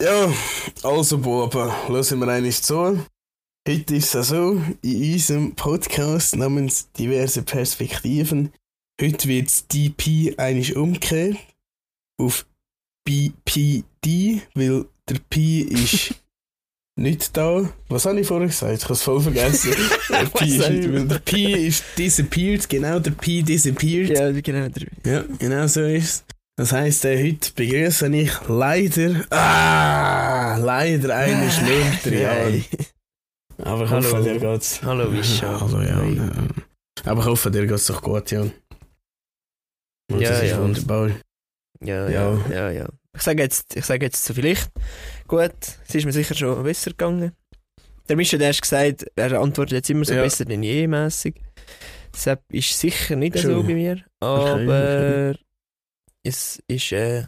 Ja, 0.00 0.32
also 0.84 1.18
Buben, 1.18 1.88
hören 1.88 2.20
wir 2.20 2.28
eigentlich 2.28 2.62
zu. 2.62 3.04
Heute 3.68 3.96
ist 3.96 4.14
es 4.14 4.28
so, 4.28 4.62
in 4.80 5.12
unserem 5.12 5.56
Podcast 5.56 6.36
namens 6.36 6.92
Diverse 6.92 7.42
Perspektiven, 7.42 8.52
heute 9.00 9.26
wird 9.26 9.72
die 9.72 9.90
P 9.90 10.34
eigentlich 10.36 10.76
umgekehrt 10.76 11.36
auf 12.16 12.46
BPD, 13.04 14.42
weil 14.54 14.86
der 15.08 15.18
P 15.30 15.62
ist 15.62 16.14
nicht 16.96 17.36
da. 17.36 17.68
Was 17.88 18.06
habe 18.06 18.20
ich 18.20 18.26
vorher 18.28 18.46
gesagt? 18.46 18.78
Ich 18.78 18.84
habe 18.84 18.94
es 18.94 19.02
voll 19.02 19.20
vergessen. 19.20 19.72
der, 20.10 20.26
P 20.26 20.44
ist 20.44 20.70
nicht, 20.70 20.92
weil 20.92 21.08
der 21.08 21.18
P 21.18 21.66
ist 21.66 21.82
disappeared, 21.98 22.68
genau, 22.68 23.00
der 23.00 23.10
P 23.10 23.42
disappeared. 23.42 24.16
Ja, 24.16 24.30
genau. 24.30 24.68
Ja, 25.04 25.24
genau 25.40 25.66
so 25.66 25.80
ist 25.80 26.04
es. 26.28 26.37
Das 26.58 26.72
heisst, 26.72 27.04
äh, 27.04 27.16
heute 27.24 27.52
begrüße 27.54 28.08
ich 28.16 28.32
leider, 28.48 29.24
ah, 29.30 30.56
leider 30.56 31.14
eine 31.14 31.48
Schlumpter, 31.52 32.12
ja. 32.12 32.62
Aber 33.62 33.84
ich 33.84 33.90
hoffe, 33.90 34.12
Hallo. 34.16 34.24
dir 34.24 34.38
geht's. 34.40 34.82
Hallo, 34.82 35.12
Wischa. 35.12 35.60
Hallo, 35.60 35.80
ja. 35.82 36.00
Hey. 36.00 36.16
ja. 36.16 36.32
Aber 37.04 37.20
ich 37.20 37.26
hoffe, 37.26 37.50
dir 37.52 37.64
geht's 37.64 37.86
doch 37.86 38.02
gut, 38.02 38.32
Jan. 38.32 38.50
Und 40.10 40.20
Ja, 40.20 40.30
das 40.30 40.42
ist 40.42 40.50
ja. 40.50 40.60
wunderbar. 40.60 41.10
Ja, 41.80 42.08
Ja. 42.08 42.34
ja, 42.34 42.50
ja, 42.50 42.70
ja. 42.70 42.88
Ich 43.14 43.22
sage 43.22 43.40
jetzt, 43.42 43.76
ich 43.76 43.84
sage 43.84 44.06
jetzt 44.06 44.24
so 44.24 44.34
vielleicht. 44.34 44.68
Gut, 45.28 45.54
es 45.86 45.94
ist 45.94 46.06
mir 46.06 46.12
sicher 46.12 46.34
schon 46.34 46.60
besser 46.64 46.90
gegangen. 46.90 47.32
Der 48.08 48.16
Mischa, 48.16 48.36
der 48.36 48.48
hat 48.48 48.60
gesagt, 48.60 49.06
er 49.14 49.40
antwortet 49.40 49.74
jetzt 49.74 49.90
immer 49.90 50.04
so 50.04 50.14
Ja. 50.14 50.22
besser 50.22 50.44
denn 50.44 50.64
je 50.64 50.88
mässig. 50.88 51.40
Deshalb 52.12 52.42
ist 52.52 52.76
sicher 52.78 53.14
nicht 53.14 53.38
Schon. 53.38 53.50
so 53.54 53.62
bei 53.62 53.74
mir. 53.74 54.04
Aber 54.20 55.34
es 56.28 56.62
ist, 56.68 56.92
äh, 56.92 57.24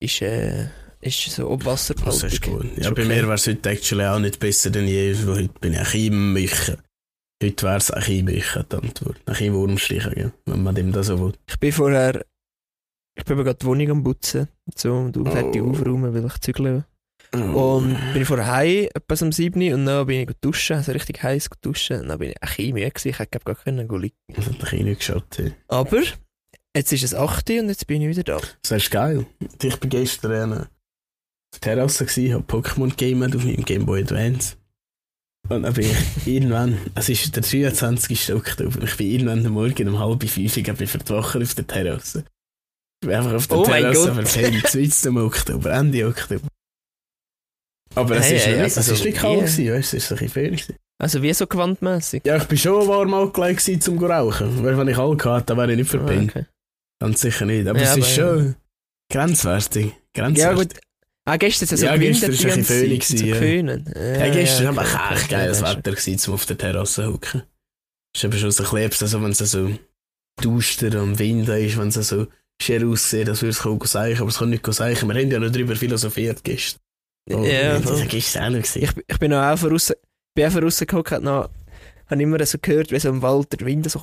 ist, 0.00 0.22
äh, 0.22 0.68
ist 1.00 1.20
so 1.30 1.50
ob 1.50 1.64
Das 2.04 2.22
ist 2.22 2.42
gut. 2.42 2.64
Ja, 2.76 2.88
Ist 2.88 2.94
bei 2.94 3.02
okay. 3.02 3.04
mir 3.04 3.22
wäre 3.22 3.34
es 3.34 3.46
heute 3.46 3.68
actually 3.70 4.04
auch 4.04 4.18
nicht 4.18 4.38
besser 4.40 4.70
denn 4.70 4.86
je, 4.88 5.14
weil 5.26 5.42
heute 5.44 5.58
bin 5.60 5.72
ich 5.74 5.78
bisschen 5.84 6.32
Michen. 6.32 6.76
Heute 7.42 7.62
wäre 7.66 7.76
es 7.76 7.90
Michen, 8.24 8.64
die 8.72 8.76
Antwort. 8.76 9.20
Wurmstreichen, 9.52 10.12
gell, 10.14 10.32
wenn 10.46 10.62
man 10.62 10.74
dem 10.74 10.90
das 10.92 11.06
so 11.06 11.20
will. 11.20 11.32
Ich 11.48 11.58
bin 11.60 11.72
vorher, 11.72 12.24
ich 13.16 13.24
bin 13.24 13.36
gerade 13.36 13.54
die 13.60 13.66
Wohnung 13.66 13.90
am 13.90 14.02
Putzen. 14.02 14.48
So, 14.74 14.94
und 14.94 15.16
Oh. 15.16 15.24
fertig 15.30 15.62
aufräumen, 15.62 16.12
weil 16.14 16.26
ich 16.26 16.38
zügle. 16.40 16.84
Und 17.32 17.96
bin 18.14 18.24
vorher 18.24 18.46
heim, 18.46 18.88
etwas 18.94 19.20
um 19.22 19.32
7 19.32 19.60
Uhr, 19.60 19.74
und 19.74 19.84
dann 19.86 20.06
bin 20.06 20.20
ich 20.28 20.36
duschen, 20.40 20.76
also 20.76 20.92
richtig 20.92 21.22
heiß 21.22 21.50
duschen. 21.60 22.00
Und 22.00 22.08
dann 22.08 22.18
bin 22.18 22.30
ich 22.30 22.36
ein 22.42 22.48
bisschen 22.48 22.74
müde 22.74 22.90
gewesen, 22.90 23.08
ich 23.08 23.18
hätte 23.18 23.38
gar 23.38 23.54
können 23.54 23.88
liegen. 24.00 24.16
Das 24.28 24.46
hat 24.46 24.52
ein 24.54 24.58
bisschen 24.58 24.84
nicht 24.84 24.98
geschaut. 25.00 25.24
hey. 25.36 25.52
Aber, 25.68 26.02
jetzt 26.78 26.92
ist 26.92 27.02
es 27.04 27.14
8 27.14 27.50
Uhr 27.50 27.60
und 27.60 27.68
jetzt 27.68 27.86
bin 27.86 28.02
ich 28.02 28.08
wieder 28.08 28.22
da. 28.24 28.40
Das 28.62 28.70
ist 28.82 28.90
geil. 28.90 29.26
Ich 29.62 29.76
bin 29.76 29.90
gestern 29.90 30.52
auf 30.52 30.66
der 31.54 31.60
Terrasse 31.60 32.06
gewesen, 32.06 32.34
habe 32.34 32.44
Pokémon 32.44 32.94
gamed 32.96 33.34
auf 33.36 33.44
meinem 33.44 33.64
Game 33.64 33.86
Boy 33.86 34.02
Advance. 34.02 34.56
Und 35.48 35.62
dann 35.62 35.72
bin 35.74 35.90
ich 35.90 36.26
irgendwann, 36.26 36.78
es 36.94 37.08
ist 37.08 37.34
der 37.34 37.42
23. 37.42 38.34
Oktober, 38.34 38.82
ich 38.82 38.96
bin 38.96 39.10
irgendwann 39.10 39.46
am 39.46 39.52
Morgen 39.52 39.88
um 39.88 39.98
halb 39.98 40.22
fünf, 40.28 40.56
ich 40.56 40.64
bin 40.64 40.86
für 40.86 40.98
die 40.98 41.08
Woche 41.10 41.40
auf 41.40 41.54
der 41.54 41.66
Terrasse. 41.66 42.24
Ich 43.02 43.08
bin 43.08 43.16
einfach 43.16 43.34
auf 43.34 43.46
der 43.46 43.58
Oh 43.58 43.64
Terrasse 43.64 44.14
verpennt, 44.14 44.74
mitten 44.74 45.08
im 45.08 45.16
Oktober, 45.18 45.72
Ende 45.72 46.06
Oktober. 46.06 46.48
Aber 47.94 48.16
es 48.16 48.26
Hey, 48.26 48.36
ist, 48.36 48.46
hey, 48.46 48.56
nicht- 48.56 48.66
es 48.66 48.76
also, 48.78 48.92
ist 48.92 49.04
nicht 49.04 49.18
kalt 49.18 49.38
yeah. 49.38 49.46
gewesen, 49.46 49.72
weißt 49.72 49.92
du, 49.92 49.96
es 49.96 50.04
ist 50.04 50.12
ein 50.12 50.18
bisschen 50.18 50.44
gewesen. 50.44 50.76
Also 51.00 51.22
wie 51.22 51.32
so 51.32 51.46
gewandmässig. 51.46 52.22
Ja, 52.26 52.36
ich 52.36 52.44
bin 52.44 52.58
schon 52.58 52.86
warm 52.88 53.14
angelegt 53.14 53.60
zum 53.62 53.80
zu 53.80 54.06
rauchen. 54.06 54.64
Weil 54.64 54.76
wenn 54.76 54.88
ich 54.88 54.98
Alkohol 54.98 55.36
hatte, 55.36 55.46
dann 55.46 55.58
wäre 55.58 55.70
ich 55.72 55.78
nicht 55.78 55.90
verpennt. 55.90 56.36
Ah, 56.36 56.40
okay. 56.40 56.46
Ganz 57.00 57.20
sicher 57.20 57.46
nicht. 57.46 57.66
Aber 57.66 57.78
Ja, 57.80 57.92
es 57.92 57.98
ist 57.98 58.18
aber, 58.18 58.36
schon 58.38 58.56
grenzwertig. 59.10 59.86
Ja 59.86 59.92
Grenzwertig. 60.24 60.68
gut. 60.70 60.80
Ah, 61.24 61.36
gestern 61.36 61.64
ist 61.64 61.72
es 61.72 61.80
so 61.80 61.86
Ja, 61.86 61.96
gestern 61.96 62.30
gewindet 62.30 62.40
ist 62.40 62.70
ein 62.72 62.88
bisschen 62.98 63.18
so 63.18 63.24
gewesen. 63.26 63.94
Ja, 63.96 64.28
gestern 64.30 64.64
ja, 64.64 64.76
war 64.76 64.84
okay, 64.84 64.96
aber 64.96 65.14
echt 65.16 65.28
geiles 65.28 65.62
Wetter, 65.62 65.90
gewesen, 65.92 66.28
um 66.28 66.34
auf 66.34 66.46
der 66.46 66.58
Terrasse 66.58 67.02
zu 67.02 67.06
hocken. 67.12 67.42
Es 68.14 68.20
ist 68.20 68.24
eben 68.24 68.38
schon 68.38 68.50
so 68.50 68.64
ein 68.64 68.88
bisschen, 68.88 69.04
also 69.06 69.22
wenn 69.22 69.30
es 69.32 69.38
so 69.38 69.70
duster 70.40 71.02
und 71.02 71.18
Wind 71.18 71.48
ist, 71.48 71.76
wenn 71.78 71.88
es 71.88 71.94
so 71.94 72.26
schier 72.60 72.86
aussieht, 72.86 73.28
als 73.28 73.42
würde 73.42 73.50
es 73.84 73.92
seichen, 73.92 74.20
aber 74.20 74.30
es 74.30 74.38
kann 74.38 74.50
nicht 74.50 74.66
seichen. 74.66 75.08
Wir 75.08 75.20
haben 75.20 75.30
ja 75.30 75.38
noch 75.38 75.50
darüber 75.50 75.76
philosophiert 75.76 76.42
gestern. 76.42 76.80
Oh, 77.30 77.44
Ja, 77.44 77.78
das 77.78 77.90
war 78.00 78.06
gestern 78.06 78.44
auch 78.44 78.50
noch. 78.58 78.62
gewesen. 78.66 78.82
Ich, 78.82 78.90
ich 79.06 79.18
bin 79.18 79.34
auch 79.34 79.58
voraus, 79.58 79.92
bin 80.34 80.46
auch 80.46 80.52
habe 82.06 82.22
immer 82.22 82.44
so 82.46 82.58
gehört, 82.60 82.90
wie 82.90 82.98
so 82.98 83.10
im 83.10 83.20
Wald 83.22 83.52
der 83.52 83.66
Wind 83.66 83.90
so 83.90 84.00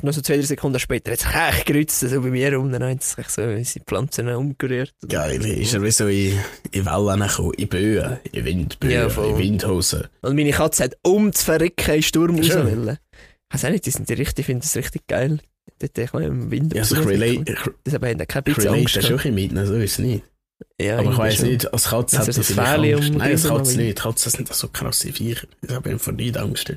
kam, 0.00 0.06
noch 0.06 0.14
so 0.14 0.20
zwei, 0.20 0.36
drei 0.36 0.42
Sekunden 0.42 0.78
später 0.78 1.12
hat 1.12 1.18
es 1.20 1.56
echt 1.56 1.66
gerützt, 1.66 2.00
so 2.00 2.20
bei 2.20 2.28
mir 2.30 2.54
rum, 2.54 2.70
dann 2.72 2.82
hat 2.84 3.02
es 3.02 3.16
so 3.34 3.42
unsere 3.42 3.84
Pflanzen 3.84 4.28
umgerührt. 4.28 4.92
Geil, 5.08 5.44
ist 5.44 5.74
er 5.74 5.82
wie 5.82 5.90
so 5.90 6.06
in, 6.08 6.38
in 6.72 6.86
Wellen 6.86 7.20
gekommen, 7.20 7.52
in 7.54 7.68
Böen, 7.68 8.18
in 8.32 8.44
Windböen, 8.44 8.90
Ja, 8.92 9.06
in 9.06 9.38
Windhosen. 9.38 10.04
Und 10.22 10.36
meine 10.36 10.50
Katze 10.50 10.84
hat 10.84 10.96
um 11.02 11.32
zu 11.32 11.44
verrecken 11.44 11.94
in 11.94 12.02
Sturm 12.02 12.36
raus 12.36 12.50
wollen. 12.54 12.98
Ich 13.50 13.54
weiß 13.54 13.64
auch 13.64 13.70
nicht, 13.70 13.86
die 13.86 13.90
sind 13.90 14.08
die 14.08 14.14
richtig, 14.14 14.40
ich 14.40 14.46
finde 14.46 14.62
das 14.62 14.76
richtig 14.76 15.06
geil. 15.06 15.38
Dort 15.80 15.96
ich 15.98 16.12
im 16.14 16.50
Wind 16.50 16.74
Ja, 16.74 16.82
also 16.82 16.96
ich 16.96 17.06
relate, 17.06 17.52
ich, 17.52 17.58
Das 17.84 17.94
aber 17.94 18.08
haben 18.08 18.18
keine 18.26 18.48
ich 18.48 18.54
bisschen 18.56 18.62
relate 18.74 18.80
Angst 18.80 18.92
schon 18.94 19.02
ein 19.02 19.08
gehabt. 19.08 19.22
bisschen 19.22 19.34
mit, 19.56 19.66
so 19.68 19.74
ist 19.74 19.92
es 19.92 19.98
nicht. 19.98 20.24
Ja, 20.80 20.98
Aber 20.98 21.10
ich 21.10 21.16
schon. 21.38 21.48
nicht, 21.48 21.72
als 21.72 21.84
Katze 21.84 22.18
Also 22.18 22.28
hat 22.40 22.46
so 22.46 22.54
Angst. 22.94 23.10
um 23.10 23.16
Nein, 23.18 23.30
als 23.32 23.44
Katze 23.44 23.76
nicht. 23.80 23.98
Katzen 24.00 24.32
sind 24.32 24.52
so 24.52 24.68
krasse 24.68 25.12
Viecher. 25.12 25.46
Ich 25.62 25.70
habe 25.70 25.98
vor 25.98 26.12
nicht 26.14 26.36
Angst. 26.36 26.72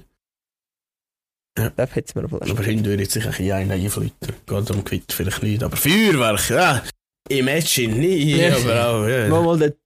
Das 1.76 1.96
hätte 1.96 2.20
mir 2.20 2.26
aber 2.26 2.46
Hunde 2.66 2.86
würde 2.90 3.04
ich 3.04 3.10
sicher 3.12 3.32
ein 3.38 3.52
einen 3.52 3.72
einflittern. 3.72 4.36
Geht 4.46 4.72
um 4.72 4.84
Gewitter 4.84 5.16
vielleicht 5.16 5.44
nicht. 5.44 5.64
Aber 5.64 5.76
Feuerwerk, 5.78 6.50
ja. 6.50 6.84
Imagine 7.30 7.96
nie, 7.96 8.36
Ja. 8.38 8.56
aber 8.58 8.88
auch, 8.88 9.08
ja. 9.08 9.28
Mal, 9.30 9.58
dort, 9.60 9.78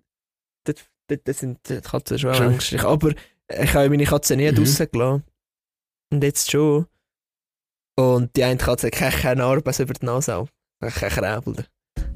dort, 0.66 0.86
dort, 1.08 1.28
dort 1.28 1.38
sind 1.38 1.60
die 1.70 1.82
Katzen 1.82 2.20
schon 2.20 2.34
ängstlich. 2.34 2.84
Aber 2.84 3.12
ich 3.50 3.74
habe 3.74 3.90
meine 3.90 4.06
Katze 4.06 4.36
nie 4.36 4.52
Mhm. 4.52 4.56
draussen 4.56 4.88
gelassen. 4.92 5.24
Und 6.12 6.24
jetzt 6.24 6.50
schon. 6.52 6.86
Und 7.98 8.36
die 8.36 8.44
eine 8.44 8.58
Katze 8.58 8.88
hat 8.88 8.94
keine, 8.94 9.16
keine 9.16 9.44
Arbeit 9.44 9.80
über 9.80 9.94
die 9.94 10.06
Nase 10.06 10.36
auch. 10.36 10.48
Kein 10.82 11.10
Kräbel. 11.10 11.66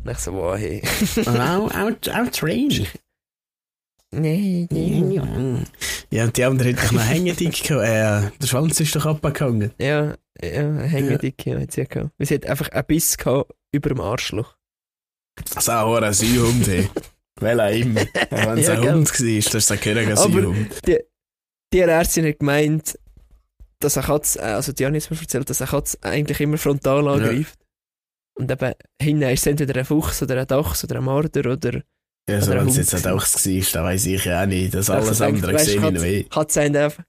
Und 0.04 0.12
ich 0.12 0.18
so, 0.18 0.34
wow, 0.34 0.58
hey. 0.58 0.82
Auch, 1.26 1.72
auch, 1.74 1.92
auch 1.92 2.32
Train. 2.32 2.88
Nee, 4.12 4.68
nee. 4.72 5.16
Ja, 5.16 5.28
ja, 6.12 6.24
und 6.26 6.38
die 6.38 6.44
andere 6.44 6.70
hat 6.74 6.84
doch 6.84 6.92
noch 6.92 7.06
Hängedick 7.08 7.64
gehabt. 7.64 7.86
Äh, 7.86 8.38
der 8.42 8.48
Schwanz 8.48 8.80
ist 8.80 8.96
doch 8.96 9.06
abgehangen. 9.06 9.72
Ja, 9.80 10.16
ja, 10.42 10.74
hängedick, 10.82 11.46
ja, 11.46 11.60
hat 11.60 11.72
sie 11.72 11.86
gehabt. 11.86 12.12
Sie 12.20 12.34
hat 12.36 12.46
einfach 12.46 12.70
ein 12.70 12.86
Biss 12.86 13.18
gehabt 13.18 13.52
über 13.72 13.90
dem 13.90 14.02
Arschloch. 14.02 14.56
Das 15.54 15.70
auch 15.70 15.96
ein 15.96 16.14
Seehund, 16.14 16.68
ey. 16.68 16.90
Weil 17.40 17.62
auch 17.62 17.72
immer. 17.72 18.02
Wenn 18.30 18.58
es 18.58 18.68
Ja, 18.68 18.74
ein 18.74 18.82
gell. 18.82 18.94
Hund 18.94 19.20
war, 19.20 19.28
ist 19.28 19.54
das 19.54 19.72
ein 19.72 19.80
König 19.80 20.08
ein 20.08 20.18
Aber- 20.18 20.30
Seehund. 20.42 20.82
Die 21.72 21.80
Ärztin 21.80 22.26
hat 22.28 22.40
gemeint, 22.40 23.00
dass 23.80 23.98
eine 23.98 24.08
Katze, 24.08 24.40
äh, 24.40 24.44
also 24.44 24.72
die 24.74 24.86
hat 24.86 24.92
mir 24.92 24.98
erzählt, 25.00 25.50
dass 25.50 25.62
eine 25.62 25.70
Katze 25.70 25.98
eigentlich 26.02 26.40
immer 26.42 26.58
frontal 26.58 27.08
angreift. 27.08 27.60
Und 28.38 28.52
eben 28.52 28.74
hinten 29.02 29.22
ist 29.24 29.42
es 29.42 29.46
entweder 29.48 29.80
ein 29.80 29.86
Fuchs 29.86 30.22
oder 30.24 30.40
ein 30.42 30.48
Dachs 30.48 30.84
oder 30.84 30.98
ein 30.98 31.04
Marder 31.04 31.52
oder 31.52 31.82
Ja, 32.30 32.38
ein 32.40 32.50
wenn 32.50 32.68
es 32.68 32.78
jetzt 32.78 32.96
ein 32.96 33.02
Dachs 33.02 33.46
war, 33.46 33.74
dann 33.74 33.84
weiss 33.86 34.06
ich 34.06 34.26
ja 34.26 34.44
auch 34.44 34.48
nicht. 34.48 34.74
Das 34.74 34.90
alles 34.90 35.22
andere 35.22 35.54
weisst, 35.54 35.66
sehe 35.66 35.76
ich 35.76 35.82
noch 35.82 36.04
eh. 36.04 36.24
Katze 36.24 36.64
haben 36.64 36.76
einfach, 36.76 37.04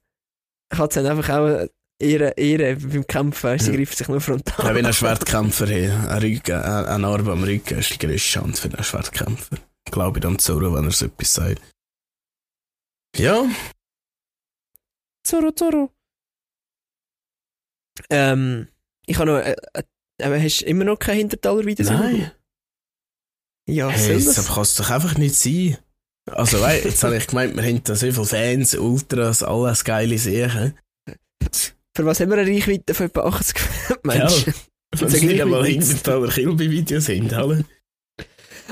Katze 0.69 0.99
haben 0.99 1.17
einfach 1.17 1.29
auch 1.29 1.67
ihre, 2.01 2.33
ihre 2.37 2.75
beim 2.75 3.05
Kämpfen, 3.05 3.59
sie 3.59 3.71
greift 3.75 3.97
sich 3.97 4.07
nur 4.07 4.21
frontal. 4.21 4.65
Ja, 4.65 4.75
wenn 4.75 4.85
ein 4.85 4.93
Schwertkämpfer 4.93 5.65
hat, 5.65 6.09
ein 6.09 6.21
Rücken, 6.21 6.55
ein, 6.55 6.85
ein 6.85 7.05
Arm 7.05 7.29
am 7.29 7.43
Rücken, 7.43 7.77
ist 7.77 7.91
die 7.91 7.99
grösste 7.99 8.39
Chance 8.39 8.61
für 8.61 8.73
einen 8.73 8.83
Schwertkämpfer. 8.83 9.57
Glaube 9.91 10.19
ich 10.19 10.23
dann 10.23 10.39
Zoro, 10.39 10.73
wenn 10.73 10.85
er 10.85 10.91
so 10.91 11.05
etwas 11.05 11.33
sagt. 11.33 11.61
Ja, 13.17 13.45
Zorro, 15.23 15.51
Zorro. 15.51 15.91
Ähm, 18.09 18.67
ich 19.05 19.17
habe 19.17 19.31
noch, 19.31 19.37
äh, 19.37 19.55
äh, 20.19 20.41
hast 20.41 20.61
du 20.61 20.65
immer 20.65 20.85
noch 20.85 20.97
kein 20.97 21.17
Hintertaler-Videos? 21.17 21.89
nein. 21.89 22.31
Ja, 23.67 23.89
Hey, 23.89 24.15
das 24.15 24.35
das? 24.35 24.47
kann 24.47 24.61
es 24.63 24.75
doch 24.75 24.89
einfach 24.89 25.17
nicht 25.17 25.35
sein. 25.35 25.77
Also, 26.29 26.61
wei, 26.61 26.81
jetzt 26.83 27.03
habe 27.03 27.17
ich 27.17 27.27
gemeint, 27.27 27.55
wir 27.55 27.63
haben 27.63 27.83
da 27.83 27.95
so 27.95 28.11
viele 28.11 28.25
Fans, 28.25 28.75
Ultras, 28.75 29.43
alles 29.43 29.83
geile 29.83 30.17
Sachen. 30.17 30.77
Für 31.95 32.05
was 32.05 32.19
haben 32.19 32.29
wir 32.29 32.37
eine 32.37 32.49
Reichweite 32.49 32.93
von 32.93 33.07
etwa 33.07 33.21
80 33.21 33.55
Menschen? 34.03 34.53
Wenn 34.97 35.09
Sag 35.09 35.17
es 35.17 35.21
nicht 35.23 35.41
einmal 35.41 35.63
Videos. 35.65 35.87
Hintertaler 35.87 36.27
Kilby-Videos 36.29 37.05
sind, 37.05 37.33
alle. 37.33 37.65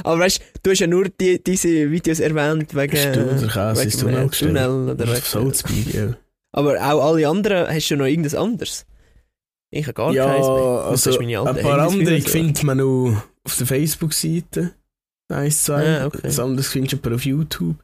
Aber 0.04 0.20
weißt 0.20 0.42
du, 0.64 0.72
hast 0.72 0.80
ja 0.80 0.88
nur 0.88 1.10
die, 1.10 1.44
diese 1.44 1.92
Videos 1.92 2.20
erwähnt 2.20 2.74
wegen, 2.76 3.14
du 3.14 3.26
der 3.40 3.50
Käse 3.50 3.82
wegen 3.82 3.92
Tunnel? 4.00 4.30
Tunnel 4.30 4.90
oder 4.92 5.08
wegen, 5.08 5.22
Salzburg, 5.22 5.94
ja. 5.94 6.16
Aber 6.52 6.76
auch 6.78 7.12
alle 7.14 7.28
anderen, 7.28 7.68
hast 7.68 7.90
du 7.90 7.96
noch 7.98 8.06
irgendwas 8.06 8.36
anderes? 8.36 8.86
Ich 9.72 9.84
habe 9.84 9.94
gar 9.94 10.14
ja, 10.14 10.26
keins 10.26 10.48
mehr. 10.48 10.56
Das 10.56 11.08
also 11.08 11.10
ist 11.12 11.20
meine 11.20 11.40
ein 11.42 11.62
paar 11.62 11.80
andere 11.80 12.22
so. 12.22 12.28
findet 12.30 12.64
man 12.64 12.78
noch 12.78 13.22
auf 13.46 13.58
der 13.58 13.68
Facebook-Seite. 13.68 14.74
Eins, 15.32 15.64
zwei. 15.64 16.00
Ah, 16.02 16.06
okay. 16.08 16.20
Das 16.24 16.40
andere 16.40 16.64
findest 16.64 16.94
du 16.94 16.98
aber 16.98 17.16
auf 17.16 17.26
YouTube. 17.26 17.76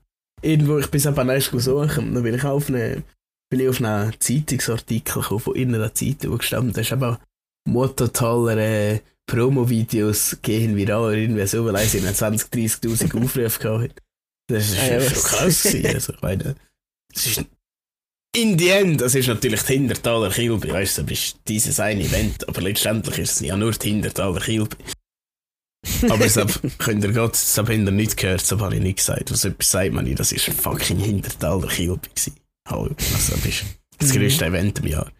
Irgendwo, 0.41 0.77
ich 0.79 0.87
bin 0.87 0.99
es 0.99 1.05
eben 1.05 1.29
erst 1.29 1.51
suchen, 1.51 2.13
dann 2.13 2.23
bin 2.23 2.35
ich 2.35 2.43
auf 2.43 2.69
eine, 2.69 3.03
bin 3.49 3.59
ich 3.59 3.69
auf 3.69 3.81
einen 3.81 4.13
Zeitungsartikel 4.19 5.21
gekommen 5.21 5.39
von 5.39 5.55
irgendeiner 5.55 5.93
Zeitung, 5.93 6.33
wo 6.33 6.37
gestanden 6.37 6.73
da 6.73 6.81
ist 6.81 6.91
eben 6.91 7.17
Mottotaler 7.67 8.57
äh, 8.57 8.99
Promo-Videos 9.27 10.37
gehen 10.41 10.75
viral, 10.75 11.15
irgendwie 11.17 11.47
so, 11.47 11.65
weil 11.65 11.75
eins 11.77 11.95
in 11.95 12.03
20, 12.05 12.49
30'000 12.51 13.23
Aufrufe 13.23 13.59
gehabt 13.59 13.83
hat. 13.83 14.01
Das 14.47 14.69
ist 14.69 14.79
Ah, 14.79 14.87
ja, 14.87 15.01
schon 15.01 15.23
krass. 15.23 15.63
gewesen. 15.63 15.85
also, 15.87 16.13
ich 16.13 16.21
meine, 16.21 16.55
das 17.13 17.25
ist 17.25 17.45
in 18.35 18.59
the 18.59 18.69
end, 18.69 18.99
das 19.01 19.15
ist 19.15 19.27
natürlich 19.27 19.61
die 19.63 19.73
Hintertaler 19.73 20.29
Kilby, 20.29 20.69
weißt 20.69 20.97
du, 20.99 21.03
das 21.03 21.11
ist 21.11 21.37
dieses 21.47 21.79
eine 21.79 22.03
Event, 22.03 22.47
aber 22.47 22.61
letztendlich 22.61 23.17
ist 23.19 23.31
es 23.35 23.39
ja 23.39 23.55
nur 23.55 23.71
die 23.71 23.89
Hintertaler 23.89 24.41
Kilby. 24.41 24.75
Aber 26.09 26.25
es 26.25 26.37
hab- 26.37 26.59
könnt 26.79 27.03
ihr 27.03 27.11
gerade, 27.11 27.31
das 27.31 27.57
habt 27.57 27.69
ihr 27.69 27.77
nicht 27.77 28.17
gehört, 28.17 28.41
das 28.41 28.59
habe 28.59 28.75
ich 28.75 28.81
nicht 28.81 28.97
gesagt. 28.97 29.31
Was 29.31 29.45
etwas 29.45 29.71
sagt 29.71 29.93
man 29.93 30.05
nicht, 30.05 30.19
das 30.19 30.31
ist 30.31 30.47
ein 30.47 30.55
fucking 30.55 31.01
Kilby 31.01 31.29
gewesen. 31.29 32.35
Hallo, 32.67 32.95
also 33.13 33.35
das 33.35 33.45
ist 33.45 33.63
das 33.99 34.09
Mhm. 34.13 34.19
größte 34.19 34.45
Event 34.45 34.79
im 34.79 34.87
Jahr. 34.87 35.11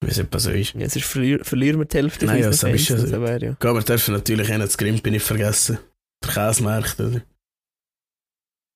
Wie 0.00 0.10
es 0.10 0.18
etwa 0.18 0.38
so 0.38 0.50
ist. 0.50 0.74
Ja, 0.74 0.88
sonst 0.88 1.06
verlier 1.06 1.44
verlieren 1.44 1.78
wir 1.80 1.86
die 1.86 1.96
Hälfte 1.96 2.26
Nein, 2.26 2.42
ja, 2.42 2.46
das 2.50 2.62
ist 2.62 2.86
so. 2.86 2.94
Das 2.96 3.10
wäre 3.10 3.44
ja. 3.44 3.56
Wir 3.60 3.82
dürfen 3.82 4.14
natürlich 4.14 4.52
auch 4.52 4.58
das 4.58 4.78
Grimpi 4.78 5.10
nicht 5.10 5.24
vergessen. 5.26 5.78
Der 6.24 6.32
Käsemarkt, 6.32 7.00
oder? 7.00 7.22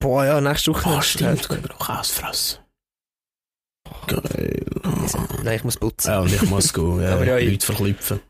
Boah, 0.01 0.25
ja, 0.25 0.41
nächste 0.41 0.73
Woche. 0.73 0.89
Ah, 0.89 0.99
ist 0.99 1.07
stimmt, 1.11 1.41
es 1.43 1.49
können 1.49 1.63
wir 1.63 1.75
auch 1.81 1.87
Käse 2.01 2.13
fressen. 2.13 2.59
Geil. 4.09 4.65
Nein, 5.45 5.57
ich 5.57 5.65
muss 5.65 5.77
putzen. 5.77 6.09
Ja, 6.11 6.21
und 6.21 6.33
ich 6.33 6.43
muss 6.43 6.73
gehen, 6.73 7.01
ja, 7.03 7.15
Aber 7.15 7.25
ja, 7.27 7.39
Leute 7.39 7.65
verklüpfen. 7.67 8.21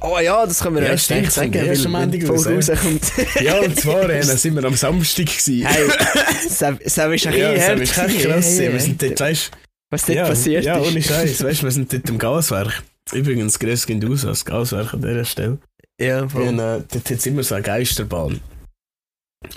Oh 0.00 0.18
ja, 0.18 0.46
das 0.46 0.62
können 0.62 0.76
wir 0.76 0.84
Ja, 0.84 0.90
erst 0.90 1.04
stimmt, 1.04 1.30
sagen, 1.30 1.52
erst 1.52 1.84
am 1.84 1.94
Ende 1.96 2.26
rauskommt. 2.26 3.12
Ja, 3.42 3.58
und 3.60 3.78
zwar 3.78 4.08
äh, 4.08 4.22
sind 4.22 4.54
wir 4.56 4.64
am 4.64 4.74
Samstag 4.74 5.26
gewesen. 5.26 5.66
Hey, 5.66 5.86
Sam 6.48 6.78
Sam 6.84 7.12
ist 7.12 7.26
ein 7.26 7.36
ja, 7.36 7.52
das 7.52 7.80
ist 7.80 7.92
krass. 7.92 8.12
Hey, 8.12 8.72
wir 8.72 8.80
sind 8.80 9.02
dort, 9.02 9.20
weißt 9.20 9.50
Was 9.90 10.06
dort 10.06 10.16
ja, 10.16 10.26
passiert 10.26 10.64
Ja, 10.64 10.78
ist. 10.78 10.88
ohne 10.88 11.02
Scheiß. 11.02 11.44
Weißt 11.44 11.60
du, 11.60 11.64
wir 11.66 11.70
sind 11.72 11.92
dort 11.92 12.08
im 12.08 12.18
Gaswerk. 12.18 12.82
Übrigens, 13.12 13.58
grüß 13.58 13.86
geht 13.86 14.04
aus 14.04 14.24
als 14.24 14.44
Gaswerk 14.46 14.94
an 14.94 15.02
dieser 15.02 15.24
Stelle. 15.26 15.58
Ja, 16.00 16.26
voll. 16.26 16.48
Und, 16.48 16.58
äh, 16.58 16.80
dort 16.80 16.94
hat 16.94 17.10
es 17.10 17.26
immer 17.26 17.42
so 17.42 17.54
eine 17.54 17.62
Geisterbahn. 17.62 18.40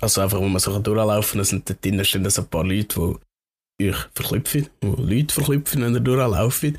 Also 0.02 0.20
einfach, 0.22 0.40
wo 0.40 0.48
man 0.48 0.60
so 0.60 0.78
durchlaufen 0.80 1.40
kann. 1.40 1.46
Sind 1.46 1.70
dort 1.70 1.84
drinnen 1.84 2.04
stehen 2.04 2.30
so 2.30 2.42
ein 2.42 2.48
paar 2.50 2.66
Leute, 2.66 3.18
die 3.80 3.90
euch 3.90 3.98
verklüpfen, 4.14 4.68
die 4.84 5.16
Leute 5.16 5.34
verklüpfen, 5.34 5.82
wenn 5.82 5.94
ihr 5.94 6.02
durchlaufen. 6.02 6.78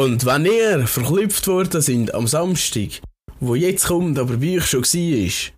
Und 0.00 0.24
wenn 0.24 0.46
ihr 0.46 0.86
verklüpft 0.86 1.46
worden 1.46 1.82
sind 1.82 2.14
am 2.14 2.26
Samstag, 2.26 3.02
wo 3.38 3.54
jetzt 3.54 3.86
kommt, 3.86 4.18
aber 4.18 4.38
bei 4.38 4.56
euch 4.56 4.64
schon 4.66 4.82
war, 4.82 5.52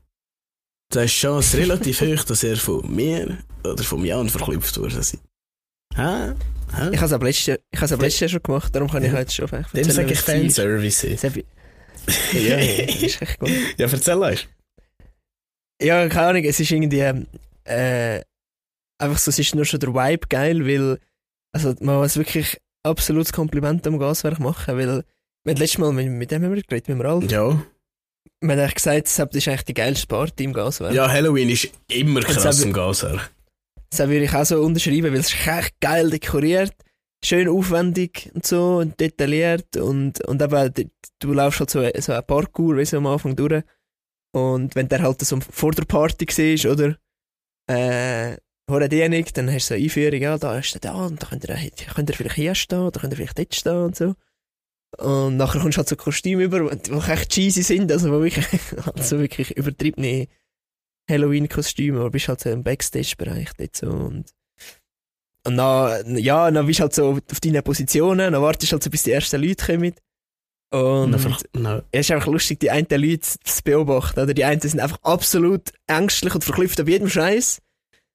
dann 0.91 1.05
ist 1.05 1.15
die 1.15 1.21
Chance 1.21 1.59
relativ 1.59 2.01
hoch, 2.01 2.25
dass 2.25 2.43
ihr 2.43 2.57
von 2.57 2.93
mir 2.93 3.39
oder 3.63 3.85
von 3.85 4.05
Jan 4.05 4.29
verklüpft 4.29 4.77
worden 4.79 5.01
seid. 5.01 5.21
Hä? 5.95 6.33
Hä? 6.75 6.91
Ich 6.93 7.01
habe 7.01 7.29
es 7.29 7.39
ich 7.49 7.81
habe 7.81 7.97
letztes 8.03 8.19
Jahr 8.21 8.29
schon 8.31 8.43
gemacht, 8.43 8.75
darum 8.75 8.91
kann 8.91 9.05
ich 9.05 9.13
Ja. 9.13 9.19
heute 9.19 9.31
schon 9.33 9.45
einfach 9.49 9.71
Dem 9.71 9.85
sage 9.91 10.13
ich. 10.13 10.19
Fanservice. 10.19 11.05
Ja, 12.33 12.57
ist 13.07 13.23
echt 13.23 13.39
gut. 13.39 13.49
Ja, 13.77 13.87
erzähl 13.87 14.19
euch. 14.19 14.49
Ja, 15.81 16.09
keine 16.09 16.27
Ahnung, 16.27 16.45
es 16.45 16.59
ist 16.59 16.73
irgendwie 16.73 16.99
ähm, 16.99 17.29
äh, 17.63 18.21
einfach 18.99 19.19
so, 19.19 19.31
es 19.31 19.39
ist 19.39 19.55
nur 19.55 19.65
schon 19.65 19.79
der 19.79 19.95
Vibe 19.95 20.27
geil, 20.29 20.67
weil 20.67 20.99
also 21.53 21.77
man 21.79 21.99
muss 21.99 22.17
wirklich 22.17 22.59
absolutes 22.85 23.33
Kompliment 23.33 23.87
am 23.87 23.99
Gaswerk 23.99 24.39
machen, 24.41 24.77
weil 24.77 25.05
wir 25.45 25.55
letztes 25.55 25.79
Mal 25.79 25.93
mit, 25.93 26.09
mit 26.09 26.31
dem 26.31 26.43
haben 26.45 26.55
wir 26.55 26.63
geredet, 26.63 26.89
mit 26.89 26.99
dem 26.99 27.01
Ralf. 27.01 27.31
Ja. 27.31 27.49
Wir 28.41 28.51
haben 28.51 28.59
eigentlich 28.61 28.75
gesagt, 28.75 29.07
das 29.07 29.19
ist 29.19 29.49
eigentlich 29.49 29.65
die 29.65 29.75
geilste 29.75 30.07
Party 30.07 30.45
im 30.45 30.53
Gaswerk. 30.53 30.93
ja, 30.95 31.09
Halloween 31.11 31.49
ist 31.49 31.69
immer 31.89 32.21
krass 32.21 32.63
im 32.63 32.73
Gaswerk. 32.73 33.31
Das 33.91 34.01
würde 34.09 34.25
ich 34.25 34.33
auch 34.35 34.45
so 34.45 34.61
unterschreiben, 34.63 35.13
weil 35.13 35.21
es 35.21 35.33
ist 35.33 35.47
echt 35.47 35.79
geil 35.81 36.09
dekoriert, 36.11 36.73
schön 37.25 37.49
aufwendig 37.49 38.31
und 38.35 38.47
so 38.47 38.79
und 38.79 38.99
detailliert 38.99 39.77
und, 39.77 40.25
und 40.27 40.41
eben, 40.43 40.73
d- 40.75 40.89
du 41.21 41.33
laufst 41.35 41.61
halt 41.61 41.71
so, 41.71 41.89
so 42.01 42.13
ein 42.13 42.27
Parkour, 42.27 42.77
weißt 42.79 42.95
du, 42.95 42.97
am 42.99 43.07
Anfang 43.07 43.37
durch 43.37 43.63
und 44.35 44.75
wenn 44.75 44.89
der 44.89 45.03
halt 45.03 45.21
so 45.21 45.39
vor 45.41 45.73
der 45.73 45.85
Party 45.85 46.27
war, 46.27 46.73
oder, 46.73 46.97
äh, 47.71 48.37
vor 48.73 48.89
die 48.89 49.09
nicht, 49.09 49.37
dann 49.37 49.53
hast 49.53 49.67
du 49.67 49.75
so 49.75 49.75
eine 49.75 49.85
Einführung, 49.85 50.21
ja, 50.21 50.39
da 50.39 50.59
ist 50.59 50.73
der 50.73 50.81
da 50.81 50.95
und 50.95 51.23
da 51.23 51.27
könnt 51.27 51.45
ihr, 51.45 51.57
könnt 51.95 52.09
ihr 52.09 52.17
vielleicht 52.17 52.37
hier 52.37 52.55
stehen, 52.55 52.91
da 52.91 53.01
könnt 53.01 53.13
ihr 53.13 53.17
vielleicht 53.17 53.39
dort 53.39 53.55
stehen 53.55 53.77
und 53.77 53.97
so. 53.97 54.15
Und 54.99 55.37
nachher 55.37 55.61
kommst 55.61 55.77
du 55.77 55.81
halt 55.81 55.89
so 55.89 55.97
Kostüme 55.97 56.43
über, 56.45 56.75
die 56.75 56.91
echt 56.91 57.31
cheesy 57.31 57.63
sind, 57.63 57.93
also 57.93 58.11
wo 58.11 58.23
wirklich, 58.23 58.47
also 58.95 59.19
wirklich 59.19 59.51
übertriebene 59.57 60.27
Halloween-Kostüme, 61.11 62.01
aber 62.01 62.11
bist 62.11 62.29
halt 62.29 62.41
so 62.41 62.49
im 62.49 62.63
Backstage-Bereich 62.63 63.51
dort 63.59 63.77
so 63.77 63.89
und 63.91 64.33
und 65.45 65.57
dann, 65.57 66.17
ja, 66.19 66.51
dann 66.51 66.67
bist 66.67 66.79
du 66.79 66.83
halt 66.83 66.95
so 66.95 67.19
auf 67.31 67.41
deinen 67.41 67.63
Positionen, 67.63 68.33
dann 68.33 68.43
wartest 68.43 68.71
du 68.71 68.75
halt 68.75 68.85
so, 68.85 68.91
bis 68.91 69.03
die 69.03 69.11
ersten 69.11 69.43
Leute 69.43 69.67
kommen. 69.67 69.93
Und 70.71 71.15
es 71.15 71.27
ist 71.93 72.11
einfach 72.13 72.29
lustig, 72.29 72.61
die 72.61 72.71
einen 72.71 72.87
Leute 72.89 73.21
zu 73.21 73.63
beobachten. 73.65 74.21
Oder 74.21 74.33
die 74.35 74.45
einen 74.45 74.61
sind 74.61 74.81
einfach 74.81 75.03
absolut 75.03 75.73
ängstlich 75.89 76.35
und 76.35 76.45
verklüpft 76.45 76.81
auf 76.81 76.89
jedem 76.89 77.09
Scheiß. 77.09 77.61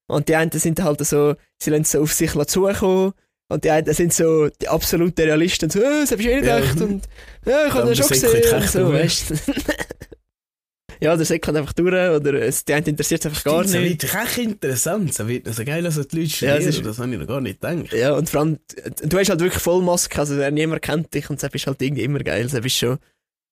Und 0.08 0.30
die 0.30 0.36
einen 0.36 0.52
sind 0.52 0.82
halt 0.82 1.06
so, 1.06 1.36
sie 1.62 1.70
lassen 1.70 1.84
so 1.84 2.02
auf 2.02 2.14
sich 2.14 2.32
zukommen. 2.32 3.14
Und 3.50 3.64
die 3.64 3.70
einen 3.72 3.94
sind 3.94 4.14
so 4.14 4.50
die 4.50 4.68
absoluten 4.68 5.22
Realisten, 5.22 5.70
so, 5.70 5.80
äh, 5.80 6.02
das 6.02 6.12
hab 6.12 6.20
ich 6.20 6.28
eh 6.28 6.36
nicht 6.36 6.46
Ja. 6.48 6.60
gedacht. 6.60 6.82
Und, 6.82 7.06
ja, 7.46 7.68
ich 7.68 7.74
hab 7.74 7.86
das 7.86 7.98
schon 7.98 8.08
gesehen. 8.10 8.54
Und 8.56 8.70
so, 8.70 8.80
durch. 8.90 8.94
weißt 9.04 9.34
ja, 11.00 11.16
der 11.16 11.26
Säck 11.26 11.48
einfach 11.48 11.74
durch, 11.74 11.94
oder 11.94 12.34
es, 12.42 12.66
die 12.66 12.74
einen 12.74 12.86
interessiert 12.88 13.22
es 13.22 13.26
einfach 13.28 13.44
gar 13.44 13.64
Stimmt, 13.68 13.84
nicht. 13.86 14.04
Das 14.04 14.14
wird 14.14 14.24
echt 14.26 14.38
interessant. 14.40 15.10
Es 15.12 15.28
wird 15.28 15.54
so 15.54 15.64
geil, 15.64 15.84
dass 15.84 15.96
die 15.96 16.00
Leute 16.02 16.18
Ja, 16.20 16.28
studieren. 16.28 16.58
es 16.60 16.66
ist- 16.68 16.86
das 16.86 17.00
habe 17.00 17.12
ich 17.14 17.20
noch 17.20 17.28
gar 17.28 17.40
nicht 17.42 17.62
gedacht. 17.62 17.94
Ja, 17.94 18.14
und 18.14 18.30
vor 18.30 18.42
allem, 18.42 18.60
du 19.04 19.18
hast 19.20 19.30
halt 19.30 19.40
wirklich 19.40 19.62
Vollmaske, 19.62 20.20
also 20.20 20.36
wer 20.38 20.52
niemand 20.52 20.82
kennt 20.82 21.14
dich 21.14 21.30
und 21.30 21.42
das 21.42 21.50
ist 21.54 21.68
halt 21.68 21.82
irgendwie 21.82 22.04
immer 22.04 22.20
geil. 22.20 22.48
Das 22.52 22.60
bist 22.62 22.78
schon, 22.78 22.98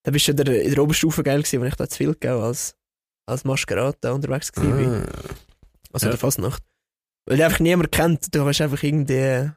da 0.02 0.10
bist 0.10 0.24
schon 0.26 0.36
der, 0.36 0.62
in 0.62 0.74
der 0.74 0.82
Oberstufe 0.82 1.22
geil 1.22 1.38
gewesen, 1.42 1.60
wenn 1.60 1.68
ich 1.68 1.76
da 1.76 1.88
zu 1.88 1.96
viel 1.96 2.12
gegeben 2.12 2.42
als, 2.42 2.74
als 3.26 3.44
Maskerade 3.44 3.96
da 4.00 4.12
unterwegs 4.12 4.52
gewesen 4.52 4.76
bin. 4.76 5.02
Also 5.96 6.06
Ja. 6.06 6.10
der 6.10 6.18
Fasnacht. 6.18 6.62
Weil 7.26 7.36
dich 7.38 7.44
einfach 7.46 7.60
niemand 7.60 7.90
kennt, 7.90 8.34
du 8.34 8.44
hast 8.44 8.60
einfach 8.60 8.82
irgendwie... 8.82 9.50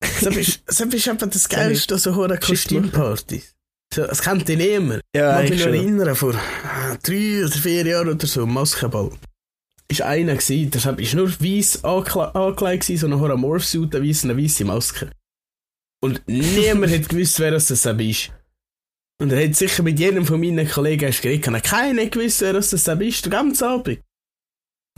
Das 0.00 0.36
ist, 0.36 0.62
das 0.66 0.80
ist 0.80 1.08
einfach 1.08 1.28
das 1.30 1.48
Geilste, 1.48 1.96
so 1.98 2.14
hohe 2.14 2.36
Kostümpartys. 2.38 3.54
So, 3.94 4.02
Es 4.02 4.20
kennt 4.22 4.48
ihn 4.48 4.58
niemand. 4.58 5.02
Ja, 5.14 5.40
Ich 5.40 5.50
mag 5.50 5.58
mich 5.58 5.66
noch 5.66 5.72
erinnern, 5.74 6.14
vor 6.16 6.32
drei 7.02 7.44
oder 7.44 7.50
vier 7.56 7.86
Jahren 7.86 8.08
oder 8.08 8.26
so, 8.26 8.44
Maskenball. 8.46 9.12
Ist 9.88 10.02
einer 10.02 10.34
gewesen, 10.36 10.70
der 10.70 10.98
ist 10.98 11.14
nur 11.14 11.28
ankle- 11.28 12.34
angelegt 12.34 12.82
gewesen, 12.86 12.98
so 13.00 13.06
eine 13.06 13.18
hohe 13.20 13.36
Morphsuit, 13.36 13.94
eine 13.94 14.08
weisse, 14.08 14.28
eine 14.30 14.42
weisse 14.42 14.64
Maske. 14.64 15.10
Und 16.02 16.22
niemand 16.26 16.92
hat 16.94 17.08
gewusst, 17.08 17.38
wer 17.40 17.50
das 17.52 17.70
ist. 17.70 18.30
Und 19.20 19.30
er 19.32 19.44
hat 19.48 19.54
sicher 19.54 19.82
mit 19.82 19.98
jedem 20.00 20.26
von 20.26 20.40
meinen 20.40 20.68
Kollegen 20.68 21.10
geredet, 21.12 21.62
keiner 21.64 22.06
gewusst, 22.06 22.40
wer 22.40 22.54
das 22.54 22.70
das 22.70 22.88
ist, 22.88 23.24
den 23.24 23.30
ganzen 23.30 23.64
Abend. 23.64 24.00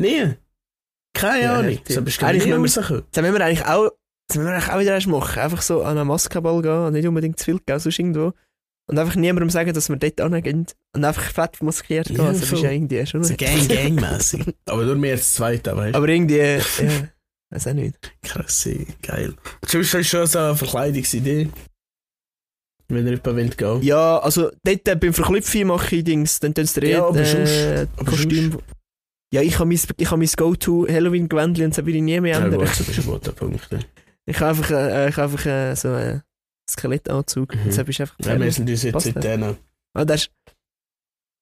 Nie. 0.01 0.35
Keine 1.15 1.43
Ja, 1.45 1.59
Ahnung. 1.61 1.79
So 1.89 2.03
bist 2.03 2.21
du 2.21 2.27
Eigentlich 2.27 2.47
müssen 2.47 2.81
rausgekommen. 2.81 3.05
Das 3.13 3.23
müssen 3.23 3.35
wir 3.39 3.45
eigentlich 3.45 3.65
auch, 3.67 3.91
das 4.29 4.37
müssen 4.37 4.49
wir 4.49 4.55
eigentlich 4.55 4.73
auch 4.73 4.81
wieder 4.81 4.95
erst 4.95 5.07
machen. 5.07 5.39
Einfach 5.41 5.63
so 5.63 5.83
an 5.83 5.97
einen 5.99 6.09
Maskenball 6.09 6.61
gehen, 6.63 6.93
nicht 6.93 7.07
unbedingt 7.07 7.39
zu 7.39 7.45
viel 7.47 7.61
gehen, 7.65 7.79
sonst 7.79 7.99
irgendwo. 7.99 8.33
Und 8.87 8.99
einfach 8.99 9.15
niemandem 9.15 9.49
sagen, 9.49 9.73
dass 9.73 9.89
wir 9.89 9.97
dort 9.97 10.21
hingehen. 10.21 10.67
Und 10.95 11.05
einfach 11.05 11.23
fett 11.23 11.63
maskiert 11.63 12.09
gehen. 12.09 12.17
Ja, 12.17 12.25
also, 12.27 12.41
das 12.41 12.43
ist 12.43 12.59
voll. 12.59 12.65
ja 12.65 12.71
irgendwie 12.73 13.07
schon... 13.07 13.25
So 13.25 13.35
Gang-Gang-mässig. 13.35 14.45
Aber 14.67 14.83
nur 14.85 14.97
mehr 14.97 15.13
als 15.13 15.33
Zweite, 15.35 15.75
weißt 15.75 15.95
du? 15.95 15.99
Aber 15.99 16.09
irgendwie, 16.09 16.37
ja, 16.37 16.59
weiß 17.51 17.69
auch 17.69 17.73
nicht. 17.73 17.97
Krass, 18.23 18.69
geil. 19.03 19.35
Du 19.71 19.83
schon 19.85 20.03
so 20.27 20.39
eine 20.39 20.55
Verkleidungsidee? 20.57 21.49
Wenn 22.89 23.07
ihr 23.07 23.13
jemand 23.25 23.57
gehen 23.57 23.81
will? 23.81 23.85
Ja, 23.85 24.19
also 24.19 24.51
dort 24.63 24.87
äh, 24.89 24.97
beim 24.97 25.15
Verklüpfen 25.15 25.67
mache 25.69 25.97
ich 25.97 26.05
Dings, 26.05 26.39
dann 26.41 26.53
tun 26.53 26.67
sie 26.67 26.81
dir 26.81 26.91
Ja, 26.91 27.07
aber 27.07 27.21
äh, 27.21 27.25
sonst- 27.25 27.89
aber 27.97 28.11
Kostüm. 28.11 28.59
Ja, 29.35 29.43
ich 29.43 29.59
habe 29.59 29.67
mein, 29.69 29.81
ich 29.97 30.11
mein 30.11 30.29
Go-To-Halloween-Gewändchen 30.37 31.65
und 31.67 31.77
das 31.77 31.85
will 31.85 31.97
ich 31.97 32.03
nie 32.03 32.21
mehr 32.21 32.39
Ja, 32.39 32.45
ändern. 32.45 32.61
gut, 32.61 32.69
das 32.69 32.81
ist 32.81 32.99
ein 32.99 33.05
guter 33.07 33.33
Punkt. 33.33 33.69
Ja. 33.73 33.79
ich 34.27 34.41
habe 34.41 34.51
einfach, 34.51 34.71
äh, 34.71 35.09
ich 35.09 35.19
einfach 35.19 35.47
äh, 35.47 35.75
so 35.75 35.89
einen 35.89 36.23
Skelettanzug. 36.71 37.55
Mhm. 37.55 37.59
Das 37.67 37.79
ist 37.79 38.01
einfach 38.01 38.17
Ja, 38.25 38.41
wir 38.41 38.53
sind 38.53 38.71
uns 38.71 38.83
jetzt 38.85 39.07
in 39.07 39.21
denen. 39.21 39.57
ah, 39.95 40.05
das 40.05 40.23
ist, 40.23 40.31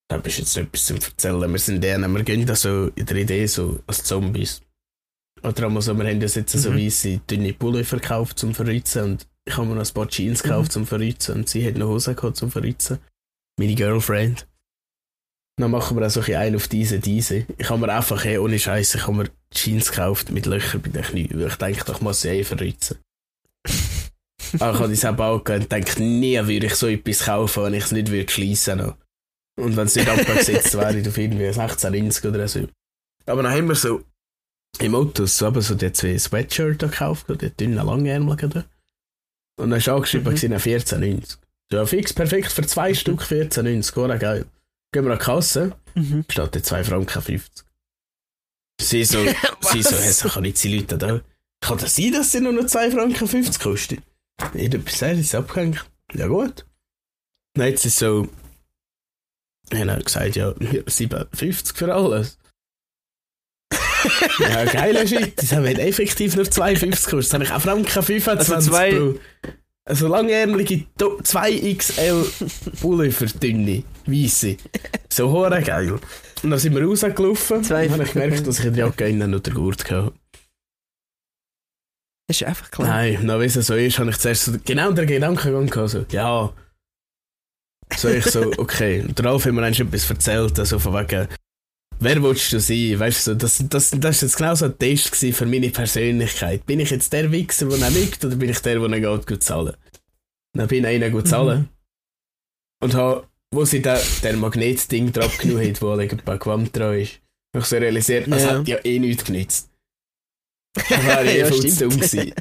Da 0.09 0.17
bist 0.19 0.39
jetzt 0.39 0.57
etwas 0.57 0.87
zu 0.87 0.95
erzählen. 0.95 1.51
Wir 1.53 1.59
sind 1.59 1.83
denen, 1.85 2.13
wir 2.13 2.23
gehen 2.23 2.47
da 2.47 2.55
so 2.55 2.89
in 2.95 3.07
der 3.07 3.17
Idee 3.17 3.47
so 3.47 3.81
als 3.87 4.03
Zombies. 4.05 4.63
Oder 5.43 5.67
einmal 5.67 5.83
so, 5.83 5.95
wir 5.97 6.05
haben 6.07 6.23
uns 6.23 6.35
jetzt 6.35 6.53
so 6.53 6.71
Mhm. 6.71 6.79
weisse 6.79 7.19
dünne 7.31 7.53
Pulli 7.53 7.85
verkauft 7.85 8.39
zum 8.39 8.55
Verritzen 8.55 9.03
und 9.05 9.27
ich 9.45 9.57
habe 9.57 9.67
mir 9.67 9.75
noch 9.75 9.87
ein 9.87 9.95
paar 9.95 10.09
Jeans 10.09 10.43
Mhm. 10.43 10.49
gekauft 10.49 10.73
zum 10.73 10.87
Verritzen 10.87 11.35
und 11.37 11.49
sie 11.49 11.67
hat 11.67 11.77
noch 11.77 11.89
Hosen 11.89 12.15
gehabt 12.17 12.37
zum 12.37 12.51
Verritzen. 12.51 12.99
Meine 13.59 13.75
Girlfriend. 13.75 14.47
Dann 15.61 15.71
machen 15.71 15.97
wir 15.99 16.07
auch 16.07 16.11
so 16.11 16.21
ein 16.21 16.27
bisschen 16.27 16.41
ein 16.41 16.57
auf 16.57 16.69
diese, 16.69 16.99
diese. 16.99 17.47
Ich 17.59 17.69
habe 17.69 17.81
mir 17.81 17.93
einfach, 17.93 18.25
hey, 18.25 18.39
ohne 18.39 18.59
Scheiße, 18.59 18.99
ich 18.99 19.07
habe 19.07 19.19
mir 19.19 19.31
Jeans 19.53 19.91
gekauft 19.91 20.31
mit 20.31 20.47
Löchern 20.47 20.81
bei 20.81 20.89
den 20.89 21.03
Knien, 21.03 21.47
ich 21.47 21.55
denke, 21.57 21.93
ich 21.93 22.01
muss 22.01 22.23
sie 22.23 22.29
eh 22.29 22.45
verritzen. 22.45 22.99
Aber 24.59 24.91
ich 24.91 25.05
habe 25.05 25.17
das 25.17 25.27
auch 25.27 25.45
gehabt 25.45 25.63
und 25.65 25.73
denke, 25.73 26.03
nie 26.03 26.39
würde 26.39 26.67
ich 26.67 26.75
so 26.75 26.89
etwas 26.89 27.25
kaufen, 27.25 27.65
wenn 27.65 27.75
ich 27.75 27.85
es 27.85 27.93
nicht 27.93 28.11
würde 28.11 28.31
schliessen 28.31 28.79
noch. 28.79 28.97
Und 29.59 29.77
wenn 29.77 29.87
es 29.87 29.95
nicht 29.95 30.09
abgesetzt 30.09 30.75
wäre, 30.75 30.89
auf 31.09 31.19
irgendwie 31.19 31.47
1690 31.47 32.25
oder 32.25 32.49
so. 32.49 32.67
Aber 33.27 33.43
dann 33.43 33.53
haben 33.53 33.69
wir 33.69 33.75
so 33.75 34.03
im 34.79 34.95
Auto 34.95 35.27
so, 35.27 35.49
eben 35.49 35.61
so 35.61 35.75
die 35.75 35.93
zwei 35.93 36.19
Sweatshirt 36.19 36.83
da 36.83 36.87
gekauft, 36.87 37.27
die 37.29 37.51
dünnen 37.51 37.75
Langärmeligen 37.75 38.51
da. 38.51 38.65
Und 39.61 39.71
dann 39.71 39.79
ist 39.79 39.89
angeschrieben, 39.89 40.33
Mhm. 40.33 40.51
mhm. 40.51 40.57
14,90. 40.57 41.37
Ja, 41.73 41.87
fix, 41.87 42.13
perfekt, 42.13 42.53
für 42.53 42.67
zwei 42.67 42.95
Stück 42.95 43.23
14,90, 43.23 43.97
oder 43.99 44.19
geil. 44.19 44.47
Gehen 44.93 45.05
wir 45.05 45.13
an 45.13 45.19
die 45.19 45.25
Kasse, 45.25 45.77
mhm. 45.95 46.25
der 46.29 46.63
2 46.63 46.85
Franken 46.85 47.23
50. 47.23 47.65
Sie 48.81 49.05
so, 49.05 49.25
sie 49.73 49.83
so, 49.83 49.97
hey, 49.97 50.13
so 50.13 50.29
kann 50.29 50.43
nicht 50.43 50.63
die 50.63 50.77
Leute 50.79 50.99
da. 50.99 51.21
Kann 51.61 51.79
das 51.79 51.97
sein, 51.97 52.13
dass 52.13 52.33
sie 52.33 52.41
nur 52.41 52.53
noch 52.53 52.67
2 52.67 52.91
Franken 52.91 53.27
50 53.27 53.63
kostet? 53.63 54.01
Jeder 54.55 54.79
gesagt, 54.79 55.19
ist 55.19 55.35
abgehängt. 55.35 55.85
Ja 56.15 56.27
gut. 56.27 56.67
Dann 57.55 57.69
hat 57.69 57.79
sie 57.79 57.89
so, 57.89 58.29
dann 59.71 59.91
hat 59.91 60.05
gesagt, 60.05 60.37
ja, 60.37 60.51
7,50 60.51 61.77
für 61.77 61.95
alles. 61.95 62.39
ja, 64.41 64.65
geiler 64.65 65.07
Shit. 65.07 65.41
Das 65.41 65.53
haben 65.53 65.65
wir 65.65 65.79
effektiv 65.79 66.35
nur 66.37 66.47
2,50 66.47 66.81
gekostet. 66.81 67.13
Das 67.19 67.35
habe 67.35 67.45
ich 67.45 67.53
auch 67.53 67.61
Franken 67.61 68.03
25 68.03 68.55
Also 68.55 68.71
zwei- 68.71 68.91
Bro. 68.91 69.19
Also 69.85 70.07
langärmelige 70.07 70.85
2XL 70.99 72.25
Pullover 72.81 73.27
dünne, 73.27 73.83
weisse. 74.07 74.57
So 75.09 75.31
hure 75.31 75.63
geil. 75.63 75.99
Und 76.43 76.51
dann 76.51 76.59
sind 76.59 76.75
wir 76.75 76.83
rausgelaufen 76.85 77.63
Zwei- 77.63 77.87
und 77.87 77.93
habe 77.93 78.05
ich 78.05 78.13
gemerkt, 78.13 78.47
dass 78.47 78.59
ich 78.59 78.65
in 78.65 78.75
der 78.75 78.87
Jacke 78.87 79.09
innen 79.09 79.31
noch 79.31 79.41
den 79.41 79.55
Gurt 79.55 79.89
hatte. 79.91 80.13
Das 82.29 82.41
ist 82.41 82.47
einfach 82.47 82.71
klar. 82.71 82.89
Nein, 82.89 83.27
noch 83.27 83.41
wie 83.41 83.45
es 83.45 83.55
so 83.55 83.75
ist, 83.75 83.99
habe 83.99 84.11
ich 84.11 84.19
zuerst 84.19 84.47
so 84.47 84.53
genau 84.65 84.93
den 84.93 85.07
Gedankengang 85.07 85.67
gehabt, 85.67 85.91
so, 85.91 86.05
ja. 86.11 86.53
So 87.97 88.09
ich 88.09 88.25
so, 88.25 88.51
okay. 88.59 89.03
Und 89.03 89.19
der 89.19 89.27
Ralf 89.27 89.45
hat 89.45 89.53
mir 89.53 89.63
eigentlich 89.63 89.81
etwas 89.81 90.09
erzählt, 90.09 90.59
also 90.59 90.79
von 90.79 90.95
wegen, 90.95 91.29
wer 92.01 92.23
willst 92.23 92.53
du 92.53 92.61
sein? 92.61 92.99
Weißt 92.99 93.27
du, 93.27 93.33
so, 93.33 93.35
das, 93.37 93.63
das, 93.69 93.91
das 93.91 94.17
ist 94.17 94.23
jetzt 94.23 94.37
genau 94.37 94.55
so 94.55 94.67
ein 94.67 94.79
Test 94.79 95.15
für 95.15 95.47
meine 95.47 95.71
Persönlichkeit. 95.71 96.65
Bin 96.67 96.81
ich 96.81 96.91
jetzt 96.91 97.13
der 97.13 97.31
Wichser, 97.31 97.67
der 97.67 97.79
ihn 97.79 97.95
lügt, 97.95 98.25
oder 98.25 98.37
bin 98.37 98.49
ich 98.49 98.61
der, 98.61 98.79
der 98.79 99.01
geht, 99.01 99.27
gut 99.27 99.43
zahlen? 99.43 99.77
Dann 100.55 100.69
bin 100.69 100.85
ich 100.85 100.91
einer 100.91 101.11
gut 101.11 101.29
zahlen. 101.29 101.69
Und 102.81 102.95
habe, 102.95 103.27
wo 103.53 103.65
sie 103.65 103.81
da, 103.83 103.99
der 104.23 104.37
Magnetding 104.37 105.13
drauf 105.13 105.39
genommen 105.39 105.69
hat, 105.69 105.81
wo 105.83 105.91
ein 105.93 106.09
paar 106.09 106.39
Quant 106.39 106.75
dran 106.77 106.99
ist, 106.99 107.21
habe 107.55 107.63
ich 107.63 107.65
so 107.67 107.77
realisiert, 107.77 108.27
das 108.31 108.43
Ja. 108.43 108.59
hat 108.59 108.69
ja 108.69 108.79
eh 108.85 108.99
nichts 108.99 109.25
genützt. 109.25 109.69
Das 110.89 111.05
wäre 111.05 111.31
eh 111.31 111.39
Ja, 111.41 111.47
voll 111.47 111.61
dumm 111.61 111.91
gewesen. 112.01 112.33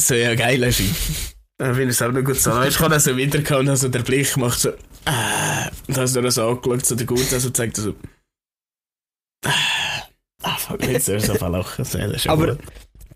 So, 0.00 0.14
ja, 0.14 0.34
geiler 0.34 0.72
Shit. 0.72 0.90
Dann 1.58 1.74
finde 1.74 1.90
ich 1.90 1.96
es 1.96 2.02
auch 2.02 2.10
noch 2.12 2.24
gut 2.24 2.36
so. 2.36 2.50
Du, 2.50 2.66
ich 2.66 2.78
habe 2.80 2.90
dann 2.90 3.00
so 3.00 3.16
wieder 3.16 3.38
gehabt 3.38 3.60
und 3.60 3.66
dann 3.66 3.76
so 3.76 3.88
der 3.88 4.00
Blick 4.00 4.36
macht 4.36 4.58
so, 4.60 4.70
äh, 4.70 5.70
und 5.86 5.96
hast 5.96 6.16
du 6.16 6.20
dann 6.20 6.30
so 6.32 6.48
angeschaut, 6.48 6.84
so 6.84 6.96
der 6.96 7.06
Gute, 7.06 7.38
so 7.40 7.50
zeigt 7.50 7.76
so, 7.76 7.90
äh, 7.90 7.94
ah, 10.42 10.56
fuck, 10.58 10.82
jetzt 10.86 11.06
soll 11.06 11.16
ich 11.16 11.24
so 11.24 11.34
verlachen. 11.34 11.84
So, 11.84 11.98
das 11.98 12.12
ist 12.16 12.28
Aber- 12.28 12.56
gut. 12.56 12.64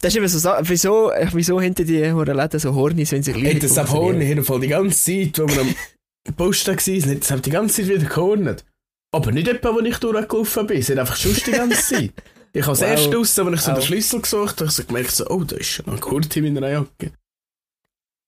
Das 0.03 0.15
ist 0.15 0.17
eben 0.17 0.29
so, 0.29 0.49
wieso, 0.63 1.13
wieso 1.33 1.61
hinter 1.61 1.85
die 1.85 1.99
Läden 1.99 2.59
so 2.61 2.75
Hornis, 2.75 3.13
wenn 3.13 3.23
sie 3.23 3.35
Hey, 3.35 3.43
nicht 3.53 3.63
das 3.65 3.77
ab? 3.77 3.91
Horn 3.91 4.19
jeden 4.23 4.43
Fall 4.45 4.61
die 4.61 4.69
ganze 4.69 4.97
Zeit, 4.97 5.39
wo 5.39 5.47
wir 5.47 5.61
am 5.61 5.75
Posten 6.37 6.77
waren, 6.77 7.21
das 7.21 7.31
hat 7.31 7.47
die 7.47 7.51
ganze 7.51 7.77
Zeit 7.83 7.89
wieder 7.89 8.09
gehornet. 8.09 8.65
Aber 9.13 9.33
nicht 9.33 9.49
etwa, 9.49 9.75
wo 9.75 9.81
ich 9.81 9.97
durchgelaufen 9.99 10.67
bin, 10.67 10.79
es 10.79 10.89
hat 10.91 10.99
einfach 10.99 11.17
schon 11.17 11.35
die 11.35 11.51
ganze 11.51 11.83
Zeit. 11.83 12.13
Ich 12.53 12.63
habe 12.67 12.73
das 12.79 12.81
Wow. 12.83 12.89
erste 12.91 13.17
raus, 13.17 13.39
als 13.39 13.55
ich 13.55 13.61
so 13.61 13.71
den 13.71 13.77
Wow. 13.77 13.85
Schlüssel 13.85 14.21
gesucht 14.21 14.51
habe, 14.51 14.57
habe 14.61 14.67
ich 14.67 14.73
so 14.77 14.85
gemerkt, 14.85 15.11
so, 15.11 15.27
oh, 15.29 15.45
da 15.45 15.57
ist 15.57 15.67
schon 15.67 15.87
ein 15.87 16.01
Gurt 16.01 16.37
in 16.37 16.55
meiner 16.55 16.71
Jacke. 16.71 17.13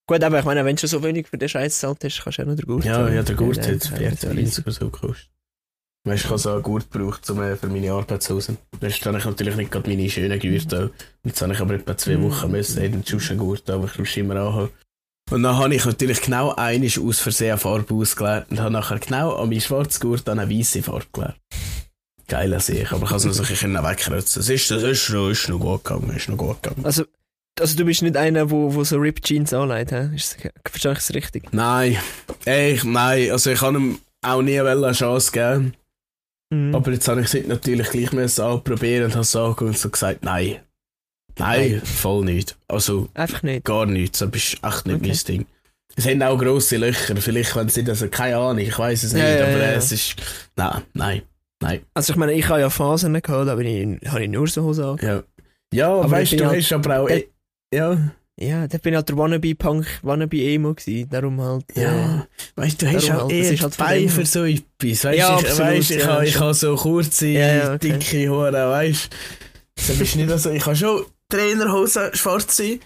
Gut, 0.09 0.21
aber 0.23 0.39
ich 0.39 0.45
meine, 0.45 0.65
wenn 0.65 0.75
du 0.75 0.81
schon 0.81 0.89
so 0.89 1.03
wenig 1.03 1.27
für 1.29 1.37
den 1.37 1.47
Scheiß 1.47 1.75
gezahlt 1.75 2.03
hast, 2.03 2.21
kannst 2.23 2.37
du 2.39 2.41
auch 2.43 2.47
noch 2.47 2.55
den 2.55 2.65
Gurt 2.65 2.83
Ja, 2.83 3.09
ja, 3.09 3.23
der 3.23 3.35
Gurt 3.35 3.59
hat 3.65 3.89
ja, 3.91 4.01
ja, 4.09 4.11
40 4.11 4.59
oder 4.65 4.71
so 4.71 4.89
gekostet. 4.89 5.29
Weißt 6.05 6.25
ich 6.25 6.29
habe 6.29 6.37
so 6.39 6.51
einen 6.51 6.63
Gurt 6.63 6.91
gebraucht 6.91 7.29
um, 7.29 7.41
äh, 7.41 7.55
für 7.55 7.67
meine 7.67 7.93
Arbeitshose. 7.93 8.57
Jetzt 8.81 9.05
habe 9.05 9.17
ich 9.17 9.23
natürlich 9.25 9.55
nicht 9.55 9.71
gerade 9.71 9.89
meine 9.89 10.09
schönen 10.09 10.37
Gürtel. 10.37 10.91
Jetzt 11.23 11.41
habe 11.41 11.53
ich 11.53 11.59
aber 11.61 11.75
etwa 11.75 11.95
zwei 11.95 12.17
Mm. 12.17 12.23
Wochen 12.23 12.51
müssen, 12.51 12.81
jeden 12.81 13.05
Schuss 13.05 13.31
Gurt, 13.37 13.69
aber 13.69 13.85
ich 13.85 13.93
sonst 13.93 14.17
immer 14.17 14.35
anhaben. 14.35 14.69
Und 15.33 15.41
dann 15.41 15.57
habe 15.57 15.73
ich 15.73 15.83
natürlich 15.83 16.21
genau 16.21 16.53
einiges 16.53 16.99
aus 16.99 17.19
Versehen 17.19 17.53
eine 17.53 17.57
Farbe 17.57 17.95
ausgelegt 17.95 18.51
und 18.51 18.59
habe 18.59 18.69
nachher 18.71 18.99
genau 18.99 19.35
an 19.35 19.49
meinen 19.49 19.61
schwarzen 19.61 19.99
Gurt 19.99 20.29
an 20.29 20.37
eine 20.37 20.47
weiße 20.51 20.83
Farbe 20.83 21.07
gelegt. 21.11 21.39
Geil 22.27 22.59
sehe 22.59 22.83
ich, 22.83 22.91
aber 22.91 23.01
ich 23.03 23.09
kann 23.09 23.17
es 23.17 23.25
noch 23.25 23.33
so 23.33 23.41
ein 23.41 23.49
bisschen 23.49 23.73
wegkratzen. 23.73 24.41
Es 24.41 24.49
ist, 24.49 24.69
es 24.69 24.83
ist, 24.83 25.09
noch, 25.09 25.29
ist 25.29 25.49
noch 25.49 25.59
gut 25.59 25.83
gegangen, 25.83 26.15
ist 26.15 26.29
noch 26.29 26.37
gut 26.37 26.61
gegangen. 26.61 26.85
Also, 26.85 27.05
also 27.59 27.75
du 27.75 27.83
bist 27.83 28.03
nicht 28.03 28.15
einer, 28.15 28.51
wo, 28.51 28.75
wo 28.75 28.83
so 28.83 28.97
Ripped 28.97 29.25
Jeans 29.25 29.53
anlegt, 29.53 29.91
hä? 29.91 30.11
Ist 30.15 30.37
das- 30.37 30.51
Verstehe 30.69 30.91
ich 30.91 30.99
es 30.99 31.13
richtig? 31.15 31.51
Nein, 31.51 31.97
ey, 32.45 32.73
ich, 32.73 32.83
nein, 32.83 33.31
also 33.31 33.49
ich 33.49 33.61
habe 33.61 33.77
ihm 33.79 33.99
auch 34.21 34.43
nie 34.43 34.59
eine 34.59 34.91
Chance 34.91 35.31
geben. 35.31 35.73
Mhm. 36.51 36.75
Aber 36.75 36.91
jetzt 36.91 37.07
habe 37.07 37.21
ich 37.21 37.33
es 37.33 37.47
natürlich 37.47 37.89
gleich 37.89 38.11
müssen 38.11 38.41
anprobieren 38.43 39.05
und 39.05 39.15
habe 39.15 39.23
so 39.23 39.39
angeguckt 39.45 39.61
und 39.71 39.77
so 39.79 39.89
gesagt, 39.89 40.23
nein. 40.23 40.59
Nein, 41.39 41.81
voll 41.83 42.25
nicht. 42.25 42.55
Also 42.67 43.09
Einfach 43.13 43.43
nicht. 43.43 43.65
gar 43.65 43.85
nichts. 43.85 44.19
Das 44.19 44.29
ist 44.33 44.57
echt 44.63 44.85
nicht 44.85 44.95
Okay. 44.97 45.07
mein 45.07 45.17
Ding. 45.27 45.45
Es 45.95 46.07
haben 46.07 46.21
auch 46.23 46.37
grosse 46.37 46.77
Löcher. 46.77 47.15
Vielleicht, 47.17 47.55
wenn 47.55 47.69
sie 47.69 47.83
das, 47.83 48.01
also 48.01 48.09
keine 48.11 48.37
Ahnung, 48.37 48.59
ich 48.59 48.77
weiß 48.77 49.03
es 49.03 49.13
nicht, 49.13 49.23
Ja, 49.23 49.43
aber 49.43 49.57
ja. 49.57 49.71
es 49.73 49.91
ist. 49.91 50.15
Nein, 50.55 50.81
nein, 50.93 51.21
nein. 51.61 51.81
Also 51.93 52.13
ich 52.13 52.17
meine, 52.17 52.33
ich 52.33 52.47
habe 52.49 52.59
ja 52.61 52.69
Phasen 52.69 53.13
gehabt, 53.13 53.47
aber 53.49 53.61
ich 53.61 53.99
habe 54.07 54.23
ich 54.23 54.29
nur 54.29 54.47
so 54.47 54.63
Hose. 54.63 54.95
Ja, 55.01 55.23
ja 55.73 55.89
Aber 55.91 56.09
weißt 56.11 56.33
ich 56.33 56.39
du, 56.39 56.45
halt- 56.47 56.61
hast 56.61 56.73
aber 56.73 56.99
auch. 57.01 57.07
der- 57.07 57.23
ja, 57.73 57.97
Ja, 58.39 58.67
da 58.67 58.79
bin 58.79 58.93
ich 58.93 58.95
halt 58.97 59.09
der 59.09 59.17
Wannabe-Punk, 59.17 59.85
Wannabe-Emo 60.01 60.73
gewesen, 60.73 61.07
darum 61.09 61.39
halt... 61.39 61.65
äh, 61.77 61.83
ja. 61.83 62.27
Weißt 62.55 62.81
du, 62.81 62.87
du 62.87 62.93
hast 62.93 63.09
halt, 63.11 63.21
das 63.25 63.31
eher 63.31 63.51
ist 63.53 63.61
halt 63.61 63.75
von 63.75 63.85
Beine 63.85 64.01
dem 64.01 64.09
für 64.09 64.25
so 64.25 64.43
etwas. 64.45 64.63
Weißt 64.81 65.03
Ja, 65.19 65.39
ich, 65.39 65.45
absolut, 65.45 65.59
weißt, 65.59 65.91
ich, 65.91 65.97
ja, 65.99 66.07
habe, 66.07 66.25
ich 66.25 66.39
habe 66.39 66.53
so 66.55 66.75
kurze, 66.75 67.27
Ja, 67.27 67.73
okay. 67.75 67.91
dicke 67.99 68.29
Haare, 68.31 68.69
weißt 68.71 69.09
du. 69.87 69.93
Bist 69.99 70.15
du 70.15 70.19
nicht 70.19 70.39
so. 70.39 70.49
Ich 70.49 70.65
habe 70.65 70.75
schon 70.75 71.05
Trainerhosen 71.33 72.13
schwarze, 72.13 72.63
die 72.63 72.79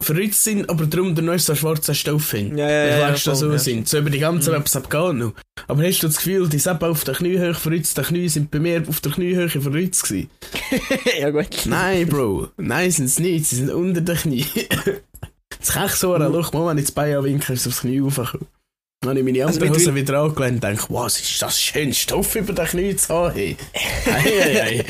verrückt 0.00 0.34
sind, 0.34 0.70
aber 0.70 0.86
darum 0.86 1.14
der 1.14 1.24
neueste 1.24 1.52
so 1.52 1.56
schwarzer 1.56 1.94
Stoff 1.94 2.30
hin. 2.30 2.56
Ja, 2.56 2.70
ja, 2.70 2.84
ich 2.84 2.90
ja, 2.92 3.00
weißt, 3.08 3.26
dass 3.26 3.40
voll, 3.40 3.48
so 3.48 3.52
ja. 3.52 3.58
sind. 3.58 3.88
So 3.88 3.98
über 3.98 4.10
die 4.10 4.20
ganze 4.20 4.50
Mhm. 4.50 4.56
Web 4.56 4.76
abgehen 4.76 5.18
noch. 5.18 5.32
Aber 5.66 5.82
hast 5.82 6.00
du 6.02 6.06
das 6.06 6.18
Gefühl, 6.18 6.48
die 6.48 6.58
Seppen 6.58 6.88
auf 6.88 7.02
der 7.04 7.14
Kniehöhe 7.14 7.54
verrückt, 7.54 7.96
die 7.96 8.02
Knie 8.02 8.28
sind 8.28 8.50
bei 8.50 8.60
mir 8.60 8.84
auf 8.88 9.00
der 9.00 9.12
Kniehöhe 9.12 9.48
verrückt 9.48 10.02
gewesen? 10.02 10.30
ja 11.20 11.30
gut. 11.30 11.66
Nein, 11.66 12.08
Bro. 12.08 12.48
Nein, 12.58 12.90
sind 12.90 13.06
es 13.06 13.18
nicht. 13.18 13.46
Sie 13.46 13.56
sind 13.56 13.70
unter 13.70 14.00
den 14.00 14.16
Knie. 14.16 14.46
Das 15.60 15.72
kann 15.72 15.86
ich 15.86 15.92
so 15.92 16.12
ein 16.12 16.20
Loch, 16.30 16.52
mal, 16.52 16.68
wenn 16.68 16.78
ich 16.78 16.84
das 16.84 16.92
Bein 16.92 17.16
anwinkel, 17.16 17.54
ist 17.54 17.66
aufs 17.66 17.80
Knie 17.80 18.00
raufgekommen. 18.00 18.46
Dann 19.00 19.10
habe 19.10 19.18
ich 19.20 19.24
meine 19.24 19.46
Also 19.46 19.60
andere 19.60 19.70
mit 19.70 19.78
Hose 19.78 19.94
wieder 19.94 20.20
angelegt 20.20 20.54
und 20.54 20.62
denke, 20.64 20.84
wow, 20.88 21.04
was 21.04 21.20
ist 21.20 21.40
das 21.40 21.58
schön 21.58 21.94
Stoff 21.94 22.34
über 22.36 22.52
den 22.52 22.66
Knie 22.66 22.96
zu 22.96 23.14
haben. 23.14 23.34
Hey. 23.36 23.56
Ei, 24.06 24.62
ei. 24.62 24.84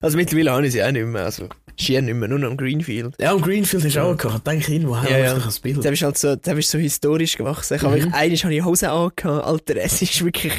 Also 0.00 0.16
mittlerweile 0.16 0.52
habe 0.52 0.66
ich 0.66 0.72
sie 0.72 0.82
auch 0.82 0.90
nicht 0.90 1.06
mehr, 1.06 1.24
also 1.24 1.48
schier 1.78 2.02
nicht 2.02 2.14
mehr, 2.14 2.28
nur 2.28 2.38
noch 2.38 2.48
am 2.50 2.56
Greenfield. 2.56 3.14
Ja, 3.20 3.32
und 3.32 3.42
Greenfield 3.42 3.84
ist 3.84 3.94
Ja. 3.94 4.04
auch 4.04 4.16
gehabt. 4.16 4.46
Denke 4.46 4.72
ich, 4.74 4.86
woher 4.86 5.10
Ja, 5.10 5.18
ja, 5.18 5.36
ich 5.36 5.44
das 5.44 5.60
Bild? 5.60 5.82
Der 5.84 5.92
ist 5.92 6.02
halt 6.02 6.18
so, 6.18 6.36
der 6.36 6.56
ist 6.58 6.70
so 6.70 6.78
historisch 6.78 7.36
gewachsen. 7.36 7.74
Ich 7.76 7.82
habe 7.82 7.96
Mhm. 7.96 8.02
wirklich, 8.02 8.14
eines 8.14 8.44
habe 8.44 8.54
ich 8.54 8.64
Hose 8.64 8.90
angehabt, 8.90 9.44
Alter, 9.46 9.76
es 9.76 10.00
ist 10.02 10.24
wirklich 10.24 10.58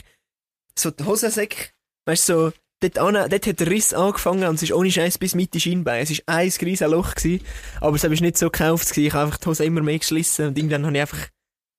so 0.78 0.92
die 0.92 1.04
Hosensäcke, 1.06 1.70
weißt 2.06 2.30
du, 2.30 2.34
so, 2.34 2.52
dort, 2.82 2.98
an, 3.00 3.30
dort 3.30 3.48
hat 3.48 3.60
der 3.60 3.68
Riss 3.68 3.94
angefangen 3.94 4.44
und 4.48 4.56
es 4.56 4.64
ist 4.64 4.74
ohne 4.74 4.92
Scheiß 4.92 5.18
bis 5.18 5.36
Mitte 5.36 5.60
Schienbein. 5.60 6.04
Es 6.04 6.12
war 6.12 6.36
ein 6.36 6.52
riesen 6.62 6.92
Loch 6.92 7.16
gewesen, 7.16 7.44
aber 7.82 7.96
es 7.96 8.04
war 8.04 8.10
nicht 8.10 8.38
so 8.38 8.50
gekauft 8.50 8.90
gewesen. 8.90 9.08
Ich 9.08 9.14
habe 9.14 9.26
einfach 9.26 9.38
die 9.38 9.48
Hose 9.48 9.64
immer 9.66 9.82
mehr 9.82 10.00
geschlissen 10.00 10.48
und 10.48 10.58
irgendwann 10.58 10.86
habe 10.86 10.96
ich 10.96 11.02
einfach 11.02 11.28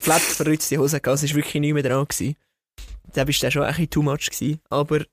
flat 0.03 0.23
verrützte 0.23 0.79
Hose 0.79 1.01
gehabt. 1.01 1.23
Es 1.23 1.31
war 1.31 1.37
wirklich 1.37 1.61
nicht 1.61 1.75
mehr 1.75 1.83
dran 1.83 2.07
gewesen. 2.09 2.37
Da 3.13 3.25
bist 3.25 3.43
du 3.43 3.51
schon 3.51 3.63
ein 3.63 3.69
bisschen 3.69 3.91
too 3.91 4.03
much 4.03 4.27
gewesen, 4.31 4.61
aber 4.71 5.05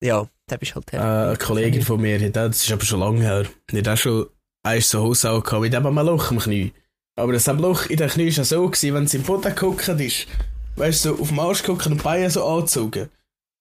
ja, 0.00 0.28
da 0.46 0.56
bist 0.56 0.74
halt 0.74 0.92
Äh, 0.92 0.98
eine 0.98 1.36
Kollegin 1.36 1.82
von 1.82 2.00
mir, 2.00 2.18
hat 2.20 2.36
auch- 2.38 2.48
das 2.48 2.62
ist 2.64 2.72
aber 2.72 2.84
schon 2.84 3.00
lange 3.00 3.20
her, 3.22 3.46
die 3.70 3.78
hat 3.78 3.88
auch 3.88 3.96
schon 3.96 4.26
eins 4.62 4.90
so 4.90 5.02
Hose 5.02 5.30
angehabt 5.30 5.62
mit 5.62 5.74
eben 5.74 5.86
einem 5.86 6.06
Loch 6.06 6.30
im 6.30 6.38
Knie. 6.38 6.72
Aber 7.16 7.32
das 7.32 7.46
Loch 7.46 7.86
in 7.86 7.96
den 7.96 8.08
Knie 8.10 8.36
war 8.36 8.44
so, 8.44 8.66
gewesen, 8.68 8.94
wenn 8.94 9.06
sie 9.06 9.18
im 9.18 9.22
Boden 9.22 9.42
geguckt 9.54 9.86
ist, 9.88 10.26
weißt 10.76 11.04
du, 11.04 11.08
so 11.16 11.22
auf 11.22 11.28
den 11.28 11.38
Arsch 11.38 11.62
gucken 11.62 11.92
und 11.92 11.98
die 11.98 12.04
Beine 12.04 12.30
so 12.30 12.44
angezogen. 12.44 13.08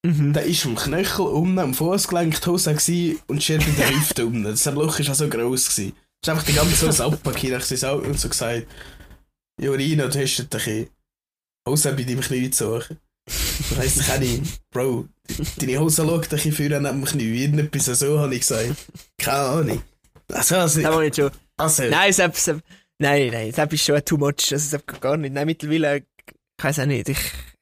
Mhm. 0.05 0.33
Da 0.33 0.41
ist 0.41 0.65
am 0.65 0.75
Knöchel 0.75 1.25
unten, 1.25 1.59
am 1.59 1.73
Fußgelenk 1.73 2.41
die 2.41 2.47
Hose 2.49 2.73
gewesen 2.73 3.19
und 3.27 3.41
schier 3.43 3.59
bei 3.59 3.71
der 3.77 3.89
Hüfte 3.91 4.25
unten. 4.25 4.43
Das 4.43 4.65
Loch 4.65 4.99
war 4.99 5.09
auch 5.09 5.15
so 5.15 5.29
gross. 5.29 5.69
Gewesen. 5.69 5.93
Es 6.21 6.27
ist 6.27 6.29
einfach 6.29 6.43
die 6.45 6.53
ganze 6.53 6.87
Hose 6.87 7.05
abgepackt. 7.05 7.43
Ich 7.71 7.83
habe 7.83 8.01
und 8.01 8.19
so 8.19 8.27
gesagt, 8.29 8.67
Jorina, 9.61 10.07
du 10.07 10.19
hast 10.21 10.39
ein 10.39 10.47
bisschen 10.47 10.87
Hose 11.67 11.93
bei 11.93 12.03
deinem 12.03 12.21
Knie 12.21 12.49
zu 12.49 12.65
suchen. 12.79 12.97
Das 13.69 13.77
heisst, 13.77 14.01
ich 14.01 14.07
kann 14.07 14.19
nicht, 14.19 14.69
Bro, 14.71 15.07
deine 15.57 15.79
Hose 15.79 16.03
schaut 16.03 16.29
bisschen 16.29 16.53
vorne 16.53 16.81
neben 16.81 17.01
dem 17.01 17.05
Knie. 17.05 17.43
Irgendetwas 17.43 17.85
so 17.99 18.19
habe 18.19 18.33
ich 18.33 18.41
gesagt. 18.41 18.75
Keine 19.17 19.37
Ahnung. 19.37 19.83
Also, 20.31 20.55
also, 20.57 20.81
Da 20.81 20.93
war 20.93 21.03
ich 21.03 21.15
schon. 21.15 21.31
also 21.57 21.83
Nein, 21.83 22.13
Sepp, 22.13 22.35
Sepp, 22.35 22.61
nein, 22.99 23.29
nein, 23.31 23.51
Sepp 23.51 23.73
ist 23.73 23.83
schon 23.83 24.03
too 24.03 24.17
much. 24.17 24.51
Also, 24.51 24.57
Sepp 24.57 24.99
gar 25.01 25.17
nicht. 25.17 25.33
Nein, 25.33 25.45
mittlerweile, 25.45 25.97
ich 25.97 26.63
weiß 26.63 26.79
auch 26.79 26.85
nicht, 26.85 27.09
ich 27.09 27.17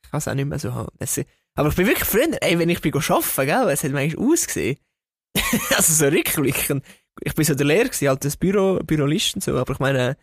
kann 0.09 0.17
es 0.19 0.27
auch 0.27 0.33
nicht 0.33 0.47
mehr 0.47 0.59
so 0.59 0.73
haben. 0.73 0.89
Es, 0.99 1.19
aber 1.55 1.69
ich 1.69 1.75
bin 1.75 1.87
wirklich 1.87 2.07
früher, 2.07 2.41
ey, 2.41 2.57
wenn 2.57 2.69
ich 2.69 2.81
bin 2.81 2.93
arbeiten, 2.93 3.45
gell, 3.45 3.69
es 3.69 3.83
hat 3.83 3.93
eigentlich 3.93 4.17
ausgesehen. 4.17 4.77
also 5.75 5.93
so 5.93 6.05
rückblickend. 6.05 6.83
Ich 7.21 7.35
bin 7.35 7.45
so 7.45 7.55
der 7.55 7.65
Lehrer 7.65 7.85
gewesen, 7.85 8.07
halt 8.07 8.23
das 8.23 8.37
Büro, 8.37 8.79
Bürolist 8.79 9.35
und 9.35 9.43
so, 9.43 9.57
aber 9.57 9.73
ich 9.73 9.79
meine, 9.79 10.17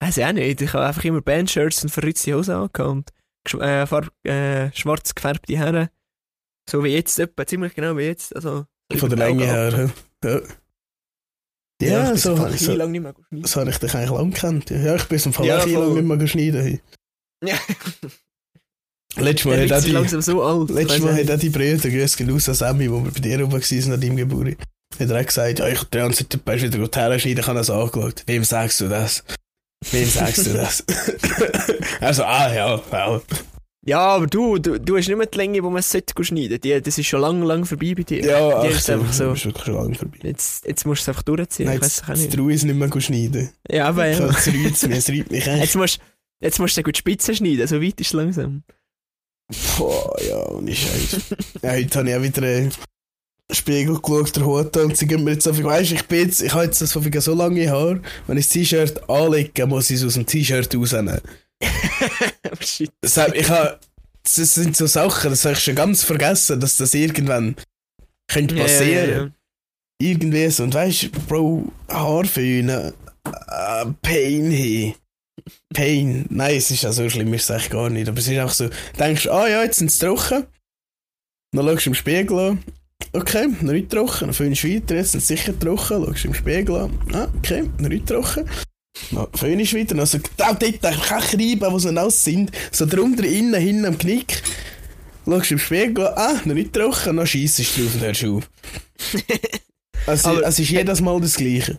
weiß 0.00 0.18
ich 0.18 0.24
auch 0.24 0.32
nicht, 0.32 0.60
ich 0.60 0.72
habe 0.72 0.86
einfach 0.86 1.04
immer 1.04 1.20
Bandshirts 1.20 1.82
und 1.82 1.90
verrückte 1.90 2.34
Hosen 2.34 2.54
angehabt 2.54 3.12
äh, 3.60 3.86
farb, 3.86 4.10
äh, 4.24 4.70
schwarz 4.72 5.14
gefärbte 5.14 5.58
Haare. 5.58 5.90
So 6.68 6.84
wie 6.84 6.88
jetzt, 6.88 7.18
etwa, 7.18 7.46
ziemlich 7.46 7.74
genau 7.74 7.96
wie 7.96 8.02
jetzt, 8.02 8.34
also. 8.36 8.66
so 8.92 8.98
von 8.98 9.08
der 9.10 9.18
Länge 9.18 9.44
her. 9.46 9.90
Ja, 10.24 10.40
Ja, 11.80 11.88
ja 12.10 12.16
so, 12.16 12.34
so, 12.36 12.48
so, 12.56 12.74
lange 12.74 12.90
nicht 12.92 13.02
mehr 13.02 13.12
geschnitten. 13.12 13.46
so 13.46 13.60
habe 13.60 13.70
ich 13.70 13.78
dich 13.78 13.94
eigentlich 13.94 14.10
lang 14.10 14.30
gekannt. 14.32 14.70
Ja, 14.70 14.96
ich 14.96 15.04
bin 15.04 15.20
im 15.24 15.32
Fall 15.32 15.46
Ja, 15.46 15.58
auch 15.58 15.66
lange 15.66 15.94
nicht 15.94 16.04
mehr 16.04 16.16
geschnitten. 16.16 16.60
hey. 16.60 16.80
Ja. 17.44 17.56
Letztes 19.16 19.44
Mal 19.46 19.54
Er 19.58 19.64
hat 19.64 19.72
auch 19.80 19.84
die, 19.84 19.90
langsam 19.92 20.20
so 20.20 20.42
alt. 20.42 20.70
letztes 20.70 20.96
weiss 20.96 21.02
Mal 21.04 21.14
nicht. 21.14 21.28
hat 21.30 21.36
auch 21.36 21.40
die 21.40 21.50
Brüder, 21.50 21.88
grüß 21.90 22.16
gehen 22.16 22.30
an 22.30 22.38
Sammy, 22.40 22.90
wo 22.90 23.02
wir 23.04 23.10
bei 23.10 23.20
dir 23.20 23.42
oben 23.44 23.52
waren 23.52 23.92
an 23.92 24.00
deinem 24.00 24.16
Geburt. 24.16 24.56
Hat 24.98 25.10
er 25.10 25.20
auch 25.20 25.26
gesagt, 25.26 25.58
ja, 25.58 25.68
ich 25.68 25.80
hab 25.80 25.90
die 25.90 25.98
ganze 25.98 26.28
Zeit 26.28 26.62
wieder 26.62 26.78
gut 26.78 26.96
herschneiden, 26.96 27.40
ich 27.40 27.46
habe 27.46 27.58
das 27.58 27.70
angeschaut. 27.70 28.22
Wem 28.26 28.44
sagst 28.44 28.80
du 28.80 28.88
das? 28.88 29.24
Wem 29.90 30.08
sagst 30.08 30.46
du 30.46 30.52
das? 30.54 30.84
also, 32.00 32.24
ah, 32.24 32.52
ja, 32.52 32.82
ja. 32.92 33.20
Ja, 33.88 34.00
aber 34.00 34.26
du, 34.26 34.58
du, 34.58 34.78
du 34.78 34.98
hast 34.98 35.08
nicht 35.08 35.16
mehr 35.16 35.26
die 35.26 35.38
Länge, 35.38 35.62
wo 35.62 35.70
man 35.70 35.78
es 35.78 35.90
sollte 35.90 36.22
schneiden. 36.22 36.60
Die, 36.60 36.78
das 36.80 36.98
ist 36.98 37.06
schon 37.06 37.22
lange, 37.22 37.46
lange 37.46 37.64
vorbei 37.64 37.94
bei 37.96 38.02
dir. 38.02 38.20
Ja, 38.22 38.62
Die 38.62 38.68
ach, 38.68 38.76
ist 38.76 38.90
einfach 38.90 39.12
so. 39.12 39.24
du 39.24 39.32
bist 39.32 39.46
wirklich 39.46 39.64
schon 39.64 39.74
lange 39.74 39.94
vorbei. 39.94 40.18
Jetzt, 40.24 40.66
jetzt 40.66 40.84
musst 40.84 41.00
du 41.00 41.02
es 41.04 41.08
einfach 41.08 41.22
durchziehen. 41.22 41.66
Nein, 41.66 41.76
ich 41.76 41.82
weiß 41.82 41.96
jetzt, 41.96 42.02
es 42.02 42.04
auch 42.04 42.08
jetzt 42.42 42.64
nicht. 42.64 42.76
nicht 42.76 42.94
mehr 42.94 43.00
schneiden. 43.00 43.50
Ja, 43.70 43.88
aber 43.88 44.06
ja. 44.06 44.26
Es 44.26 44.46
reizt 44.46 44.88
mich, 44.88 44.98
es 44.98 45.08
reibt 45.08 45.30
mich 45.30 45.46
echt. 45.46 45.60
Jetzt 45.60 45.76
musst, 45.76 46.00
jetzt 46.40 46.58
musst 46.58 46.76
du 46.76 46.82
gut 46.82 46.98
Spitzen 46.98 47.34
schneiden, 47.34 47.66
so 47.66 47.80
weit 47.80 47.98
ist 47.98 48.08
es 48.08 48.12
langsam. 48.12 48.62
Boah, 49.78 50.14
ja, 50.28 50.46
ohne 50.50 50.74
Scheiß. 50.74 51.16
ja, 51.62 51.72
heute 51.72 51.98
habe 51.98 52.10
ich 52.10 52.16
auch 52.16 52.22
wieder 52.22 52.42
einen 52.42 52.72
Spiegel 53.50 53.98
geschaut, 54.00 54.36
der 54.36 54.44
Hut 54.44 54.76
und 54.76 54.96
sie 54.96 55.06
geben 55.06 55.24
mir 55.24 55.32
jetzt 55.32 55.44
so 55.44 55.54
viel, 55.54 55.64
weißt 55.64 55.92
ich 55.92 56.04
bin 56.06 56.26
jetzt, 56.26 56.42
ich 56.42 56.52
habe 56.52 56.64
jetzt 56.64 56.78
so, 56.78 57.00
viel, 57.00 57.20
so 57.20 57.34
lange 57.34 57.70
Haare, 57.70 58.02
wenn 58.26 58.36
ich 58.36 58.46
das 58.46 58.52
T-Shirt 58.52 59.08
anlege, 59.08 59.66
muss 59.66 59.88
ich 59.90 59.96
es 59.96 60.04
aus 60.04 60.14
dem 60.14 60.26
T-Shirt 60.26 60.74
rausnehmen. 60.74 61.20
shit. 62.60 62.90
Das, 63.00 63.16
hab- 63.16 63.34
ich 63.34 63.48
habe, 63.48 63.78
das 64.22 64.54
sind 64.54 64.76
so 64.76 64.86
Sachen, 64.86 65.30
das 65.30 65.44
habe 65.44 65.54
ich 65.54 65.60
schon 65.64 65.74
ganz 65.74 66.04
vergessen, 66.04 66.60
dass 66.60 66.76
das 66.76 66.92
irgendwann 66.92 67.56
könnte 68.30 68.54
passieren. 68.54 69.10
ja, 69.10 69.16
ja. 69.24 69.30
Irgendwie 70.00 70.48
so, 70.50 70.62
und 70.64 70.74
weißt 70.74 71.04
du, 71.04 71.10
Bro, 71.26 71.72
Haarföhnen, 71.88 72.92
äh, 73.24 73.86
Pain 74.02 74.50
hey. 74.50 74.94
Pain. 75.74 76.26
Nein, 76.28 76.56
es 76.56 76.70
ist 76.70 76.82
ja 76.82 76.92
so 76.92 77.08
schlimm, 77.08 77.32
ist 77.34 77.48
es 77.48 77.56
echt 77.56 77.70
gar 77.70 77.88
nicht. 77.90 78.08
Aber 78.08 78.18
es 78.18 78.28
ist 78.28 78.38
auch 78.38 78.50
so, 78.50 78.68
denkst 78.98 79.24
du, 79.24 79.32
ah 79.32 79.48
ja, 79.48 79.62
jetzt 79.62 79.78
sind 79.78 79.90
sie 79.90 79.98
trocken. 80.00 80.46
Dann 81.52 81.66
schaust 81.66 81.86
du 81.86 81.90
im 81.90 81.94
Spiegel 81.94 82.38
an. 82.38 82.64
Okay, 83.12 83.48
noch 83.60 83.72
nicht 83.72 83.90
trocken. 83.90 84.32
Föhnst 84.32 84.64
du 84.64 84.74
weiter, 84.74 84.96
jetzt 84.96 85.12
sind 85.12 85.22
sicher 85.24 85.58
trocken. 85.58 86.04
Schaust 86.04 86.24
du 86.24 86.28
im 86.28 86.34
Spiegel 86.34 86.76
an. 86.76 86.98
Ah, 87.12 87.28
okay, 87.38 87.64
noch 87.78 87.88
nicht 87.88 88.06
trocken. 88.06 88.44
Föhnst 89.34 89.74
weiter. 89.74 89.94
Dann 89.94 90.06
so, 90.06 90.18
genau 90.18 90.54
dort, 90.54 90.84
einfach 90.84 91.32
Reiben, 91.32 91.72
wo 91.72 91.78
sie 91.78 91.92
nass 91.92 92.24
sind. 92.24 92.50
So 92.70 92.86
drunter, 92.86 93.24
innen, 93.24 93.60
hinten 93.60 93.86
am 93.86 93.98
Knick. 93.98 94.42
Schaust 95.24 95.50
du 95.50 95.54
im 95.54 95.58
Spiegel 95.60 96.06
an. 96.08 96.14
Ah, 96.16 96.40
noch 96.44 96.54
nicht 96.54 96.72
trocken. 96.72 97.16
Dann 97.16 97.26
scheissest 97.26 97.76
du 97.76 97.82
drauf 97.82 97.94
und 97.94 98.00
hörst 98.02 98.24
auf. 98.24 98.50
Also, 100.06 100.28
Aber- 100.30 100.46
es 100.46 100.58
ist 100.58 100.70
jedes 100.70 101.00
Mal 101.00 101.20
das 101.20 101.34
Gleiche. 101.36 101.78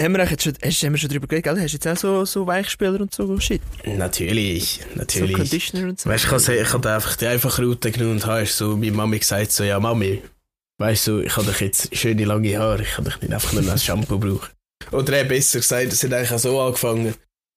Haben 0.00 0.12
wir, 0.16 0.24
jetzt 0.30 0.44
schon, 0.44 0.52
hast, 0.64 0.82
haben 0.84 0.92
wir 0.92 0.98
schon 0.98 1.10
drüber 1.10 1.26
geredet, 1.26 1.44
gell? 1.52 1.60
Hast 1.60 1.72
du 1.72 1.76
jetzt 1.76 1.88
auch 1.88 1.96
so, 1.96 2.24
so 2.24 2.46
Weichspieler 2.46 3.00
und 3.00 3.12
so 3.12 3.38
Shit? 3.40 3.60
Natürlich, 3.84 4.80
So 4.92 4.98
natürlich. 4.98 5.32
Conditioner 5.36 5.88
und 5.88 5.98
so? 5.98 6.08
weißt 6.08 6.24
du, 6.30 6.36
ich 6.36 6.46
habe 6.48 6.56
ich 6.56 6.72
hab 6.72 6.86
einfach 6.86 7.16
die 7.16 7.26
einfache 7.26 7.64
Route 7.64 7.90
genommen 7.90 8.12
und 8.12 8.26
habe 8.26 8.46
so 8.46 8.76
meine 8.76 8.92
Mami 8.92 9.18
gesagt, 9.18 9.50
so, 9.50 9.64
ja 9.64 9.80
Mami, 9.80 10.22
weißt 10.78 11.06
du, 11.08 11.20
ich 11.20 11.36
habe 11.36 11.46
doch 11.46 11.60
jetzt 11.60 11.94
schöne 11.94 12.24
lange 12.24 12.56
Haare, 12.58 12.82
ich 12.82 12.92
kann 12.92 13.04
doch 13.04 13.20
nicht 13.20 13.32
einfach 13.32 13.52
nur 13.52 13.70
ein 13.70 13.78
Shampoo 13.78 14.18
brauchen. 14.18 14.48
Oder 14.92 15.18
eher 15.18 15.24
besser 15.24 15.58
gesagt, 15.58 15.92
es 15.92 16.02
hat 16.02 16.12
eigentlich 16.12 16.32
auch 16.32 16.38
so 16.38 16.60
angefangen. 16.60 17.14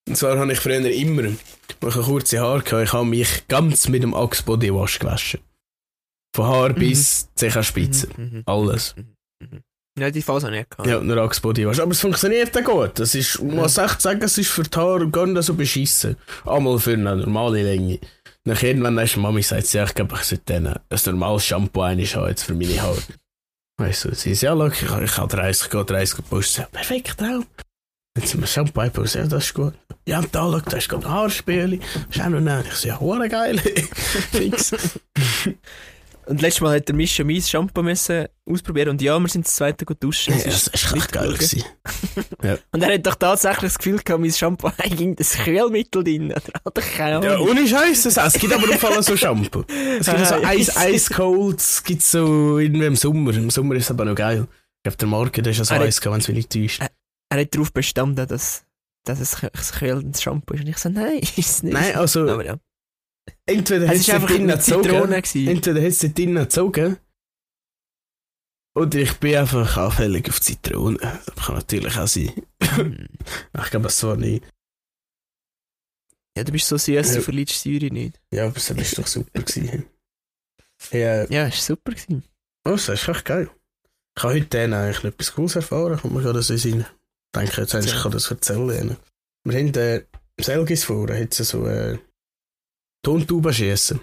Und 0.08 0.16
zwar 0.16 0.38
habe 0.38 0.52
ich 0.52 0.60
früher 0.60 0.84
immer, 0.84 1.30
als 1.82 1.96
ich 1.96 2.02
kurze 2.02 2.40
Haare 2.40 2.60
hatte, 2.60 2.84
ich 2.84 2.94
habe 2.94 3.06
mich 3.06 3.48
ganz 3.48 3.88
mit 3.88 4.04
dem 4.04 4.14
Axe 4.14 4.44
Body 4.44 4.74
Wash 4.74 5.00
gewaschen. 5.00 5.40
Von 6.36 6.46
Haar 6.48 6.74
bis 6.74 7.30
Zehenspitze. 7.36 8.08
Mhm, 8.18 8.24
mhm, 8.24 8.44
Alles. 8.46 8.96
mhm, 8.96 9.16
mhm. 9.40 9.64
Ja, 10.00 10.10
die 10.10 10.22
Phase 10.22 10.48
habe 10.48 10.56
ich 10.56 10.62
nicht 10.62 10.72
gehabt. 10.72 10.90
Ja, 10.90 11.02
nur 11.02 11.18
Axe 11.18 11.42
Body 11.42 11.68
Wash. 11.68 11.80
Aber 11.80 11.92
es 11.92 12.00
funktioniert 12.00 12.58
auch 12.58 12.64
gut. 12.64 13.00
Das 13.00 13.14
ist, 13.14 13.36
ich 13.36 13.42
muss 13.42 13.78
echt 13.78 14.02
sagen, 14.02 14.22
es 14.24 14.38
ist 14.38 14.50
für 14.50 14.64
die 14.64 14.78
Haare 14.78 15.10
gar 15.10 15.28
nicht 15.28 15.44
so 15.44 15.54
beschissen. 15.54 16.16
Einmal 16.46 16.80
für 16.80 16.94
eine 16.94 17.18
normale 17.18 17.62
Länge. 17.64 18.00
Nach 18.46 18.62
irgendwann 18.64 18.96
du 19.16 19.20
Mami 19.20 19.44
sie, 19.44 19.78
ja, 19.78 19.84
ich 19.84 19.94
glaube, 19.94 20.16
ich 20.16 20.24
sollte 20.24 20.56
ein 20.56 20.80
normales 21.06 21.46
Shampoo 21.46 21.82
einiges 21.82 22.16
haben 22.16 22.30
jetzt 22.30 22.44
für 22.44 22.56
meine 22.56 22.82
Haare. 22.82 22.98
Weißt 23.78 24.06
du, 24.06 24.16
sie 24.16 24.34
sagt, 24.34 24.44
ja, 24.44 24.54
look, 24.54 24.74
ich, 24.74 24.82
ich 24.82 25.18
habe 25.18 25.36
30, 25.36 25.66
ich 25.66 25.72
gehe 25.72 25.86
30 25.86 26.16
gepostet. 26.18 26.58
Ja, 26.58 26.66
perfekt, 26.72 27.18
Traum. 27.18 27.46
Jetzt 28.18 28.30
sind 28.32 28.42
wir 28.42 28.48
Shampoo 28.48 28.80
eingepostet, 28.80 29.22
ja, 29.24 29.28
das 29.28 29.46
ist 29.46 29.54
gut. 29.54 29.74
Ja, 30.08 30.20
und 30.20 30.34
da, 30.34 30.48
look, 30.48 30.66
da 30.66 30.78
ist 30.78 30.90
gerade 30.90 31.06
ein 31.06 31.12
Haarspiel. 31.12 31.80
Schau 32.10 32.30
noch 32.30 32.42
nach. 32.42 32.66
Ich 32.66 32.74
so, 32.74 32.88
ja, 32.88 33.00
geil. 33.28 33.58
Fix. 34.32 34.74
Und 36.32 36.42
letztes 36.42 36.62
Mal 36.62 36.78
hat 36.78 36.88
der 36.88 36.96
Mischa 36.96 37.26
mein 37.26 37.42
Shampoo 37.42 37.84
müssen 37.84 38.26
ausprobieren 38.50 38.90
und 38.90 39.02
ja, 39.02 39.20
wir 39.20 39.28
sind 39.28 39.46
das 39.46 39.54
zweite 39.56 39.84
gut 39.84 40.02
duschen. 40.02 40.34
Ja, 40.34 40.46
das 40.46 40.68
ist 40.68 40.76
ist 40.76 40.96
echt 40.96 41.12
geil 41.12 41.34
gewesen. 41.34 41.64
Und 42.72 42.82
er 42.82 42.94
hat 42.94 43.06
doch 43.06 43.16
tatsächlich 43.16 43.74
das 43.74 43.78
Gefühl 43.78 44.00
gehabt, 44.00 44.22
mein 44.22 44.32
Shampoo 44.32 44.70
hat 44.78 44.86
irgendein 44.86 45.26
Quellmittel 45.26 46.04
drin. 46.06 46.32
Oder 46.32 46.62
hat 46.66 46.78
er 46.78 46.82
keine 46.84 47.26
Ja, 47.26 47.34
Ahnung. 47.36 47.50
ohne 47.50 47.68
Scheiß. 47.68 48.06
Es 48.06 48.34
gibt 48.34 48.54
aber 48.54 48.64
im 48.72 48.80
Fall 48.80 49.04
so 49.04 49.18
Shampoo. 49.18 49.66
Es 50.00 50.06
gibt 50.08 50.26
so 50.26 50.36
Ice, 50.38 50.72
ja. 50.74 50.88
Ice 50.90 51.14
Cold, 51.14 51.60
es 51.60 51.84
gibt 51.84 52.02
so 52.02 52.60
irgendwie 52.60 52.86
im 52.86 52.96
Sommer. 52.96 53.34
Im 53.36 53.50
Sommer 53.50 53.76
ist 53.76 53.84
es 53.84 53.92
aber 53.92 54.06
noch 54.06 54.16
geil. 54.16 54.48
Ich 54.78 54.84
glaube, 54.84 54.98
der 54.98 55.08
Morgen, 55.10 55.44
der 55.44 55.52
ist 55.52 55.58
ja 55.58 55.66
so 55.66 55.76
heiß, 55.76 56.04
wenn 56.06 56.14
es 56.14 56.28
mich 56.30 56.38
nicht 56.38 56.52
täuscht. 56.54 56.82
Er 57.30 57.40
hat 57.42 57.54
darauf 57.54 57.74
bestanden, 57.74 58.26
dass, 58.26 58.64
dass 59.06 59.20
es 59.20 59.44
ein 59.44 59.50
quällendes 59.54 60.22
Shampoo 60.22 60.54
ist. 60.54 60.62
Und 60.62 60.68
ich 60.70 60.78
so, 60.78 60.88
nein, 60.88 61.20
ist 61.20 61.38
es 61.38 61.64
nicht. 61.64 61.74
Nein, 61.74 61.96
also, 61.96 62.22
Aber 62.30 62.46
ja. 62.46 62.56
Entweder 63.46 63.88
hat 63.88 63.96
Es 63.96 64.02
es 64.02 64.06
dort 64.08 64.16
einfach 64.16 64.28
drinnen 64.30 64.48
gezogen, 64.58 65.48
entweder 65.48 65.80
hat 65.82 65.88
es 65.88 66.00
dort 66.00 66.18
drinnen 66.18 66.44
gezogen, 66.44 66.98
oder 68.76 69.00
ich 69.00 69.14
bin 69.16 69.36
einfach 69.36 69.78
anfällig 69.78 70.30
auf 70.30 70.40
Zitrone. 70.40 70.98
Das 70.98 71.36
kann 71.46 71.56
natürlich 71.56 71.98
auch 71.98 72.08
sein. 72.08 72.32
Ich 73.64 73.70
glaube, 73.70 73.88
es 73.88 74.04
war 74.04 74.16
nicht. 74.16 74.46
Ja, 76.38 76.46
du 76.46 76.52
bist 76.54 76.68
so 76.68 76.78
süß, 76.78 76.88
Ja. 77.10 77.16
du 77.16 77.22
verliebst 77.22 77.62
Säure 77.62 77.88
nicht. 77.92 78.20
Ja, 78.34 78.46
aber 78.48 78.56
es 78.56 78.70
war 78.70 78.78
doch 78.78 79.08
super. 79.08 79.42
gewesen. 79.42 79.86
Ja, 80.92 81.26
Ja, 81.30 81.48
ist 81.48 81.66
super 81.66 81.92
gewesen. 81.92 82.24
oh, 82.66 82.72
das 82.72 82.88
ist 82.88 83.08
echt 83.08 83.26
geil. 83.26 83.50
Ich 84.18 84.24
habe 84.24 84.36
heute 84.36 84.46
dann 84.46 84.74
eigentlich 84.74 85.04
etwas 85.04 85.34
Cooles 85.34 85.56
erfahren. 85.58 86.00
Kommt 86.00 86.14
mir 86.14 86.22
gerade 86.22 86.42
so 86.42 86.54
in 86.54 86.60
den 86.60 86.72
Sinn. 86.72 86.80
Ich 86.82 87.40
denke, 87.42 87.62
jetzt 87.62 87.76
eigentlich, 87.76 87.94
ich 87.94 88.02
kann 88.02 88.12
das 88.12 88.32
erzählen. 88.32 88.98
Wir 89.44 89.58
haben 89.60 89.74
äh, 89.76 89.98
im 89.98 90.44
Selgis 90.44 90.84
vor, 90.86 91.08
da 91.08 91.16
hat 91.16 91.38
es 91.38 91.50
so 91.50 91.66
äh, 91.68 91.98
Tontuben 93.04 93.54
schiessen. 93.54 94.00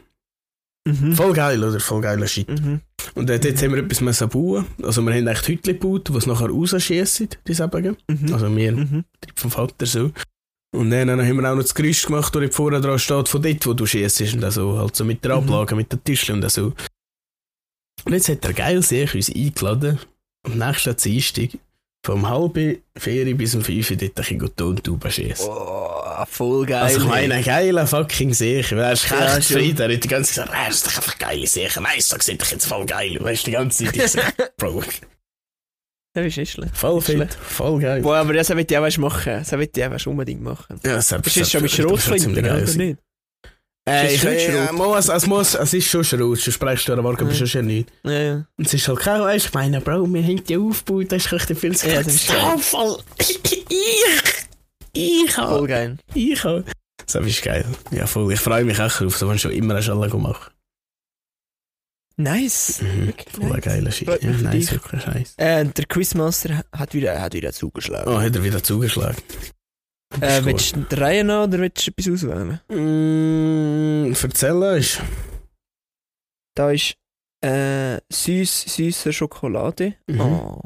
Mhm. 0.87 1.15
Voll 1.15 1.33
geil, 1.35 1.63
oder? 1.63 1.81
Voll 1.81 2.01
geiler 2.01 2.27
Shit. 2.27 2.49
Mhm. 2.49 2.81
Und 3.15 3.29
äh, 3.31 3.39
dort 3.39 3.63
haben 3.63 3.75
wir 3.75 3.83
etwas 3.83 4.01
müssen 4.01 4.29
bauen. 4.29 4.67
Also 4.83 5.03
wir 5.03 5.13
haben 5.15 5.27
echt 5.27 5.47
Hütchen 5.49 5.75
gebaut, 5.79 6.09
die 6.09 6.17
es 6.17 6.27
nachher 6.27 6.49
rausschiessen, 6.49 7.29
die 7.47 7.55
Säbungen. 7.55 7.97
Mhm. 8.09 8.33
Also 8.33 8.55
wir, 8.57 8.73
Mhm. 8.73 9.05
vom 9.35 9.51
Vater 9.51 9.87
so. 9.87 10.13
Und 10.75 10.91
dann, 10.91 11.09
dann 11.09 11.21
haben 11.21 11.37
wir 11.41 11.51
auch 11.51 11.55
noch 11.55 11.63
das 11.63 11.75
Gerüst 11.75 12.07
gemacht, 12.07 12.35
das 12.35 12.55
vorne 12.55 12.81
dran 12.81 12.99
steht, 12.99 13.29
von 13.29 13.43
dort, 13.43 13.67
wo 13.67 13.75
du 13.75 13.87
schießt. 13.87 14.35
Und 14.35 14.45
also 14.45 14.79
halt 14.79 14.97
so 14.97 15.05
mit 15.05 15.25
der 15.25 15.37
Mhm. 15.37 15.45
Ablage, 15.45 15.75
mit 15.77 15.93
den 15.93 16.03
Tischchen 16.05 16.43
und 16.43 16.51
so. 16.51 16.73
Und 18.05 18.13
jetzt 18.13 18.29
hat 18.29 18.45
er 18.45 18.53
geil 18.53 18.83
sich 18.83 19.15
uns 19.15 19.29
eingeladen, 19.35 19.99
am 20.45 20.57
nächsten 20.59 20.97
Dienstag, 20.97 21.51
vom 22.05 22.29
halben 22.29 22.79
vier 22.97 23.35
bis 23.37 23.55
um 23.55 23.63
fünf 23.63 23.89
dort 23.89 24.03
ein 24.03 24.11
bisschen 24.15 24.57
Tontuben 24.57 25.11
schießen. 25.11 25.47
Oh, 25.49 26.25
voll 26.27 26.65
geil. 26.67 26.83
Also 26.83 27.01
ich 27.01 27.05
meine, 27.07 27.43
geiler 27.43 27.87
fucking 27.87 28.33
Sicher. 28.33 28.77
Er 28.79 28.93
ist 28.93 29.11
Ja, 29.11 29.37
echt 29.37 29.49
zufrieden. 29.49 29.91
Er 29.91 29.95
hat 29.95 30.05
die 30.05 30.09
ganze 30.09 30.33
Zeit 30.35 30.47
gesagt, 30.47 30.65
er 30.65 30.71
ist 30.71 30.87
doch 30.87 30.97
einfach 30.97 31.19
geile 31.19 31.47
Sicher. 31.47 31.81
Nein, 31.81 31.93
das 31.97 32.25
sieht 32.25 32.41
doch 32.41 32.51
jetzt 32.51 32.67
voll 32.67 32.87
geil. 32.87 33.19
Weißt 33.21 33.43
du, 33.43 33.51
die 33.51 33.57
ganze 33.57 33.85
Zeit. 33.85 33.97
Ich 33.97 34.09
so, 34.09 34.21
Bro, 34.57 34.83
Das 36.15 36.25
ist 36.27 36.37
nicht 36.37 36.53
schlecht. 36.53 36.77
voll 36.77 37.01
fit, 37.01 37.35
voll 37.35 37.81
geil. 37.81 38.01
Boah, 38.03 38.17
aber 38.17 38.33
das 38.33 38.49
will 38.51 38.65
ich 38.69 38.79
auch 38.79 38.99
machen. 38.99 39.33
Das 39.35 39.53
will 39.53 39.69
ich 39.75 39.85
auch 39.85 40.07
unbedingt 40.07 40.43
machen. 40.43 40.81
Ja, 40.85 40.95
das 40.95 41.09
Das 41.09 41.37
ist 41.37 41.51
schon 41.51 41.63
mit 41.63 41.71
Schrotflinten, 41.71 42.39
oder 42.39 42.61
nicht? 42.61 42.99
Äh, 43.89 44.15
Ist 44.15 44.25
ich, 44.25 44.49
äh, 44.49 44.73
muss, 44.73 45.09
es, 45.09 45.27
muss, 45.27 45.55
es 45.55 45.73
ist 45.73 45.87
schon 45.89 46.05
Schrot, 46.05 46.39
sonst 46.39 46.55
sprichst 46.55 46.87
du 46.89 46.93
an 46.93 47.01
Morgen, 47.01 47.27
Ja. 47.29 47.35
sonst 47.35 47.55
ja 47.55 47.63
nicht. 47.63 47.89
Ja, 48.05 48.11
ja. 48.13 48.35
Und 48.57 48.67
es 48.67 48.75
ist 48.75 48.87
halt 48.87 48.99
kein, 49.01 49.21
weißt 49.23 49.45
du, 49.47 49.49
ich 49.49 49.55
meine, 49.55 49.81
Bro, 49.81 50.13
wir 50.13 50.23
haben 50.23 50.45
die 50.45 50.57
aufgebaut, 50.59 51.07
das 51.11 51.25
ist 51.25 51.33
richtig 51.33 51.59
viel 51.59 51.75
zu 51.77 51.89
Ja, 51.89 52.03
voll. 52.59 52.99
Ich, 53.19 53.41
ich, 54.93 55.33
Voll 55.33 55.47
habe, 55.47 55.67
geil. 55.67 55.97
ich 56.15 56.45
habe. 56.45 56.65
Das 57.11 57.15
ist 57.25 57.43
geil. 57.43 57.65
Ja, 57.91 58.07
voll. 58.07 58.33
Ich 58.33 58.41
freue 58.41 58.65
mich 58.65 58.79
auch 58.81 58.93
drauf, 58.93 59.17
so 59.17 59.29
wenn 59.29 59.39
schon 59.39 59.53
immer 59.53 59.75
eine 59.75 59.83
Schale 59.83 60.09
machen. 60.09 60.53
Nice. 62.17 62.83
Mhm. 62.83 63.15
Voll 63.33 63.49
nice. 63.51 63.61
geiler 63.63 63.93
Shit. 63.93 64.09
Ja, 64.23 64.31
nice, 64.31 64.73
wirklich 64.73 65.07
nice. 65.07 65.35
Äh, 65.37 65.65
der 65.67 65.85
Quizmaster 65.87 66.65
hat 66.73 66.93
wieder, 66.95 67.21
hat 67.21 67.33
wieder 67.33 67.53
zugeschlagen. 67.53 68.13
Oh, 68.13 68.21
hat 68.21 68.35
er 68.35 68.43
wieder 68.43 68.63
zugeschlagen. 68.63 69.17
Äh, 70.21 70.45
willst 70.45 70.75
du 70.77 70.81
die 70.81 70.95
Reihe 70.95 71.25
noch 71.25 71.45
oder 71.45 71.59
willst 71.59 71.87
du 71.87 71.91
etwas 71.91 72.09
auswählen? 72.09 72.61
Mm, 72.69 74.13
erzählen 74.13 74.77
ist. 74.79 75.03
Da 76.55 76.71
ist 76.71 76.97
äh, 77.45 78.01
süß, 78.13 78.63
süßer 78.77 79.13
Schokolade. 79.13 79.95
Mhm. 80.07 80.21
Oh, 80.21 80.61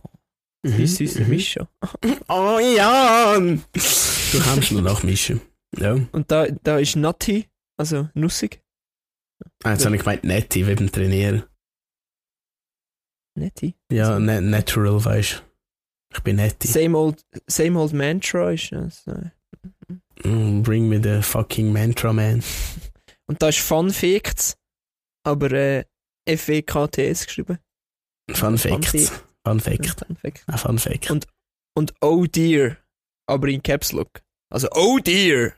süß, 0.66 0.96
süßer 0.96 1.20
mhm. 1.24 1.28
Mischa. 1.28 1.68
Oh, 2.28 2.58
Jan! 2.58 3.62
Du 3.72 4.40
kannst 4.40 4.72
nur 4.72 4.82
nachmischen. 4.82 5.40
Ja. 5.76 5.92
Und 6.12 6.30
da, 6.30 6.46
da 6.46 6.78
ist 6.78 6.96
Nutty, 6.96 7.48
also 7.76 8.08
nussig. 8.14 8.62
Ah, 9.64 9.72
jetzt 9.72 9.84
habe 9.84 9.96
ich 9.96 10.02
gemeint, 10.02 10.24
Netti, 10.24 10.66
wie 10.66 10.74
beim 10.74 10.90
Trainieren. 10.90 11.44
Netty. 13.34 13.74
Ja, 13.90 14.10
Also- 14.10 14.20
ne 14.20 14.40
natural, 14.40 15.04
weißt 15.04 15.32
du. 15.46 15.51
Ich 16.14 16.20
bin 16.22 16.36
Netti. 16.36 16.68
Same 16.68 16.96
old, 16.96 17.24
same 17.46 17.78
old 17.78 17.92
Mantra 17.92 18.50
ist 18.52 18.72
das. 18.72 19.04
Mm, 20.24 20.62
bring 20.62 20.88
me 20.88 21.00
the 21.02 21.22
fucking 21.22 21.72
Mantra 21.72 22.12
Man. 22.12 22.42
Und 23.26 23.40
da 23.42 23.48
ist 23.48 23.58
Fun 23.60 23.90
Facts, 23.90 24.56
aber 25.24 25.50
äh, 25.52 25.84
F-E-K-T-S 26.26 27.26
geschrieben. 27.26 27.58
Fun 28.30 28.58
Fact. 28.58 28.84
Fact. 28.86 29.24
Fun 29.44 29.60
Fact. 29.60 29.86
Fun 30.06 30.16
Fact. 30.16 30.44
Ein 30.46 30.58
Fun 30.58 30.78
Fact. 30.78 31.10
Und- 31.10 31.26
Und 31.74 31.94
Oh 32.02 32.26
Dear, 32.26 32.76
aber 33.26 33.48
in 33.48 33.62
Caps 33.62 33.92
Lock. 33.92 34.22
Also 34.50 34.68
Oh 34.72 34.98
Dear! 34.98 35.54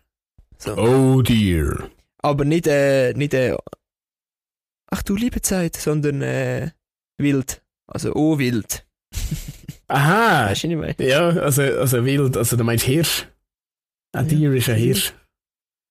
So. 0.59 0.77
Oh 0.77 1.21
dear. 1.21 1.90
Aber 2.19 2.45
nicht, 2.45 2.67
äh, 2.69 3.12
nicht, 3.14 3.35
äh, 3.35 3.57
ach 4.90 5.03
du 5.03 5.17
liebe 5.17 5.43
Zeit, 5.43 5.75
sondern, 5.77 6.23
äh, 6.23 6.71
wild. 7.19 7.62
Also 7.87 8.14
Oh 8.14 8.38
Wild. 8.38 8.87
Aha. 9.95 10.51
Weißt 10.51 10.65
du 10.65 10.69
nicht 10.69 10.99
mehr? 10.99 11.09
Ja, 11.09 11.29
also, 11.29 11.63
also 11.63 12.05
wild, 12.05 12.37
also 12.37 12.57
du 12.57 12.65
meinst 12.65 12.85
Hirsch. 12.85 13.27
Ein 14.13 14.29
Ja. 14.29 14.37
Tier 14.37 14.53
ist 14.53 14.69
ein 14.69 14.77
Hirsch. 14.77 15.13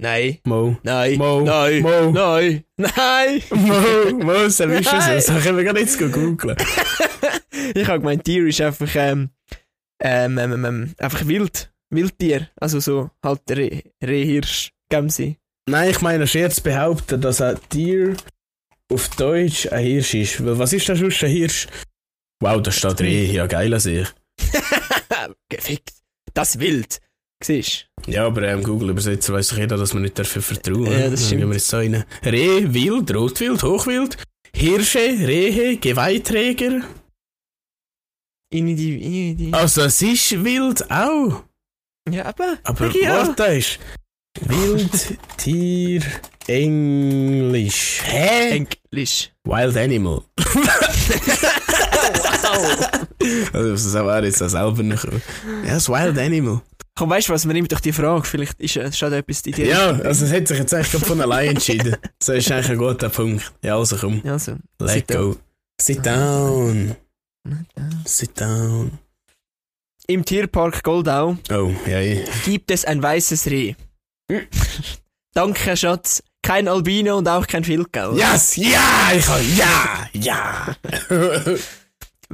Nein, 0.02 0.40
Mo. 0.44 0.76
nein, 0.84 1.18
Mo. 1.18 1.42
nein, 1.42 1.82
Mo. 1.82 2.12
nein, 2.12 2.64
nein! 2.78 3.42
Mo, 3.52 4.26
Mo, 4.26 4.50
so 4.50 4.66
Nein. 4.66 4.84
so. 4.84 4.92
Das 4.92 5.44
können 5.44 5.58
wir 5.58 5.64
gar 5.64 5.74
nicht 5.74 5.98
googeln. 5.98 6.58
ich 7.76 7.88
habe 7.88 8.00
gemeint, 8.00 8.24
Tier 8.24 8.46
ist 8.48 8.60
einfach, 8.60 8.90
ähm, 8.96 9.30
ähm, 10.02 10.38
ähm, 10.38 10.52
ähm, 10.54 10.66
ähm, 10.66 10.96
einfach 10.98 11.26
wild. 11.28 11.72
Wildtier. 11.92 12.50
Also 12.60 12.80
so 12.80 13.12
halt 13.24 13.42
Reh, 13.52 13.82
Rehhirsch, 14.04 14.72
Gemsi. 14.90 15.38
Nein, 15.70 15.92
ich 15.92 16.02
meine, 16.02 16.26
Scherz 16.28 16.60
behaupten, 16.60 17.22
dass 17.22 17.40
ein 17.40 17.58
Tier 17.70 18.18
auf 18.92 19.08
Deutsch 19.16 19.68
ein 19.72 19.86
Hirsch 19.86 20.16
ist. 20.16 20.44
Weil 20.44 20.58
was 20.58 20.74
ist 20.74 20.90
das 20.90 21.00
sonst 21.00 21.24
ein 21.24 21.30
Hirsch? 21.30 21.68
Wow, 22.44 22.62
da 22.62 22.72
steht 22.72 23.00
Reh. 23.00 23.32
Ja, 23.32 23.48
geil 23.48 23.74
an 23.74 23.80
sich. 23.80 24.08
Gefickt. 25.50 25.94
Das 26.34 26.60
Wild. 26.60 27.00
Siehst 27.42 27.88
Ja, 28.06 28.26
aber 28.26 28.44
ähm, 28.44 28.64
Google-Übersetzer 28.64 29.34
weiss 29.34 29.48
doch 29.48 29.58
jeder, 29.58 29.78
dass 29.78 29.94
man 29.94 30.04
nicht 30.04 30.20
dafür 30.20 30.42
vertrauen 30.42 30.92
Ja, 30.92 31.10
das 31.10 31.28
stimmt. 31.28 31.48
wir 31.48 31.54
jetzt 31.54 31.68
so 31.70 31.78
rein. 31.78 32.04
Reh, 32.26 32.74
Wild, 32.74 33.16
Rotwild, 33.16 33.64
Hochwild, 33.64 34.18
Hirsche, 34.54 35.00
Rehe, 35.00 35.78
Geweihträger. 35.78 36.82
In 38.52 38.76
die. 38.76 39.50
Also 39.54 39.84
es 39.84 40.02
ist 40.02 40.44
wild 40.44 40.90
auch. 40.92 41.44
Ja, 42.10 42.26
aber. 42.26 42.58
Aber 42.64 42.94
warte, 42.94 43.44
ist 43.54 43.80
Wild, 44.42 45.18
Tier, 45.38 46.02
Englisch. 46.48 48.02
Hä? 48.04 48.66
Englisch. 48.92 49.32
Wild 49.46 49.78
Animal. 49.78 50.24
Also, 53.54 53.70
das 53.72 53.94
wäre 53.94 54.26
jetzt 54.26 54.44
auch 54.44 54.50
selber 54.50 54.84
nicht. 54.84 55.04
Ja, 55.66 55.76
das 55.76 55.88
Wild 55.88 56.18
Animal. 56.18 56.62
Komm, 56.96 57.10
weißt 57.10 57.30
du 57.30 57.34
was, 57.34 57.46
wir 57.48 57.54
nehmen 57.54 57.68
doch 57.70 57.80
die 57.80 57.94
Frage, 57.94 58.24
vielleicht 58.26 58.60
ist, 58.60 58.76
äh, 58.76 58.92
steht 58.92 59.14
etwas 59.14 59.42
in 59.42 59.54
dir. 59.54 59.66
Ja, 59.68 59.90
also 59.92 60.26
es 60.26 60.32
hat 60.34 60.48
sich 60.48 60.58
jetzt 60.60 60.74
eigentlich 60.74 61.04
von 61.04 61.22
allein 61.22 61.50
entschieden. 61.52 61.96
Das 62.20 62.30
ist 62.30 62.52
eigentlich 62.52 62.70
ein 62.72 62.78
guter 62.78 63.10
Punkt. 63.10 63.52
Ja, 63.64 63.78
also 63.78 63.96
komm, 63.96 64.22
Also, 64.26 64.58
let 64.80 64.90
sit 64.92 65.08
go. 65.08 65.36
Sit 65.82 66.06
down. 66.06 66.96
down. 67.46 68.02
Sit 68.06 68.40
down. 68.40 68.92
Im 70.08 70.26
Tierpark 70.26 70.84
Goldau 70.84 71.38
Oh, 71.50 71.72
ja, 71.88 72.00
ja. 72.02 72.22
gibt 72.46 72.70
es 72.72 72.84
ein 72.86 73.02
weißes 73.02 73.46
Reh. 73.48 73.74
Danke, 75.34 75.76
Schatz. 75.78 76.22
Kein 76.42 76.68
Albino 76.68 77.18
und 77.20 77.28
auch 77.30 77.48
kein 77.48 77.66
Wildgau. 77.66 78.16
Yes, 78.18 78.58
ja, 78.58 79.12
ich 79.18 79.26
kann, 79.26 79.42
ja, 79.58 80.10
ja. 80.12 80.76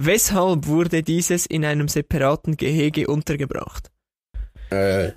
Weshalb 0.02 0.66
wurde 0.68 1.04
dieses 1.04 1.46
in 1.46 1.66
einem 1.66 1.90
separaten 1.90 2.56
Gehege 2.56 3.08
untergebracht? 3.08 3.92
äh, 4.70 5.12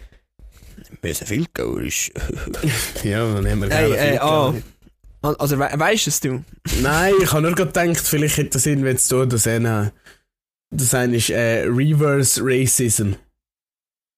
Weil 1.00 1.10
es 1.12 1.22
ein 1.22 1.28
Wildgau 1.30 1.76
ist. 1.76 2.10
ja, 3.04 3.32
dann 3.32 3.48
haben 3.48 3.62
wir 3.62 3.70
Hey, 3.70 3.92
äh, 3.92 4.10
viel 4.10 4.18
ah. 4.20 4.54
Also, 5.22 5.56
we 5.56 5.68
weißt 5.72 6.08
es 6.08 6.18
du? 6.18 6.42
Nein, 6.80 7.14
ich 7.22 7.32
habe 7.32 7.42
nur 7.42 7.54
gedacht, 7.54 8.00
vielleicht 8.00 8.38
hätte 8.38 8.50
das 8.50 8.66
irgendwie 8.66 8.96
zu 8.96 9.18
tun, 9.18 9.28
dass 9.28 9.46
einer, 9.46 9.92
das 10.70 10.92
eine 10.94 11.16
ist 11.16 11.30
äh, 11.30 11.64
Reverse 11.66 12.40
Racism. 12.42 13.12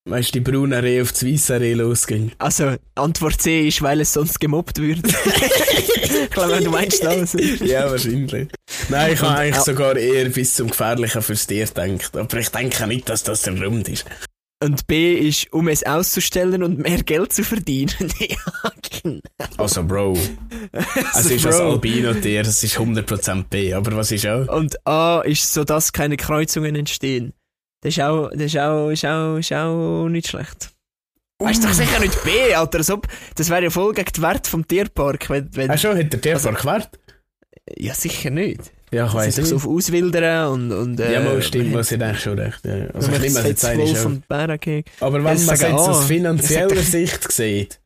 Weißt 0.06 0.34
du, 0.34 0.40
die 0.40 0.50
braunen 0.50 0.78
Rehe 0.78 1.00
auf 1.00 1.12
das 1.12 1.24
weiße 1.24 1.60
Reh 1.60 1.72
losgehen. 1.72 2.32
Also, 2.38 2.76
Antwort 2.94 3.40
C 3.40 3.66
ist, 3.68 3.80
weil 3.80 4.02
es 4.02 4.12
sonst 4.12 4.38
gemobbt 4.38 4.78
wird. 4.78 5.00
ich 5.06 6.30
glaube, 6.30 6.60
du 6.62 6.70
meinst 6.70 7.02
das. 7.02 7.34
ja, 7.60 7.90
wahrscheinlich. 7.90 8.48
Nein, 8.90 9.14
ich 9.14 9.22
habe 9.22 9.38
eigentlich 9.38 9.64
sogar 9.64 9.96
eher 9.96 10.28
bis 10.28 10.54
zum 10.56 10.68
Gefährlichen 10.68 11.22
fürs 11.22 11.46
Tier 11.46 11.66
gedacht. 11.66 12.14
Aber 12.18 12.36
ich 12.38 12.50
denke 12.50 12.86
nicht, 12.86 13.08
dass 13.08 13.22
das 13.22 13.42
der 13.42 13.54
Grund 13.54 13.88
ist. 13.88 14.04
Und 14.62 14.86
B 14.86 15.14
ist, 15.14 15.50
um 15.52 15.68
es 15.68 15.84
auszustellen 15.84 16.62
und 16.62 16.78
mehr 16.78 17.02
Geld 17.02 17.32
zu 17.32 17.42
verdienen. 17.42 17.94
ja, 18.18 18.72
genau. 19.02 19.20
Also, 19.56 19.84
Bro, 19.84 20.18
es 20.72 21.14
Also, 21.14 21.30
ist 21.34 21.46
ein 21.46 21.52
Bro. 21.52 21.72
Albino-Tier, 21.72 22.42
es 22.42 22.62
ist 22.62 22.76
100% 22.78 23.44
B. 23.48 23.72
Aber 23.72 23.96
was 23.96 24.12
ist 24.12 24.26
auch? 24.26 24.48
Und 24.48 24.86
A 24.86 25.22
ist 25.22 25.52
so, 25.52 25.64
dass 25.64 25.92
keine 25.94 26.18
Kreuzungen 26.18 26.76
entstehen. 26.76 27.32
Das 27.84 27.92
ist 27.98 28.00
auch, 28.02 28.30
das 28.30 28.46
ist 28.46 28.56
auch, 28.56 28.88
ist 28.88 29.04
auch, 29.04 29.36
ist 29.36 29.52
auch 29.52 30.08
nicht 30.08 30.26
schlecht. 30.28 30.70
Weißt 31.38 31.62
du 31.62 31.68
doch 31.68 31.74
sicher 31.74 32.00
nicht 32.00 32.24
B, 32.24 32.54
Alter. 32.54 32.78
Als 32.78 32.88
ob, 32.90 33.06
das 33.34 33.50
wäre 33.50 33.64
ja 33.64 33.70
voll 33.70 33.92
gegen 33.92 34.10
den 34.10 34.22
Wert 34.22 34.46
vom 34.46 34.66
Tierpark. 34.66 35.28
Wenn, 35.28 35.54
wenn, 35.54 35.70
Ach 35.70 35.76
schon, 35.78 35.98
hat 35.98 36.10
der 36.10 36.20
Tierpark 36.20 36.64
Wert? 36.64 36.98
ja, 37.76 37.92
sicher 37.92 38.30
nicht. 38.30 38.72
Ja, 38.90 39.04
ich 39.06 39.12
Das 39.12 39.14
weiss 39.14 39.38
ist 39.38 39.48
so 39.50 39.56
auf 39.56 39.66
Auswildern 39.68 40.48
und. 40.52 40.72
und 40.72 41.00
äh, 41.00 41.12
Ja, 41.12 41.20
mal 41.20 41.42
stimmt, 41.42 41.72
man 41.72 41.80
was 41.80 41.92
ich 41.92 41.98
denke 41.98 42.18
schon 42.18 42.38
recht. 42.38 42.64
Ja. 42.64 42.86
Also, 42.94 43.12
ich 43.12 43.20
nehme 43.20 43.38
es 43.38 43.44
jetzt 43.44 43.64
eigentlich. 43.66 43.98
Aber 45.00 45.14
wenn 45.14 45.22
man 45.22 45.36
Ich 45.36 45.42
es 45.50 45.62
aus 45.64 46.06
finanzieller 46.06 46.76
Sicht 46.76 47.30
sieht, 47.32 47.80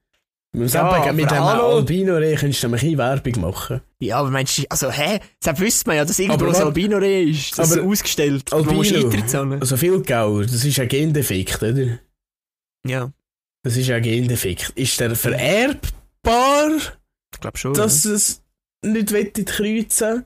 mit 0.58 0.72
Ja, 0.72 1.06
ja, 1.06 1.12
mit 1.12 1.30
dem. 1.30 1.38
Albino-Reh 1.38 2.36
könntest 2.36 2.62
du 2.62 2.68
nämlich 2.68 2.96
Werbung 2.98 3.40
machen. 3.40 3.80
Ja, 4.00 4.18
aber 4.18 4.30
meinst 4.30 4.58
du, 4.58 4.64
also, 4.68 4.90
hä? 4.90 5.20
Das 5.42 5.58
wüsste 5.58 5.88
man 5.88 5.96
ja, 5.96 6.04
dass 6.04 6.18
irgendwo 6.18 6.44
Aber 6.46 6.56
ein 6.56 6.62
Albino-Reh 6.66 7.24
ist. 7.24 7.58
Das 7.58 7.70
ist 7.70 7.78
Aber 7.78 7.88
ausgestellt. 7.88 8.50
Man 8.50 8.64
muss 8.74 8.92
Albino. 8.92 9.52
Also 9.60 9.76
viel 9.76 10.00
Gauer, 10.02 10.42
das 10.42 10.64
ist 10.64 10.78
ein 10.80 10.88
Gendefekt, 10.88 11.62
oder? 11.62 11.98
Ja, 12.86 13.10
Das 13.62 13.76
ist 13.76 13.90
ein 13.90 14.02
Gendefekt. 14.02 14.70
Ist 14.76 14.98
der 15.00 15.14
vererbbar, 15.16 16.70
ich 17.34 17.40
glaube 17.40 17.58
schon. 17.58 17.74
dass 17.74 18.04
es 18.04 18.42
nicht 18.84 19.12
wettet 19.12 19.48
kreuzen? 19.48 20.24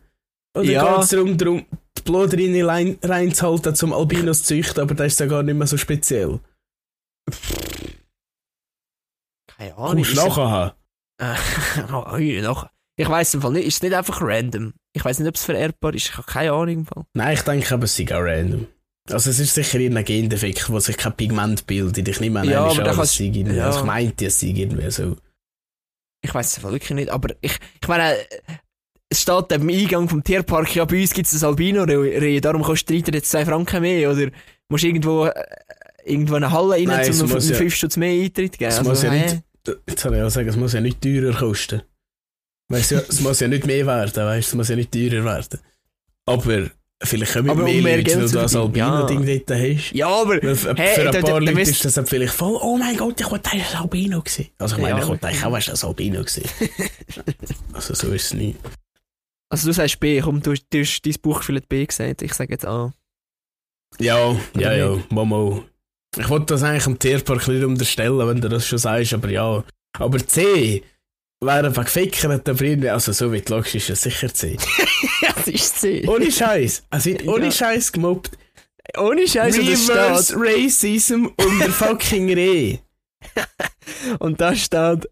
Oder 0.55 0.65
Ja. 0.65 0.95
geht 0.97 1.05
es 1.05 1.09
darum, 1.11 1.39
darum, 1.39 1.65
die 1.97 2.03
Blutrinne 2.03 2.67
rein, 2.67 2.99
reinzuhalten, 3.03 3.75
zum 3.75 3.93
Albinos 3.95 4.41
zu 4.43 4.55
züchten, 4.55 4.83
aber 4.83 4.95
das 4.95 5.09
ist 5.15 5.21
ja 5.21 5.27
gar 5.27 5.43
nicht 5.43 5.55
mehr 5.57 5.67
so 5.67 5.77
speziell. 5.79 6.41
Keine 9.63 9.77
Ahnung. 9.79 10.03
Du 10.03 10.11
ist- 10.11 10.17
nachher 10.17 10.51
haben? 10.51 10.73
Äh, 11.19 11.35
oh, 11.93 12.67
ich 12.97 13.09
weiß 13.09 13.35
im 13.35 13.43
Fall 13.43 13.53
nicht, 13.53 13.67
ist 13.67 13.77
es 13.77 13.83
nicht 13.83 13.95
einfach 13.95 14.21
random? 14.21 14.75
Ich 14.93 15.05
weiß 15.05 15.19
nicht, 15.19 15.29
ob 15.29 15.35
es 15.37 15.45
vererbbar 15.45 15.95
ist, 15.95 16.07
ich 16.11 16.17
habe 16.17 16.27
keine 16.27 16.53
Ahnung 16.53 16.69
im 16.69 16.87
Fall. 16.87 17.05
Nein, 17.15 17.35
ich 17.35 17.43
denke 17.43 17.75
aber, 17.75 17.85
es 17.85 17.99
ist 17.99 18.13
auch 18.13 18.21
random. 18.21 18.67
Also 19.11 19.31
es 19.31 19.39
ist 19.41 19.55
sicher 19.55 19.79
ein 19.79 20.05
Gendefekt, 20.05 20.69
wo 20.71 20.79
sich 20.79 20.97
kein 20.97 21.17
Pigment 21.17 21.67
bildet. 21.67 22.07
Ich 22.07 22.21
nehme 22.21 22.41
an, 22.41 22.49
Ja, 22.49 22.65
aber 22.65 22.91
auch, 22.93 22.99
es 22.99 23.17
sei 23.17 23.25
irgendwie, 23.25 23.57
ja. 23.57 23.71
ich 23.77 23.83
meinte, 23.85 24.27
es 24.27 24.39
sei 24.39 24.49
irgendwie 24.49 24.91
so. 24.91 25.17
Ich 26.25 26.33
weiß 26.35 26.57
es 26.59 26.63
wirklich 26.63 26.91
nicht, 26.91 27.11
aber 27.11 27.35
ich, 27.41 27.59
ich 27.81 27.89
meine, 27.89 28.17
es 29.09 29.23
steht 29.23 29.53
am 29.53 29.69
Eingang 29.69 30.09
vom 30.09 30.23
Tierpark, 30.23 30.75
ja, 30.77 30.85
bei 30.85 31.01
uns 31.01 31.13
gibt 31.15 31.27
es 31.27 31.33
das 31.33 31.43
Albino-Reh, 31.45 32.41
darum 32.41 32.63
kostet 32.63 32.91
der 32.91 32.97
Eintritt 32.99 33.15
jetzt 33.17 33.31
2 33.31 33.45
Franken 33.47 33.81
mehr, 33.83 34.11
oder 34.11 34.29
musst 34.71 34.85
irgendwo, 34.85 35.27
äh, 35.27 35.33
irgendwo 36.05 36.37
in 36.37 36.45
eine 36.45 36.53
Halle 36.53 36.75
rein, 36.75 36.85
Nein, 36.85 37.11
um 37.21 37.29
muss 37.31 37.49
ja- 37.49 37.57
5 37.57 37.75
Stutz 37.75 37.97
mehr 37.97 38.13
Eintritt 38.25 38.57
geben. 38.59 38.69
Es 38.71 38.79
Also, 38.79 38.91
muss 38.91 39.03
ja 39.03 39.11
nicht, 39.11 39.43
jetzt 39.67 40.01
soll 40.03 40.15
ich 40.17 40.23
auch 40.23 40.31
sagen, 40.31 40.49
es 40.49 40.57
muss 40.57 40.73
ja 40.73 40.81
nicht 40.81 41.01
teurer 41.01 41.35
kosten. 41.35 41.83
Weißt 42.69 42.91
du, 42.93 42.97
es 42.97 43.21
muss 43.21 43.41
ja 43.41 43.49
nicht 43.49 43.67
mehr 43.67 43.87
werden, 43.87 44.25
weißt 44.25 44.49
du, 44.49 44.51
es 44.51 44.55
muss 44.55 44.69
ja 44.69 44.77
nicht 44.77 44.93
teurer 44.93 45.25
werden. 45.25 45.61
Aber 46.27 46.71
vielleicht 47.03 47.33
kommen 47.33 47.51
Aber 47.51 47.65
um 47.65 47.83
mehr 47.83 47.99
Leute, 47.99 48.05
Geld 48.05 48.19
weil 48.19 48.29
du 48.29 48.39
das 48.39 48.57
Albino-Ding 48.57 49.27
dort 49.27 49.61
hast. 49.61 49.93
Ja, 49.93 50.09
aber, 50.09 50.43
Weil 50.43 50.57
für, 50.57 50.75
Hey, 50.75 51.07
ein 51.09 51.23
paar 51.23 51.41
Leute 51.41 51.61
ist 51.61 51.85
das 51.85 52.09
vielleicht 52.09 52.33
voll, 52.33 52.59
oh 52.63 52.77
mein 52.77 52.97
Gott, 52.97 53.21
ich 53.21 53.31
wollte 53.31 53.51
eigentlich 53.51 53.75
ein 53.75 53.83
Albino 53.83 54.23
sehen. 54.27 54.49
Also 54.59 54.77
ich 54.77 54.83
meine, 54.83 54.97
Ja, 54.97 55.03
ich 55.03 55.09
wollte 55.09 55.27
eigentlich 55.27 55.45
auch 55.45 55.55
ein 55.55 55.89
Albino 55.89 56.23
sehen. 56.27 56.49
also 57.73 57.95
so 57.95 58.09
ist 58.13 58.25
es 58.27 58.35
nicht. 58.35 58.59
also 59.49 59.67
du 59.67 59.73
sagst 59.73 60.01
B, 60.01 60.21
komm, 60.21 60.41
du, 60.43 60.55
du 60.55 60.81
hast 60.81 61.03
dein 61.03 61.15
Buch 61.21 61.43
vielleicht 61.43 61.69
B 61.69 61.85
gesagt, 61.85 62.23
ich 62.23 62.33
sage 62.33 62.53
jetzt 62.53 62.67
A. 62.67 62.93
Ja, 63.99 64.33
ja, 64.33 64.37
Oder 64.55 64.77
ja, 64.77 64.99
Momo. 65.11 65.65
Ich 66.19 66.29
wollte 66.29 66.47
das 66.55 66.63
eigentlich 66.63 66.87
am 66.87 66.99
Tierpark 66.99 67.49
nicht 67.49 67.65
unterstellen, 67.65 68.27
wenn 68.29 68.41
du 68.41 68.49
das 68.49 68.67
schon 68.67 68.79
sagst, 68.79 69.15
aber 69.15 69.29
ja. 69.31 69.65
Aber 69.99 70.19
C 70.27 70.83
wäre 71.41 71.67
einfach 71.67 71.85
gefickert, 71.85 72.49
aber 72.49 72.63
irgendwie, 72.63 72.91
also 72.91 73.13
so 73.13 73.33
wie 73.33 73.41
du 73.41 73.55
lachst, 73.57 73.75
ist 73.75 73.91
es 73.91 74.03
sicher 74.03 74.33
C. 74.33 74.57
ja, 75.23 75.33
das 75.37 75.49
ist 75.49 75.81
C. 75.81 76.07
Ohne 76.07 76.31
Scheiß. 76.31 76.85
Also 76.91 77.11
ohne 77.27 77.47
Ja. 77.47 77.51
Scheiß 77.51 77.93
gemobbt. 77.93 78.31
Ohne 78.99 79.27
Scheiße, 79.27 79.65
das 79.65 79.89
Reverse. 79.91 80.35
Racism 80.37 81.27
und 81.37 81.59
der 81.61 81.71
fucking 81.71 82.33
Reh. 82.35 82.79
Und 84.19 84.41
da 84.41 84.55
steht, 84.57 85.09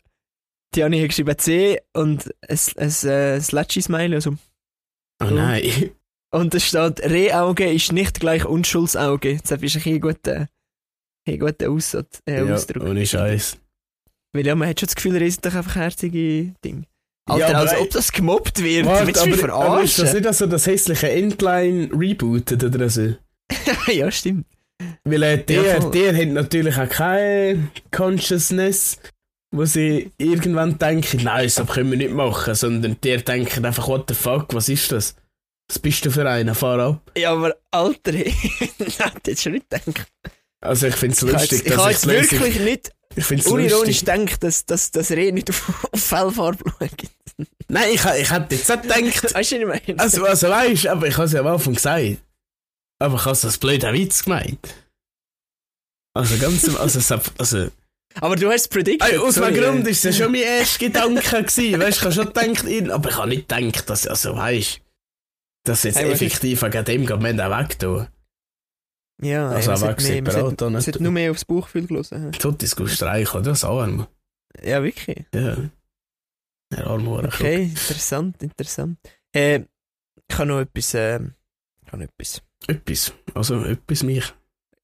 die 0.74 0.82
habe 0.84 0.96
ich 0.96 1.06
geschrieben 1.08 1.38
C 1.38 1.80
und 1.92 2.26
ein, 2.48 2.58
ein, 2.76 2.92
ein 3.10 3.40
Slatchy-Smiley, 3.40 4.14
also 4.16 4.34
Oh 5.22 5.26
nein. 5.30 5.90
Und 6.32 6.54
es 6.54 6.66
steht, 6.66 7.00
Rehauge 7.00 7.72
ist 7.72 7.92
nicht 7.92 8.18
gleich 8.18 8.44
Unschuldsauge. 8.44 9.34
Das 9.36 9.44
ist 9.44 9.52
ein 9.52 9.60
bisschen 9.60 10.00
guter, 10.00 10.48
ein 11.28 11.38
guter 11.38 11.70
Aussatz, 11.70 12.20
äh, 12.26 12.44
Ja, 12.46 12.54
Ausdruck. 12.54 12.82
ohne 12.84 13.06
Scheiß. 13.06 13.56
Weil 14.32 14.46
ja, 14.46 14.54
man 14.54 14.68
hat 14.68 14.80
schon 14.80 14.86
das 14.86 14.94
Gefühl, 14.96 15.20
er 15.20 15.30
sind 15.30 15.44
doch 15.44 15.54
einfach 15.54 15.74
herzige 15.76 16.52
Dinge. 16.64 16.84
Alter, 17.28 17.50
Ja, 17.50 17.58
als 17.58 17.76
ob 17.76 17.90
das 17.90 18.10
gemobbt 18.12 18.62
wird. 18.62 18.86
Warte, 18.86 19.06
Willst 19.06 19.24
du 19.24 19.30
mich 19.30 19.44
aber, 19.44 19.52
aber 19.52 19.82
ist 19.82 19.92
das 19.98 20.10
verarschen? 20.10 20.18
nicht 20.18 20.26
also 20.26 20.46
das 20.46 20.66
hässliche 20.66 21.10
Endline 21.10 21.90
rebootet 21.92 22.64
oder 22.64 22.88
so? 22.88 23.14
ja, 23.92 24.10
stimmt. 24.10 24.46
Weil 25.04 25.22
äh, 25.22 25.44
der, 25.44 25.62
Ja, 25.62 25.80
voll. 25.80 25.90
der 25.90 26.16
hat 26.16 26.28
natürlich 26.28 26.76
auch 26.78 26.88
keine 26.88 27.68
Consciousness, 27.90 28.98
wo 29.54 29.64
sie 29.64 30.10
irgendwann 30.18 30.78
denken, 30.78 31.20
nein, 31.24 31.48
so 31.48 31.64
können 31.64 31.90
wir 31.90 31.98
nicht 31.98 32.12
machen, 32.14 32.54
sondern 32.54 32.96
der 33.02 33.18
denkt 33.18 33.62
einfach, 33.64 33.88
what 33.88 34.04
the 34.08 34.14
fuck, 34.14 34.54
was 34.54 34.68
ist 34.68 34.90
das? 34.92 35.14
Was 35.68 35.78
bist 35.78 36.04
du 36.04 36.10
für 36.10 36.28
einer? 36.28 36.54
Fahr 36.54 36.78
ab. 36.80 37.10
Ja, 37.16 37.32
aber 37.32 37.54
Alter, 37.70 38.14
ich 38.14 38.60
hätte 38.60 39.30
jetzt 39.30 39.42
schon 39.42 39.52
nicht 39.52 39.68
gedacht. 39.70 40.06
Also 40.60 40.86
ich 40.86 40.96
finde 40.96 41.14
es 41.14 41.22
lustig, 41.22 41.66
ich 41.66 41.74
dass 41.74 41.90
ich 41.90 41.96
es 41.96 42.06
wirklich 42.06 42.60
nicht 42.60 42.92
Ich 43.16 43.24
finde 43.24 43.42
es 43.44 43.50
unironisch 43.50 44.00
gedacht, 44.00 44.42
dass, 44.42 44.66
dass, 44.66 44.90
dass 44.90 45.10
er 45.10 45.18
eh 45.18 45.32
nicht 45.32 45.48
auf, 45.50 45.88
auf 45.92 46.02
Fellfarbe 46.02 46.64
schaut. 46.78 47.46
Nein, 47.68 47.90
ich, 47.94 48.04
ich 48.04 48.30
hätte 48.30 48.54
jetzt 48.54 48.68
nicht 48.68 48.82
gedacht, 48.82 49.34
Weißt 49.34 49.52
du, 49.52 49.68
was 49.68 49.80
ich 49.80 49.86
meine? 49.86 50.00
also, 50.00 50.24
also 50.24 50.48
weißt 50.48 50.86
aber 50.88 51.06
ich 51.06 51.16
habe 51.16 51.26
es 51.26 51.32
ja 51.32 51.40
am 51.40 51.46
Anfang 51.46 51.74
gesagt. 51.74 52.18
Aber 52.98 53.14
ich 53.14 53.24
habe 53.24 53.32
es 53.32 53.44
als 53.44 53.58
blöder 53.58 53.92
Witz 53.92 54.24
gemeint. 54.24 54.74
Also 56.12 56.36
ganz, 56.38 56.68
also, 56.76 57.20
also 57.38 57.70
aber 58.16 58.36
du 58.36 58.48
hast 58.50 58.62
es 58.62 58.68
predicted. 58.68 59.08
Ey, 59.08 59.18
aus 59.18 59.34
dem 59.36 59.54
Grund 59.54 59.86
ist 59.86 60.04
es 60.04 60.16
schon 60.16 60.32
mein 60.32 60.42
erster 60.42 60.86
Gedanke 60.86 61.44
gewesen. 61.44 61.80
Weißt 61.80 62.02
du, 62.02 62.08
ich 62.08 62.18
habe 62.18 62.32
schon 62.32 62.32
gedacht, 62.32 62.90
aber 62.90 63.08
ich 63.08 63.16
habe 63.16 63.28
nicht 63.28 63.48
gedacht, 63.48 63.88
dass, 63.90 64.06
also 64.06 64.36
weißt 64.36 64.80
dass 65.64 65.82
jetzt 65.82 65.98
Hey, 65.98 66.10
effektiv 66.10 66.62
wegen 66.62 66.84
dem 66.84 67.06
geht 67.06 67.20
man 67.20 67.40
auch 67.40 67.58
weg 67.58 67.78
tun. 67.78 68.06
Ja, 69.22 69.50
Also 69.50 69.70
ey, 69.70 69.76
auch 69.76 69.80
man 69.80 69.90
weg 69.90 70.00
sollte 70.00 70.12
mehr- 70.12 70.22
man 70.22 70.32
separat 70.32 70.60
man 70.72 70.80
sollte 70.82 71.02
nur 71.02 71.12
mehr 71.12 71.30
aufs 71.30 71.44
Bauchgefühl 71.44 71.88
hören. 71.88 72.32
Tut 72.32 72.62
es 72.62 72.74
gut 72.76 72.90
streichen, 72.90 73.42
das 73.42 73.64
Arm. 73.64 74.06
Ja, 74.62 74.82
wirklich. 74.82 75.24
Ja. 75.34 75.56
Der 76.72 76.86
Arm 76.86 77.06
war 77.06 77.24
Okay, 77.24 77.64
interessant, 77.64 78.42
interessant. 78.42 78.98
Äh, 79.34 79.60
ich 80.28 80.38
habe 80.38 80.46
noch 80.46 80.60
etwas, 80.60 80.94
äh, 80.94 81.20
ich 81.84 81.92
habe 81.92 81.98
noch 82.04 82.08
etwas. 82.08 82.42
Etwas. 82.66 83.12
Also 83.34 83.62
etwas 83.64 84.02
mich. 84.02 84.32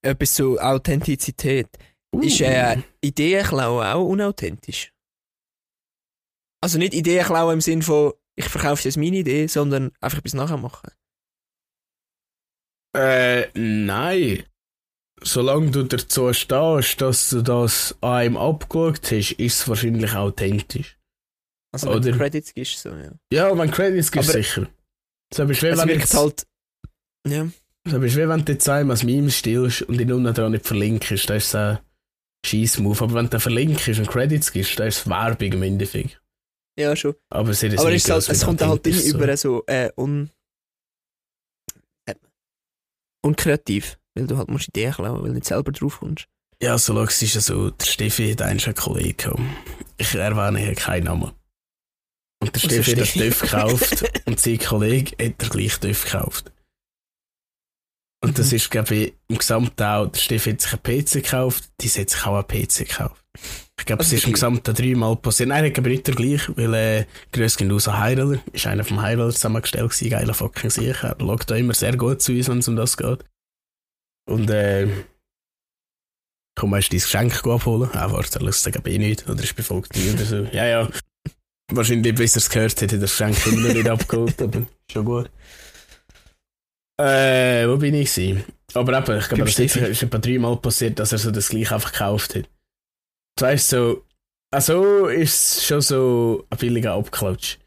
Etwas 0.02 0.34
zu 0.34 0.58
Authentizität. 0.60 1.68
Uh. 2.14 2.20
Ist 2.20 2.40
äh, 2.40 2.78
Ideenklauen 3.00 3.86
auch 3.86 4.04
unauthentisch? 4.04 4.92
Also 6.60 6.78
nicht 6.78 6.94
Ideenklauen 6.94 7.54
im 7.54 7.60
Sinn 7.60 7.82
von, 7.82 8.12
ich 8.34 8.48
verkaufe 8.48 8.84
jetzt 8.84 8.96
meine 8.96 9.16
Idee, 9.16 9.46
sondern 9.46 9.92
einfach 10.00 10.18
etwas 10.18 10.34
nachher 10.34 10.56
machen. 10.56 10.90
Äh, 12.96 13.48
nein. 13.54 14.42
Solange 15.22 15.70
du 15.70 15.82
dazu 15.84 16.32
stehst, 16.32 17.00
dass 17.00 17.30
du 17.30 17.42
das 17.42 17.96
an 18.00 18.12
einem 18.12 18.36
abgeschaut 18.36 19.00
hast, 19.10 19.32
ist 19.32 19.60
es 19.60 19.68
wahrscheinlich 19.68 20.14
authentisch. 20.14 20.98
Also 21.72 21.88
wenn 21.88 21.96
Oder- 21.96 22.12
du 22.12 22.18
Credits 22.18 22.54
gibst, 22.54 22.78
so, 22.80 22.90
ja. 22.90 23.12
Ja, 23.32 23.58
wenn 23.58 23.70
Credits 23.70 24.10
gibst, 24.10 24.28
Aber- 24.30 24.38
sicher. 24.38 24.68
So 25.34 25.44
bist 25.46 25.62
du 25.62 25.68
Es 25.68 25.78
wenn 25.78 25.88
wirkt 25.88 26.00
jetzt, 26.02 26.14
halt, 26.16 26.46
ja. 27.26 27.48
so 27.88 27.98
bist 27.98 28.16
du 28.16 28.28
wenn 28.28 28.44
du 28.44 28.52
jetzt 28.52 28.68
einmal 28.68 28.94
als 28.94 29.02
Meme 29.02 29.30
stillst 29.30 29.82
und 29.82 30.00
ihn 30.00 30.12
unten 30.12 30.32
dran 30.32 30.52
nicht 30.52 30.66
verlinkst, 30.66 31.10
das 31.28 31.44
ist 31.44 31.50
so 31.50 31.58
ein 31.58 31.78
Scheiss-Move. 32.44 33.02
Aber 33.04 33.14
wenn 33.14 33.28
du 33.30 33.40
verlinkst 33.40 33.88
und 33.88 34.06
Credits 34.08 34.52
gibst, 34.52 34.78
dann 34.78 34.86
ist 34.88 34.98
es 34.98 35.06
Werbung 35.08 35.52
im 35.52 35.62
Endeffekt. 35.62 36.20
Ja, 36.78 36.94
schon. 36.94 37.14
Aber 37.30 37.48
es, 37.50 37.62
ist 37.62 37.78
Aber 37.78 37.90
nicht 37.90 38.04
es, 38.04 38.10
halt, 38.10 38.28
es 38.28 38.44
kommt 38.44 38.60
halt 38.60 38.70
authentisch 38.70 39.02
Ding 39.02 39.14
über 39.14 39.36
so 39.36 39.64
äh, 39.66 39.90
un, 39.96 40.30
unkreativ, 43.26 43.98
weil 44.14 44.26
du 44.26 44.36
halt 44.38 44.48
musst 44.48 44.68
Ideen 44.68 44.92
klauen, 44.92 45.20
weil 45.22 45.28
du 45.28 45.34
nicht 45.34 45.46
selber 45.46 45.72
drauf 45.72 45.98
kommst. 46.00 46.26
Ja, 46.62 46.78
so 46.78 46.94
schau, 46.94 47.02
es 47.02 47.20
ist 47.20 47.34
ja 47.34 47.40
so, 47.40 47.70
der 47.70 47.84
Steffi 47.86 48.30
hat 48.30 48.42
einen 48.42 48.58
Kollegen 48.74 49.16
gehabt. 49.16 49.40
Ich 49.98 50.14
erwähne 50.14 50.58
hier 50.58 50.74
keinen 50.74 51.04
Namen. 51.04 51.32
Und 52.42 52.54
der 52.54 52.60
Steffi 52.60 52.92
hat 52.92 53.00
das. 53.00 53.12
TÜV 53.12 53.40
gekauft 53.40 54.04
und 54.26 54.40
sein 54.40 54.58
Kollege 54.58 55.10
hat 55.24 55.40
der 55.40 55.48
gleich 55.48 55.78
TÜV 55.78 56.04
gekauft. 56.04 56.52
Und 58.22 58.38
das 58.38 58.50
Mhm. 58.50 58.56
ist, 58.56 58.70
glaube 58.70 58.94
ich, 58.94 59.14
im 59.28 59.38
Gesamten 59.38 59.82
auch, 59.82 60.06
der 60.06 60.18
Steffi 60.18 60.52
hat 60.52 60.60
sich 60.60 60.72
einen 60.72 60.82
PC 60.82 61.12
gekauft, 61.22 61.64
die 61.80 61.88
hat 61.88 62.10
sich 62.10 62.26
auch 62.26 62.34
einen 62.36 62.46
PC 62.66 62.78
gekauft. 62.88 63.24
Ich 63.78 63.84
glaube, 63.84 64.02
es 64.02 64.08
Also 64.08 64.16
ist 64.16 64.22
im 64.24 64.28
die- 64.28 64.32
Gesamten 64.32 64.74
dreimal 64.74 65.16
passiert. 65.16 65.50
Nein, 65.50 65.66
ich 65.66 65.74
glaube 65.74 65.90
nicht 65.90 66.06
der 66.06 66.14
gleich, 66.14 66.48
weil, 66.56 66.74
äh, 66.74 67.04
grüß 67.32 67.56
gehen 67.56 67.70
raus 67.70 67.88
an 67.88 67.98
Heideler, 67.98 68.38
ist 68.52 68.66
einer 68.66 68.84
vom 68.84 69.02
Heideler 69.02 69.30
zusammengestellt 69.30 69.90
gewesen, 69.90 70.10
geiler 70.10 70.34
fucking 70.34 70.70
Sicher. 70.70 71.08
Er 71.08 71.16
schaut 71.24 71.50
da 71.50 71.54
immer 71.56 71.74
sehr 71.74 71.96
gut 71.96 72.22
zu 72.22 72.32
uns, 72.32 72.48
wenn 72.48 72.58
es 72.58 72.68
um 72.68 72.76
das 72.76 72.96
geht. 72.96 73.24
Und, 74.28 74.48
äh, 74.50 74.88
komm, 76.58 76.74
hast 76.74 76.88
du 76.88 76.96
dein 76.96 77.00
Geschenk 77.02 77.46
abholen? 77.46 77.90
Ah, 77.92 78.10
warte, 78.10 78.38
er 78.38 78.44
lässt 78.46 78.66
es 78.66 78.74
eh 78.86 78.98
nicht, 78.98 79.28
oder 79.28 79.42
ist 79.42 79.54
befolgt 79.54 79.94
nie 79.94 80.10
oder 80.10 80.24
so. 80.24 80.36
Ja, 80.52 80.66
ja. 80.66 80.88
Wahrscheinlich, 81.70 82.14
bis 82.14 82.34
er 82.34 82.38
es 82.38 82.48
gehört 82.50 82.80
er 82.80 82.88
das 82.88 83.10
Geschenk 83.10 83.46
immer 83.46 83.68
noch 83.68 83.74
nicht 83.74 83.88
abgeholt, 83.88 84.40
aber 84.40 84.62
schon 84.90 85.04
gut. 85.04 85.30
Äh, 86.98 87.68
wo 87.68 87.76
bin 87.76 87.94
ich 87.94 88.12
gewesen? 88.14 88.42
Aber 88.72 88.98
eben, 88.98 89.18
ich 89.18 89.28
glaube, 89.28 89.44
das 89.44 89.52
Steffi. 89.52 89.80
ist 89.80 90.02
etwa 90.02 90.18
dreimal 90.18 90.56
passiert, 90.56 90.98
dass 90.98 91.12
er 91.12 91.18
so 91.18 91.30
das 91.30 91.50
gleiche 91.50 91.74
einfach 91.74 91.92
gekauft 91.92 92.34
hat. 92.36 92.48
Du 93.38 93.44
weißt 93.44 93.68
so, 93.68 94.04
also 94.54 95.06
ist 95.06 95.58
es 95.58 95.66
schon 95.66 95.80
so 95.80 96.46
ein 96.50 96.58
billiger 96.58 96.92
Abklatsch. 96.94 97.58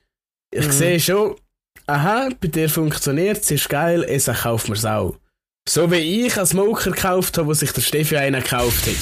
Ich 0.51 0.65
Mhm. 0.65 0.71
sehe 0.71 0.99
schon, 0.99 1.35
aha, 1.85 2.29
bei 2.39 2.47
dir 2.47 2.69
funktioniert 2.69 3.37
es, 3.43 3.51
ist 3.51 3.69
geil, 3.69 4.03
es 4.03 4.25
kauft 4.25 4.67
mir 4.69 4.75
es 4.75 4.85
auch. 4.85 5.17
So 5.67 5.91
wie 5.91 6.25
ich 6.25 6.35
als 6.37 6.49
Smoker 6.49 6.91
gekauft 6.91 7.37
habe, 7.37 7.47
wo 7.47 7.53
sich 7.53 7.71
der 7.71 7.81
Steffi 7.81 8.17
einen 8.17 8.41
gekauft 8.41 8.87
hat. 8.87 8.95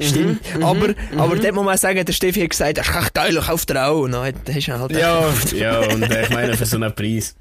Stimmt. 0.00 0.54
Mhm, 0.54 0.62
aber, 0.62 0.88
mhm, 0.88 0.94
aber 1.20 1.34
mhm. 1.34 1.42
dort 1.42 1.54
muss 1.54 1.64
man 1.64 1.76
sagen, 1.76 2.04
der 2.04 2.12
Steffi 2.12 2.42
hat 2.42 2.50
gesagt, 2.50 2.78
das 2.78 2.88
ist 2.88 2.94
echt 2.96 3.14
geil, 3.14 3.36
kauft 3.44 3.70
er 3.70 3.88
auch. 3.88 4.02
Und 4.02 4.12
dann 4.12 4.32
hast 4.46 4.68
du 4.68 4.78
halt 4.78 4.92
Ja, 4.92 5.34
ja, 5.56 5.80
und 5.80 6.02
äh, 6.04 6.22
ich 6.22 6.30
meine 6.30 6.56
für 6.56 6.66
so 6.66 6.76
einen 6.76 6.94
Preis. 6.94 7.34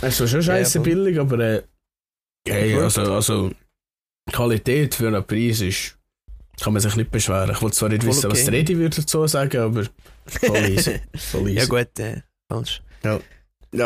Es 0.00 0.18
ist 0.18 0.30
schon 0.30 0.42
scheiße 0.42 0.78
Ja, 0.78 0.84
billig, 0.84 1.18
aber 1.20 1.38
äh, 1.38 1.62
hey, 2.48 2.74
also, 2.78 3.12
also 3.12 3.50
Qualität 4.32 4.94
für 4.94 5.08
einen 5.08 5.26
Preis 5.26 5.60
ist, 5.60 5.97
kann 6.62 6.72
man 6.72 6.82
sich 6.82 6.96
nicht 6.96 7.10
beschweren. 7.10 7.50
Ich 7.50 7.62
wollte 7.62 7.76
zwar 7.76 7.88
nicht 7.88 8.02
Voll 8.02 8.10
wissen, 8.12 8.30
was 8.30 8.38
okay. 8.40 8.50
der 8.50 8.60
Redi 8.60 8.78
würde 8.78 8.96
dazu 8.96 9.26
sagen, 9.26 9.58
aber 9.60 9.84
voll 10.26 10.56
easy. 10.70 11.00
Voll 11.16 11.48
easy. 11.48 11.58
ja 11.58 11.64
gut, 11.66 11.98
äh, 11.98 12.22
falsch. 12.50 12.82
Ja, 13.04 13.20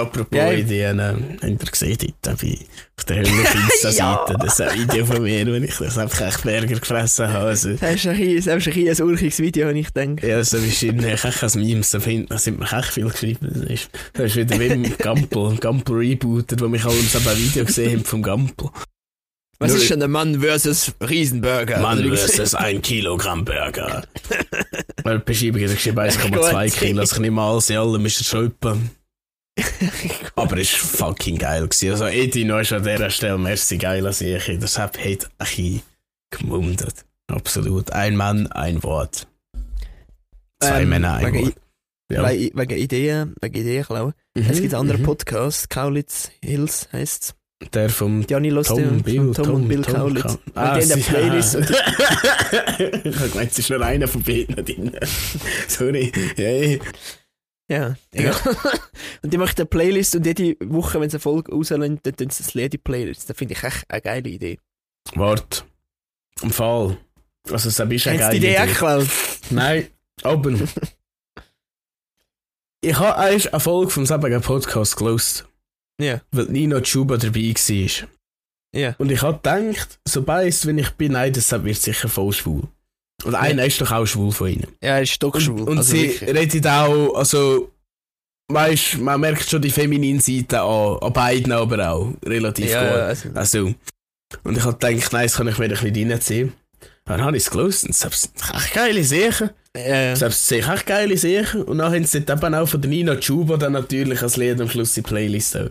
apropos 0.01 0.39
Ja. 0.39 0.53
Ideen, 0.53 1.01
äh, 1.01 1.15
habt 1.43 1.43
ihr 1.43 1.57
gesehen, 1.57 1.99
dort 2.23 2.41
bei, 2.41 2.57
auf 2.97 3.05
der 3.05 3.17
Insta-Seite, 3.17 3.93
Ja. 3.99 4.25
das 4.39 4.53
ist 4.53 4.61
ein 4.61 4.79
Video 4.79 5.05
von 5.05 5.23
mir, 5.25 5.45
wo 5.45 5.55
ich 5.55 5.77
das 5.77 5.99
einfach 5.99 6.21
echt 6.29 6.43
Burger 6.45 6.79
gefressen 6.79 7.27
habe. 7.29 7.47
Also, 7.49 7.71
Das 7.75 7.95
ist 7.97 8.07
ein 8.07 8.17
bisschen- 8.17 8.89
ein, 8.89 9.03
urchiges 9.09 9.39
Video, 9.41 9.67
habe 9.67 9.77
ich 9.79 9.93
gedacht. 9.93 10.23
ja, 10.23 10.45
so 10.45 10.63
wahrscheinlich 10.65 11.25
echt 11.25 11.43
als 11.43 11.57
Memes 11.57 11.91
zu 11.91 12.01
finden, 12.01 12.29
da 12.29 12.39
sind 12.39 12.61
mir 12.61 12.73
echt 12.73 12.93
viel 12.93 13.09
geschrieben. 13.11 13.51
Das 13.53 13.65
ist, 13.65 13.91
das 14.13 14.25
ist 14.27 14.37
wieder 14.37 14.61
wie 14.61 14.67
im 14.67 14.97
Gampel, 14.99 15.57
Gampel 15.59 15.97
rebootet, 15.97 16.61
wo 16.61 16.69
mich 16.69 16.85
alle 16.85 16.95
so 16.95 17.19
ein 17.19 17.37
Video 17.39 17.65
gesehen 17.65 17.91
haben 17.99 18.05
vom 18.05 18.23
Gampel. 18.23 18.71
Was 19.63 19.75
ist 19.75 19.91
denn 19.91 20.01
der 20.01 20.09
Mann 20.09 20.41
versus 20.41 20.93
Riesenburger? 21.01 21.81
Mann 21.81 22.03
versus 22.05 22.55
ein 22.55 22.83
Kilogramm 22.83 23.45
Burger. 23.45 24.03
Weil 25.05 25.19
die 25.19 25.25
Beschreibung 25.25 25.61
geschrieben 25.61 25.99
1,2 25.99 26.31
Gut. 26.31 26.79
Kilo, 26.79 27.01
also 27.01 27.17
ich 27.17 27.21
nehme 27.21 27.41
alles 27.41 27.71
in 27.71 27.77
allem 27.77 28.07
ist 28.07 28.21
es 28.21 28.33
etwa. 28.33 28.77
Aber 30.35 30.59
es 30.59 30.73
war 30.73 31.09
fucking 31.09 31.39
geil. 31.39 31.69
Gewesen. 31.69 31.91
Also 31.91 32.07
Edi, 32.07 32.45
noch 32.45 32.61
ist 32.61 32.73
an 32.73 32.83
dieser 32.83 33.11
Stelle, 33.11 33.39
merci 33.39 33.79
geil 33.79 34.07
an 34.07 34.13
sich. 34.13 34.59
Das 34.59 34.79
hat 34.79 34.99
ein 34.99 35.19
bisschen 35.39 35.83
gemundet. 36.31 37.05
Absolut. 37.29 37.93
Ein 37.93 38.17
Mann, 38.17 38.47
ein 38.49 38.83
Wort. 38.83 39.27
Zwei 40.61 40.83
Ähm, 40.83 40.89
Männer, 40.89 41.15
ein 41.15 41.27
wegen, 41.27 41.47
Wort. 41.47 41.55
Ja. 42.11 42.29
wegen, 42.29 42.59
wegen 42.59 42.79
Ideen, 42.79 43.35
wegen 43.41 43.55
Ideen 43.55 43.85
klauen. 43.85 44.15
Mhm, 44.35 44.47
Es 44.49 44.61
gibt 44.61 44.75
einen 44.75 44.81
anderen 44.81 45.03
mhm. 45.03 45.07
Podcast, 45.07 45.71
Kaulitz 45.71 46.31
Hills 46.41 46.89
heisst 46.93 47.35
Der 47.73 47.89
vom 47.91 48.23
Loste 48.29 48.75
Tom 48.75 48.89
und 48.89 49.03
Bill. 49.03 49.33
von 49.35 49.45
Tom, 49.45 49.55
und 49.55 49.69
Bill 49.69 49.83
Tom 49.83 49.95
Kaulitz. 49.95 50.23
Ka- 50.23 50.31
Und 50.31 50.41
die 50.55 50.59
haben 50.61 50.71
eine 50.75 50.85
sie- 50.87 51.01
Playlist. 51.03 51.55
ich 51.55 53.17
habe 53.19 53.29
gemeint, 53.31 53.51
es 53.53 53.59
ist 53.59 53.71
nur 53.71 53.81
einer 53.83 54.09
von 54.09 54.23
beiden 54.23 54.65
drin. 54.65 54.93
Sorry. 55.69 56.13
Hey. 56.37 56.81
Ja, 57.69 57.95
egal. 58.13 58.35
und 59.23 59.33
die 59.33 59.39
machen 59.39 59.55
eine 59.57 59.67
Playlist 59.67 60.17
und 60.17 60.27
jede 60.27 60.57
Woche, 60.65 61.01
wenn 61.01 61.09
sie 61.09 61.17
eine 61.17 61.21
Folge 61.21 61.53
rauslassen, 61.53 62.01
dann 62.03 62.17
tun 62.17 62.31
sie 62.31 62.43
das 62.43 62.55
Lied 62.55 62.65
in 62.67 62.71
die 62.73 62.79
Playlist. 62.79 63.31
Das 63.31 63.37
finde 63.37 63.55
ich 63.55 63.63
echt 63.63 63.85
eine 63.89 64.01
geile 64.03 64.29
Idee. 64.29 64.59
Warte. 65.15 65.63
Im 66.43 66.51
Fall. 66.51 66.99
Also, 67.45 67.57
es 67.69 67.75
ist 67.75 67.81
eine 67.81 67.89
sie 67.91 68.19
geile 68.21 68.39
die 68.41 68.47
Idee 68.47 68.55
Idee. 68.55 68.73
Nein, 69.51 69.87
aber. 70.23 70.53
ich 72.81 72.99
habe 72.99 73.17
eigentlich 73.17 73.53
eine 73.53 73.61
Folge 73.61 73.91
vom 73.91 74.07
selben 74.07 74.41
Podcast 74.41 74.97
gelost, 74.97 75.47
Ja, 76.03 76.21
weil 76.33 76.47
Nino 76.47 76.81
Chuba 76.81 77.17
dabei 77.17 77.55
war. 77.55 78.09
ja. 78.75 78.95
Und 78.99 79.11
ich 79.11 79.23
habe 79.23 79.37
gedacht, 79.39 79.99
so 80.07 80.23
beißt, 80.23 80.67
wenn 80.67 80.79
ich 80.79 80.91
bin, 80.91 81.13
nein, 81.13 81.33
das 81.33 81.51
wird 81.53 81.77
sicher 81.77 82.09
voll 82.09 82.33
schwul. 82.33 82.63
Und 83.25 83.35
einer 83.35 83.65
ist 83.65 83.81
doch 83.81 83.93
auch 83.93 84.07
schwul 84.07 84.33
von 84.33 84.49
ihnen. 84.49 84.67
Ja, 84.83 84.97
er 84.97 85.03
ist 85.03 85.13
stockschwul. 85.13 85.61
Und, 85.61 85.69
und 85.69 85.79
also 85.79 85.93
sie 85.95 86.09
wirklich. 86.09 86.35
redet 86.37 86.67
auch, 86.67 87.15
also, 87.15 87.71
weißt 88.49 88.99
man 88.99 89.21
merkt 89.21 89.49
schon 89.49 89.63
die 89.63 89.71
feminine 89.71 90.21
Seite 90.21 90.61
an, 90.61 90.99
an 91.01 91.13
beiden 91.13 91.53
aber 91.53 91.89
auch 91.91 92.13
relativ 92.25 92.71
ja, 92.71 92.83
gut. 92.83 92.99
also, 93.01 93.29
Also, 93.35 93.75
und 94.45 94.57
ich 94.57 94.65
habe 94.65 94.77
gedacht, 94.77 95.13
nein, 95.13 95.25
das 95.25 95.37
kann 95.37 95.49
ich 95.49 95.59
mir 95.59 95.65
ein 95.67 95.71
bisschen 95.71 96.11
reinziehen. 96.11 96.53
Dann 97.05 97.23
habe 97.23 97.37
ich 97.37 97.45
es 97.45 97.51
gelesen 97.51 97.89
und 97.89 97.97
selbst 97.97 98.33
echt 98.55 98.75
geile 98.75 99.05
Sachen. 99.05 99.51
Ja, 99.77 100.15
Selbst 100.15 100.47
sehe 100.47 100.61
ich 100.61 100.69
echt 100.69 100.87
geile 100.87 101.17
Sachen. 101.17 101.63
Und 101.63 101.79
dann 101.79 101.93
haben 101.93 102.05
sie 102.05 102.21
dort 102.21 102.43
eben 102.43 102.55
auch 102.55 102.67
von 102.69 102.81
der 102.81 102.91
Nina 102.91 103.17
Chuba 103.17 103.57
dann 103.57 103.73
natürlich 103.73 104.23
als 104.23 104.37
Lied 104.37 104.61
am 104.61 104.69
Schluss 104.69 104.95
die 104.95 105.03
Playlist 105.03 105.57
auch. 105.57 105.71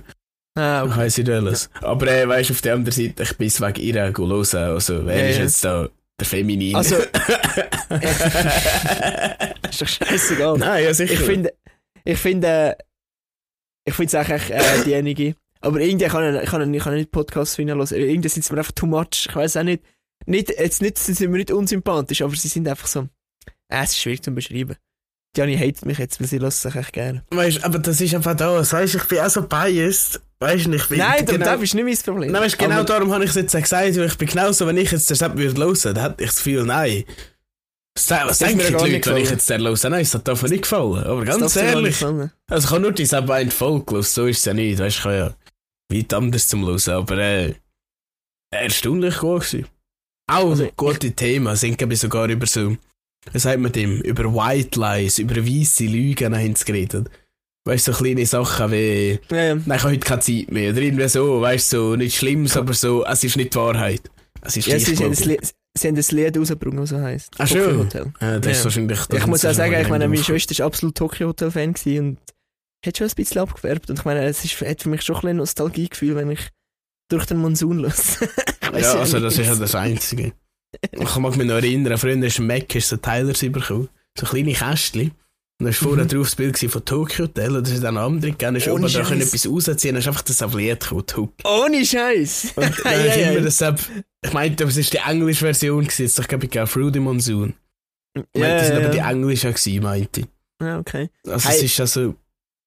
Ah, 0.56 0.84
okay. 0.84 0.98
Weiss 0.98 1.18
ich 1.18 1.30
alles. 1.30 1.70
Aber 1.82 2.08
äh, 2.08 2.28
weißt 2.28 2.50
du, 2.50 2.54
auf 2.54 2.62
der 2.62 2.74
anderen 2.76 2.94
Seite, 2.94 3.24
ich 3.24 3.38
bin 3.38 3.48
es 3.48 3.62
wegen 3.62 3.80
ihr 3.82 4.02
hören. 4.02 4.32
Also, 4.54 5.06
wer 5.06 5.18
Ja, 5.18 5.28
ist 5.30 5.38
ja. 5.38 5.44
jetzt 5.44 5.64
da 5.64 5.90
der 6.20 6.28
Feminin? 6.28 6.76
Also, 6.76 6.96
ist 9.70 9.82
doch 9.82 9.88
scheißegal. 9.88 10.58
Nein, 10.58 10.84
ja 10.84 10.94
sicher. 10.94 11.14
Ich 11.14 11.20
finde, 11.20 11.54
ich 12.04 12.18
finde, 12.18 12.78
ich 13.86 13.94
finde 13.94 14.08
es 14.08 14.16
eigentlich 14.16 14.52
äh, 14.52 14.84
diejenige. 14.84 15.36
Aber 15.62 15.80
irgendwie 15.80 16.08
kann 16.08 16.36
ich, 16.36 16.50
kann 16.50 16.74
ich, 16.74 16.82
kann 16.84 16.94
ich 16.94 17.00
nicht 17.00 17.12
Podcasts 17.12 17.56
finden 17.56 17.78
hören. 17.78 17.88
Irgendwie 17.92 18.30
sind 18.30 18.44
sie 18.44 18.54
mir 18.54 18.60
einfach 18.60 18.72
too 18.72 18.88
much. 18.88 19.28
Ich 19.30 19.36
weiß 19.36 19.58
auch 19.58 19.64
nicht. 19.64 19.84
nicht 20.26 20.50
jetzt 20.50 20.82
nicht, 20.82 20.98
sie 20.98 21.14
sind 21.14 21.32
mir 21.32 21.38
nicht 21.38 21.52
unsympathisch, 21.52 22.22
aber 22.24 22.36
sie 22.36 22.48
sind 22.48 22.68
einfach 22.68 22.88
so. 22.88 23.08
Äh, 23.70 23.84
es 23.84 23.92
ist 23.92 24.00
schwierig 24.00 24.24
zu 24.24 24.32
beschreiben. 24.32 24.76
Diani 25.36 25.58
hatet 25.58 25.86
mich 25.86 25.98
jetzt, 25.98 26.20
weil 26.20 26.28
sie 26.28 26.38
lässt 26.40 26.62
sich 26.62 26.76
echt 26.76 26.92
gerne. 26.94 27.24
Weißt 27.32 27.64
aber 27.64 27.80
das 27.80 28.02
ist 28.02 28.14
einfach 28.14 28.36
das. 28.36 28.74
Weißt 28.74 28.96
ich 28.96 29.04
bin 29.06 29.20
auch 29.20 29.30
so 29.30 29.44
biased. 29.44 30.20
Weißt 30.40 30.66
du, 30.66 30.74
ich 30.74 30.88
bin. 30.88 30.98
Nein, 30.98 31.26
genau, 31.26 31.46
das 31.46 31.62
ist 31.62 31.74
nicht 31.76 31.86
mein 31.86 31.98
Problem. 31.98 32.32
Nein, 32.32 32.42
weißt, 32.42 32.58
genau 32.58 32.76
Aber- 32.78 32.84
darum 32.84 33.12
habe 33.14 33.24
ich 33.24 33.30
es 33.30 33.36
jetzt 33.38 33.54
gesagt. 33.54 33.96
weil 33.96 34.06
Ich 34.08 34.18
bin 34.18 34.28
genauso, 34.28 34.68
wenn 34.68 34.78
ich 34.78 34.92
jetzt 34.92 35.10
den 35.10 35.16
Sepp 35.16 35.38
würde 35.38 35.62
hören, 35.62 35.94
dann 35.96 36.02
hätte 36.04 36.24
ich 36.24 36.30
das 36.30 36.38
Gefühl, 36.38 36.66
nein. 36.66 37.04
Was, 37.96 38.06
Das 38.08 38.40
denken 38.40 38.58
mir 38.58 38.66
die 38.66 38.72
Leute, 38.94 39.10
wenn 39.14 39.24
ich 39.24 39.30
jetzt 39.30 39.50
den 39.50 39.62
höre? 39.62 39.90
Nein, 39.90 40.02
es 40.02 40.14
hat 40.14 40.28
davon 40.28 40.50
nicht 40.50 40.64
gefallen. 40.64 41.04
Aber 41.04 41.24
Das 41.26 41.38
ganz 41.40 41.56
ehrlich. 41.56 42.04
Also 42.04 42.66
ich 42.68 42.72
habe 42.72 42.82
nur 42.82 42.92
die 42.92 43.06
Sepp 43.06 43.30
ein 43.30 43.52
Folge 43.52 43.86
gehört, 43.86 44.06
so 44.06 44.26
ist 44.28 44.40
es 44.40 44.46
ja 44.46 44.54
nicht. 44.54 44.80
Weißt 44.80 44.98
du, 44.98 45.00
ich 45.00 45.06
habe 45.06 45.16
ja 45.92 45.98
weit 45.98 46.14
anders 46.14 46.48
zum 46.48 46.66
Hören. 46.66 46.94
Aber 46.94 47.18
äh, 47.18 47.54
erstaunlich 48.54 49.18
gut 49.20 49.42
gewesen. 49.46 49.68
Auch 50.30 50.50
Also, 50.52 50.70
gute 50.76 51.12
Themen. 51.12 51.56
Sind, 51.56 51.78
glaube 51.78 51.94
ich, 51.94 52.00
sogar 52.00 52.28
über 52.30 52.48
so, 52.48 52.76
wie 53.32 53.40
sagt 53.40 53.60
man 53.60 53.72
dem, 53.72 54.02
über 54.02 54.34
White 54.34 54.80
Lies, 54.80 55.20
über 55.20 55.36
weiße 55.36 55.86
Lügen 55.86 56.36
haben 56.36 56.56
sie 56.56 56.66
geredet. 56.66 57.10
Weißt 57.66 57.88
du, 57.88 57.94
so 57.94 57.98
kleine 58.00 58.26
Sachen 58.26 58.72
wie, 58.72 59.20
Ja, 59.30 59.38
ja. 59.44 59.56
nein, 59.56 59.64
ich 59.78 59.84
habe 59.84 59.94
heute 59.94 60.00
keine 60.00 60.22
Zeit 60.22 60.50
mehr. 60.52 60.72
Oder 60.72 60.82
irgendwie 60.82 61.08
so, 61.08 61.42
weißt 61.42 61.74
du, 61.74 61.78
so, 61.78 61.96
nicht 61.96 62.16
Schlimmes, 62.18 62.58
aber 62.58 62.74
so, 62.74 63.06
es 63.06 63.24
ist 63.24 63.38
nicht 63.38 63.54
die 63.54 63.58
Wahrheit. 63.60 64.02
Es 64.42 64.58
ist 64.58 64.66
ja 64.66 64.78
gleich, 64.78 64.88
sie, 64.88 65.04
haben 65.04 65.12
das 65.12 65.26
Lied, 65.26 65.54
sie 65.78 65.88
haben 65.88 65.96
das 65.96 66.12
Lied 66.12 66.38
rausgebracht, 66.38 66.78
was 66.78 66.90
so 66.90 67.00
heisst. 67.00 67.30
Ach, 67.38 67.48
Tokyo 67.48 67.64
schon? 67.64 67.78
Hotel. 67.78 68.14
Äh, 68.20 68.40
das 68.40 68.52
ist 68.54 68.58
Ja. 68.58 68.64
wahrscheinlich... 68.64 69.00
Ich 69.14 69.28
muss 69.28 69.46
auch 69.46 69.54
sagen, 69.54 69.76
ich 69.80 69.90
meine, 69.90 70.08
meine 70.08 70.24
Schwester 70.24 70.52
ist 70.54 70.62
absolut 70.62 70.98
Tokyo 70.98 71.28
Hotel 71.28 71.52
Fan 71.52 71.70
und 71.70 72.18
hat 72.84 72.98
schon 72.98 73.08
ein 73.08 73.14
bisschen 73.16 73.42
abgefärbt. 73.42 73.92
Und 73.92 74.00
ich 74.00 74.06
meine, 74.06 74.24
es 74.26 74.44
ist, 74.44 74.60
hat 74.62 74.82
für 74.82 74.90
mich 74.90 75.04
schon 75.04 75.18
ein 75.18 75.22
bisschen 75.22 75.38
Nostalgiegefühl, 75.38 76.16
wenn 76.16 76.32
ich 76.32 76.50
durch 77.12 77.28
den 77.28 77.38
Monsun 77.38 77.84
weiss 77.84 78.20
Ja, 78.64 78.80
ja 78.80 78.94
also 78.96 79.20
das 79.20 79.38
ist 79.38 79.46
ja 79.46 79.56
das 79.56 79.76
Einzige. 79.76 80.34
Ich 80.92 81.16
mag 81.18 81.36
mich 81.38 81.48
noch 81.48 81.56
erinnern, 81.56 81.98
früher 81.98 82.22
ist 82.24 82.40
ein 82.40 82.48
Mac 82.48 82.74
ist 82.76 82.90
so 82.90 82.98
Teilers 82.98 83.40
bekommen. 83.42 83.90
So 84.18 84.26
kleine 84.26 84.54
Kästchen. 84.54 85.12
Und 85.60 85.66
dann 85.66 85.68
war 85.68 85.74
vorne 85.74 86.04
Mhm. 86.04 86.08
drauf 86.08 86.26
das 86.28 86.36
Bild 86.36 86.58
von 86.58 86.86
Tokyo 86.86 87.26
Hotel 87.26 87.56
und 87.56 87.68
da 87.68 87.72
ist 87.72 87.84
dann 87.84 87.98
andere 87.98 88.32
gegeben. 88.32 88.60
Dann 88.60 88.74
oben 88.74 88.92
da 88.92 89.04
können 89.04 89.22
etwas 89.22 89.48
rausziehen, 89.48 89.94
dann 89.94 90.02
ist 90.02 90.08
einfach 90.08 90.24
das 90.24 90.42
auf 90.42 90.56
Lied 90.56 90.80
gekommen. 90.80 91.34
Ohne 91.44 91.86
Scheiß. 91.86 92.54
Und 92.56 92.64
dann 92.84 93.06
Ja, 93.06 93.16
ja. 93.16 93.32
immer 93.32 93.42
das 93.42 93.62
ab, 93.62 93.80
ich 94.26 94.34
meinte, 94.34 94.66
das 94.66 94.78
ist 94.78 94.92
die 94.94 94.98
englische 94.98 95.42
Version 95.46 95.84
jetzt 95.84 96.18
ich 96.20 96.28
glaube 96.28 96.46
ich 96.46 96.52
Through 96.52 96.92
the 96.94 97.00
Monsoon. 97.00 97.54
Ich 98.16 98.24
meinte, 98.42 98.56
das 98.58 98.68
sind 98.68 98.78
aber 98.78 98.90
die 98.90 98.98
englische 99.00 99.54
meinte 99.82 100.22
ich. 100.22 100.28
ja, 100.62 100.80
okay. 100.80 101.10
Also 101.28 101.48
Hey. 101.50 101.58
es 101.58 101.64
ist 101.64 101.80
also... 101.80 102.16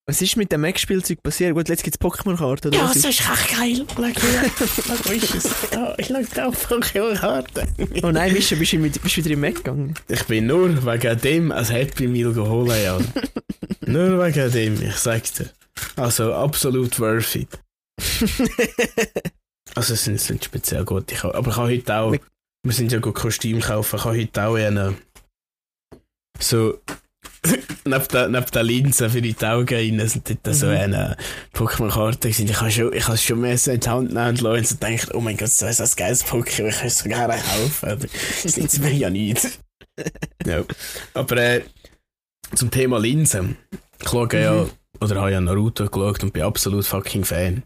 Was 0.07 0.21
ist 0.21 0.37
mit 0.37 0.51
dem 0.51 0.61
Mac-Spielzeug 0.61 1.23
passiert? 1.23 1.55
Gut, 1.55 1.67
jetzt 1.67 1.83
gibt 1.83 1.95
es 1.95 1.99
Pokémon-Karten. 1.99 2.67
oder 2.67 2.83
was 2.83 2.95
ist 2.97 3.05
echt 3.05 3.57
geil. 3.57 3.85
Wo 3.95 5.11
ist 5.11 5.33
es? 5.33 5.49
Ja, 5.73 5.95
ich 5.97 6.05
schau 6.07 6.21
da 6.35 6.45
auf 6.47 6.69
Pokémon-Karten. 6.71 8.03
Oh 8.03 8.11
nein, 8.11 8.31
Mischa, 8.33 8.55
bist 8.55 8.73
du 8.73 8.77
mit- 8.77 9.01
bist 9.01 9.17
du 9.17 9.23
wieder 9.23 9.33
im 9.33 9.39
Mac 9.41 9.55
gegangen? 9.55 9.95
Ich 10.07 10.23
bin 10.25 10.45
nur 10.45 10.69
wegen 10.85 11.19
dem 11.21 11.51
ein 11.51 11.65
Happy 11.65 12.07
Meal 12.07 12.33
geholt, 12.33 12.69
ja. 12.83 12.99
nur 13.87 14.23
wegen 14.23 14.51
dem, 14.51 14.79
ich 14.79 14.95
sag's 14.95 15.33
dir. 15.33 15.49
Also 15.95 16.33
absolut 16.33 16.99
worth 16.99 17.35
it. 17.35 17.49
Also 19.73 19.93
es 19.95 20.05
sind, 20.05 20.21
sind 20.21 20.41
speziell 20.45 20.85
gut. 20.85 21.11
Ich, 21.11 21.21
aber 21.23 21.49
ich 21.51 21.57
habe 21.57 21.67
heute 21.69 21.95
auch, 21.97 22.11
wir 22.63 22.71
sind 22.73 22.93
ja 22.93 22.99
gut 22.99 23.15
Kostüm 23.15 23.59
kaufen, 23.59 23.97
ich 23.97 24.05
habe 24.05 24.17
heute 24.17 24.43
auch 24.45 24.55
einen, 24.55 24.95
so, 26.39 26.79
neben 27.85 28.07
der, 28.11 28.27
neben 28.29 28.45
der 28.53 28.63
Linse 28.63 29.09
für 29.09 29.21
die 29.21 29.35
Augen 29.45 29.73
rein, 29.75 30.07
sind 30.07 30.29
dort 30.29 30.55
so 30.55 30.67
Mhm. 30.67 30.71
eine 30.73 31.17
Pokémon-Karte 31.53 32.29
gewesen. 32.29 32.47
Ich 32.49 32.59
habe 32.59 32.71
schon, 32.71 32.93
ich 32.93 33.07
habe 33.07 33.17
schon 33.17 33.41
mehr 33.41 33.57
so 33.57 33.71
in 33.71 33.79
die 33.79 33.89
Hand 33.89 34.09
genommen 34.09 34.29
und 34.29 34.41
lassen 34.41 34.57
und 34.57 34.67
so 34.67 34.75
gedacht, 34.77 35.13
oh 35.13 35.21
mein 35.21 35.37
Gott, 35.37 35.49
so 35.49 35.65
ist 35.67 35.79
das 35.79 35.95
geiles 35.95 36.25
Pokémon, 36.25 36.67
ich 36.69 36.77
kann 36.77 36.87
es 36.87 36.97
sogar 36.99 37.27
kaufen. 37.27 37.89
Aber 37.89 38.05
das 38.43 38.57
nützt 38.57 38.79
mir 38.81 38.91
ja 38.93 39.09
nicht. 39.09 39.59
ja. 40.45 40.63
Aber 41.13 41.37
äh, 41.37 41.61
zum 42.53 42.71
Thema 42.71 42.99
Linsen. 42.99 43.57
Ich 44.01 44.09
schaue 44.09 44.27
ja, 44.33 44.53
Mhm. 44.53 44.69
oder 45.01 45.21
habe 45.21 45.31
ja 45.31 45.41
Naruto 45.41 45.85
geschaut 45.87 46.23
und 46.23 46.33
bin 46.33 46.43
absolut 46.43 46.85
fucking 46.85 47.25
Fan. 47.25 47.63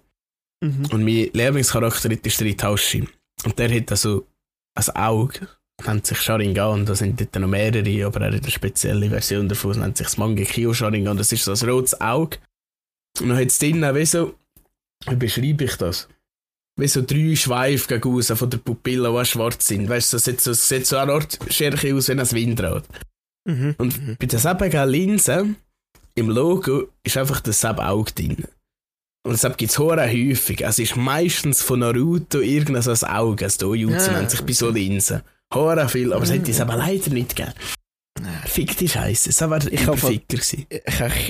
Mhm. 0.61 0.85
Und 0.91 1.03
mein 1.03 1.29
Lieblingscharakter 1.33 2.11
ist 2.11 2.39
der 2.39 2.47
Itachi. 2.47 3.07
Und 3.45 3.57
der 3.57 3.73
hat 3.73 3.91
also 3.91 4.27
ein 4.75 4.95
Auge, 4.95 5.47
nennt 5.85 6.05
sich 6.05 6.19
Sharingan, 6.19 6.85
da 6.85 6.95
sind 6.95 7.19
dort 7.19 7.35
noch 7.35 7.47
mehrere, 7.47 8.05
aber 8.05 8.21
er 8.21 8.33
hat 8.33 8.41
eine 8.43 8.51
spezielle 8.51 9.09
Version 9.09 9.47
davon, 9.47 9.79
nennt 9.79 9.97
sich 9.97 10.07
das 10.07 10.17
Mangekyo 10.17 10.73
Sharingan, 10.73 11.17
das 11.17 11.31
ist 11.31 11.43
so 11.43 11.53
ein 11.53 11.69
rotes 11.69 11.99
Auge. 12.01 12.37
Und 13.19 13.29
dann 13.29 13.37
hat 13.37 13.47
es 13.47 13.59
drinnen, 13.59 13.95
wie 13.95 14.05
so, 14.05 14.35
wie 15.07 15.15
beschreibe 15.15 15.63
ich 15.63 15.75
das? 15.77 16.07
Wie 16.77 16.87
so 16.87 17.01
drei 17.01 17.35
Schweife 17.35 17.99
gegen 17.99 18.21
von 18.23 18.49
der 18.49 18.57
Pupille, 18.57 19.11
die 19.19 19.25
schwarz 19.25 19.67
sind. 19.67 19.89
Weißt 19.89 20.13
du, 20.13 20.15
das 20.17 20.25
sieht 20.25 20.41
so, 20.41 20.51
das 20.51 20.67
sieht 20.67 20.87
so 20.87 20.97
eine 20.97 21.11
Art 21.13 21.37
Scherche 21.49 21.93
aus 21.93 22.07
wie 22.07 22.13
ein 22.13 22.31
Windrad. 22.31 22.85
Mhm. 23.45 23.75
Und 23.77 24.01
Mhm. 24.07 24.15
bei 24.19 24.27
der 24.27 24.39
selben 24.39 24.89
Linse, 24.89 25.55
im 26.15 26.29
Logo, 26.29 26.87
ist 27.03 27.17
einfach 27.17 27.41
das 27.41 27.59
selbe 27.61 27.85
Auge 27.85 28.11
drin. 28.13 28.37
Und 29.25 29.33
deshalb 29.33 29.57
gibt 29.57 29.71
es 29.71 29.79
häufig. 29.79 30.61
Es 30.63 30.79
ist 30.79 30.95
meistens 30.95 31.61
von 31.61 31.79
Naruto 31.79 32.39
irgendein 32.39 33.03
Auge, 33.03 33.45
ein 33.45 33.51
Dojutsu 33.57 34.11
Ah, 34.11 34.13
nennt 34.13 34.31
sich 34.31 34.41
bei 34.41 34.53
so 34.53 34.69
Linsen. 34.69 35.21
Hure 35.53 35.89
viel, 35.89 36.13
aber 36.13 36.23
es 36.23 36.31
hätte 36.31 36.51
es 36.51 36.57
Mhm. 36.57 36.63
aber 36.63 36.77
leider 36.77 37.09
nicht 37.11 37.35
gegeben. 37.35 37.53
Fick 38.45 38.75
die 38.77 38.89
Scheiße, 38.89 39.29
das 39.29 39.49
war 39.49 39.65
Ich 39.65 39.81
Überficker 39.83 40.37
gewesen. 40.37 40.65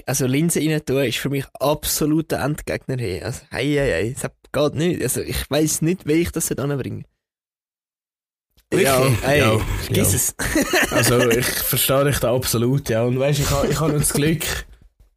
Also 0.08 0.25
Linse 0.25 0.60
rein 0.60 0.84
tun 0.84 1.03
ist 1.03 1.17
für 1.19 1.29
mich 1.29 1.45
absoluter 1.60 2.39
Endgegner. 2.43 2.97
Hey. 2.97 3.21
Also, 3.21 3.41
hei, 3.51 3.65
hei, 3.65 3.91
hei, 3.91 4.15
das 4.19 4.32
geht 4.51 4.75
nicht. 4.75 5.01
Also, 5.03 5.21
ich 5.21 5.49
weiss 5.51 5.82
nicht, 5.82 6.08
wie 6.08 6.13
ich 6.13 6.32
das 6.32 6.51
anbringe. 6.51 7.03
Ja, 8.73 9.03
ey, 9.25 9.39
ja, 9.39 9.58
vergiss 9.84 10.13
es. 10.13 10.36
Also 10.91 11.27
ich 11.29 11.45
verstehe 11.45 12.05
dich 12.05 12.19
da 12.19 12.34
absolut, 12.36 12.89
ja. 12.89 13.03
Und 13.03 13.19
weißt, 13.19 13.39
ich 13.39 13.49
habe 13.49 13.67
ich 13.67 13.79
ha 13.79 13.88
noch 13.88 13.97
das 13.97 14.13
Glück, 14.13 14.43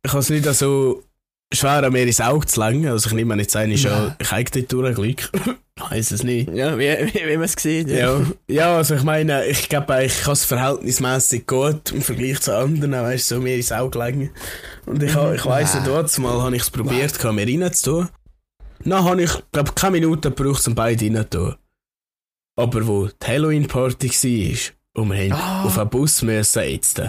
ich 0.02 0.10
habe 0.10 0.20
es 0.20 0.30
nicht 0.30 0.44
so 0.54 1.02
schwer 1.52 1.84
an 1.84 1.92
mir 1.92 2.02
ins 2.06 2.20
Auge 2.20 2.46
zu 2.46 2.60
langen. 2.60 2.86
Also 2.88 3.08
ich 3.08 3.14
nehme 3.14 3.36
jetzt 3.36 3.54
einen 3.56 3.76
schon, 3.78 4.14
durch 4.68 4.94
Glück. 4.94 5.30
weiss 5.90 6.10
es 6.10 6.22
nicht. 6.22 6.50
Ja, 6.52 6.78
wie, 6.78 6.84
wie, 6.84 7.26
wie 7.28 7.36
man 7.36 7.44
es 7.44 7.54
sieht. 7.58 7.88
Ja, 7.88 8.20
ja, 8.48 8.76
also 8.76 8.94
ich 8.94 9.02
meine, 9.02 9.46
ich 9.46 9.68
glaube, 9.68 10.04
ich 10.04 10.22
kann 10.22 10.32
es 10.34 10.44
verhältnismäßig 10.44 11.46
gut 11.46 11.92
im 11.92 12.02
Vergleich 12.02 12.40
zu 12.40 12.56
anderen, 12.56 12.92
weißt 12.92 13.30
du, 13.30 13.34
so 13.36 13.40
mir 13.40 13.56
ins 13.56 13.72
Auge 13.72 13.98
legen. 14.04 14.30
Und 14.86 15.02
ich, 15.02 15.10
ich 15.14 15.44
weiss, 15.46 15.74
Wow. 15.74 15.84
dort 15.84 16.18
mal 16.18 16.42
habe 16.42 16.56
ich 16.56 16.62
es 16.62 16.70
probiert, 16.70 17.18
kann 17.18 17.34
mir 17.36 17.46
reinzutun. 17.46 18.08
Dann 18.84 19.04
habe 19.04 19.22
ich, 19.22 19.30
glaube 19.52 19.72
keine 19.74 19.92
Minute 19.92 20.30
gebraucht, 20.30 20.66
um 20.66 20.74
beide 20.74 21.04
reinzutun. 21.06 21.54
Aber 22.56 22.86
wo 22.86 23.06
die 23.06 23.26
Halloween-Party 23.26 24.08
war, 24.08 25.02
und 25.02 25.10
wir 25.10 25.22
haben 25.22 25.32
Ah. 25.32 25.64
auf 25.64 25.78
einen 25.78 25.88
Bus 25.88 26.20
müssen 26.22 26.62
jetzt. 26.64 27.00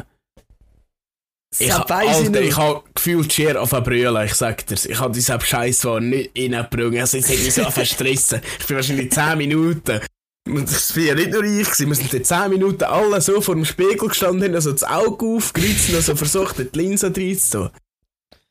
Ich, 1.60 1.70
weiss 1.70 2.20
ich 2.22 2.26
Alter, 2.28 2.42
ich 2.42 2.58
habe 2.58 2.84
gefühlt 2.96 3.32
schier 3.32 3.62
auf 3.62 3.70
Brüllen, 3.72 4.26
ich 4.26 4.34
sag 4.34 4.66
dir's. 4.68 4.86
Ich 4.86 5.00
habe 5.00 5.14
diesen 5.14 5.40
Scheiß 5.40 5.84
nicht 6.02 6.32
reingebrungen. 6.38 7.00
Also, 7.00 7.18
jetzt 7.18 7.30
hat 7.30 7.38
mich 7.38 7.54
so 7.54 7.64
stressen. 7.86 8.42
Ich 8.60 8.66
bin 8.68 8.76
wahrscheinlich 8.78 9.12
10 9.12 9.38
Minuten. 9.38 10.00
Und 10.46 10.70
das 10.70 10.96
war 10.98 11.04
ja 11.04 11.16
nicht 11.16 11.32
nur 11.32 11.44
ich, 11.44 11.68
wir 11.80 11.96
sind 11.96 12.14
dort 12.14 12.26
10 12.26 12.50
Minuten 12.50 12.84
alle 12.84 13.22
so 13.22 13.40
vor 13.40 13.56
dem 13.56 13.64
Spiegel 13.66 14.10
gestanden, 14.10 14.44
haben 14.44 14.56
also 14.56 14.72
das 14.72 14.84
Auge 14.84 15.26
aufgeritzt 15.26 15.90
und 15.90 15.96
also 15.96 16.16
versucht, 16.16 16.58
die 16.60 16.78
Linse 16.78 17.14
reinzutun. 17.16 17.70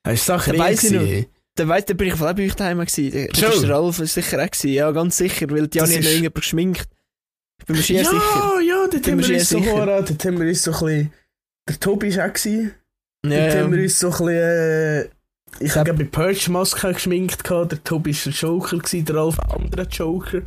Das 0.05 0.29
war 0.29 0.39
Sache 0.39 0.53
Da 0.53 0.59
weiss 0.59 0.85
ich 0.85 0.91
noch. 0.93 1.01
gewesen. 1.01 1.27
Dann 1.55 1.69
weißt 1.69 1.91
du, 1.91 1.95
bin 1.95 2.09
ich 2.09 2.15
voll 2.15 2.33
bei 2.35 2.47
euch 2.47 2.55
daheim 2.55 2.79
gewesen. 2.79 3.29
Da- 3.35 3.43
war 3.43 3.61
der 3.61 3.71
Ralf 3.71 3.97
sicher 3.99 4.43
auch 4.43 4.51
gewesen. 4.51 4.69
Ja, 4.73 4.91
ganz 4.91 5.19
sicher, 5.19 5.47
weil 5.51 5.69
die 5.69 5.79
noch 5.79 5.85
ist- 5.87 5.97
irgendjemand 5.97 6.35
geschminkt. 6.37 6.89
Ich 7.59 7.67
bin 7.67 7.77
mir 7.77 7.83
sehr 7.83 8.03
ja, 8.03 8.11
sicher. 8.11 8.61
ja, 8.67 8.89
dort 8.91 9.03
Bin 9.03 9.13
haben 9.13 9.29
wir 9.29 9.35
uns 9.37 9.49
so 9.51 9.61
dort 9.61 10.25
haben 10.25 10.41
wir 10.41 10.49
uns 10.49 10.63
so 10.63 10.73
ein 10.73 10.79
bisschen, 10.81 11.13
der 11.69 11.81
Tobi 11.81 12.17
war 12.17 12.27
auch 12.29 12.33
gewesen. 12.33 12.75
Ja, 13.25 13.47
Dort 13.49 13.57
haben 13.65 13.73
wir 13.73 13.83
uns 13.83 13.99
so 14.01 14.07
ein 14.09 14.13
bisschen, 14.13 14.29
äh, 14.29 15.09
ich 15.61 15.77
habe 15.77 15.95
bei 15.95 16.05
Purge 16.05 16.51
Maske 16.51 16.93
geschminkt, 16.93 17.45
gehabt. 17.45 17.73
der 17.73 17.85
Tobi 17.85 18.13
war 18.15 18.23
der 18.25 18.33
Joker, 18.33 18.79
gewesen, 18.79 19.05
der 19.05 19.17
Ralf 19.17 19.39
ein 19.39 19.51
anderer 19.63 19.87
Joker. 19.89 20.43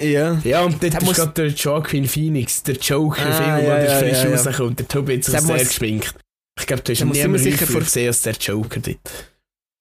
ja. 0.00 0.40
Ja, 0.44 0.62
und 0.62 0.82
dort 0.82 1.02
muss- 1.02 1.16
gerade 1.16 1.32
der 1.32 1.46
Joaquin 1.48 2.06
Phoenix, 2.08 2.62
der 2.64 2.74
Joker-Film, 2.76 3.32
Ah, 3.50 3.56
der 3.60 3.64
ja, 3.68 3.76
der 3.76 3.84
ja, 3.92 3.98
frisch 3.98 4.24
ja, 4.24 4.28
ja. 4.30 4.36
rauskommt. 4.44 4.78
Der 4.80 4.88
Tobi 4.88 5.16
hat 5.16 5.24
sich 5.24 5.38
sehr 5.40 5.42
muss- 5.56 5.68
geschminkt. 5.68 6.14
Ich 6.58 6.66
glaube, 6.66 6.82
du 6.82 6.90
hast 6.92 6.98
Der 6.98 7.06
ihn 7.06 7.08
muss 7.08 7.16
nie 7.16 7.22
ziemlich 7.22 7.42
mehr 7.44 7.52
sicher 7.52 7.66
vor- 7.70 7.80
gesehen 7.82 8.08
als 8.08 8.22
der 8.22 8.32
Joker 8.34 8.80
dort. 8.80 8.98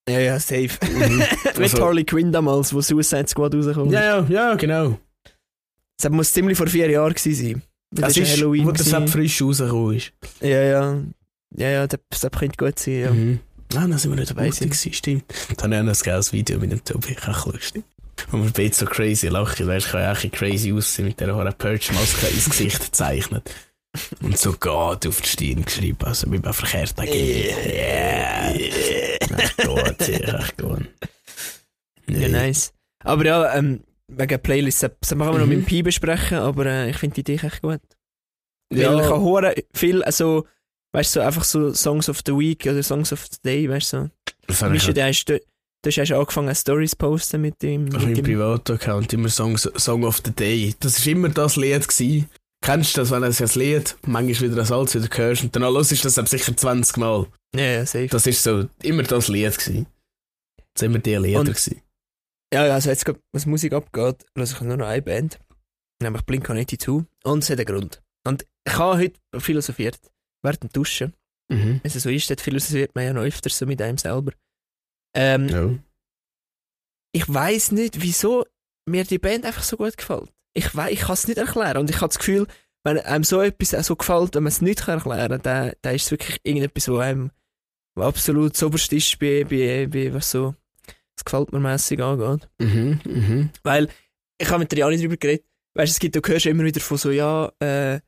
Ja, 0.10 0.20
ja, 0.20 0.40
safe. 0.40 0.70
Mhm. 0.94 1.18
Mit 1.44 1.58
Also- 1.58 1.84
Harley 1.84 2.04
Quinn 2.04 2.32
damals, 2.32 2.72
wo 2.74 2.82
Suicide 2.82 3.28
Squad 3.28 3.56
rauskommt. 3.56 3.92
ja, 3.92 4.04
ja, 4.04 4.26
ja, 4.30 4.56
genau. 4.56 5.00
Das 6.00 6.12
muss 6.12 6.32
ziemlich 6.32 6.56
vor 6.58 6.68
vier 6.68 6.88
Jahren 6.90 7.14
gewesen 7.14 7.34
sein. 7.48 7.62
Das 7.90 8.14
Das 8.14 8.18
ist 8.18 8.30
ist, 8.34 8.38
Halloween. 8.38 8.68
wo. 8.68 8.76
Sepp 8.76 9.10
frisch 9.10 9.42
rausgekommen 9.42 9.98
ist. 9.98 10.12
Ja, 10.42 10.62
ja. 10.62 11.02
Ja, 11.56 11.70
ja, 11.70 11.88
das, 11.88 12.00
das 12.10 12.32
könnte 12.32 12.58
gut 12.58 12.78
sein, 12.80 13.00
ja. 13.00 13.12
Mhm. 13.12 13.40
Ah, 13.76 13.88
dann 13.88 13.98
sind 13.98 14.12
wir 14.12 14.18
nicht 14.18 14.30
dabei 14.32 14.48
ich 14.48 14.60
gewesen, 14.60 14.94
stimmt. 14.94 15.26
Dann 15.58 15.64
haben 15.74 15.86
wir 15.86 15.92
noch 15.94 16.00
ein 16.00 16.04
geiles 16.04 16.32
Video 16.34 16.58
mit 16.60 16.72
dem 16.72 16.84
Tobi, 16.84 17.16
auch 17.28 17.46
lustig. 17.48 17.84
Und 18.32 18.44
wir 18.46 18.52
beide 18.52 18.74
so 18.76 18.86
crazy 18.86 19.28
lachen, 19.28 19.68
weißt 19.68 19.88
du, 19.88 19.92
kann 19.92 20.02
ja 20.02 20.12
auch 20.12 20.16
ein 20.16 20.30
bisschen 20.30 20.50
crazy 20.50 20.74
aussehen 20.74 21.06
mit 21.06 21.20
der 21.20 21.36
hohen 21.36 21.54
Perch-Maske 21.54 22.28
ins 22.28 22.50
Gesicht 22.50 22.80
gezeichnet. 22.86 23.50
Und 24.22 24.38
so 24.38 24.54
Gott 24.60 25.06
auf 25.08 25.22
die 25.22 25.28
Stirn 25.28 25.64
geschrieben, 25.66 25.98
also 26.06 26.30
mit 26.30 26.44
einem 26.44 26.54
verkehrten 26.54 27.06
G. 27.06 27.50
Yeah. 27.52 28.56
Echt 28.56 29.58
gut, 29.66 30.00
echt 30.10 30.58
gut. 30.58 30.86
Ja, 32.08 32.28
nice. 32.30 32.74
Aber 33.04 33.26
ja, 33.26 33.56
ähm, 33.56 33.84
wegen 34.08 34.40
Playlists, 34.42 34.82
das 34.82 34.92
das 35.02 35.16
machen 35.16 35.34
wir 35.34 35.40
noch 35.40 35.46
Mhm. 35.46 35.50
mit 35.50 35.60
dem 35.60 35.66
Pi 35.66 35.84
besprechen, 35.84 36.38
aber 36.38 36.66
äh, 36.66 36.90
ich 36.90 36.98
finde 36.98 37.16
die 37.16 37.22
Idee 37.22 37.36
echt 37.46 37.62
gut. 37.62 37.82
Weil 38.70 38.80
ich 38.80 38.84
Ja, 38.84 39.00
kann 39.10 39.22
hören, 39.24 39.54
viel, 39.74 40.04
also, 40.04 40.46
weißt 40.94 41.16
du, 41.16 41.20
so 41.20 41.26
einfach 41.26 41.44
so 41.44 41.74
Songs 41.74 42.10
of 42.10 42.22
the 42.26 42.34
Week 42.34 42.66
oder 42.66 42.82
Songs 42.84 43.12
of 43.14 43.26
the 43.30 43.38
Day, 43.44 43.70
weißt 43.70 43.94
du, 43.94 43.98
so. 43.98 44.10
das 44.48 44.60
Beispiel, 44.60 44.94
du 44.94 45.04
hast, 45.04 45.26
du, 45.26 45.40
hast 45.86 46.12
angefangen, 46.12 46.56
Stories 46.56 46.92
zu 46.92 46.98
posten 46.98 47.42
mit 47.42 47.62
dem. 47.62 47.88
auf 47.88 47.94
meinem 48.02 48.08
Mit 48.10 48.18
dem 48.18 48.26
Privat-Account 48.26 49.14
immer 49.14 49.30
Songs, 49.30 49.70
Song 49.76 50.04
of 50.04 50.22
the 50.26 50.32
Day. 50.32 50.76
Das 50.80 51.06
war 51.06 51.12
immer 51.12 51.30
das 51.30 51.56
Lied. 51.56 51.88
Gewesen. 51.88 52.30
Kennst 52.64 52.98
du 52.98 53.02
das, 53.02 53.12
wenn 53.12 53.22
du 53.22 53.32
das 53.32 53.56
Lied 53.56 53.96
manchmal 54.06 54.50
wieder 54.50 54.60
als 54.60 54.70
Salz 54.70 54.96
wieder 54.96 55.08
hörst 55.16 55.44
und 55.44 55.56
dann 55.56 55.64
hörst 55.64 55.92
du 55.92 55.96
das 56.10 56.16
sicher 56.30 56.58
20 56.58 56.98
Mal? 56.98 57.28
ja, 57.56 57.62
ja, 57.64 57.86
safe. 57.86 58.08
Das 58.08 58.26
ist 58.26 58.42
so 58.44 58.66
immer 58.82 59.04
das 59.04 59.28
Lied 59.28 59.58
gewesen. 59.58 59.86
Das 60.74 60.80
sind 60.82 60.92
immer 60.92 61.00
die 61.00 61.16
Lieder 61.16 61.40
Und- 61.40 61.46
gewesen. 61.48 61.82
Ja, 62.54 62.64
also 62.64 62.90
jetzt, 62.90 63.06
was 63.34 63.46
Musik 63.46 63.74
abgeht, 63.74 64.26
lasse 64.36 64.56
ich 64.56 64.62
nur 64.62 64.78
noch 64.78 64.88
eine 64.88 65.02
Band, 65.02 65.38
nämlich 66.02 66.22
Blink-182 66.24 67.04
und 67.26 67.44
es 67.44 67.50
hat 67.50 67.60
einen 67.60 67.66
Grund. 67.66 68.02
Und 68.26 68.46
ich 68.66 68.78
habe 68.78 68.98
heute 68.98 69.20
philosophiert, 69.38 70.00
während 70.44 70.64
dem 70.64 70.70
Duschen, 70.72 71.14
Mhm. 71.50 71.80
wenn 71.82 71.92
es 71.92 71.94
so 71.94 72.10
ist, 72.10 72.30
dort 72.30 72.42
philosophiert 72.42 72.94
man 72.96 73.06
ja 73.06 73.14
noch 73.14 73.22
öfter 73.24 73.50
so 73.50 73.66
mit 73.66 73.82
einem 73.82 73.98
selber. 73.98 74.34
Ähm, 75.16 75.48
Ja. 75.50 75.70
ich 77.14 77.28
weiß 77.34 77.72
nicht, 77.72 78.02
wieso 78.02 78.46
mir 78.86 79.04
die 79.06 79.18
Band 79.20 79.46
einfach 79.46 79.64
so 79.64 79.78
gut 79.78 79.98
gefällt. 79.98 80.30
Ich 80.54 80.76
weiß, 80.76 80.92
ich 80.92 81.00
kann 81.02 81.14
es 81.14 81.28
nicht 81.28 81.38
erklären 81.38 81.78
und 81.78 81.90
ich 81.90 81.98
habe 81.98 82.08
das 82.08 82.20
Gefühl, 82.20 82.48
wenn 82.84 83.00
einem 83.00 83.24
so 83.24 83.42
etwas 83.42 83.86
so 83.86 83.96
gefällt, 83.96 84.36
wenn 84.36 84.44
man 84.44 84.52
es 84.52 84.62
nicht 84.62 84.82
kann 84.86 84.96
erklären 84.98 85.30
kann, 85.30 85.42
dann, 85.44 85.72
dann 85.82 85.96
ist 85.96 86.06
es 86.06 86.12
wirklich 86.12 86.40
irgendetwas, 86.44 86.88
wo 86.90 86.98
einem 86.98 87.32
absolut 87.96 88.54
das 88.54 88.64
oberste 88.64 88.96
ist 88.96 89.18
bei, 89.20 89.44
bei, 89.44 89.88
bei 89.88 90.14
was 90.14 90.32
so 90.32 90.56
das 91.16 91.26
gefällt 91.26 91.52
mir 91.52 91.60
mässig 91.60 92.00
angeht. 92.00 92.48
Mhm. 92.60 93.00
Mhm. 93.06 93.50
Weil, 93.64 93.90
ich 94.40 94.48
habe 94.50 94.60
mit 94.60 94.72
der 94.72 94.80
Jani 94.80 94.98
darüber 94.98 95.18
geredet, 95.18 95.46
weißt 95.74 95.90
du, 95.90 95.94
es 95.94 96.00
gibt, 96.00 96.16
du 96.16 96.22
hörst 96.32 96.46
immer 96.46 96.64
wieder 96.64 96.80
von 96.80 96.98
so, 96.98 97.10
ja, 97.10 97.52
äh, 97.60 98.00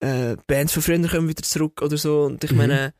äh, 0.00 0.36
Bands 0.46 0.72
von 0.72 0.82
früher 0.82 1.08
kommen 1.08 1.28
wieder 1.28 1.42
zurück 1.42 1.80
oder 1.82 1.96
so 1.96 2.22
und 2.24 2.42
ich 2.44 2.52
Mhm. 2.52 2.56
meine, 2.58 2.94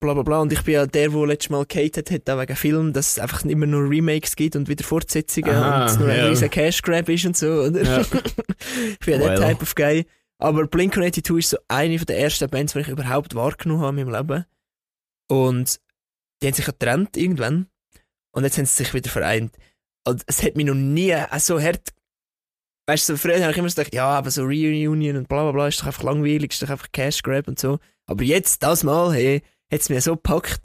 bla 0.00 0.14
bla 0.14 0.22
bla 0.22 0.40
und 0.40 0.52
ich 0.52 0.62
bin 0.62 0.74
ja 0.74 0.86
der, 0.86 1.10
der 1.10 1.26
letztes 1.26 1.50
Mal 1.50 1.66
gehatet 1.66 2.10
hat, 2.10 2.28
auch 2.30 2.40
wegen 2.40 2.56
Film, 2.56 2.92
dass 2.92 3.10
es 3.12 3.18
einfach 3.18 3.44
immer 3.44 3.66
nur 3.66 3.88
Remakes 3.88 4.34
gibt 4.36 4.56
und 4.56 4.68
wieder 4.68 4.84
Fortsetzungen 4.84 5.54
Aha, 5.54 5.82
und 5.82 5.90
es 5.90 5.98
nur 5.98 6.08
ein 6.08 6.16
ja. 6.18 6.26
riesen 6.26 6.50
Cash 6.50 6.82
Grab 6.82 7.08
ist 7.08 7.26
und 7.26 7.36
so, 7.36 7.46
oder? 7.46 7.82
Ja. 7.82 8.00
ich 8.92 8.98
bin 9.00 9.20
ja 9.20 9.28
der 9.28 9.38
Well. 9.40 9.48
Type 9.50 9.62
of 9.62 9.74
Guy. 9.74 10.06
Aber 10.38 10.66
Blink-182 10.66 11.38
ist 11.38 11.50
so 11.50 11.58
eine 11.68 11.98
von 11.98 12.06
der 12.06 12.18
ersten 12.18 12.48
Bands, 12.48 12.72
die 12.72 12.78
ich 12.80 12.88
überhaupt 12.88 13.34
wahrgenommen 13.34 13.82
habe 13.82 14.00
in 14.00 14.08
meinem 14.08 14.26
Leben. 14.28 14.44
Und 15.28 15.80
die 16.40 16.46
haben 16.46 16.54
sich 16.54 16.64
getrennt 16.64 17.18
irgendwann. 17.18 17.66
Und 18.32 18.44
jetzt 18.44 18.56
haben 18.56 18.64
sie 18.64 18.84
sich 18.84 18.94
wieder 18.94 19.10
vereint. 19.10 19.54
Und 20.06 20.22
es 20.26 20.42
hat 20.42 20.56
mich 20.56 20.64
noch 20.64 20.74
nie 20.74 21.14
so 21.38 21.60
hart. 21.60 21.90
Weißt 22.90 23.08
du, 23.08 23.12
so 23.12 23.16
früher 23.18 23.40
habe 23.40 23.52
ich 23.52 23.56
immer 23.58 23.68
so 23.70 23.76
gedacht, 23.76 23.94
ja, 23.94 24.08
aber 24.08 24.32
so 24.32 24.42
Reunion 24.42 25.16
und 25.16 25.28
bla 25.28 25.44
bla 25.44 25.52
bla 25.52 25.68
ist 25.68 25.80
doch 25.80 25.86
einfach 25.86 26.02
langweilig, 26.02 26.50
ist 26.50 26.62
doch 26.62 26.70
einfach 26.70 26.90
Cash 26.90 27.22
Grab 27.22 27.46
und 27.46 27.56
so. 27.56 27.78
Aber 28.06 28.24
jetzt, 28.24 28.64
das 28.64 28.82
Mal, 28.82 29.14
hey, 29.14 29.42
hat 29.72 29.80
es 29.80 29.88
mir 29.90 30.00
so 30.00 30.16
gepackt. 30.16 30.62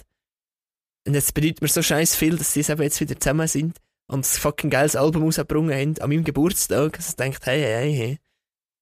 Und 1.07 1.13
jetzt 1.13 1.35
bedeutet 1.35 1.61
mir 1.61 1.67
so 1.67 1.83
scheiß 1.83 2.15
viel, 2.15 2.35
dass 2.35 2.51
sie 2.53 2.61
eben 2.61 2.81
jetzt 2.81 2.99
wieder 2.99 3.19
zusammen 3.19 3.47
sind 3.47 3.77
und 4.07 4.21
ein 4.21 4.23
fucking 4.23 4.71
geiles 4.71 4.95
Album 4.95 5.21
rausgebracht 5.23 5.71
haben 5.71 5.99
an 5.99 6.09
meinem 6.09 6.23
Geburtstag. 6.23 6.97
Also 6.97 7.09
ich 7.11 7.15
denkt, 7.15 7.45
hey, 7.45 7.61
hey, 7.61 7.93
hey. 7.93 8.19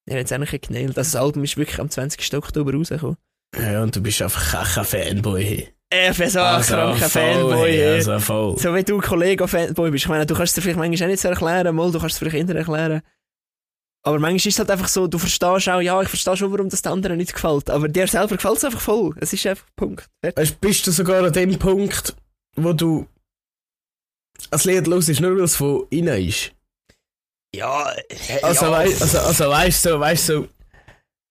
Ihr 0.10 0.16
habt 0.16 0.26
es 0.26 0.32
eigentlich 0.32 0.52
geknallt. 0.62 0.96
Das 0.96 1.14
Album 1.14 1.44
ist 1.44 1.58
wirklich 1.58 1.80
am 1.82 1.90
20. 1.90 2.34
Oktober 2.36 2.74
rausgekommen. 2.74 3.18
ja, 3.58 3.84
und 3.84 3.94
du 3.94 4.02
bist 4.02 4.22
einfach 4.22 4.74
kein 4.74 4.86
Fanboy. 4.86 5.44
hey. 5.44 5.74
Er 5.90 6.10
ist 6.12 6.32
so 6.32 6.40
ein 6.40 6.46
Also, 6.46 6.74
kranker 6.76 7.10
voll, 7.10 7.34
Fanboy. 7.34 7.72
hey, 7.72 7.78
hey. 7.78 7.94
Also 7.96 8.20
voll. 8.20 8.58
So 8.58 8.74
wie 8.74 8.84
du 8.84 9.00
Kollege-Fanboy 9.00 9.92
bist. 9.92 10.06
Ich 10.06 10.10
meine, 10.10 10.26
du 10.26 10.34
kannst 10.34 10.52
es 10.52 10.56
dir 10.56 10.62
vielleicht 10.62 10.80
manchmal 10.80 11.08
auch 11.08 11.12
nicht 11.12 11.22
so 11.22 11.28
erklären, 11.28 11.76
mal, 11.76 11.92
du 11.92 12.00
kannst 12.00 12.14
es 12.14 12.20
vielleicht 12.20 12.50
eher 12.50 12.56
erklären. 12.56 13.02
Aber 14.06 14.20
manchmal 14.20 14.36
ist 14.38 14.48
es 14.48 14.60
halt 14.60 14.70
einfach 14.70 14.90
so, 14.90 15.08
du 15.08 15.18
verstehst 15.18 15.70
auch, 15.70 15.80
ja, 15.80 16.02
ich 16.02 16.10
verstehe 16.10 16.36
schon, 16.36 16.52
warum 16.52 16.70
das 16.70 16.82
den 16.82 16.92
anderen 16.92 17.18
nicht 17.18 17.34
gefällt. 17.34 17.70
Aber 17.70 17.88
dir 17.88 18.06
selber 18.08 18.36
gefällt 18.36 18.58
es 18.58 18.66
einfach 18.66 18.82
voll. 18.82 19.16
Es 19.20 19.32
ist 19.32 19.48
einfach 19.48 19.66
Punkt. 19.78 20.10
Weißt, 20.22 20.60
bist 20.60 20.86
du 20.86 20.92
sogar 20.92 21.24
an 21.24 21.32
dem 21.32 21.58
Punkt, 21.58 22.14
wo 22.58 22.74
du 22.74 23.08
ein 24.52 24.60
Lied 24.66 24.88
los 24.88 25.08
ist, 25.08 25.22
nur 25.22 25.38
weil 25.38 25.44
es 25.46 25.56
von 25.56 25.86
innen 25.90 26.28
ist? 26.28 26.52
Ja, 27.56 27.94
Also, 28.42 28.66
ja. 28.66 28.72
wei 28.72 28.86
also, 28.86 29.20
also 29.20 29.50
weißt 29.50 29.86
du, 29.86 29.90
so, 29.90 30.00
weißt 30.00 30.30
du, 30.30 30.34
so, 30.42 30.48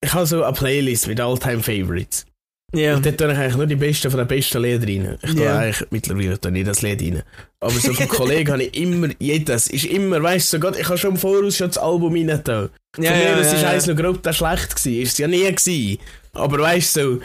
ich 0.00 0.12
habe 0.14 0.26
so 0.26 0.42
eine 0.42 0.52
Playlist 0.52 1.08
mit 1.08 1.20
All-Time 1.20 1.62
Favorites. 1.62 2.24
Ja. 2.72 2.96
Und 2.96 3.04
dort 3.06 3.18
tue 3.18 3.32
ich 3.32 3.38
eigentlich 3.38 3.56
nur 3.56 3.66
die 3.66 3.76
besten 3.76 4.10
von 4.10 4.18
den 4.18 4.28
besten 4.28 4.62
Liedern 4.62 5.06
rein. 5.06 5.18
Ich 5.22 5.34
tue 5.34 5.44
Ja. 5.44 5.58
eigentlich 5.58 5.86
mittlerweile 5.90 6.40
tue 6.40 6.50
nicht 6.52 6.66
das 6.66 6.82
Lied 6.82 7.02
rein. 7.02 7.22
Aber 7.60 7.72
so 7.72 7.92
vom 7.92 8.08
Kollegen 8.08 8.52
habe 8.52 8.62
ich 8.64 8.74
immer, 8.76 9.08
jedes, 9.18 9.68
ist 9.68 9.84
immer, 9.84 10.22
weißt 10.22 10.52
du, 10.52 10.56
so 10.56 10.60
Gott, 10.60 10.78
ich 10.78 10.88
habe 10.88 10.98
schon 10.98 11.12
im 11.12 11.16
Voraus 11.16 11.56
schon 11.56 11.68
das 11.68 11.78
Album 11.78 12.14
rein. 12.14 12.42
Von 12.44 13.04
ja, 13.04 13.10
mir, 13.12 13.22
ja, 13.22 13.38
es 13.38 13.48
ja, 13.48 13.54
ist 13.54 13.62
ja. 13.62 13.68
eins 13.70 13.86
noch 13.86 13.96
grob 13.96 14.22
das 14.22 14.36
schlecht 14.36 14.76
gewesen. 14.76 15.02
Ist 15.02 15.12
es 15.12 15.18
ja 15.18 15.28
nie 15.28 15.44
gewesen. 15.44 15.98
Aber 16.32 16.58
weißt 16.58 16.96
du, 16.96 17.00
so, 17.00 17.20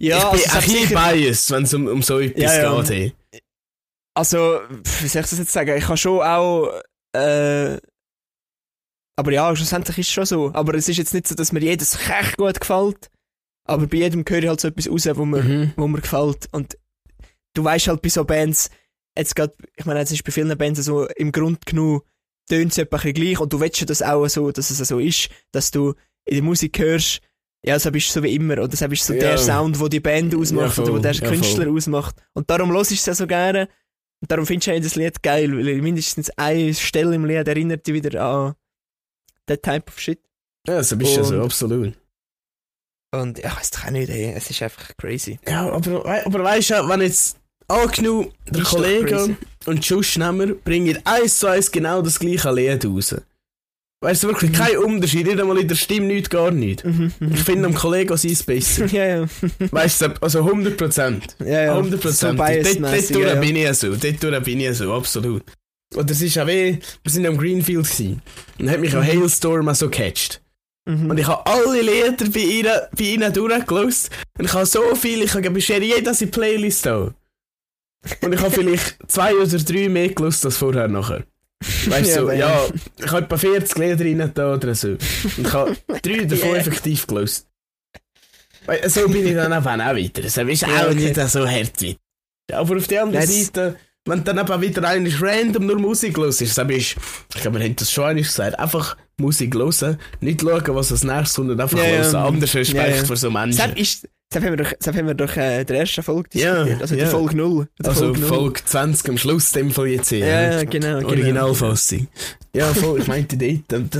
ja, 0.00 0.18
ich 0.18 0.24
also, 0.24 0.36
bin 0.36 0.44
es 0.44 0.52
ein 0.54 0.60
bisschen 0.60 0.88
biased, 0.94 1.50
wenn 1.50 1.62
es 1.62 1.74
um, 1.74 1.86
um 1.86 2.02
so 2.02 2.18
etwas 2.18 2.56
Ja, 2.56 2.80
geht. 2.82 2.90
Hey. 2.90 3.40
Also, 4.16 4.60
wie 5.00 5.08
soll 5.08 5.22
ich 5.22 5.28
das 5.30 5.38
jetzt 5.38 5.52
sagen? 5.52 5.76
Ich 5.76 5.88
habe 5.88 5.96
schon 5.96 6.20
auch. 6.20 6.80
Äh, 7.16 7.78
aber 9.16 9.32
ja, 9.32 9.54
schlussendlich 9.54 9.98
ist 9.98 10.08
es 10.08 10.12
schon 10.12 10.26
so. 10.26 10.50
Aber 10.54 10.74
es 10.74 10.88
ist 10.88 10.96
jetzt 10.96 11.14
nicht 11.14 11.28
so, 11.28 11.34
dass 11.34 11.52
mir 11.52 11.60
jedes 11.60 11.96
echt 12.08 12.36
gut 12.36 12.58
gefällt. 12.58 13.10
Aber 13.66 13.86
bei 13.86 13.96
jedem 13.98 14.24
höre 14.28 14.42
ich 14.42 14.48
halt 14.48 14.60
so 14.60 14.68
etwas 14.68 14.88
raus, 14.90 15.08
wo 15.16 15.24
mir, 15.24 15.42
Mhm. 15.42 15.72
wo 15.76 15.88
mir 15.88 16.00
gefällt. 16.00 16.48
Und 16.52 16.76
du 17.54 17.64
weißt 17.64 17.88
halt 17.88 18.02
bei 18.02 18.08
so 18.08 18.24
Bands, 18.24 18.70
jetzt 19.16 19.34
grad, 19.36 19.54
ich 19.76 19.84
meine, 19.86 20.00
es 20.00 20.10
ist 20.12 20.22
bei 20.24 20.32
vielen 20.32 20.56
Bands 20.58 20.84
so 20.84 21.06
im 21.08 21.32
Grund 21.32 21.64
genug, 21.66 22.04
tönt 22.48 22.72
es 22.72 22.78
etwa 22.78 22.96
ein 22.96 23.02
bisschen 23.02 23.14
gleich. 23.14 23.40
Und 23.40 23.52
du 23.52 23.60
willst 23.60 23.80
ja 23.80 23.86
das 23.86 24.02
auch 24.02 24.26
so, 24.28 24.50
dass 24.50 24.70
es 24.70 24.78
so 24.86 24.98
ist, 24.98 25.30
dass 25.52 25.70
du 25.70 25.94
in 26.26 26.34
der 26.36 26.42
Musik 26.42 26.78
hörst, 26.78 27.20
ja, 27.64 27.78
so 27.78 27.90
bist 27.90 28.08
du 28.10 28.12
so 28.20 28.22
wie 28.22 28.34
immer. 28.34 28.58
Oder 28.62 28.76
so 28.76 28.86
bist 28.88 29.08
du 29.08 29.14
so 29.14 29.14
Ja. 29.14 29.20
der 29.20 29.38
Sound, 29.38 29.80
wo 29.80 29.88
die 29.88 30.00
Band 30.00 30.34
ausmacht 30.34 30.76
Ja, 30.76 30.82
oder 30.84 30.92
wo 30.94 30.98
der 30.98 31.12
Ja, 31.12 31.26
Künstler 31.28 31.70
ausmacht. 31.70 32.16
Und 32.34 32.50
darum 32.50 32.70
los 32.70 32.90
ich 32.90 32.98
es 32.98 33.06
ja 33.06 33.14
so 33.14 33.26
gerne. 33.26 33.68
Und 34.20 34.30
darum 34.30 34.44
findest 34.46 34.66
du 34.68 34.72
ja 34.74 34.80
das 34.80 34.94
Lied 34.96 35.22
geil, 35.22 35.50
weil 35.56 35.80
mindestens 35.80 36.28
eine 36.36 36.74
Stelle 36.74 37.14
im 37.14 37.24
Lied 37.24 37.48
erinnert 37.48 37.86
dich 37.86 37.94
wieder 37.94 38.22
an 38.22 38.54
that 39.46 39.62
type 39.62 39.84
of 39.88 39.98
shit. 39.98 40.20
Ja, 40.66 40.82
so 40.82 40.96
bist 40.96 41.14
du 41.16 41.20
ja 41.20 41.24
so, 41.24 41.40
absolut. 41.42 41.94
Und 43.20 43.38
ja, 43.38 43.56
ich 43.60 43.78
auch 43.86 43.90
nicht, 43.90 44.08
ey. 44.10 44.32
es 44.36 44.50
ist 44.50 44.62
einfach 44.62 44.96
crazy. 44.96 45.38
Ja, 45.48 45.70
aber, 45.70 46.24
aber 46.26 46.44
weißt 46.44 46.70
du, 46.70 46.88
wenn 46.88 47.00
jetzt 47.00 47.36
angenommen 47.68 48.28
der 48.48 48.62
Ist 48.62 48.68
Kollege 48.70 49.36
und 49.66 49.84
Schussnehmer 49.84 50.46
bringen 50.48 50.98
eins 51.04 51.38
zu 51.38 51.46
eins 51.46 51.70
genau 51.70 52.02
das 52.02 52.18
gleiche 52.18 52.52
Lied 52.52 52.84
raus. 52.84 53.14
Weißt 54.02 54.22
du, 54.22 54.28
wirklich 54.28 54.50
Mhm. 54.50 54.54
kein 54.56 54.76
Unterschied, 54.76 55.26
nicht 55.26 55.40
einmal 55.40 55.58
in 55.58 55.66
der 55.68 55.76
Stimme, 55.76 56.06
nicht 56.08 56.28
gar 56.28 56.50
nicht. 56.50 56.84
Mhm, 56.84 57.10
mhm. 57.18 57.32
Ich 57.32 57.40
finde 57.42 57.64
am 57.66 57.74
Kollegen 57.74 58.14
sein 58.18 58.36
besser. 58.44 58.84
ja, 58.92 59.06
ja. 59.06 59.26
Weißt 59.70 60.02
du, 60.02 60.14
also 60.20 60.40
100 60.40 60.76
Prozent. 60.76 61.36
ja, 61.40 61.62
ja. 61.62 61.72
100 61.74 62.00
Prozent. 62.00 62.38
So 62.38 62.44
dort 63.14 63.14
ja, 63.14 63.34
ja. 63.34 63.40
bin 63.40 63.56
ich 63.56 63.72
so, 63.72 63.94
dort 63.96 64.44
bin 64.44 64.60
ich 64.60 64.76
so, 64.76 64.92
absolut. 64.92 65.42
Und 65.94 66.10
das 66.10 66.20
ist 66.20 66.36
auch 66.38 66.46
wie, 66.46 66.78
wir 67.02 67.12
sind 67.12 67.24
am 67.24 67.38
Greenfield 67.38 67.84
gewesen. 67.84 68.20
Und 68.58 68.70
hat 68.70 68.80
mich 68.80 68.94
auch 68.94 69.02
Hailstorm 69.02 69.68
auch 69.68 69.74
so 69.74 69.88
gecatcht. 69.88 70.42
Mhm. 70.86 71.10
Und 71.10 71.18
ich 71.18 71.26
habe 71.26 71.46
alle 71.46 71.80
Lieder 71.80 72.26
bei 72.30 72.40
ihnen, 72.40 72.80
bei 72.96 73.04
ihnen 73.04 73.32
durchgelost. 73.32 74.10
Und 74.38 74.44
ich 74.44 74.52
habe 74.52 74.66
so 74.66 74.94
viel, 74.94 75.22
ich 75.22 75.32
habe 75.34 75.50
bisher 75.50 75.82
jedes 75.82 76.20
in 76.20 76.28
die 76.30 76.32
Playlist 76.32 76.86
da. 76.86 77.14
Und 78.20 78.32
ich 78.32 78.40
habe 78.40 78.50
vielleicht 78.50 78.98
zwei 79.10 79.34
oder 79.34 79.58
drei 79.58 79.88
mehr 79.88 80.08
gelost 80.10 80.44
als 80.44 80.56
vorher 80.58 80.88
nachher. 80.88 81.24
Weißt 81.86 81.90
Ja, 81.90 81.98
du, 82.00 82.12
so, 82.12 82.20
aber- 82.22 82.34
ja, 82.34 82.66
ich 82.98 83.10
habe 83.10 83.24
etwa 83.24 83.36
40 83.38 83.78
Lieder 83.78 84.04
rein 84.24 84.30
da 84.34 84.54
oder 84.54 84.74
so. 84.74 84.88
Und 84.88 84.98
ich 85.38 85.52
habe 85.52 85.76
drei 86.02 86.24
davon 86.24 86.48
Yeah. 86.50 86.56
effektiv 86.58 87.06
gelost. 87.06 87.46
So 88.86 89.08
bin 89.08 89.26
ich 89.26 89.34
dann 89.34 89.52
auch 89.52 89.64
auch 89.64 89.78
weiter. 89.96 90.22
Das 90.22 90.36
ist 90.36 90.62
Ja, 90.62 90.68
auch 90.68 90.86
okay. 90.90 90.94
nicht 90.94 91.14
so 91.30 91.46
hart. 91.48 91.82
Ja, 91.82 92.58
aber 92.58 92.76
auf 92.76 92.86
der 92.88 93.02
anderen 93.04 93.26
Seite, 93.26 93.76
wenn 94.06 94.22
du 94.22 94.34
dann 94.34 94.38
eben 94.38 94.60
wieder 94.60 94.86
eigentlich 94.88 95.20
random 95.20 95.66
nur 95.66 95.78
Musik 95.78 96.16
los 96.16 96.40
ist, 96.40 96.56
ich 97.34 97.40
glaube, 97.42 97.58
wir 97.58 97.64
haben 97.64 97.76
das 97.76 97.90
schon 97.90 98.04
einmal 98.04 98.22
gesagt, 98.22 98.58
einfach 98.58 98.96
Musik 99.18 99.54
hören, 99.54 99.98
nicht 100.20 100.40
schauen, 100.40 100.62
was 100.74 100.92
als 100.92 101.04
nächstes, 101.04 101.34
sondern 101.34 101.60
einfach 101.60 101.78
Ja, 101.78 101.84
ja. 101.84 102.02
hören. 102.02 102.16
Anders 102.16 102.54
Respekt 102.54 102.88
Ja, 102.88 102.96
ja. 102.96 103.04
für 103.04 103.16
so 103.16 103.30
Menschen. 103.30 103.58
Das 103.58 103.78
ist, 103.78 104.08
das 104.30 104.42
haben 104.42 104.50
wir 104.50 104.64
doch, 104.64 104.72
das 104.78 104.94
haben 104.94 105.06
wir 105.06 105.14
doch 105.14 105.36
äh, 105.36 105.64
der 105.64 105.78
ersten 105.80 106.02
Folge 106.02 106.28
Ja, 106.38 106.54
diskutiert. 106.64 106.82
also 106.82 106.94
in 106.94 106.98
der 106.98 107.06
ja. 107.08 107.12
Folge 107.12 107.36
0. 107.36 107.68
Der 107.78 107.88
also 107.88 108.06
null. 108.06 108.16
Folge 108.18 108.64
20 108.64 109.08
am 109.08 109.18
Schluss, 109.18 109.52
dem 109.52 109.70
Fall 109.70 109.86
jetzt 109.86 110.08
hier. 110.08 110.18
Ja, 110.18 110.52
ja, 110.52 110.64
genau. 110.64 110.96
genau. 110.98 111.08
Originalfassung. 111.08 112.08
Ja, 112.54 112.74
voll, 112.74 113.00
ich 113.00 113.06
meinte 113.06 113.36
dort. 113.36 113.72
Und 113.72 113.94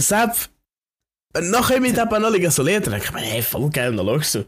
Und 1.37 1.51
nachher 1.51 1.81
mit 1.81 1.97
eben 1.99 2.23
noch 2.23 2.51
so 2.51 2.63
Lieder, 2.63 2.97
ich 2.97 3.13
mir, 3.13 3.21
hey, 3.21 3.43
voll 3.43 3.71
geil, 3.71 3.95
dann 3.97 4.07
schaust 4.07 4.35
du. 4.35 4.45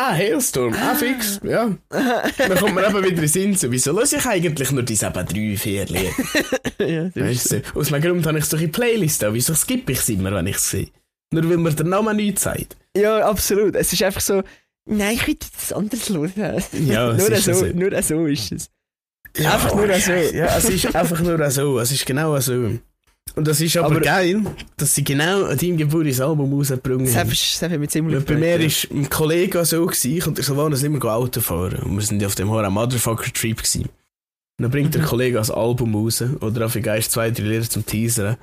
Ah, 0.00 0.12
Hailstorm, 0.14 0.74
ah, 0.74 0.94
fix, 0.94 1.40
ja. 1.42 1.76
dann 1.90 2.56
kommt 2.56 2.76
man 2.76 2.84
eben 2.84 2.98
wieder 2.98 3.08
in 3.08 3.16
den 3.16 3.26
Sinn, 3.26 3.56
so, 3.56 3.68
wieso 3.68 3.92
höre 3.92 4.04
ich 4.04 4.24
eigentlich 4.24 4.70
nur 4.70 4.84
diese 4.84 5.06
eben 5.06 5.26
drei, 5.26 5.56
vier 5.56 5.86
Lieder? 5.86 6.12
ja, 6.78 7.10
Weißt 7.16 7.50
du, 7.50 7.62
aus 7.74 7.92
einem 7.92 8.02
Grund 8.02 8.24
habe 8.28 8.38
ich 8.38 8.44
solche 8.44 8.68
Playlist 8.68 9.22
da, 9.22 9.34
wieso 9.34 9.54
skippe 9.54 9.90
ich 9.90 9.98
es 9.98 10.08
immer, 10.08 10.30
wenn 10.32 10.46
ich 10.46 10.54
es 10.54 10.70
sehe? 10.70 10.88
Nur 11.32 11.50
weil 11.50 11.56
mir 11.56 11.72
der 11.72 11.86
Name 11.86 12.14
nichts 12.14 12.42
sagt. 12.42 12.76
Ja, 12.96 13.26
absolut. 13.28 13.74
Es 13.74 13.92
ist 13.92 14.00
einfach 14.04 14.20
so, 14.20 14.44
nein, 14.86 15.16
ich 15.16 15.26
will 15.26 15.36
das 15.36 15.72
anders 15.72 16.08
hören. 16.08 16.62
Ja, 16.86 17.12
nur, 17.14 17.36
so, 17.36 17.52
so. 17.52 17.66
nur 17.66 18.00
so 18.00 18.26
ist 18.26 18.52
es. 18.52 18.70
Ja, 19.36 19.54
Einfach 19.54 19.74
nur 19.74 19.92
so. 19.98 20.12
Ja, 20.12 20.56
es 20.56 20.64
ist 20.68 20.94
einfach 20.94 21.20
nur 21.20 21.50
so, 21.50 21.78
es 21.80 21.90
ist 21.90 22.06
genau 22.06 22.38
so. 22.38 22.78
Und 23.34 23.46
das 23.46 23.60
ist 23.60 23.76
aber, 23.76 23.86
Aber- 23.86 24.00
geil, 24.00 24.40
dass 24.76 24.94
sie 24.94 25.04
genau 25.04 25.44
an 25.44 25.56
deinem 25.56 25.76
Geburt 25.76 26.08
das 26.08 26.20
Album 26.20 26.52
rausgebracht 26.52 27.00
Das 27.02 27.10
haben. 27.14 27.20
habe 27.20 27.32
ich, 27.32 27.52
das 27.52 27.62
habe 27.62 27.74
ich 27.74 27.80
mir 27.80 27.88
ziemlich 27.88 28.16
Weil 28.16 28.22
bei 28.22 28.34
mir 28.36 28.60
ja. 28.60 28.66
ist 28.66 28.90
ein 28.90 29.08
Kollege 29.08 29.64
so 29.64 29.84
gewesen, 29.86 30.16
ich 30.16 30.26
und 30.26 30.36
der 30.38 30.44
Silvanus 30.44 30.82
immer 30.82 30.98
go 30.98 31.08
Auto 31.10 31.40
fahren. 31.40 31.82
Und 31.84 31.94
wir 31.96 32.02
sind 32.02 32.20
ja 32.20 32.26
auf 32.28 32.34
dem 32.34 32.50
Horror 32.50 32.70
Motherfucker 32.70 33.32
Trip 33.32 33.56
gewesen. 33.58 33.82
Und 33.82 34.62
dann 34.62 34.70
bringt 34.70 34.94
der 34.94 35.02
Mhm. 35.02 35.06
Kollege 35.06 35.36
das 35.38 35.50
Album 35.50 35.94
raus, 35.94 36.22
oder 36.40 36.66
auf 36.66 36.76
Geist 36.82 37.12
zwei, 37.12 37.30
drei 37.30 37.44
Lieder 37.44 37.68
zum 37.68 37.86
Teasern. 37.86 38.36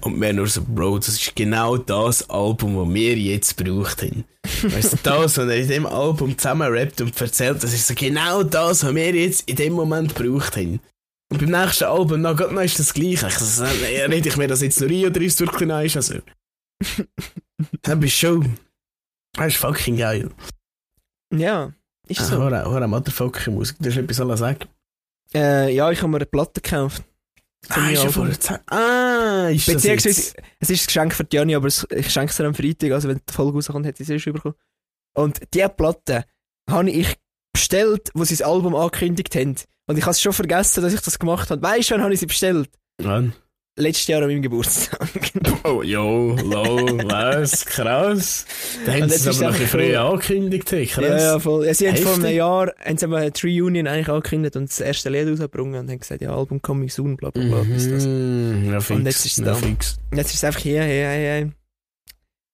Und 0.00 0.20
wir 0.20 0.32
nur 0.34 0.46
so, 0.46 0.60
Bro, 0.62 0.98
das 0.98 1.08
ist 1.08 1.34
genau 1.34 1.78
das 1.78 2.28
Album, 2.28 2.76
das 2.76 2.94
wir 2.94 3.16
jetzt 3.16 3.56
gebraucht 3.56 4.02
haben. 4.02 4.24
Weißt 4.62 4.92
du, 4.92 4.96
das, 5.02 5.38
was 5.38 5.38
er 5.38 5.56
in 5.56 5.68
dem 5.68 5.86
Album 5.86 6.36
zusammen 6.36 6.70
rappt 6.70 7.00
und 7.00 7.18
erzählt, 7.18 7.62
das 7.62 7.72
ist 7.72 7.86
so 7.86 7.94
genau 7.94 8.42
das, 8.42 8.84
was 8.84 8.94
wir 8.94 9.14
jetzt 9.14 9.48
in 9.48 9.56
dem 9.56 9.72
Moment 9.72 10.14
gebraucht 10.14 10.56
haben. 10.56 10.80
Und 11.34 11.50
beim 11.50 11.64
nächsten 11.64 11.84
Album, 11.84 12.20
na, 12.20 12.32
Gott, 12.32 12.52
ist 12.64 12.78
das 12.78 12.94
Gleiche. 12.94 13.26
Ich 13.26 13.60
äh, 13.60 14.04
rede 14.04 14.28
ich 14.28 14.36
mir 14.36 14.46
das 14.46 14.62
jetzt 14.62 14.80
nur 14.80 14.88
ein 14.88 15.06
oder 15.06 15.20
ist 15.20 15.34
es 15.34 15.40
wirklich 15.40 15.68
nice? 15.68 15.96
Also, 15.96 16.20
das 17.82 17.98
ist 18.04 18.12
schon, 18.12 18.56
das 19.32 19.48
ist 19.48 19.56
fucking 19.56 19.96
geil. 19.96 20.30
Ja, 21.32 21.72
ist 22.06 22.20
Ah, 22.20 22.24
so. 22.24 22.38
Hör, 22.38 22.70
hör 22.70 22.86
Motherfucker 22.86 23.50
Musik, 23.50 23.76
du 23.80 23.88
hast 23.90 23.96
etwas 23.96 24.16
sollen 24.16 24.36
sagen. 24.36 24.68
Äh, 25.34 25.74
ja, 25.74 25.90
ich 25.90 25.98
habe 25.98 26.08
mir 26.08 26.18
eine 26.18 26.26
Platte 26.26 26.60
gekauft. 26.60 27.02
Ah, 27.68 27.88
ist 27.90 28.04
ja 28.04 28.10
vor. 28.10 28.28
Ah, 28.66 29.48
ist 29.48 29.66
das 29.66 29.74
Beziehungsweise, 29.74 30.08
jetzt? 30.08 30.36
es 30.60 30.70
ist 30.70 30.82
ein 30.82 30.86
Geschenk 30.86 31.14
für 31.14 31.26
Jani, 31.32 31.54
aber 31.56 31.66
ich 31.66 32.10
schenke 32.10 32.30
es 32.30 32.36
dir 32.36 32.44
am 32.46 32.54
Freitag, 32.54 32.92
also 32.92 33.08
wenn 33.08 33.20
die 33.28 33.32
Folge 33.32 33.54
rauskommt, 33.54 33.86
hätte 33.86 34.02
ich 34.02 34.08
es 34.08 34.12
erst 34.12 34.32
bekommen. 34.32 34.54
Und 35.16 35.40
diese 35.52 35.68
Platte 35.70 36.26
habe 36.70 36.90
ich 36.90 37.16
bestellt, 37.54 38.10
wo 38.12 38.24
sie 38.24 38.36
das 38.36 38.46
Album 38.46 38.74
angekündigt 38.74 39.34
haben. 39.34 39.56
Und 39.86 39.96
ich 39.96 40.02
habe 40.04 40.12
es 40.12 40.20
schon 40.20 40.32
vergessen, 40.34 40.82
dass 40.82 40.92
ich 40.92 41.00
das 41.00 41.18
gemacht 41.18 41.50
habe. 41.50 41.62
Weißt 41.62 41.90
du, 41.90 41.94
wann 41.94 42.02
habe 42.02 42.12
ich 42.12 42.20
sie 42.20 42.26
bestellt? 42.26 42.68
Wann? 42.98 43.32
Letztes 43.76 44.06
Jahr 44.06 44.22
an 44.22 44.28
meinem 44.28 44.42
Geburtstag. 44.42 45.00
Oh, 45.66 45.82
jo, 45.82 46.36
low, 46.42 46.86
was, 47.08 47.64
krass. 47.64 48.44
Da 48.84 48.92
haben 48.92 49.08
sie 49.08 49.14
es 49.30 49.42
aber 49.42 49.50
noch 49.50 49.56
früh 49.56 49.96
angekündigt, 49.96 50.70
hey, 50.70 50.84
krass. 50.84 51.04
ja, 51.04 51.16
ja, 51.16 51.38
voll. 51.38 51.64
Ja, 51.64 51.72
Sie 51.72 51.88
haben 51.88 51.96
vor 51.96 52.14
einem. 52.16 52.36
Jahr 52.36 52.72
haben 52.84 52.98
sie 52.98 53.06
eine 53.06 53.32
Reunion 53.42 53.86
eigentlich 53.86 54.10
angekündigt 54.10 54.56
und 54.56 54.68
das 54.68 54.80
erste 54.80 55.08
Lied 55.08 55.26
rausgebracht 55.26 55.64
und 55.64 55.74
haben 55.74 55.98
gesagt, 55.98 56.20
ja, 56.20 56.36
Album 56.36 56.60
coming 56.60 56.90
soon, 56.90 57.16
bla 57.16 57.30
bla 57.30 57.42
bla. 57.42 57.62
Mhm, 57.64 58.70
ja, 58.72 58.80
fix. 58.80 58.90
Und 58.98 59.06
jetzt 59.06 59.24
ist 59.24 59.38
es 59.38 59.46
ja, 59.46 59.54
fix. 59.54 59.96
Und 60.10 60.18
Jetzt 60.18 60.28
ist 60.28 60.34
es 60.34 60.44
einfach 60.44 60.60
hier, 60.60 60.84
hier, 60.84 61.10
hier, 61.10 61.34
hier. 61.34 61.52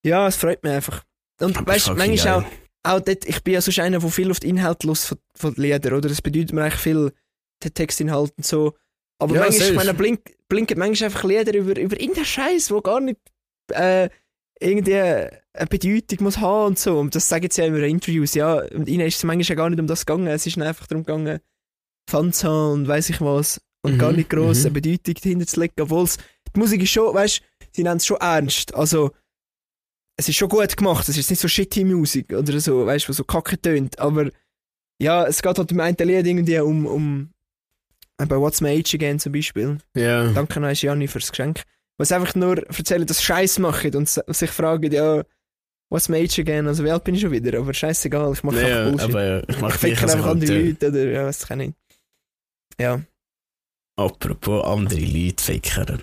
Ja, 0.05 0.29
es 0.29 0.37
freut 0.37 0.63
mich 0.63 0.73
einfach. 0.73 1.03
Und 1.41 1.67
weißt 1.67 1.89
du, 1.89 1.95
manchmal 1.95 2.17
geil. 2.17 2.47
auch 2.47 2.60
dort, 2.85 3.25
ich 3.27 3.43
bin 3.43 3.55
ja 3.55 3.61
sonst 3.61 3.79
einer, 3.79 3.99
der 3.99 4.09
viel 4.11 4.31
auf 4.31 4.41
die 4.41 4.49
Inhalte 4.49 4.87
los 4.87 5.05
von, 5.05 5.19
von 5.35 5.55
Liedern, 5.57 5.95
oder? 5.95 6.09
Das 6.09 6.23
bedeutet 6.23 6.53
mir 6.53 6.63
eigentlich 6.63 6.81
viel 6.81 7.13
der 7.63 7.75
Textinhalt 7.75 8.33
und 8.37 8.47
so. 8.47 8.75
Aber 9.19 9.35
Ja, 9.35 9.43
manchmal, 9.43 9.73
meine, 9.75 9.95
blink, 9.95 10.21
blinken 10.49 10.79
manchmal 10.79 11.09
einfach 11.11 11.25
Lieder 11.25 11.55
über, 11.55 11.79
über 11.79 12.01
irgendeinen 12.01 12.25
Scheiß, 12.25 12.71
wo 12.71 12.81
gar 12.81 13.01
nicht 13.01 13.21
äh, 13.73 14.09
irgendwie 14.59 14.95
eine 14.97 15.67
Bedeutung 15.69 16.25
muss 16.25 16.39
haben 16.39 16.69
und 16.69 16.79
so. 16.79 16.99
Und 16.99 17.15
das 17.15 17.29
sagen 17.29 17.49
sie 17.51 17.61
ja 17.61 17.67
immer 17.67 17.79
in 17.79 17.97
Interviews. 17.97 18.35
Ja, 18.35 18.63
und 18.75 18.89
ihnen 18.89 19.07
ist 19.07 19.17
es 19.17 19.25
manchmal 19.25 19.57
gar 19.57 19.69
nicht 19.71 19.81
um 19.81 19.87
das 19.87 20.07
gegangen. 20.07 20.27
Es 20.29 20.47
ist 20.47 20.59
einfach 20.59 20.87
darum 20.87 21.05
gegangen, 21.05 21.41
Fun 22.09 22.33
zu 22.33 22.49
haben 22.49 22.73
und 22.73 22.89
weiss 22.89 23.11
ich 23.11 23.21
was. 23.21 23.61
Und 23.83 23.95
Mhm, 23.95 23.99
gar 23.99 24.13
nicht 24.13 24.29
gross 24.31 24.61
mhm. 24.61 24.67
eine 24.67 24.73
Bedeutung 24.81 25.15
dahinter 25.23 25.47
zu 25.47 25.61
legen. 25.61 25.75
Obwohl 25.81 26.05
es- 26.05 26.19
die 26.55 26.59
Musik 26.61 26.83
ist 26.83 26.91
schon, 26.91 27.15
weißt 27.15 27.43
sie 27.73 27.83
nennen 27.83 27.99
es 27.99 28.07
schon 28.07 28.17
ernst. 28.19 28.75
Also, 28.75 29.13
es 30.21 30.29
ist 30.29 30.37
schon 30.37 30.51
gut 30.51 30.77
gemacht. 30.77 31.09
Es 31.09 31.17
ist 31.17 31.31
nicht 31.31 31.41
so 31.41 31.49
shitty 31.49 31.83
Musik 31.85 32.33
oder 32.33 32.61
so, 32.61 32.85
weißt 32.85 33.09
du, 33.09 33.13
so 33.15 33.25
kacke 33.25 33.61
tönt. 33.61 33.99
Aber 33.99 34.31
ja, 35.01 35.27
es 35.27 35.41
geht 35.41 35.57
halt 35.57 35.73
im 35.73 35.81
einen 35.81 35.97
Lied 35.97 36.27
irgendwie 36.27 36.59
um, 36.59 36.85
um 36.87 37.31
bei 38.19 38.37
What's 38.37 38.61
My 38.61 38.79
Age 38.79 38.95
Again 38.95 39.19
zum 39.19 39.33
Beispiel. 39.33 39.79
Ja. 39.97 40.31
Danke 40.33 40.63
an 40.63 40.75
Gianni 40.75 41.09
fürs 41.09 41.31
Geschenk. 41.31 41.63
Was 41.97 42.13
einfach 42.13 42.35
nur 42.35 42.59
erzählen, 42.69 43.07
dass 43.07 43.23
Scheiß 43.23 43.59
machen 43.61 43.95
und 43.95 44.09
sich 44.09 44.51
fragen, 44.51 44.93
ja, 44.93 45.23
what's 45.89 46.09
my 46.11 46.19
age 46.23 46.39
again? 46.39 46.67
Also 46.67 46.85
wie 46.85 46.91
alt 46.91 47.05
bin 47.05 47.15
ich 47.15 47.23
schon 47.23 47.31
wieder? 47.33 47.59
Aber 47.59 47.73
scheißegal, 47.73 48.33
ich 48.35 48.43
mache 48.43 48.61
Ja, 48.61 48.87
einfach 48.87 48.91
Bullshit. 48.91 49.11
aber 49.11 49.25
ja, 49.25 49.39
ich 49.41 49.49
ich 49.49 49.61
mache 49.61 49.79
ficke 49.79 50.03
einfach 50.03 50.27
andere 50.27 50.59
Leute 50.59 50.89
oder 50.89 51.05
ja, 51.11 51.25
weiß 51.27 51.45
ich 51.49 51.57
nicht. 51.57 51.75
Ja. 52.79 53.01
Apropos 53.97 54.65
andere 54.65 55.01
Leute 55.01 55.43
fickern. 55.43 56.03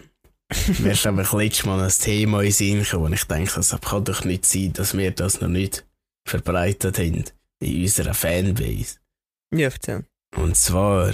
Mir 0.79 0.93
ist 0.93 1.05
einfach 1.05 1.33
letztes 1.33 1.65
Mal 1.65 1.81
ein 1.81 1.91
Thema 1.91 2.41
in 2.41 2.51
Sinn 2.51 2.83
gekommen, 2.83 3.13
ich 3.13 3.25
denke, 3.25 3.51
das 3.55 3.75
kann 3.81 4.05
doch 4.05 4.23
nicht 4.23 4.45
sein, 4.45 4.73
dass 4.73 4.97
wir 4.97 5.11
das 5.11 5.41
noch 5.41 5.49
nicht 5.49 5.85
verbreitet 6.25 6.97
haben 6.99 7.25
in 7.59 7.81
unserer 7.81 8.13
Fanbase. 8.13 8.97
Ja, 9.53 9.69
erzähl. 9.69 10.05
Und 10.35 10.55
zwar 10.55 11.11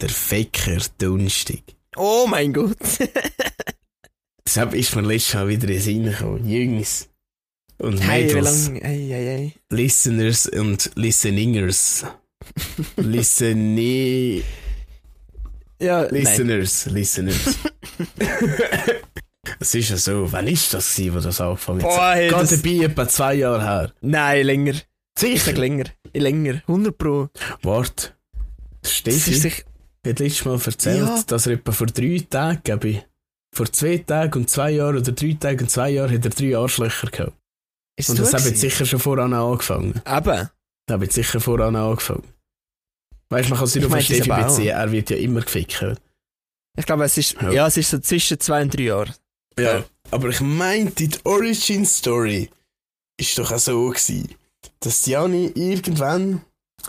der 0.00 0.08
Ficker 0.08 0.78
Dunstig. 0.98 1.76
Oh 1.96 2.26
mein 2.28 2.52
Gott. 2.52 2.76
Deshalb 4.46 4.74
ist 4.74 4.94
mir 4.96 5.02
letztes 5.02 5.34
Mal 5.34 5.48
wieder 5.48 5.68
in 5.68 5.80
Sinn 5.80 6.04
gekommen. 6.04 6.48
Jungs 6.48 7.08
und 7.78 8.06
Mädels? 8.06 8.70
Hey, 8.70 9.08
hey, 9.08 9.24
hey. 9.24 9.52
Listeners 9.70 10.46
und 10.46 10.90
Listeningers. 10.94 12.04
Listeni 12.96 14.42
Ja, 15.82 16.02
nein. 16.02 16.14
Listeners, 16.14 16.86
Listeners. 16.86 17.58
Es 19.58 19.74
ist 19.74 19.90
ja 19.90 19.96
so, 19.96 20.30
wann 20.32 20.46
ist 20.48 20.72
das 20.74 20.94
gewesen, 20.94 21.14
wo 21.16 21.20
das 21.20 21.40
angefangen 21.40 21.82
hat? 21.82 21.88
Boah, 21.88 22.12
hey, 22.14 22.28
Geht 22.28 22.38
das, 22.40 22.50
dabei 22.50 22.84
etwa 22.84 23.08
zwei 23.08 23.34
Jahre 23.34 23.62
her. 23.62 23.92
nein, 24.00 24.46
länger. 24.46 24.72
Ich 24.72 24.84
Sicher? 25.18 25.52
länger. 25.52 25.84
Länger. 26.14 26.62
100 26.66 26.96
Pro. 26.96 27.28
Ist 27.62 28.14
Steffi 28.84 29.34
sich, 29.34 29.64
hat 30.06 30.18
letztes 30.18 30.44
Mal 30.44 30.58
erzählt, 30.64 31.06
Ja. 31.06 31.22
dass 31.26 31.46
er 31.46 31.52
etwa 31.54 31.72
vor 31.72 31.86
drei 31.88 32.24
Tagen, 32.28 32.60
glaube 32.64 32.88
ich, 32.88 33.06
vor 33.54 33.70
zwei 33.70 33.98
Tagen 33.98 34.38
und 34.40 34.50
zwei 34.50 34.70
Jahren 34.72 34.96
oder 34.98 35.12
drei 35.12 35.36
Tagen 35.38 35.60
und 35.60 35.68
zwei 35.70 35.90
Jahren 35.90 36.12
hat 36.14 36.24
er 36.24 36.30
drei 36.30 36.56
Arschlöcher 36.56 37.10
gehabt. 37.10 37.32
ist 37.96 38.10
Und 38.10 38.18
das 38.20 38.28
hat 38.32 38.40
jetzt 38.40 38.46
gewesen? 38.54 38.60
sicher 38.70 38.86
schon 38.86 39.00
voran 39.00 39.32
angefangen. 39.32 39.94
Eben. 40.06 40.48
Das 40.86 40.94
hat 40.94 41.02
jetzt 41.02 41.14
sicher 41.14 41.40
voran 41.40 41.76
angefangen. 41.76 42.24
Weißt 43.32 43.46
du, 43.46 43.50
man 43.50 43.58
kann 43.58 43.68
es 43.68 43.74
nicht 43.74 43.86
auf 43.86 44.00
Steffi 44.00 44.28
beziehen, 44.28 44.68
er 44.68 44.92
wird 44.92 45.10
ja 45.10 45.16
immer 45.16 45.40
gefickt. 45.40 45.84
Ich 46.76 46.86
glaube, 46.86 47.04
es 47.04 47.18
ist, 47.18 47.36
Ja. 47.40 47.50
ja. 47.50 47.66
es 47.66 47.76
ist 47.76 47.90
so 47.90 47.98
zwischen 47.98 48.38
zwei 48.40 48.62
und 48.62 48.76
drei 48.76 48.84
Jahren. 48.84 49.14
Ja. 49.58 49.84
Aber 50.10 50.28
ich 50.28 50.40
meinte, 50.40 51.08
die 51.08 51.18
Origin 51.24 51.84
Story 51.86 52.50
ist 53.18 53.38
doch 53.38 53.50
auch 53.52 53.58
so 53.58 53.88
gewesen, 53.88 54.34
dass 54.80 55.06
Jani 55.06 55.52
irgendwann 55.54 56.42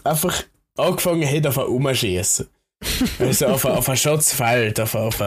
einfach 0.04 0.44
angefangen 0.78 1.30
hat, 1.30 1.48
auf 1.48 1.58
umschießen. 1.58 2.48
also 3.20 3.48
auf, 3.48 3.66
auf 3.66 3.88
ein 3.90 3.98
Schatzfeld, 3.98 4.80
auf, 4.80 4.96
auf 4.96 5.22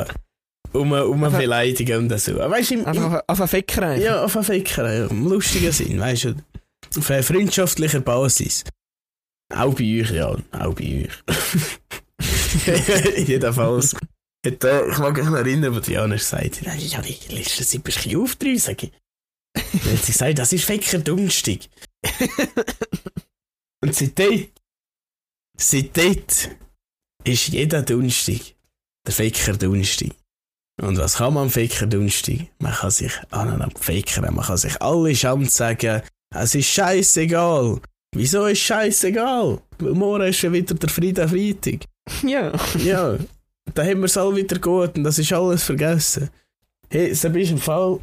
um, 0.72 0.92
um 0.92 1.24
Einfach- 1.24 1.38
beleidigen 1.38 2.10
und 2.10 2.20
so. 2.20 2.36
Weißt 2.36 2.72
im, 2.72 2.84
Einfach 2.86 3.12
auf, 3.12 3.22
auf 3.26 3.40
einen 3.40 3.48
Ficker 3.48 3.94
ja, 3.96 4.22
auf 4.24 4.36
einen 4.36 4.44
Ficker, 4.44 5.08
im 5.10 5.26
lustigen 5.28 5.72
Sinn, 5.72 5.98
weißt 5.98 6.24
du. 6.24 6.34
Auf 6.98 7.10
einer 7.10 7.22
freundschaftlicher 7.22 8.00
Basis. 8.00 8.64
Auch 9.54 9.74
bei 9.74 10.00
euch, 10.00 10.10
ja, 10.10 10.36
auch 10.52 10.74
bei 10.74 11.06
euch. 11.06 11.24
Jedenfalls. 13.28 13.94
Hat, 13.94 14.64
äh, 14.64 14.90
ich 14.90 14.98
mag 14.98 15.16
mich 15.16 15.24
noch 15.24 15.36
erinnern, 15.36 15.74
wo 15.74 15.80
Diana 15.80 16.14
gesagt 16.16 16.62
hat, 16.62 16.78
ja, 16.80 17.00
die 17.00 17.34
letzte 17.34 17.66
Zeit 17.66 17.82
bist 17.84 17.98
du 17.98 18.00
ein 18.00 18.10
bisschen 18.10 18.20
aufdrüsig. 18.20 18.92
Dann 19.54 19.92
hat 19.92 20.04
sie 20.04 20.12
gesagt, 20.12 20.38
das 20.38 20.52
ist 20.52 20.64
Ficker 20.64 20.98
dunstig. 20.98 21.70
Und 23.82 23.94
seitdem, 23.94 24.48
seitdem 25.58 26.22
ist 27.24 27.48
jeder 27.48 27.82
dunstig 27.82 28.56
der 29.06 29.14
Ficker 29.14 29.56
dunstig. 29.56 30.12
Und 30.80 30.98
was 30.98 31.16
kann 31.16 31.34
man 31.34 31.44
am 31.44 31.50
Ficker 31.50 31.86
dunstig? 31.86 32.50
Man 32.58 32.72
kann 32.72 32.90
sich 32.90 33.12
aneinander 33.30 33.78
fickern, 33.78 34.34
man 34.34 34.44
kann 34.44 34.58
sich 34.58 34.80
alle 34.82 35.14
Schand 35.14 35.50
sagen, 35.50 36.02
es 36.34 36.54
ist 36.54 36.66
scheißegal. 36.66 37.80
Wieso 38.16 38.46
ist 38.46 38.60
scheißegal? 38.60 39.58
Morgen 39.78 40.24
ist 40.24 40.38
schon 40.38 40.52
wieder 40.52 40.74
der 40.74 40.88
Frieden 40.88 41.28
Freitag. 41.28 41.84
ja. 42.26 42.50
Ja, 42.78 43.18
da 43.74 43.82
haben 43.82 43.98
wir 43.98 44.06
es 44.06 44.16
alle 44.16 44.36
wieder 44.36 44.58
gut 44.58 44.96
und 44.96 45.04
das 45.04 45.18
ist 45.18 45.32
alles 45.32 45.64
vergessen. 45.64 46.30
Hey, 46.88 47.10
es 47.10 47.22
ist 47.24 47.50
im 47.50 47.58
Fall. 47.58 47.98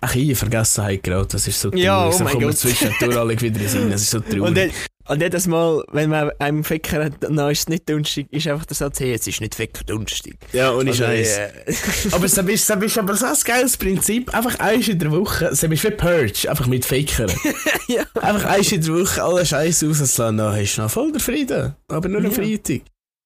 Ach, 0.00 0.14
ich 0.14 0.36
Vergessenheit 0.38 1.02
gerade, 1.02 1.26
das 1.26 1.48
ist 1.48 1.60
so 1.60 1.70
traurig. 1.70 1.84
Ja, 1.84 2.06
oh 2.06 2.12
so 2.12 2.24
kommen 2.24 2.54
zwischendurch 2.54 3.16
alle 3.16 3.40
wieder 3.40 3.46
in 3.46 3.54
den 3.54 3.68
Sinn, 3.68 3.90
das 3.90 4.02
ist 4.02 4.10
so 4.10 4.20
traurig. 4.20 4.42
Und 4.42 4.56
dann, 4.56 4.70
Und 5.06 5.20
jedes 5.20 5.46
Mal, 5.46 5.84
wenn 5.92 6.08
man 6.10 6.30
einem 6.38 6.64
Ficker 6.64 7.04
hat, 7.04 7.12
dann 7.20 7.36
ist 7.50 7.58
es 7.60 7.68
nicht 7.68 7.88
dunstig, 7.88 8.26
ist 8.30 8.46
einfach 8.48 8.64
der 8.64 8.74
Satz, 8.76 9.00
hey, 9.00 9.12
es 9.12 9.26
ist 9.26 9.40
nicht 9.40 9.54
Ficker 9.54 9.84
dunstig. 9.84 10.36
Ja, 10.52 10.72
ohne 10.72 10.90
Also, 10.90 11.04
Scheiß. 11.04 11.38
äh, 11.38 11.50
Aber 12.12 12.24
es 12.24 12.36
ist, 12.38 12.48
es 12.70 12.82
ist 12.82 12.98
aber 12.98 13.14
so 13.16 13.26
ein 13.26 13.34
geiles 13.44 13.76
Prinzip. 13.76 14.32
Einfach 14.34 14.58
eins 14.60 14.88
in 14.88 14.98
der 14.98 15.10
Woche. 15.12 15.46
Es 15.46 15.62
ist 15.62 15.70
wie 15.70 15.90
Purge, 15.90 16.48
einfach 16.48 16.66
mit 16.66 16.86
Fakern. 16.86 17.30
ja. 17.88 18.04
einfach 18.22 18.44
eins 18.48 18.72
in 18.72 18.80
der 18.80 18.94
Woche 18.94 19.22
alle 19.22 19.44
Scheiße 19.44 19.86
rauslassen. 19.88 20.38
Dann 20.38 20.56
hast 20.56 20.76
du 20.76 20.82
noch 20.82 20.90
voll 20.90 21.12
der 21.12 21.20
Frieden. 21.20 21.74
Aber 21.88 22.08
nur 22.08 22.18
am 22.20 22.24
Ja. 22.26 22.30
Freitag. 22.30 22.82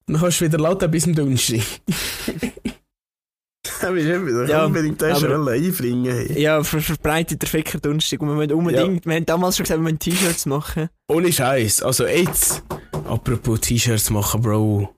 Dann 0.09 0.19
kannst 0.21 0.41
du 0.41 0.47
wieder 0.47 0.59
laden 0.59 0.91
bis 0.91 1.05
zum 1.05 1.15
Donnerstag. 1.15 1.61
Du 3.81 3.97
eben, 3.97 4.49
Ja, 4.49 4.65
unbedingt 4.67 5.01
das 5.01 5.21
schon 5.21 5.49
einbringen. 5.49 6.13
Hey. 6.13 6.41
Ja, 6.41 6.63
ver 6.63 6.81
verbreitet 6.81 7.43
der 7.43 7.49
Ficker 7.49 7.79
dunstig. 7.79 8.21
Und 8.21 8.29
wir 8.29 8.37
wollen 8.37 8.53
unbedingt, 8.53 9.07
wir 9.07 9.15
haben 9.15 9.27
damals 9.27 9.57
schon 9.57 9.65
gesagt, 9.65 9.81
wir 9.81 9.85
wollen 9.85 9.99
T-Shirts 9.99 10.47
machen. 10.47 10.89
Ohne 11.09 11.33
Scheiß. 11.33 11.83
Also 11.83 12.07
jetzt, 12.07 12.63
apropos 13.07 13.61
T-Shirts 13.61 14.11
machen, 14.11 14.43
Bro. 14.43 14.95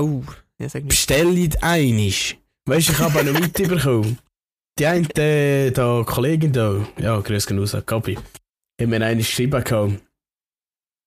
Oh, 0.00 0.22
ja, 0.58 0.68
sag 0.68 0.84
nicht. 0.84 0.88
Bestellt 0.88 1.62
einisch. 1.62 2.38
Weißt 2.66 2.88
du, 2.88 2.92
ich 2.92 2.98
habe 2.98 3.24
noch 3.24 3.38
mitbekommen. 3.38 4.18
Die 4.78 4.86
eine, 4.86 5.06
äh, 5.18 5.70
da 5.70 6.02
Kollegin 6.06 6.52
da, 6.52 6.86
ja, 6.98 7.20
grüß 7.20 7.46
gehen 7.46 7.58
raus, 7.58 7.76
Gabi, 7.84 8.16
hat 8.16 8.88
mir 8.88 9.04
eine 9.04 9.16
geschrieben 9.16 9.62
gehabt. 9.62 10.00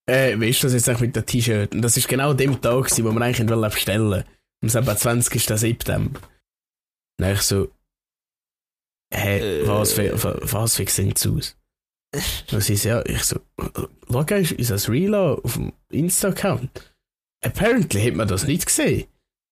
Äh, 0.07 0.39
wie 0.39 0.49
ist 0.49 0.63
das 0.63 0.73
jetzt 0.73 0.87
eigentlich 0.87 1.01
mit 1.01 1.15
dem 1.15 1.25
T-Shirt? 1.25 1.73
Und 1.73 1.81
das 1.81 1.97
ist 1.97 2.07
genau 2.07 2.33
dem 2.33 2.61
Tag, 2.61 2.83
gewesen, 2.83 3.05
wo 3.05 3.11
wir 3.11 3.21
eigentlich 3.21 3.73
bestellen 3.73 4.09
wollten. 4.09 4.29
Am 4.61 4.69
27. 4.69 5.43
September. 5.43 6.19
Und 7.19 7.27
ich 7.31 7.41
so, 7.41 7.71
hä, 9.13 9.61
Äh. 9.61 9.67
was 9.67 9.93
für, 9.93 10.17
für, 10.17 10.39
was 10.41 10.75
für 10.75 10.87
sieht's 10.87 11.25
aus? 11.27 11.55
Und 12.51 12.61
sie 12.61 12.75
so, 12.77 12.89
ja, 12.89 13.05
ich 13.05 13.23
so, 13.23 13.39
schau, 14.09 14.21
ist, 14.35 14.51
ist 14.53 14.71
das 14.71 14.89
real 14.89 15.15
auf 15.43 15.53
dem 15.53 15.73
Insta-Account? 15.89 16.93
Apparently 17.43 18.05
hat 18.05 18.15
man 18.15 18.27
das 18.27 18.45
nicht 18.47 18.65
gesehen. 18.65 19.05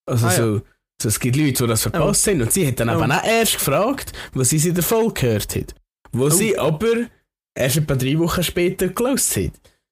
Also 0.09 0.27
Ah, 0.27 0.31
ja. 0.31 0.35
so, 0.37 0.61
so, 1.01 1.09
es 1.09 1.19
gibt 1.19 1.35
Leute, 1.35 1.63
die 1.63 1.67
das 1.67 1.81
verpasst 1.83 2.25
haben. 2.27 2.41
Und 2.41 2.51
sie 2.51 2.65
hat 2.67 2.79
dann 2.79 2.89
Oh. 2.89 2.93
aber 3.01 3.05
auch 3.17 3.23
erst 3.23 3.53
gefragt, 3.55 4.13
was 4.33 4.49
sie 4.49 4.67
in 4.67 4.75
der 4.75 4.83
Folge 4.83 5.13
gehört 5.21 5.55
hat. 5.55 5.75
Wo 6.11 6.25
Oh. 6.25 6.29
sie 6.29 6.57
aber 6.57 7.07
erst 7.55 7.77
etwa 7.77 7.95
drei 7.95 8.17
Wochen 8.19 8.43
später 8.43 8.87
gelost 8.89 9.35
hat. 9.35 9.51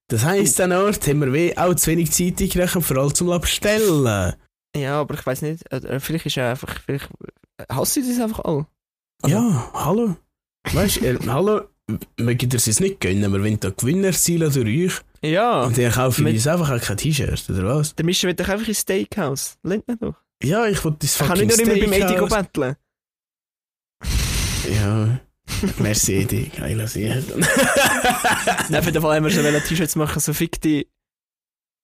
Das 0.09 0.23
heisst, 0.23 0.59
Oh. 0.59 0.63
an 0.63 0.71
Ort 0.73 1.05
haben 1.07 1.21
wir 1.21 1.33
wie 1.33 1.57
auch 1.57 1.75
zu 1.75 1.91
wenig 1.91 2.11
Zeit 2.11 2.37
gerechnet, 2.37 2.83
vor 2.83 2.97
allem 2.97 3.13
zum 3.13 3.39
Bestellen. 3.39 4.33
Ja, 4.75 5.01
aber 5.01 5.13
ich 5.15 5.25
weiß 5.25 5.41
nicht. 5.41 5.69
äh, 5.71 5.99
Vielleicht 5.99 6.25
ist 6.25 6.37
er 6.37 6.51
einfach. 6.51 6.79
Vielleicht 6.85 7.09
hasst 7.69 7.93
sie 7.95 8.07
das 8.07 8.19
einfach 8.19 8.39
alle. 8.45 8.65
Also- 9.21 9.35
Ja, 9.35 9.71
hallo. 9.73 10.15
Weißt 10.73 10.97
du, 11.01 11.05
äh, 11.05 11.17
hallo, 11.27 11.61
mögt 12.19 12.43
ihr 12.43 12.53
es 12.53 12.67
uns 12.67 12.79
nicht 12.79 12.99
gönnen, 12.99 13.31
wir 13.31 13.41
wollen 13.41 13.59
da 13.59 13.69
Gewinner 13.71 14.07
erzielen 14.07 14.51
durch 14.53 14.91
euch. 14.93 15.01
Ja. 15.23 15.63
Und 15.63 15.77
dann 15.77 15.91
wir 16.19 16.23
Mit- 16.25 16.35
uns 16.35 16.47
einfach 16.47 16.71
auch 16.71 16.81
kein 16.81 16.97
T-Shirt, 16.97 17.49
oder 17.49 17.75
was? 17.75 17.95
Der 17.95 18.05
Mischer 18.05 18.27
will 18.27 18.35
doch 18.35 18.47
einfach 18.47 18.67
ins 18.67 18.79
Steakhouse. 18.81 19.57
Lernt 19.63 19.87
man 19.87 19.97
doch. 19.99 20.15
Ja, 20.43 20.65
ich 20.65 20.83
wollte 20.83 20.99
das 21.01 21.19
Ich 21.19 21.27
kann 21.27 21.37
nicht 21.37 21.57
nur 21.57 21.75
immer 21.75 21.85
beim 21.87 21.93
Etigo 21.93 22.25
betteln. 22.27 22.75
Ja. 24.71 25.19
Merci, 25.79 26.13
Edi. 26.13 26.51
Geil, 26.57 26.77
dass 26.77 26.95
ihr. 26.95 27.15
Nein, 28.69 28.79
auf 28.79 28.85
jeden 28.85 29.01
Fall 29.01 29.15
haben 29.17 29.23
wir 29.25 29.31
schon 29.31 29.43
T-Shirts 29.63 29.95
machen, 29.95 30.19
so 30.19 30.33
fick 30.33 30.59
die. 30.61 30.87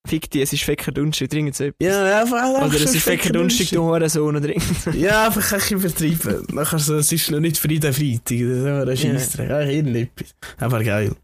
Fick 0.08 0.30
die, 0.32 0.42
es 0.42 0.54
ist 0.54 0.64
Fecker 0.64 0.92
Dunstig, 0.92 1.30
dringend 1.30 1.56
so 1.56 1.66
etwas. 1.66 1.86
Ja, 1.88 2.22
einfach. 2.22 2.38
einfach 2.44 2.66
Oder 2.68 2.76
es 2.76 2.96
ist 2.96 3.04
Fecker 3.04 3.32
Dunstig, 3.32 3.70
du 3.72 3.84
Hurensohn 3.84 4.36
oder 4.36 4.54
so. 4.84 4.92
Ja, 4.92 5.28
einfach 5.28 5.52
ein 5.52 5.60
bisschen 5.60 5.80
übertrieben. 5.80 6.48
Nachher 6.52 6.80
so, 6.80 6.96
es 6.96 7.12
ist 7.12 7.30
noch 7.32 7.40
nicht 7.40 7.58
Frieden, 7.58 7.94
Freitag. 7.94 8.86
Das 8.86 9.00
ist 9.00 9.06
ein 9.06 9.12
Scheissdreck. 9.14 9.50
Ja, 9.50 9.62
irgendetwas. 9.62 10.36
Aber 10.58 10.84
geil. 10.84 11.16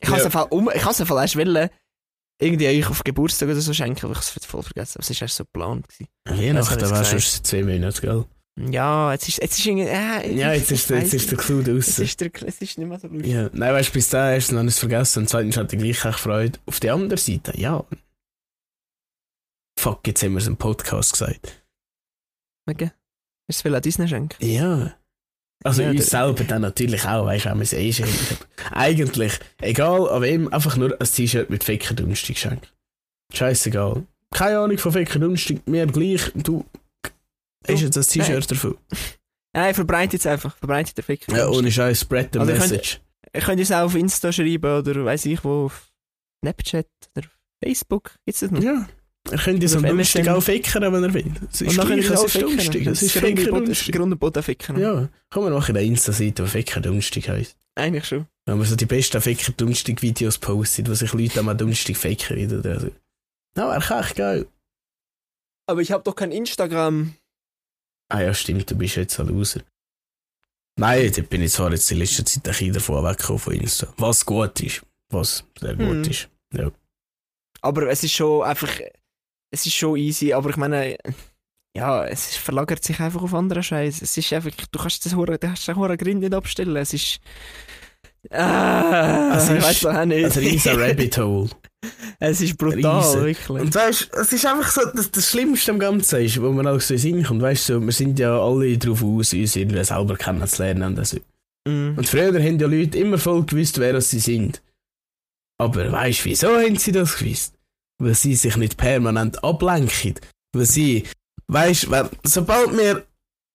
Ich 0.00 0.08
Ja. 0.08 0.16
einfach 0.16 0.50
um, 0.50 0.70
ich 0.74 0.84
es 0.84 1.00
einfach 1.00 1.20
erst 1.20 1.36
wollen, 1.36 1.70
irgendwie 2.40 2.66
euch 2.68 2.88
auf 2.90 3.04
Geburtstag 3.04 3.48
oder 3.48 3.60
so 3.60 3.72
schenken, 3.72 4.04
aber 4.06 4.12
ich 4.12 4.18
habe 4.26 4.38
es 4.40 4.46
voll 4.46 4.62
vergessen. 4.62 4.98
Aber 4.98 5.08
es 5.08 5.20
war 5.20 5.22
erst 5.22 5.36
so 5.36 5.44
geplant. 5.44 5.86
Weihnachten 6.24 6.78
jetzt 6.80 6.90
war 6.90 7.04
schon 7.04 7.20
zwei 7.44 7.62
Monaten, 7.62 8.00
gell? 8.00 8.24
Ja, 8.56 9.12
jetzt 9.12 9.28
ist, 9.28 9.42
jetzt 9.42 9.58
ist 9.58 9.66
irgendwie, 9.66 9.86
äh, 9.88 10.34
Ja, 10.36 10.52
jetzt 10.52 10.70
ist, 10.70 10.88
ich 10.90 10.96
jetzt 10.96 11.12
ist 11.14 11.30
der. 11.30 11.38
Clou 11.38 11.58
es 11.58 11.64
draussen. 11.66 12.04
ist, 12.04 12.20
der, 12.20 12.30
es 12.46 12.62
ist 12.62 12.78
nicht 12.78 12.78
mehr 12.78 13.00
so 13.00 13.08
lustig. 13.08 13.32
Ja, 13.32 13.50
nein, 13.52 13.74
weißt 13.74 13.88
du, 13.88 13.92
bis 13.94 14.08
dahin 14.10 14.34
erst 14.34 14.52
noch 14.52 14.62
nicht 14.62 14.78
vergessen 14.78 15.20
und 15.20 15.28
zweitens 15.28 15.56
hatte 15.56 15.74
ich 15.76 15.82
gleich 15.82 16.04
echt 16.04 16.20
Freude. 16.20 16.58
Auf 16.66 16.78
der 16.78 16.94
anderen 16.94 17.18
Seite, 17.18 17.52
ja. 17.58 17.84
Fuck, 19.78 20.06
jetzt 20.06 20.22
haben 20.22 20.32
wir 20.32 20.38
es 20.38 20.46
im 20.46 20.56
Podcast 20.56 21.12
gesagt. 21.12 21.64
Okay. 22.70 22.90
Hast 23.50 23.64
du 23.64 23.68
es 23.68 23.74
an 23.74 23.82
Disney 23.82 24.08
schenken? 24.08 24.36
Ja. 24.44 24.94
Also 25.64 25.82
Ja, 25.82 25.90
uns 25.90 26.08
der- 26.08 26.26
selber 26.26 26.44
dann 26.44 26.62
natürlich 26.62 27.04
auch, 27.06 27.26
weißt 27.26 27.46
du, 27.46 27.50
haben 27.50 27.58
wir 27.58 27.64
es 27.64 27.72
eh 27.72 27.92
schon. 27.92 28.08
Eigentlich, 28.70 29.32
egal 29.60 30.08
an 30.08 30.22
wem, 30.22 30.52
einfach 30.52 30.76
nur 30.76 30.98
ein 31.00 31.06
T-Shirt 31.06 31.50
mit 31.50 31.64
Ficker 31.64 31.94
Dunstig 31.94 32.38
schenken. 32.38 32.66
Scheißegal. 33.32 34.04
Keine 34.32 34.58
Ahnung 34.60 34.78
von 34.78 34.92
Ficker 34.92 35.18
Dunstig, 35.18 35.66
mir 35.66 35.86
gleich, 35.86 36.30
du. 36.34 36.64
Hast 37.66 37.80
jetzt 37.82 37.96
ein 37.96 38.02
T-Shirt 38.04 38.50
dafür? 38.50 38.76
Nein, 39.54 39.74
verbreitet 39.74 40.20
es 40.20 40.26
einfach. 40.26 40.56
Verbreitet 40.56 40.96
der 40.96 41.04
Fick. 41.04 41.26
Ja, 41.30 41.48
ohne 41.48 41.70
Scheiß, 41.70 42.00
spread 42.00 42.30
the 42.32 42.40
Also 42.40 42.52
ich 42.52 42.58
message. 42.58 43.00
Ihr 43.34 43.40
könnt 43.40 43.60
es 43.60 43.72
auch 43.72 43.84
auf 43.84 43.94
Insta 43.94 44.32
schreiben 44.32 44.78
oder 44.78 45.04
weiß 45.04 45.26
ich 45.26 45.42
wo, 45.44 45.66
auf 45.66 45.92
Snapchat 46.42 46.86
oder 47.16 47.26
Facebook. 47.62 48.12
Gibt's 48.24 48.40
das 48.40 48.50
noch? 48.50 48.62
Ja. 48.62 48.86
Er 49.30 49.38
könnte 49.38 49.66
so 49.68 49.78
MSN. 49.78 50.28
auch 50.28 50.42
fickern, 50.42 50.92
wenn 50.92 51.02
er 51.02 51.14
will. 51.14 51.32
Es 51.50 51.62
ist 51.62 51.76
könnt 51.76 51.86
gleich, 51.88 52.10
es 52.10 52.22
ist 52.24 52.32
ficken. 52.32 52.48
dunstig, 52.50 52.86
es 52.86 53.02
ist 53.02 53.16
Das 53.16 53.22
Ficker 53.22 53.52
und 54.02 54.44
ficken. 54.44 54.78
Ja, 54.78 55.08
komm, 55.30 55.44
wir 55.44 55.50
machen 55.50 55.76
eine 55.76 55.86
Insta-Seite, 55.86 56.42
die 56.42 56.48
Ficker 56.48 56.80
dunstig 56.80 57.28
heisst. 57.30 57.56
Eigentlich 57.74 58.04
schon. 58.04 58.26
Wenn 58.44 58.58
wir 58.58 58.66
so 58.66 58.76
die 58.76 58.84
besten 58.84 59.20
Ficker 59.22 59.52
dunstig 59.52 60.02
Videos 60.02 60.36
posten, 60.36 60.86
wo 60.86 60.94
sich 60.94 61.12
Leute 61.14 61.38
einmal 61.38 61.56
dunstig 61.56 61.96
ficken 61.96 62.36
wieder 62.36 62.58
oder 62.58 62.80
so. 62.80 62.90
Na, 63.56 63.68
wäre 63.70 64.00
echt 64.00 64.16
geil. 64.16 64.46
Aber 65.66 65.80
ich 65.80 65.90
habe 65.90 66.04
doch 66.04 66.14
kein 66.14 66.30
Instagram. 66.30 67.14
Ah 68.14 68.20
ja, 68.22 68.32
stimmt, 68.32 68.70
du 68.70 68.76
bist 68.76 68.94
jetzt 68.94 69.18
ein 69.18 69.26
Loser. 69.26 69.60
Nein, 70.78 71.10
da 71.12 71.22
bin 71.22 71.42
ich 71.42 71.50
zwar 71.52 71.70
jetzt 71.72 71.90
in 71.90 71.98
letzter 71.98 72.24
Zeit 72.24 72.46
ein 72.46 72.50
bisschen 72.52 72.72
davon 72.72 73.04
weggekommen 73.04 73.38
von 73.40 73.54
Insta. 73.54 73.92
Was 73.96 74.24
gut 74.24 74.60
ist. 74.60 74.82
Was 75.10 75.44
sehr 75.58 75.74
gut 75.74 76.04
Hm. 76.04 76.10
ist. 76.10 76.28
Ja. 76.52 76.70
Aber 77.60 77.88
es 77.88 78.04
ist 78.04 78.12
schon 78.12 78.44
einfach. 78.44 78.70
Es 79.50 79.66
ist 79.66 79.74
schon 79.74 79.96
easy, 79.96 80.32
aber 80.32 80.50
ich 80.50 80.56
meine. 80.56 80.96
Ja, 81.76 82.04
es 82.06 82.28
ist- 82.30 82.36
verlagert 82.38 82.84
sich 82.84 83.00
einfach 83.00 83.22
auf 83.22 83.34
andere 83.34 83.62
Scheiße. 83.64 84.04
Es 84.04 84.16
ist 84.16 84.32
einfach, 84.32 84.50
du 84.70 84.78
kannst 84.78 85.04
das 85.04 85.14
Hure, 85.16 85.36
du 85.38 85.50
hast 85.50 85.66
den 85.66 85.74
Hure 85.74 85.96
Grind 85.96 86.20
nicht 86.20 86.34
abstellen. 86.34 86.76
Es 86.76 86.94
ist. 86.94 87.18
Ah, 88.30 89.36
Es 89.36 89.48
ich 89.50 89.56
ist- 89.58 89.64
weiß 89.64 89.80
doch 89.80 89.94
auch 89.94 90.04
nicht. 90.04 90.24
Ein 90.24 90.30
riesen 90.44 90.80
Rabbit 90.80 91.18
Hole. 91.18 91.50
es 92.20 92.40
ist 92.40 92.56
brutal, 92.56 93.00
Riesen. 93.00 93.24
wirklich. 93.24 93.60
Und 93.62 93.74
weißt 93.74 94.08
du, 94.12 94.20
es 94.20 94.32
ist 94.32 94.46
einfach 94.46 94.70
so, 94.70 94.80
das, 94.94 95.10
das 95.10 95.30
Schlimmste 95.30 95.70
am 95.72 95.78
Ganzen 95.78 96.20
ist, 96.24 96.40
wo 96.40 96.50
man 96.52 96.66
auch 96.66 96.80
so 96.80 96.94
in 96.94 97.00
den 97.00 97.02
Sinn 97.16 97.24
kommt. 97.24 97.42
Weißt 97.42 97.68
du, 97.68 97.74
so, 97.74 97.80
wir 97.80 97.92
sind 97.92 98.18
ja 98.18 98.38
alle 98.40 98.76
darauf 98.78 99.02
aus, 99.02 99.32
uns 99.32 99.56
irgendwie 99.56 99.84
selber 99.84 100.16
kennenzulernen. 100.16 100.96
Und, 100.96 101.06
so. 101.06 101.18
Mm. 101.68 101.96
und 101.98 102.08
früher 102.08 102.32
haben 102.42 102.58
ja 102.58 102.66
Leute 102.66 102.98
immer 102.98 103.18
voll 103.18 103.44
gewusst, 103.44 103.78
wer 103.78 104.00
sie 104.00 104.18
sind. 104.20 104.62
Aber 105.58 105.90
weißt 105.92 106.20
du, 106.20 106.24
wieso 106.26 106.48
haben 106.48 106.76
sie 106.76 106.92
das 106.92 107.16
gewusst? 107.18 107.54
Weil 108.02 108.14
sie 108.14 108.34
sich 108.34 108.56
nicht 108.56 108.76
permanent 108.76 109.42
ablenken. 109.44 110.14
Weil 110.54 110.66
sie, 110.66 111.04
weißt 111.48 111.84
du, 111.84 112.10
sobald 112.24 112.76
wir 112.76 113.04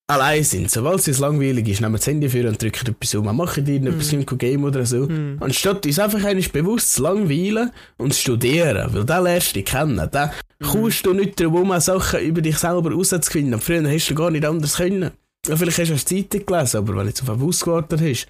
allein 0.09 0.43
sind, 0.43 0.71
sobald 0.71 1.07
es 1.07 1.19
langweilig 1.19 1.67
ist, 1.67 1.81
nehmen 1.81 1.93
wir 1.93 1.97
das 1.99 2.07
Handy 2.07 2.27
für 2.29 2.47
und 2.47 2.61
drücken 2.61 2.87
etwas 2.87 3.15
um, 3.15 3.35
machen 3.35 3.63
die 3.63 3.75
etwas 3.77 4.11
Mhm. 4.11 4.19
im 4.27 4.37
Game 4.37 4.63
oder 4.63 4.85
so. 4.85 5.07
Mm. 5.07 5.37
Anstatt 5.39 5.85
uns 5.85 5.99
einfach 5.99 6.23
einmal 6.23 6.43
bewusst 6.51 6.93
zu 6.95 7.03
langweilen 7.03 7.71
und 7.97 8.13
zu 8.13 8.21
studieren, 8.21 8.93
weil 8.93 9.05
dann 9.05 9.23
lernst 9.23 9.49
du 9.51 9.53
dich 9.59 9.65
kennen. 9.65 10.09
Dann 10.11 10.31
kommst 10.61 11.05
du 11.05 11.13
nicht 11.13 11.39
darum, 11.39 11.69
um 11.71 11.79
Sachen 11.79 12.19
über 12.21 12.41
dich 12.41 12.57
selber 12.57 12.89
herauszufinden. 12.89 13.61
Früher 13.61 13.87
hast 13.89 14.09
du 14.09 14.15
gar 14.15 14.31
nicht 14.31 14.45
anders 14.45 14.77
können. 14.77 15.11
Ja, 15.47 15.55
vielleicht 15.55 15.77
hast 15.77 15.87
du 15.89 15.93
erst 15.93 16.09
Zeitung 16.09 16.45
gelesen, 16.45 16.77
aber 16.77 16.93
wenn 16.95 17.03
du 17.03 17.07
jetzt 17.09 17.21
auf 17.21 17.29
einen 17.29 17.39
Bus 17.39 17.61
gewartet 17.63 18.01
hast, 18.01 18.27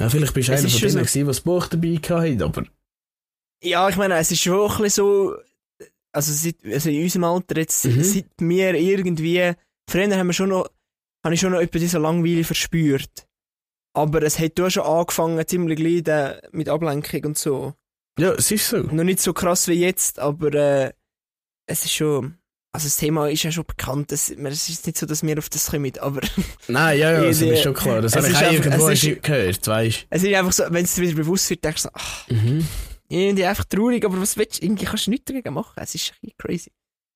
ja, 0.00 0.08
vielleicht 0.10 0.34
bist 0.34 0.48
du 0.48 0.52
Es 0.52 0.60
einer 0.60 0.68
von 0.68 0.80
denen, 0.80 1.04
so. 1.06 1.18
die 1.20 1.24
das 1.24 1.40
Buch 1.40 1.66
dabei 1.68 1.94
hatten, 1.96 2.42
aber 2.42 2.64
Ja, 3.64 3.88
ich 3.88 3.96
meine, 3.96 4.16
es 4.18 4.30
ist 4.30 4.42
schon 4.42 4.60
ein 4.60 4.68
bisschen 4.82 4.90
so, 4.90 5.34
also, 6.12 6.32
seit, 6.32 6.56
also 6.70 6.90
in 6.90 7.02
unserem 7.04 7.24
Alter 7.24 7.56
jetzt, 7.58 7.84
Mhm. 7.86 8.02
seit 8.02 8.26
wir 8.38 8.74
irgendwie, 8.74 9.52
früher 9.88 10.14
haben 10.16 10.26
wir 10.26 10.32
schon 10.34 10.50
noch, 10.50 10.68
habe 11.26 11.34
ich 11.34 11.40
schon 11.40 11.52
noch 11.52 11.60
etwa 11.60 11.78
diese 11.78 11.98
Langweile 11.98 12.44
verspürt. 12.44 13.26
Aber 13.94 14.22
es 14.22 14.38
hat 14.38 14.58
auch 14.60 14.70
schon 14.70 14.84
angefangen, 14.84 15.46
ziemlich 15.46 15.76
gleich 15.78 16.02
dann 16.04 16.36
mit 16.52 16.68
Ablenkung 16.68 17.24
und 17.24 17.38
so. 17.38 17.74
ja, 18.18 18.32
es 18.32 18.50
ist 18.50 18.68
so. 18.68 18.78
Noch 18.78 19.04
nicht 19.04 19.20
so 19.20 19.32
krass 19.32 19.68
wie 19.68 19.74
jetzt, 19.74 20.18
aber 20.18 20.52
äh, 20.54 20.92
es 21.66 21.84
ist 21.84 21.92
schon, 21.94 22.38
also 22.72 22.86
das 22.86 22.96
Thema 22.96 23.28
ist 23.28 23.42
ja 23.42 23.50
schon 23.50 23.64
bekannt, 23.66 24.12
es, 24.12 24.28
es 24.30 24.68
ist 24.68 24.86
nicht 24.86 24.98
so, 24.98 25.06
dass 25.06 25.22
wir 25.22 25.38
auf 25.38 25.48
das 25.48 25.70
kommen, 25.70 25.92
aber 25.98 26.20
Nein, 26.68 26.98
ja, 26.98 27.12
ja, 27.12 27.24
das 27.24 27.40
ist 27.40 27.62
schon 27.62 27.74
klar. 27.74 28.00
Das 28.02 28.14
habe 28.16 28.28
ich 28.28 28.36
auch 28.36 28.52
irgendwo 28.52 28.88
ist- 28.88 29.22
gehört, 29.22 29.66
weißt 29.66 30.06
es 30.10 30.22
ist 30.22 30.34
einfach 30.34 30.52
so, 30.52 30.64
wenn 30.70 30.84
es 30.84 30.94
dir 30.94 31.02
wieder 31.02 31.16
bewusst 31.16 31.48
wird, 31.50 31.64
denkst 31.64 31.82
du 31.84 31.88
so, 31.88 31.94
ach. 31.94 32.28
Mhm. 32.28 32.66
irgendwie 33.08 33.44
einfach 33.46 33.64
traurig, 33.64 34.04
aber 34.04 34.20
was 34.20 34.36
willst 34.36 34.60
du, 34.62 34.66
irgendwie 34.66 34.84
kannst 34.84 35.06
du 35.06 35.10
nichts 35.10 35.24
dagegen 35.24 35.54
machen, 35.54 35.72
es 35.76 35.94
ist 35.94 36.12
ein 36.12 36.16
bisschen 36.20 36.36
crazy. 36.38 36.70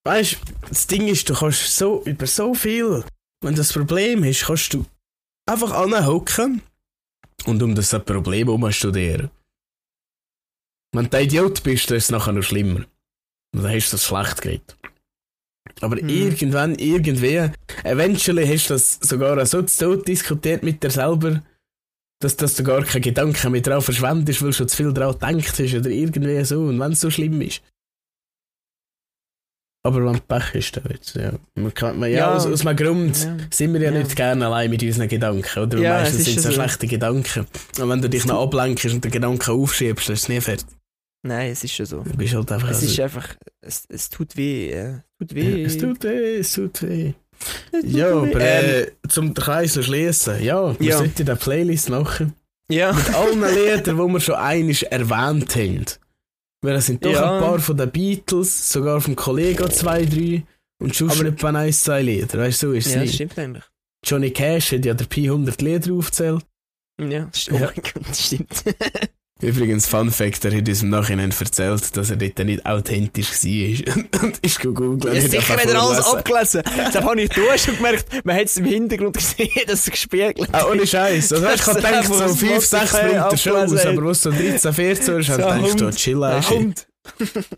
Weißt 0.04 0.32
du, 0.32 0.68
das 0.68 0.86
Ding 0.86 1.06
ist, 1.08 1.28
du 1.28 1.34
kannst 1.34 1.76
so 1.76 2.02
über 2.06 2.26
so 2.26 2.54
viel, 2.54 3.04
wenn 3.42 3.54
das 3.54 3.72
Problem 3.72 4.24
hast, 4.24 4.46
kannst 4.46 4.74
du 4.74 4.84
einfach 5.46 5.72
anhocken 5.72 6.62
und 7.46 7.62
um 7.62 7.74
das 7.74 7.90
Problem 8.04 8.48
herum 8.48 8.70
studieren. 8.72 9.30
Wenn 10.92 11.08
du 11.08 11.16
ein 11.16 11.24
Idiot 11.24 11.62
bist, 11.62 11.90
dann 11.90 11.98
ist 11.98 12.04
es 12.04 12.10
nachher 12.10 12.32
noch 12.32 12.42
schlimmer. 12.42 12.80
Und 13.54 13.62
dann 13.62 13.72
hast 13.72 13.88
du 13.88 13.92
das 13.96 14.04
schlecht 14.04 14.42
geredet. 14.42 14.76
Aber 15.80 15.96
Mhm. 15.96 16.08
irgendwann, 16.08 16.74
irgendwie, 16.76 17.50
eventually 17.84 18.46
hast 18.46 18.70
du 18.70 18.74
das 18.74 18.98
sogar 19.00 19.44
so 19.46 19.62
zu 19.62 19.84
Tod 19.96 20.08
diskutiert 20.08 20.62
mit 20.62 20.82
dir 20.82 20.90
selber, 20.90 21.42
dass, 22.20 22.36
dass 22.36 22.54
du 22.56 22.64
gar 22.64 22.82
keine 22.84 23.00
Gedanken 23.00 23.52
mehr 23.52 23.62
drauf 23.62 23.86
verschwendest, 23.86 24.42
weil 24.42 24.50
du 24.50 24.56
schon 24.56 24.68
zu 24.68 24.76
viel 24.76 24.92
drauf 24.92 25.18
gedacht 25.18 25.58
hast 25.58 25.74
oder 25.74 25.90
irgendwie 25.90 26.44
so. 26.44 26.60
Und 26.64 26.78
wenn 26.78 26.92
es 26.92 27.00
so 27.00 27.10
schlimm 27.10 27.40
ist. 27.40 27.62
Aber 29.82 30.04
wenn 30.04 30.20
Pech 30.20 30.54
ist, 30.54 30.76
dann 30.76 30.84
wird's, 30.84 31.14
ja. 31.14 31.32
Man 31.54 31.72
kann, 31.72 31.98
man, 31.98 32.10
ja, 32.10 32.18
Ja. 32.18 32.34
aus, 32.34 32.44
aus 32.46 32.66
einem 32.66 32.76
Grund 32.76 33.16
Ja. 33.24 33.36
sind 33.50 33.72
wir 33.72 33.80
ja, 33.80 33.90
Ja. 33.90 33.98
nicht 33.98 34.14
gerne 34.14 34.44
allein 34.46 34.68
mit 34.70 34.82
unseren 34.82 35.08
Gedanken, 35.08 35.58
oder? 35.58 35.78
Ja, 35.78 35.94
Meistens 36.00 36.20
es 36.20 36.20
ist 36.20 36.26
sind 36.26 36.38
es 36.38 36.44
ja 36.44 36.50
so 36.50 36.54
schlechte 36.56 36.86
Gedanken. 36.86 37.46
Und 37.80 37.88
wenn 37.88 38.02
du 38.02 38.08
dich 38.10 38.26
noch 38.26 38.42
ablenkst 38.42 38.84
und 38.86 39.02
den 39.04 39.10
Gedanken 39.10 39.50
aufschiebst, 39.50 40.08
dann 40.08 40.14
ist 40.14 40.22
es 40.24 40.28
nie 40.28 40.40
fertig. 40.40 40.66
Nein, 41.26 41.50
es 41.52 41.64
ist 41.64 41.72
schon 41.74 41.86
so. 41.86 42.02
Du 42.02 42.16
bist 42.16 42.34
halt 42.34 42.50
einfach 42.52 42.70
Es 42.70 42.80
so- 42.80 42.86
ist 42.86 43.00
einfach, 43.00 43.28
es, 43.62 43.84
es 43.88 44.08
tut 44.10 44.36
weh. 44.36 44.70
Äh, 44.70 44.94
tut 45.18 45.32
Ja, 45.32 45.36
weh. 45.36 45.64
Es 45.64 45.78
tut 45.78 46.02
weh, 46.04 46.36
es 46.38 46.52
tut 46.52 46.82
weh. 46.82 47.12
Es 47.72 47.80
tut 47.82 47.90
Ja, 47.90 48.22
weh. 48.22 48.30
aber 48.30 48.40
Ähm, 48.40 48.86
äh, 49.04 49.08
zum 49.08 49.32
Kreis 49.34 49.72
zu 49.72 49.82
schließen, 49.82 50.42
ja, 50.42 50.78
wir 50.78 50.90
Ja. 50.90 50.98
sollten 50.98 51.26
eine 51.26 51.36
Playlist 51.36 51.88
machen. 51.88 52.34
ja. 52.70 52.92
Mit 52.92 53.14
allen 53.14 53.40
Liedern, 53.54 53.96
die 53.96 54.12
wir 54.12 54.20
schon 54.20 54.34
einiges 54.34 54.82
erwähnt 54.82 55.56
haben. 55.56 55.84
Weil 56.62 56.76
es 56.76 56.86
sind 56.86 57.04
doch 57.04 57.12
Ja. 57.12 57.34
ein 57.36 57.40
paar 57.40 57.58
von 57.58 57.76
den 57.76 57.90
Beatles, 57.90 58.70
sogar 58.72 59.00
vom 59.00 59.16
Kollegen 59.16 59.70
zwei, 59.70 60.04
drei. 60.04 60.44
Und 60.82 60.94
schon 60.94 61.10
Aber- 61.10 61.24
etwa 61.26 61.50
ein, 61.50 61.72
zwei 61.72 62.02
Lieder. 62.02 62.38
Weißt 62.38 62.62
du, 62.62 62.68
so 62.68 62.72
ist 62.72 62.86
es 62.86 62.92
ja, 62.94 62.98
das 63.00 63.06
nicht. 63.08 63.14
stimmt 63.16 63.38
eigentlich. 63.38 63.64
Johnny 64.04 64.30
Cash 64.30 64.72
hat 64.72 64.84
ja 64.84 64.94
der 64.94 65.04
Pi 65.06 65.24
100 65.30 65.60
Lieder 65.62 65.92
aufgezählt. 65.92 66.44
Ja, 67.00 67.24
das 67.26 67.42
stimmt. 67.42 67.60
Ja. 67.60 67.66
Oh 67.68 67.72
mein 67.74 67.82
Gott, 67.94 68.08
das 68.08 68.26
stimmt. 68.26 68.64
Übrigens, 69.40 69.86
Fun 69.86 70.10
Fact, 70.10 70.44
er 70.44 70.56
hat 70.56 70.68
uns 70.68 70.82
im 70.82 70.90
Nachhinein 70.90 71.32
erzählt, 71.38 71.96
dass 71.96 72.10
er 72.10 72.16
dort 72.16 72.38
nicht 72.40 72.66
authentisch 72.66 73.30
war. 73.30 74.22
Und 74.22 74.38
ist 74.38 74.60
gegoogelt. 74.60 75.04
Ja, 75.14 75.22
hat 75.22 75.30
sicher 75.30 75.52
einfach 75.54 75.68
wieder 75.68 75.82
alles 75.82 76.04
abgelesen. 76.04 76.62
Deshalb 76.86 77.04
habe 77.04 77.20
ich 77.22 77.30
durch 77.30 77.68
und 77.68 77.76
gemerkt, 77.76 78.24
man 78.24 78.36
hat 78.36 78.44
es 78.46 78.56
im 78.58 78.64
Hintergrund 78.66 79.16
gesehen, 79.16 79.48
dass 79.66 79.80
es 79.80 79.90
gespiegelt 79.90 80.48
Ah, 80.52 80.66
ohne 80.70 80.86
Scheiß. 80.86 81.32
Also, 81.32 81.44
ich 81.46 81.50
habe 81.50 81.56
Das 81.56 81.76
gedacht, 81.76 82.02
ist 82.02 82.08
so 82.08 82.14
einfach 82.24 82.36
5, 82.36 82.64
6 82.64 82.88
Spotify 82.88 83.06
Minuten 83.14 83.38
Shows, 83.38 83.54
abgelesen 83.56 83.98
aber 83.98 84.06
was 84.06 84.22
so 84.22 84.30
13, 84.30 84.72
14 84.72 85.18
ist, 85.18 85.28
habe 85.30 85.66
ich 85.66 85.74
gedacht, 85.76 85.96
chill 85.96 86.22
Ah, 86.22 86.38
ist 86.38 86.50
Hund. 86.50 86.86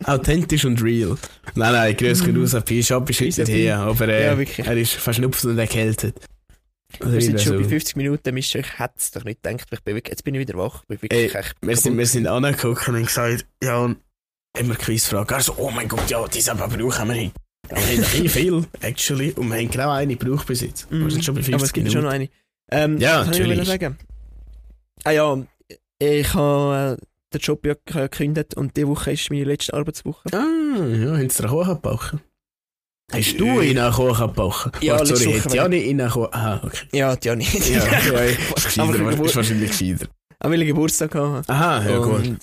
authentisch 0.04 0.64
und 0.64 0.82
real. 0.82 1.16
Nein, 1.54 1.72
nein, 1.72 1.96
grüß 1.96 2.26
mhm. 2.26 2.40
raus, 2.42 2.56
Pi 2.64 2.82
Shop 2.82 3.08
ist 3.10 3.20
heute 3.20 3.44
her, 3.50 3.78
aber 3.78 4.08
äh, 4.08 4.26
Ja, 4.44 4.64
er 4.64 4.76
ist 4.76 4.92
verschnupft 4.94 5.44
und 5.44 5.58
erkältet. 5.58 6.16
Wir 7.00 7.20
sind 7.20 7.40
schon 7.40 7.56
bei 7.56 7.62
so. 7.64 7.68
50 7.70 7.96
Minuten, 7.96 8.34
Mischa, 8.34 8.58
ich 8.60 8.78
hätte 8.78 8.94
es 8.98 9.10
doch 9.10 9.24
nicht 9.24 9.42
gedacht. 9.42 9.66
Ich 9.70 9.80
bin 9.82 9.94
wirklich, 9.94 10.12
jetzt 10.12 10.24
bin 10.24 10.34
ich 10.34 10.40
wieder 10.40 10.58
wach. 10.58 10.84
Ich 10.88 11.00
bin 11.00 11.10
Ey, 11.10 11.30
Wir 11.60 11.76
sind, 11.76 11.96
wir 11.98 12.06
sind 12.06 12.26
angeguckt 12.26 12.88
und 12.88 12.96
haben 12.96 13.06
gesagt, 13.06 13.46
ja, 13.62 13.78
und 13.78 13.98
haben 14.56 14.68
wir 14.68 14.76
Quizfrage. 14.76 15.34
Also, 15.34 15.54
oh 15.58 15.70
mein 15.70 15.88
Gott, 15.88 16.08
ja, 16.10 16.26
diese 16.28 16.52
aber 16.52 16.68
brauchen 16.68 17.08
wir 17.08 17.14
nicht. 17.14 17.34
Wir 17.68 17.76
haben 17.78 18.28
viel, 18.28 18.64
actually, 18.80 19.32
und 19.32 19.48
wir 19.48 19.56
haben 19.58 19.70
genau 19.70 19.90
eine 19.90 20.16
gebraucht 20.16 20.46
bis 20.46 20.60
jetzt. 20.62 20.90
Wir 20.90 21.10
sind 21.10 21.24
schon 21.24 21.34
bei 21.36 21.42
50 21.42 21.48
Mhm. 21.50 21.54
Aber 21.54 21.64
es 21.64 21.72
gibt 21.72 21.86
Minuten. 21.88 21.92
schon 21.92 22.04
noch 22.04 22.12
eine. 22.12 22.28
Ähm, 22.70 22.98
Ja, 22.98 23.22
ich 23.22 23.28
natürlich. 23.28 23.58
noch 23.58 23.64
sagen? 23.66 23.98
Ah 25.04 25.10
ja, 25.10 25.42
ich 25.98 26.34
habe 26.34 26.98
äh, 27.00 27.06
den 27.32 27.40
Job 27.40 27.64
ja 27.66 27.74
ge- 27.74 28.02
gekündigt 28.02 28.54
und 28.56 28.76
diese 28.76 28.88
Woche 28.88 29.12
ist 29.12 29.30
meine 29.30 29.44
letzte 29.44 29.74
Arbeitswoche. 29.74 30.28
Ah, 30.32 30.36
ja, 30.38 31.12
haben 31.16 31.30
sie 31.30 31.42
dir 31.42 31.48
Kuchen 31.48 31.74
gebacken? 31.74 32.20
Hast 33.12 33.38
du 33.38 33.60
einen 33.60 33.92
Kuchen 33.92 34.26
gebacken? 34.26 34.72
Ja, 34.80 34.94
Warte, 34.98 35.16
sorry, 35.16 35.38
hat 35.40 35.54
ja 35.54 35.68
nicht 35.68 35.86
ihnen 35.86 36.00
einen 36.00 36.10
Kuchen... 36.10 36.32
Ah, 36.32 36.60
okay. 36.64 36.86
Ja, 36.92 37.16
die 37.16 37.28
ich. 37.28 37.68
Ja, 37.70 37.84
ja, 37.84 38.20
ist 38.56 38.64
gescheiter, 38.64 39.10
ist 39.24 39.36
wahrscheinlich 39.36 39.70
gescheiter. 39.70 40.06
An 40.38 40.50
meinen 40.50 40.66
Geburtstag 40.66 41.10
gehabt. 41.12 41.48
Aha, 41.48 41.88
ja 41.88 41.98
gut. 41.98 42.26
und, 42.26 42.38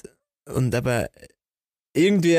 und 0.55 0.73
eben 0.75 1.05
irgendwie, 1.95 2.35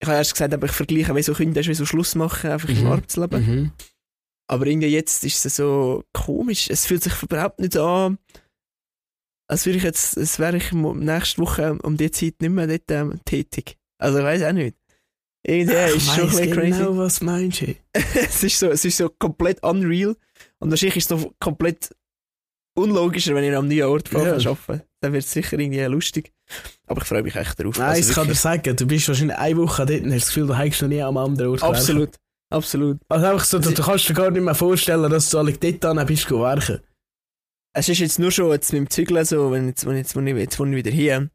ich 0.00 0.08
habe 0.08 0.16
erst 0.16 0.32
gesagt, 0.32 0.54
aber 0.54 0.66
ich 0.66 0.72
vergleiche, 0.72 1.14
wie 1.14 1.22
so 1.22 1.34
Kinder 1.34 1.62
wie 1.64 1.74
so 1.74 1.86
Schluss 1.86 2.14
machen, 2.14 2.50
einfach 2.50 2.68
im 2.68 2.80
Mhm. 2.80 2.86
Arbeitsleben. 2.86 3.46
Mhm. 3.46 3.72
Aber 4.50 4.66
irgendwie 4.66 4.88
jetzt 4.88 5.24
ist 5.24 5.44
es 5.44 5.56
so 5.56 6.04
komisch. 6.14 6.70
Es 6.70 6.86
fühlt 6.86 7.02
sich 7.02 7.22
überhaupt 7.22 7.60
nicht 7.60 7.74
so 7.74 7.84
an, 7.86 8.18
als 9.50 9.66
würde 9.66 9.76
ich 9.78 9.84
jetzt, 9.84 10.16
als 10.16 10.38
wäre 10.38 10.56
ich 10.56 10.72
nächste 10.72 11.42
Woche 11.42 11.78
um 11.82 11.96
die 11.98 12.10
Zeit 12.10 12.40
nicht 12.40 12.50
mehr 12.50 12.66
dort 12.66 12.90
ähm, 12.90 13.20
tätig. 13.26 13.76
Also 14.00 14.18
ich 14.18 14.24
weiß 14.24 14.42
auch 14.44 14.52
nicht. 14.52 14.77
Irgendwie 15.48 15.74
Ich 15.74 15.96
ist 15.96 16.14
schon 16.14 16.24
ein 16.24 16.28
bisschen 16.30 16.52
crazy. 16.52 16.78
genau, 16.78 16.96
was 16.98 17.20
meinst 17.22 17.60
du? 17.62 17.74
es, 17.92 18.42
ist 18.44 18.58
so, 18.58 18.70
es 18.70 18.84
ist 18.84 18.96
so 18.98 19.08
komplett 19.18 19.62
unreal. 19.62 20.14
Und 20.58 20.70
wahrscheinlich 20.70 20.96
ist 20.96 21.10
es 21.10 21.18
noch 21.18 21.32
komplett 21.40 21.90
unlogischer, 22.76 23.34
wenn 23.34 23.44
ich 23.44 23.56
am 23.56 23.66
neuen 23.66 23.84
Ort 23.84 24.12
Ja. 24.12 24.36
ja. 24.36 24.50
arbeite. 24.50 24.86
Dann 25.00 25.12
wird 25.12 25.24
es 25.24 25.32
sicher 25.32 25.58
irgendwie 25.58 25.80
lustig. 25.84 26.32
Aber 26.86 27.00
ich 27.00 27.08
freue 27.08 27.22
mich 27.22 27.34
echt 27.34 27.58
darauf. 27.58 27.78
Nein, 27.78 27.88
Also 27.88 28.10
ich 28.10 28.14
kann 28.14 28.28
dir 28.28 28.34
sagen, 28.34 28.76
du 28.76 28.86
bist 28.86 29.08
wahrscheinlich 29.08 29.36
eine 29.38 29.56
Woche 29.56 29.86
dort 29.86 30.02
und 30.02 30.12
hast 30.12 30.22
das 30.22 30.28
Gefühl, 30.28 30.46
du 30.48 30.58
hättest 30.58 30.82
noch 30.82 30.88
nie 30.88 31.02
am 31.02 31.16
anderen 31.16 31.50
Ort. 31.52 31.62
Absolut. 31.62 32.10
Absolut. 32.50 32.98
Also 33.08 33.26
einfach 33.26 33.44
so, 33.44 33.58
du, 33.58 33.70
du 33.72 33.82
kannst 33.82 34.08
dir 34.08 34.14
gar 34.14 34.30
nicht 34.30 34.42
mehr 34.42 34.54
vorstellen, 34.54 35.10
dass 35.10 35.30
du 35.30 35.38
alle 35.38 35.52
dort 35.52 35.84
an 35.84 36.06
bist 36.06 36.30
werken. 36.30 36.80
Es 37.74 37.88
ist 37.88 37.98
jetzt 37.98 38.18
nur 38.18 38.30
schon 38.32 38.50
jetzt 38.50 38.72
mit 38.72 38.80
dem 38.80 38.90
Zügeln 38.90 39.24
so, 39.24 39.52
wenn 39.52 39.68
jetzt, 39.68 39.86
wenn 39.86 39.96
jetzt, 39.96 40.16
wenn 40.16 40.26
ich, 40.26 40.36
jetzt 40.36 40.58
wohne 40.58 40.70
ich 40.70 40.84
wieder 40.84 40.94
hier. 40.94 41.30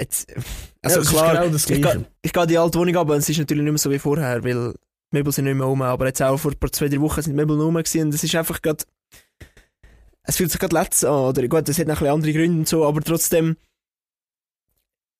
Jetzt, 0.00 0.32
also 0.82 1.02
ja, 1.02 1.08
klar, 1.10 1.32
genau 1.42 1.52
das 1.52 1.68
ich, 1.68 1.82
Gleiche. 1.82 1.98
gehe, 1.98 2.06
ich 2.22 2.32
gehe 2.32 2.46
die 2.46 2.56
alte 2.58 2.78
Wohnung 2.78 2.96
ab 2.96 3.10
und 3.10 3.16
es 3.18 3.28
ist 3.28 3.38
natürlich 3.38 3.62
nicht 3.64 3.70
mehr 3.72 3.78
so 3.78 3.90
wie 3.90 3.98
vorher, 3.98 4.42
weil 4.42 4.72
die 4.72 5.16
Möbel 5.18 5.32
sind 5.32 5.44
nicht 5.44 5.54
mehr 5.56 5.66
rum, 5.66 5.82
aber 5.82 6.06
jetzt 6.06 6.22
auch 6.22 6.38
vor 6.38 6.52
ein 6.52 6.58
paar 6.58 6.72
zwei, 6.72 6.88
drei 6.88 7.00
Wochen 7.00 7.20
sind 7.20 7.32
die 7.34 7.36
Möbel 7.36 7.56
noch 7.56 7.66
rum 7.66 7.74
gewesen 7.74 8.02
und 8.06 8.14
es 8.14 8.24
ist 8.24 8.34
einfach 8.34 8.62
gerade, 8.62 8.82
es 10.22 10.36
fühlt 10.36 10.50
sich 10.50 10.58
gerade 10.60 10.74
letzt 10.74 11.04
an, 11.04 11.12
oder 11.12 11.46
gut, 11.48 11.68
das 11.68 11.78
hat 11.78 11.86
noch 11.86 11.96
ein 11.96 11.98
bisschen 11.98 12.14
andere 12.14 12.32
Gründe 12.32 12.58
und 12.60 12.68
so, 12.68 12.86
aber 12.86 13.02
trotzdem, 13.02 13.56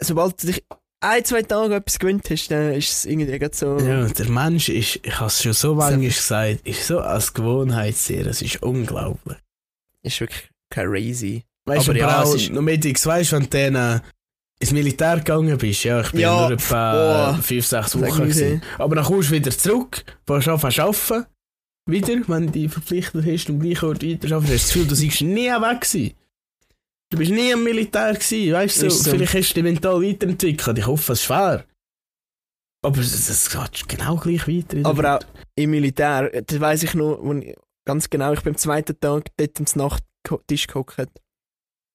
sobald 0.01 0.43
du 0.43 0.47
dich 0.47 0.64
ein, 1.03 1.24
zwei 1.24 1.43
Tage 1.43 1.74
etwas 1.76 1.99
gewöhnt 1.99 2.28
hast, 2.31 2.49
dann 2.51 2.72
ist 2.74 2.91
es 2.91 3.05
irgendwie 3.07 3.39
gerade 3.39 3.57
so, 3.57 3.78
Ja, 3.78 4.07
der 4.07 4.28
Mensch 4.28 4.68
ist, 4.68 5.01
ich 5.03 5.16
habe 5.18 5.26
es 5.26 5.43
schon 5.43 5.53
so 5.53 5.74
manchmal 5.74 6.07
gesagt, 6.09 6.66
ist 6.66 6.87
so 6.87 7.01
als 7.01 7.33
Gewohnheitstier, 7.35 8.24
das 8.24 8.43
ist 8.43 8.62
unglaublich. 8.62 9.39
ist 10.03 10.20
wirklich 10.20 10.51
crazy. 10.70 11.45
Weißt 11.66 11.89
Aber 11.89 11.95
du, 11.95 12.01
ja, 12.01 12.22
es 12.22 12.35
ist- 12.35 12.51
noch 12.53 12.62
mit 12.62 12.85
X, 12.85 13.05
weißt 13.07 13.33
du, 13.33 13.37
wenn 13.37 13.51
du 13.51 13.78
äh, 13.78 14.01
ins 14.61 14.73
Militär 14.73 15.17
gegangen 15.17 15.57
bist, 15.57 15.85
ja, 15.85 16.03
ich 16.03 16.11
bin 16.13 16.21
Ja, 16.21 16.43
nur 16.43 16.53
etwa 16.53 17.33
boah. 17.33 17.43
5, 17.43 17.67
6 17.67 17.91
Sag 17.93 18.01
Wochen 18.01 18.23
gewesen. 18.23 18.63
Aber 18.79 18.95
dann 18.95 19.05
kommst 19.05 19.31
du 19.31 19.35
wieder 19.35 19.51
zurück, 19.51 20.05
fährst 20.27 20.49
an 20.49 20.59
zu 20.59 20.83
arbeiten, 20.83 21.27
wieder, 21.87 22.29
wenn 22.29 22.47
du 22.47 22.53
dich 22.53 22.71
verpflichtet 22.71 23.25
hast, 23.27 23.49
am 23.49 23.59
gleichen 23.59 23.87
Ort 23.87 24.05
weiter 24.05 24.37
hast 24.37 24.47
du 24.49 24.53
das 24.53 24.67
Gefühl, 24.67 24.87
du 24.87 24.95
seist 24.95 25.23
nie 25.23 25.49
weg 25.49 25.81
gewesen. 25.81 26.15
Du 27.11 27.19
bist 27.19 27.33
nie 27.33 27.51
im 27.51 27.65
Militär 27.65 28.13
gewesen, 28.13 28.53
weißt 28.53 28.83
du, 28.83 28.91
so. 28.91 29.11
vielleicht 29.11 29.35
hast 29.35 29.51
du 29.51 29.55
dich 29.55 29.63
mental 29.65 30.03
weiterentwickelt, 30.03 30.79
ich 30.79 30.87
hoffe, 30.87 31.13
es 31.15 31.21
ist 31.21 31.27
fair. 31.27 31.65
Aber 32.83 33.01
es, 33.01 33.51
geht 33.51 33.89
genau 33.89 34.17
gleich 34.17 34.47
weiter. 34.47 34.89
Aber 34.89 35.17
auch 35.17 35.21
im 35.57 35.71
Militär, 35.71 36.43
das 36.43 36.61
weiss 36.61 36.83
ich 36.83 36.95
noch, 36.95 37.19
ganz 37.85 38.09
genau, 38.09 38.33
ich 38.33 38.43
bin 38.43 38.53
am 38.53 38.59
zweiten 38.59 38.99
Tag 39.01 39.25
dort 39.37 39.59
am 39.59 39.67
Nachttisch 39.75 40.67
gehockt. 40.67 41.09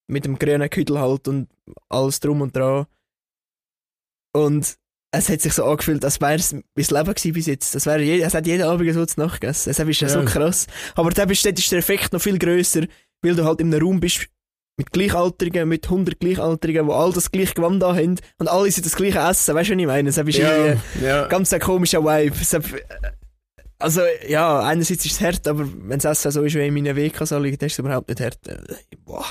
Mit 0.08 0.26
dem 0.26 0.38
grünen 0.38 0.70
Küdel 0.70 1.00
halt 1.00 1.28
und 1.28 1.50
alles 1.90 2.20
drum 2.20 2.42
und 2.42 2.56
dran. 2.56 2.86
Und 4.34 4.78
es 5.12 5.30
hat 5.30 5.42
sich 5.42 5.54
so 5.54 5.64
angefühlt, 5.66 6.04
als 6.04 6.20
wäre 6.20 6.36
es 6.36 6.54
mein 6.54 6.64
Leben 6.76 7.14
gewesen 7.14 7.34
bis 7.34 7.46
jetzt. 7.46 7.74
Es, 7.74 7.86
wäre 7.86 8.02
je, 8.02 8.22
es 8.22 8.34
hat 8.34 8.46
jeden 8.46 8.64
Abend 8.64 8.94
so 8.94 9.06
zu 9.06 9.20
Nacht 9.20 9.42
gegessen. 9.42 9.70
Es 9.70 9.80
ist 9.80 10.02
ja 10.02 10.10
so 10.10 10.24
krass. 10.26 10.68
Aber 10.96 11.10
dort 11.12 11.32
ist, 11.32 11.46
ist 11.46 11.72
der 11.72 11.80
Effekt 11.80 12.12
noch 12.14 12.22
viel 12.22 12.38
grösser, 12.38 12.86
weil 13.22 13.36
du 13.36 13.46
halt 13.46 13.62
in 13.62 13.74
einem 13.74 13.86
Raum 13.86 14.00
bist 14.00 14.28
mit 14.78 14.92
Gleichaltrigen, 14.92 15.70
mit 15.70 15.86
100 15.86 16.20
Gleichaltrigen, 16.20 16.88
die 16.88 16.94
all 16.94 17.14
das 17.14 17.32
gleiche 17.32 17.54
Gewand 17.54 17.82
da 17.82 17.96
haben 17.96 18.20
und 18.40 18.48
alle 18.50 18.70
sind 18.70 18.86
das 18.86 18.96
gleiche 18.96 19.20
Essen. 19.20 19.56
Weißt 19.56 19.70
du, 19.70 19.74
was 19.74 19.80
ich 19.80 19.88
meine? 19.88 20.10
Es 20.10 20.18
ist 20.18 20.38
Ja, 20.38 20.76
ja. 21.02 21.28
ganz 21.28 21.54
ein 21.54 21.62
komischer 21.62 22.04
Vibe. 22.04 22.36
Also, 23.80 24.02
ja, 24.28 24.62
einerseits 24.62 25.06
ist 25.06 25.14
es 25.14 25.22
hart, 25.22 25.48
aber 25.48 25.66
wenn 25.66 26.00
das 26.00 26.06
Essen 26.06 26.32
so 26.32 26.44
ist 26.44 26.56
wie 26.56 26.66
in 26.68 26.74
meinen 26.74 26.96
WKs 26.96 27.32
liegt, 27.32 27.62
dann 27.62 27.68
ist 27.68 27.74
es 27.74 27.80
überhaupt 27.80 28.10
nicht 28.10 28.20
hart. 28.22 28.46
Äh, 28.48 28.58
Boah. 29.06 29.26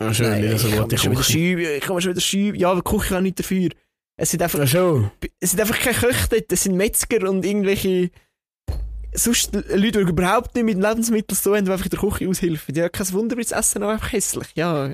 Ah, 0.00 0.14
schön, 0.14 0.30
Nein, 0.30 0.42
wieder 0.44 0.58
so 0.58 0.68
ich 0.68 0.76
gute 0.76 1.02
wieder 1.02 1.14
Küche. 1.14 1.32
schieben, 1.32 1.64
ich 1.76 1.80
kann 1.80 1.96
mir 1.96 2.02
schon 2.02 2.10
wieder 2.12 2.20
schieben. 2.20 2.60
Ja, 2.60 2.70
aber 2.70 2.82
die 2.82 2.90
Küche 2.90 3.08
kann 3.14 3.22
nicht 3.24 3.38
dafür. 3.38 3.70
Es 4.16 4.30
sind 4.30 4.42
einfach, 4.42 4.58
Ja, 4.60 4.66
schon. 4.66 5.10
es 5.40 5.50
sind 5.50 5.60
einfach 5.60 5.78
keine 5.78 5.96
Köche 5.96 6.28
dort, 6.30 6.52
es 6.52 6.62
sind 6.62 6.76
Metzger 6.76 7.28
und 7.28 7.44
irgendwelche, 7.44 8.10
sonst 9.14 9.54
Leute, 9.54 10.04
die 10.04 10.10
überhaupt 10.10 10.54
nicht 10.54 10.64
mit 10.64 10.78
Lebensmitteln 10.78 11.36
so 11.40 11.54
haben, 11.56 11.64
die 11.64 11.70
einfach 11.72 11.86
in 11.86 11.90
der 11.90 11.98
Küche 12.00 12.28
aushelfen. 12.28 12.74
Ja, 12.74 12.88
kein 12.88 13.12
Wunder, 13.12 13.36
wie 13.36 13.42
das 13.42 13.52
Essen 13.52 13.82
auch 13.82 13.88
einfach 13.90 14.12
hässlich. 14.12 14.48
Ja, 14.54 14.88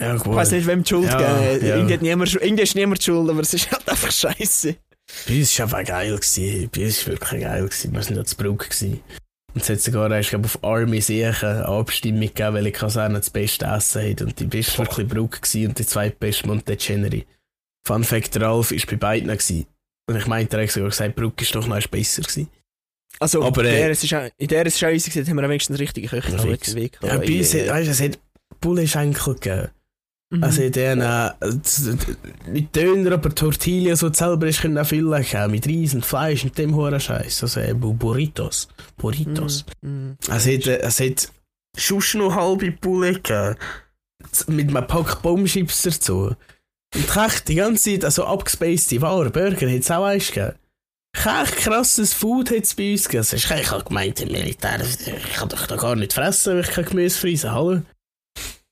Ja, 0.00 0.16
ich 0.16 0.26
weiss 0.26 0.50
nicht, 0.50 0.66
wem 0.66 0.82
die 0.82 0.88
Schuld 0.88 1.06
Ja, 1.06 1.18
geben. 1.50 1.66
ja. 1.66 1.76
Irgendwie, 1.76 1.98
niemand, 1.98 2.34
irgendwie 2.34 2.62
ist 2.62 2.74
niemand 2.74 3.00
die 3.00 3.04
schuld, 3.04 3.28
aber 3.30 3.40
es 3.40 3.54
ist 3.54 3.70
halt 3.70 3.88
einfach 3.88 4.10
scheiße. 4.10 4.74
Bei 5.28 5.38
uns 5.38 5.58
war 5.58 5.66
aber 5.66 5.84
geil. 5.84 6.14
Gewesen. 6.16 6.70
Bei 6.74 6.84
uns 6.86 7.06
war 7.06 7.12
wirklich 7.14 7.40
geil. 7.42 7.62
Gewesen. 7.64 7.92
Wir 7.92 8.00
waren 8.04 8.16
ja 8.16 8.24
zu. 8.24 8.36
Gewesen. 8.36 9.00
Und 9.54 9.62
es 9.62 9.68
hat 9.68 9.80
sogar 9.80 10.10
erst 10.10 10.30
glaub, 10.30 10.44
auf 10.44 10.64
Army 10.64 11.00
Siegen 11.00 11.34
eine 11.34 11.66
Abstimmung 11.66 12.20
gegeben, 12.20 12.54
welche 12.54 12.72
Kaserne 12.72 13.18
das 13.18 13.30
beste 13.30 13.66
Essen 13.66 14.10
hat. 14.10 14.22
Und 14.22 14.40
die 14.40 14.46
beste 14.46 14.78
war 14.78 14.86
wirklich 14.86 15.08
Brugg 15.08 15.42
gewesen 15.42 15.68
und 15.68 15.78
die 15.78 15.86
zweitbeste 15.86 16.46
Monteceneri. 16.46 17.26
Fun 17.86 18.04
Fact, 18.04 18.40
Ralf 18.40 18.70
war 18.70 18.78
bei 18.90 18.96
beiden. 18.96 19.28
Gewesen. 19.28 19.66
Und 20.08 20.16
ich 20.16 20.26
meinte, 20.26 20.56
er 20.56 20.62
hat 20.62 20.70
sogar 20.70 20.90
gesagt, 20.90 21.16
Brugg 21.16 21.40
ist 21.42 21.54
doch 21.54 21.66
noch 21.66 21.86
besser 21.88 22.22
gewesen. 22.22 22.48
Also, 23.18 23.44
Aber, 23.44 23.62
in 23.62 23.68
äh, 23.68 23.76
der 23.76 23.90
es 23.90 24.02
ist 24.02 24.14
auch, 24.14 24.28
in 24.38 24.48
der 24.48 24.66
ist 24.66 24.82
auch 24.82 24.88
easy 24.88 25.10
gewesen, 25.10 25.28
haben 25.28 25.36
wir 25.36 25.44
am 25.44 25.50
wenigsten 25.50 25.74
richtige 25.74 26.08
Köche 26.08 26.32
jetzt 26.48 26.74
Weg 26.74 26.98
Ja, 27.02 27.18
bei 27.18 27.38
uns, 27.38 27.54
äh, 27.54 27.68
weißt, 27.68 27.86
du, 27.86 27.90
es 27.90 28.00
hat 28.00 28.18
Bullenschenkel 28.60 29.34
gegeben. 29.34 29.68
Mhm. 30.32 30.44
Also 30.44 30.62
in 30.62 30.72
denen, 30.72 31.02
äh, 31.02 31.30
nicht 32.50 32.74
Döner, 32.74 33.12
aber 33.12 33.34
Tortillas, 33.34 34.00
die 34.00 34.06
du 34.06 34.14
selber 34.14 34.46
hast, 34.46 34.62
können 34.62 34.78
auch 34.78 34.86
viel 34.86 35.04
lecker. 35.06 35.46
Mit 35.48 35.66
Reis 35.68 35.92
und 35.94 36.06
Fleisch 36.06 36.44
und 36.44 36.56
dem 36.56 36.74
hohen 36.74 36.98
Scheiß. 36.98 37.42
Also 37.42 37.60
äh, 37.60 37.74
Bu- 37.74 37.92
Burritos. 37.92 38.68
Burritos. 38.96 39.64
Mhm. 39.82 40.16
Es 40.28 40.46
hat, 40.46 40.66
äh, 40.66 40.78
es 40.80 41.00
hat 41.00 41.30
sonst 41.76 42.14
noch 42.14 42.34
halbe 42.34 42.72
Poulet 42.72 43.22
gegeben. 43.22 43.56
Mit 44.46 44.68
einem 44.74 44.86
Pack 44.86 45.20
Baumchips 45.20 45.82
dazu. 45.82 46.34
Und 46.94 47.16
echt 47.16 47.48
die 47.48 47.56
ganze 47.56 47.90
Zeit, 47.90 48.04
also 48.04 48.24
abgespacede 48.24 49.02
Ware, 49.02 49.30
Burger 49.30 49.70
hat 49.70 49.80
es 49.80 49.90
auch 49.90 50.04
eins 50.04 50.28
gegeben. 50.28 50.54
Echt 51.14 51.56
krasses 51.56 52.14
Food 52.14 52.50
hat 52.50 52.62
es 52.64 52.74
bei 52.74 52.92
uns 52.92 53.04
gegeben. 53.04 53.20
Ist- 53.22 53.32
Ich 53.34 53.70
habe 53.70 53.84
gemeint, 53.84 54.20
im 54.20 54.32
Militär, 54.32 54.80
ich 54.80 55.32
kann 55.34 55.48
doch 55.50 55.66
da 55.66 55.76
gar 55.76 55.94
nicht 55.96 56.12
fressen, 56.14 56.54
wenn 56.54 56.60
ich 56.62 56.70
kein 56.70 56.84
Gemüse 56.86 57.18
fressen 57.18 57.52
hallo? 57.52 57.82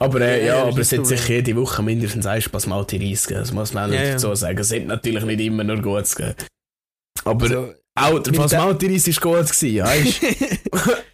Aber 0.00 0.20
äh, 0.22 0.46
Ja, 0.46 0.56
ja, 0.56 0.64
aber 0.64 0.78
es 0.78 0.92
hat 0.92 1.06
sich 1.06 1.28
jede 1.28 1.54
Woche 1.56 1.82
mindestens 1.82 2.26
ein 2.26 2.42
Basmati 2.50 2.96
Reis 2.96 3.26
gegeben. 3.26 3.40
Das 3.42 3.52
muss 3.52 3.72
man 3.74 3.90
auch 3.90 3.94
Ja, 3.94 4.00
nicht 4.00 4.14
dazu 4.14 4.34
sagen. 4.34 4.58
Es 4.58 4.72
hat 4.72 4.86
natürlich 4.86 5.24
nicht 5.24 5.40
immer 5.40 5.62
nur 5.62 5.80
Gutes 5.80 6.16
gegeben. 6.16 6.36
Aber 7.24 7.44
Also, 7.44 7.74
auch 7.94 8.18
der 8.18 8.32
Basmati 8.32 8.86
Reis 8.86 9.06
war 9.22 9.32
gut 9.42 9.50
gewesen, 9.50 9.84
weißt 9.84 10.22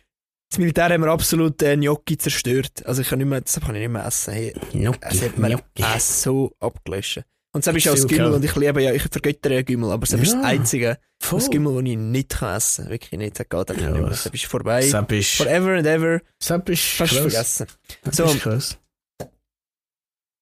das 0.51 0.59
Militär 0.59 0.89
haben 0.91 1.03
wir 1.03 1.11
absolut 1.11 1.61
äh, 1.63 1.77
Gnocchi 1.77 2.17
zerstört. 2.17 2.87
Also 2.87 3.03
ich 3.03 3.09
kann 3.09 3.19
nicht 3.19 3.29
mehr, 3.29 3.41
das 3.41 3.61
kann 3.61 3.75
ich 3.75 3.83
nicht 3.83 3.91
mehr 3.91 4.07
essen. 4.07 4.33
Hey, 4.35 4.55
du? 4.73 4.93
es 5.01 5.23
hat 5.23 5.37
mir 5.37 5.49
Gnocchi. 5.75 6.01
so 6.01 6.53
abgelöscht. 6.61 7.25
Und 7.57 7.67
das 7.67 7.75
ist 7.75 7.89
auch 7.89 7.93
das 7.95 8.07
Gümmel 8.07 8.33
und 8.35 8.45
ich 8.45 8.55
liebe 8.55 8.83
ja, 8.83 8.93
ich 8.93 9.03
vergöttere 9.03 9.55
ja 9.55 9.63
Gümmel, 9.63 9.91
aber 9.91 10.03
ist 10.05 10.13
Ja. 10.13 10.19
das 10.19 10.35
einzige 10.35 10.99
Voll. 11.23 11.39
das 11.41 11.51
Gümmel, 11.51 11.75
das 11.83 11.91
ich 11.91 11.97
nicht 11.97 12.29
kann 12.29 12.57
essen 12.57 12.85
kann. 12.85 12.91
Wirklich 12.93 13.19
nicht, 13.19 13.41
das 13.41 13.49
geht 13.49 13.71
einfach 13.71 13.83
Ja, 13.83 13.91
nicht 13.91 14.25
mehr. 14.25 14.35
ist 14.35 14.45
vorbei. 14.45 14.83
Sepp 14.83 15.13
ist, 15.13 15.35
Forever 15.37 15.71
and 15.79 15.87
ever, 15.87 16.21
Sepp 16.43 16.69
ist 16.69 16.83
fast 16.85 17.13
krass. 17.13 17.21
vergessen. 17.23 17.67
So. 18.13 18.25
ist 18.25 18.41
krass. 18.41 18.79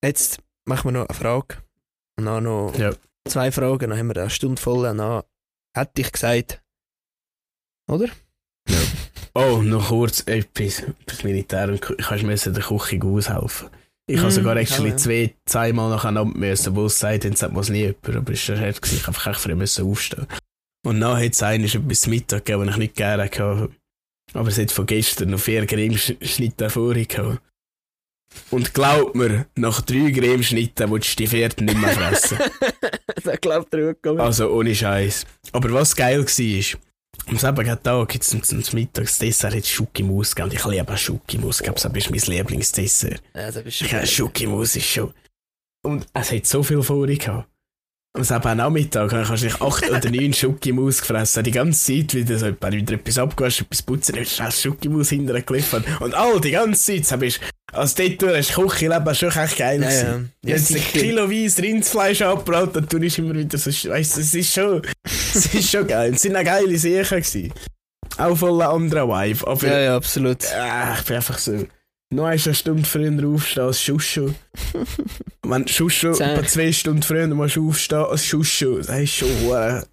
Jetzt 0.04 0.38
machen 0.66 0.88
wir 0.88 1.00
noch 1.00 1.08
eine 1.08 1.16
Frage. 1.18 1.56
Und 2.18 2.26
dann 2.26 2.44
noch 2.44 2.74
Ja. 2.78 2.92
zwei 3.28 3.50
Fragen, 3.52 3.90
dann 3.90 3.98
haben 3.98 4.08
wir 4.08 4.16
eine 4.20 4.30
Stunde 4.30 4.60
voll. 4.60 4.86
Und 4.88 4.98
dann 4.98 5.22
hätte 5.76 6.00
ich 6.00 6.12
gesagt, 6.12 6.62
oder? 7.90 8.08
Oh, 9.36 9.62
noch 9.62 9.88
kurz 9.88 10.22
etwas. 10.26 10.84
Das 11.06 11.24
Militär 11.24 11.68
und 11.68 11.84
ich 12.14 12.22
musste 12.22 12.52
der 12.52 12.62
Küche 12.62 13.00
aushelfen. 13.04 13.68
Ich 14.06 14.18
habe 14.18 14.28
Mm, 14.28 14.32
sogar 14.32 14.56
actually 14.56 14.90
ja, 14.90 14.94
ja. 14.94 14.96
zwei, 14.96 15.34
zweimal 15.46 15.90
nacheinander 15.90 16.38
müssen, 16.38 16.76
wo 16.76 16.86
es 16.86 16.98
sagt, 16.98 17.24
dann 17.24 17.36
sagt 17.36 17.54
man 17.54 17.62
es 17.62 17.70
nie 17.70 17.80
jemand, 17.80 18.16
aber 18.16 18.32
es 18.32 18.48
war 18.48 18.58
hart, 18.58 18.82
gewesen. 18.82 18.98
ich 19.00 19.08
einfach 19.08 19.26
echt 19.28 19.40
früh 19.40 19.54
müssen 19.54 19.86
aufstehen. 19.86 20.26
Und 20.84 21.00
dann 21.00 21.16
hat 21.16 21.32
es 21.32 21.40
etwas 21.40 22.00
zum 22.00 22.10
Mittag 22.10 22.44
gegeben, 22.44 22.66
was 22.66 22.74
ich 22.74 22.78
nicht 22.78 22.96
gerne 22.96 23.24
hatte. 23.24 23.70
Aber 24.34 24.48
es 24.48 24.58
hat 24.58 24.72
von 24.72 24.86
gestern 24.86 25.30
noch 25.30 25.40
vier 25.40 25.64
Cremeschnitte 25.66 26.68
vorher 26.68 27.06
gehabt. 27.06 27.40
Und 28.50 28.74
glaub 28.74 29.14
mir, 29.14 29.46
nach 29.54 29.80
drei 29.80 30.10
Cremeschnitten 30.10 30.90
willst 30.90 31.12
du 31.12 31.16
die 31.22 31.26
vierten 31.26 31.66
nicht 31.66 31.78
mehr 31.78 31.90
fressen. 31.90 32.38
das 33.24 33.40
glaubt 33.40 33.72
er 33.72 33.94
gut. 33.94 34.18
Also 34.18 34.50
ohne 34.50 34.74
Scheiß. 34.74 35.24
Aber 35.52 35.72
was 35.72 35.94
geil 35.94 36.24
war, 36.24 36.78
am 37.26 37.38
selben 37.38 37.64
Tag 37.82 38.08
gibt 38.08 38.24
es 38.24 38.30
zum, 38.30 38.42
zum 38.42 38.62
Mittagsdessert 38.72 39.54
hat 39.54 39.66
Schokimus. 39.66 40.34
Und 40.34 40.52
ich 40.52 40.64
liebe 40.64 40.96
Schokimus. 40.96 41.60
Ich 41.60 41.64
glaube, 41.64 41.80
das 41.80 41.84
ist 41.96 42.10
mein 42.10 42.36
Lieblingsdessert. 42.36 43.22
Ja, 43.34 43.50
das 43.50 43.62
bist 43.62 43.80
Ja, 43.82 44.04
Schokimus 44.06 44.76
ist 44.76 44.86
schon. 44.86 45.12
Und 45.84 46.06
es 46.14 46.32
hat 46.32 46.46
so 46.46 46.62
viel 46.62 46.82
vorher 46.82 47.16
gehabt. 47.16 47.48
Am 48.16 48.22
selben 48.22 48.58
Nachmittag 48.58 49.10
habe 49.10 49.22
ich 49.22 49.28
wahrscheinlich 49.28 49.60
acht 49.60 49.90
oder 49.90 50.08
neun 50.10 50.32
Schokimus 50.32 51.00
gefressen. 51.00 51.42
Die 51.42 51.50
ganze 51.50 51.84
Zeit 51.84 52.14
wieder 52.14 52.38
so, 52.38 52.46
wenn 52.60 52.72
wieder 52.72 52.94
etwas 52.94 53.18
abgewaschen, 53.18 53.66
etwas 53.66 53.82
putzen, 53.82 54.14
dann 54.14 54.22
ist 54.22 54.36
schnell 54.36 54.52
Schokimus 54.52 55.08
hinterher 55.08 55.42
geliefert. 55.42 55.84
Und 56.00 56.14
all 56.14 56.40
die 56.40 56.52
ganze 56.52 57.02
Zeit, 57.02 57.22
ich, 57.22 57.40
als 57.72 57.96
dort 57.96 58.22
durch 58.22 58.32
das 58.36 58.52
Küchenleben 58.52 59.14
schon 59.16 59.30
echt 59.30 59.56
geil 59.56 59.82
Ja, 59.82 59.90
ja. 59.90 60.02
Ja, 60.02 60.20
Jetzt 60.44 60.70
ein 60.70 60.76
sicher. 60.76 61.00
kiloweise 61.00 61.62
Rindfleisch 61.62 62.22
abgebraten, 62.22 62.72
dann 62.74 62.88
tue 62.88 63.04
ich 63.04 63.18
immer 63.18 63.34
wieder 63.34 63.58
so, 63.58 63.70
weißt 63.70 64.16
du, 64.16 64.20
es 64.20 64.32
ist 64.34 64.54
schon, 64.54 64.82
es 65.46 65.54
ist 65.54 65.70
schon 65.70 65.86
geil. 65.86 66.14
Es 66.14 66.22
sind 66.22 66.36
auch 66.36 66.44
geile 66.44 66.78
Sachen 66.78 67.18
gewesen. 67.22 67.52
Auch 68.18 68.36
voll 68.36 68.60
ein 68.62 68.68
anderer 68.68 69.08
Vibe, 69.08 69.46
aber 69.46 69.66
Ja, 69.66 69.80
ja, 69.80 69.96
absolut. 69.96 70.42
äh, 70.44 70.94
ich 70.98 71.04
bin 71.04 71.16
einfach 71.16 71.38
so, 71.38 71.66
noch 72.12 72.26
eine 72.26 72.38
Stunde 72.38 72.84
früher 72.84 73.26
aufstehen 73.28 73.64
als 73.64 73.82
Schuschu. 73.82 74.30
Wenn 75.42 75.66
Schuschu 75.66 76.10
etwa 76.10 76.46
zwei 76.46 76.72
Stunden 76.72 77.02
früher 77.02 77.26
musst 77.28 77.56
du 77.56 77.68
aufstehen 77.68 77.98
als 78.04 78.24
Schuschu, 78.24 78.78
das 78.78 78.90
ist 79.00 79.14
schon 79.14 79.28
hure 79.40 79.86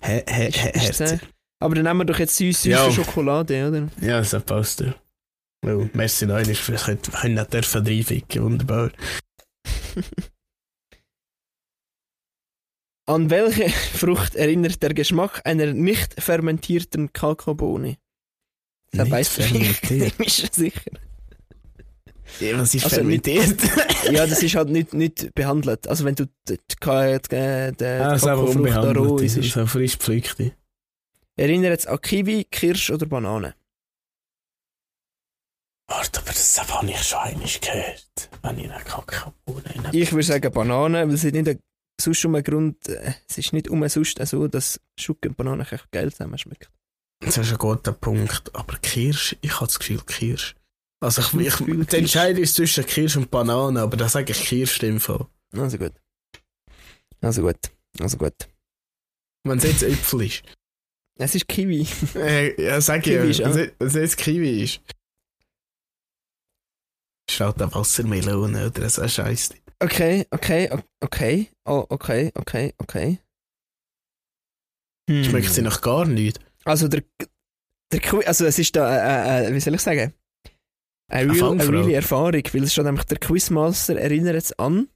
hä, 0.00 0.22
hä, 0.28 0.50
hä, 0.52 0.88
Ist 0.88 1.00
das, 1.00 1.12
hart. 1.12 1.22
äh, 1.22 1.26
Aber 1.60 1.74
dann 1.74 1.84
nehmen 1.84 2.00
wir 2.00 2.04
doch 2.04 2.18
jetzt 2.18 2.36
süße 2.36 2.68
Ja. 2.70 2.90
Schokolade, 2.92 3.68
oder? 3.68 3.88
Ja, 4.00 4.20
das 4.20 4.40
passt 4.44 4.80
ja. 4.80 4.94
Well, 5.64 5.88
merci 5.94 6.26
noch 6.26 6.36
einmal, 6.36 6.54
wir 6.56 6.76
können 6.76 7.34
nicht 7.34 7.52
dürfen 7.52 7.86
reinficken, 7.86 8.42
wunderbar. 8.44 8.90
An 13.06 13.30
welche 13.30 13.68
Frucht 13.98 14.34
erinnert 14.36 14.82
der 14.82 14.94
Geschmack 14.94 15.40
einer 15.44 15.72
nicht 15.72 16.20
fermentierten 16.22 17.12
Kakaobohne? 17.12 17.96
Nicht 18.92 19.10
weißt 19.10 19.38
du. 19.38 20.10
Bist 20.18 20.42
du 20.42 20.48
sicher? 20.52 20.90
Ja, 22.40 22.58
was 22.58 22.74
ist 22.74 22.84
Also 22.84 22.96
fermentiert? 22.96 23.58
Ja, 24.10 24.26
das 24.26 24.42
ist 24.42 24.54
halt 24.56 24.68
nicht, 24.68 24.94
nicht 24.94 25.32
behandelt. 25.34 25.86
Also 25.86 26.04
wenn 26.04 26.14
du 26.14 26.26
die, 26.48 26.56
die, 26.56 26.58
die, 26.58 27.18
die, 27.30 27.76
die 27.78 27.84
Ah, 27.84 28.14
ist 28.14 28.24
Kakaofrucht 28.24 28.70
da 28.70 28.92
roh 28.92 29.18
so 29.18 29.66
frisch 29.66 29.98
gepflückte. 29.98 30.52
Erinnert 31.36 31.78
es 31.78 31.86
an 31.86 32.00
Kiwi, 32.00 32.44
Kirsch 32.50 32.90
oder 32.90 33.06
Banane? 33.06 33.54
Warte, 35.88 36.20
aber 36.20 36.30
das 36.32 36.58
habe 36.58 36.90
ich 36.90 37.02
schon 37.02 37.18
einmal 37.18 37.48
gehört, 37.60 38.30
wenn 38.42 38.58
ich 38.58 38.70
eine 38.72 38.82
Kakaobohne 38.84 39.90
Ich 39.92 40.12
würde 40.12 40.22
sagen 40.24 40.52
Banane, 40.52 41.06
weil 41.06 41.14
ist 41.14 41.24
nicht 41.24 41.48
ein, 41.48 41.58
sonst 42.00 42.24
um 42.24 42.34
einen 42.34 42.44
Grund, 42.44 42.88
äh, 42.88 43.14
es 43.28 43.38
ist 43.38 43.52
nicht 43.52 43.68
um 43.68 43.86
sonst 43.88 44.18
so, 44.26 44.48
dass 44.48 44.80
Schoki 44.98 45.28
und 45.28 45.36
Banane 45.36 45.66
echt 45.70 45.90
geil 45.92 46.10
zusammen 46.12 46.38
schmecken. 46.38 46.68
Das 47.20 47.38
ist 47.38 47.52
ein 47.52 47.58
guter 47.58 47.92
Punkt, 47.92 48.54
aber 48.54 48.76
Kirsch, 48.78 49.36
ich 49.42 49.54
habe 49.54 49.66
das 49.66 49.78
Gefühl 49.78 50.00
Kirsch. 50.06 50.56
Also 51.00 51.22
ich, 51.38 51.46
ich, 51.46 51.86
die. 51.86 51.96
Entscheidung 51.96 52.42
ist 52.42 52.54
zwischen 52.54 52.84
Kirsch 52.86 53.16
und 53.16 53.30
Banane, 53.30 53.80
aber 53.80 53.96
da 53.96 54.08
sage 54.08 54.32
ich 54.32 54.42
Kirsch 54.44 54.82
im 54.82 55.00
Fall. 55.00 55.26
Also 55.52 55.78
gut. 55.78 55.92
Also 57.20 57.42
gut. 57.42 57.58
Also 58.00 58.16
gut. 58.16 58.34
Wenn 59.44 59.58
es 59.58 59.64
jetzt 59.64 59.82
Äpfel 59.82 60.22
ist. 60.22 60.42
Es 61.18 61.34
ist 61.34 61.46
Kiwi. 61.46 61.86
Äh, 62.14 62.60
ja, 62.62 62.80
sag 62.80 63.02
Kiwi 63.02 63.28
ich, 63.30 63.40
ist 63.40 63.54
wenn 63.54 63.72
es- 63.78 63.94
jetzt 63.94 64.16
Kiwi 64.16 64.62
ist. 64.64 64.80
Schaut 67.30 67.60
eine 67.62 67.72
Wassermelone 67.74 68.66
oder 68.66 68.88
so 68.90 69.02
ein 69.02 69.08
Scheiß. 69.08 69.50
Okay, 69.82 70.26
okay, 70.30 70.70
okay, 71.00 71.50
oh, 71.64 71.84
okay, 71.90 72.30
okay, 72.36 72.72
okay. 72.78 73.18
Hm. 75.10 75.24
Schmeckt 75.24 75.50
sie 75.50 75.62
nach 75.62 75.80
gar 75.80 76.06
nicht. 76.06 76.38
Also 76.64 76.86
der, 76.86 77.02
der 77.90 78.00
also 78.28 78.46
es 78.46 78.60
ist 78.60 78.76
da, 78.76 79.40
äh, 79.40 79.48
äh, 79.48 79.54
wie 79.54 79.58
soll 79.58 79.74
ich 79.74 79.80
sagen, 79.80 80.14
eine, 81.08 81.32
real, 81.32 81.52
eine 81.52 81.68
reale 81.68 81.94
Erfahrung, 81.94 82.42
weil 82.52 82.62
es 82.62 82.72
schon 82.72 82.84
nämlich 82.84 83.04
der 83.04 83.18
Quizmaster 83.18 83.98
erinnert 83.98 84.36
es 84.36 84.56
an. 84.56 84.88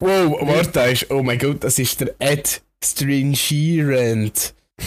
Wow, 0.00 0.36
warte, 0.42 0.80
ist, 0.92 1.10
oh 1.10 1.22
mein 1.24 1.38
Gott, 1.38 1.64
das 1.64 1.78
ist 1.80 2.00
der 2.00 2.14
adstringierend. 2.20 4.54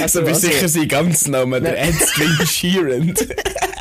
Also, 0.00 0.20
bist 0.22 0.44
also, 0.44 0.48
sicher 0.48 0.68
sein 0.68 0.88
ganz 0.88 1.26
Name, 1.28 1.60
der 1.60 1.80
adstringierend. 1.82 3.26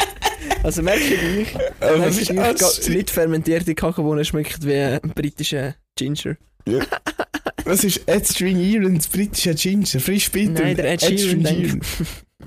also 0.63 0.81
merkst 0.81 1.09
du 1.09 1.17
gleich, 1.17 1.55
Aber 1.79 1.97
merkst 1.97 2.29
du 2.29 2.39
adstring- 2.41 2.97
nicht 2.97 3.09
fermentierte 3.09 3.75
Kakaobohnen 3.75 4.23
schmeckt 4.23 4.65
wie 4.65 4.75
ein 4.75 5.01
britischer 5.01 5.75
Ginger. 5.97 6.37
Was 7.63 7.83
ist 7.83 8.07
adstringierend? 8.09 9.09
Britischer 9.11 9.53
Ginger, 9.53 9.99
frisch 9.99 10.29
bitter. 10.31 10.63
Nein, 10.63 10.75
der 10.75 10.93
Ed 10.93 11.01
Sheeran, 11.01 11.81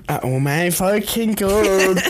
Ah, 0.07 0.21
oh 0.23 0.39
mein 0.39 0.71
fucking 0.71 1.35
Gott. 1.35 2.01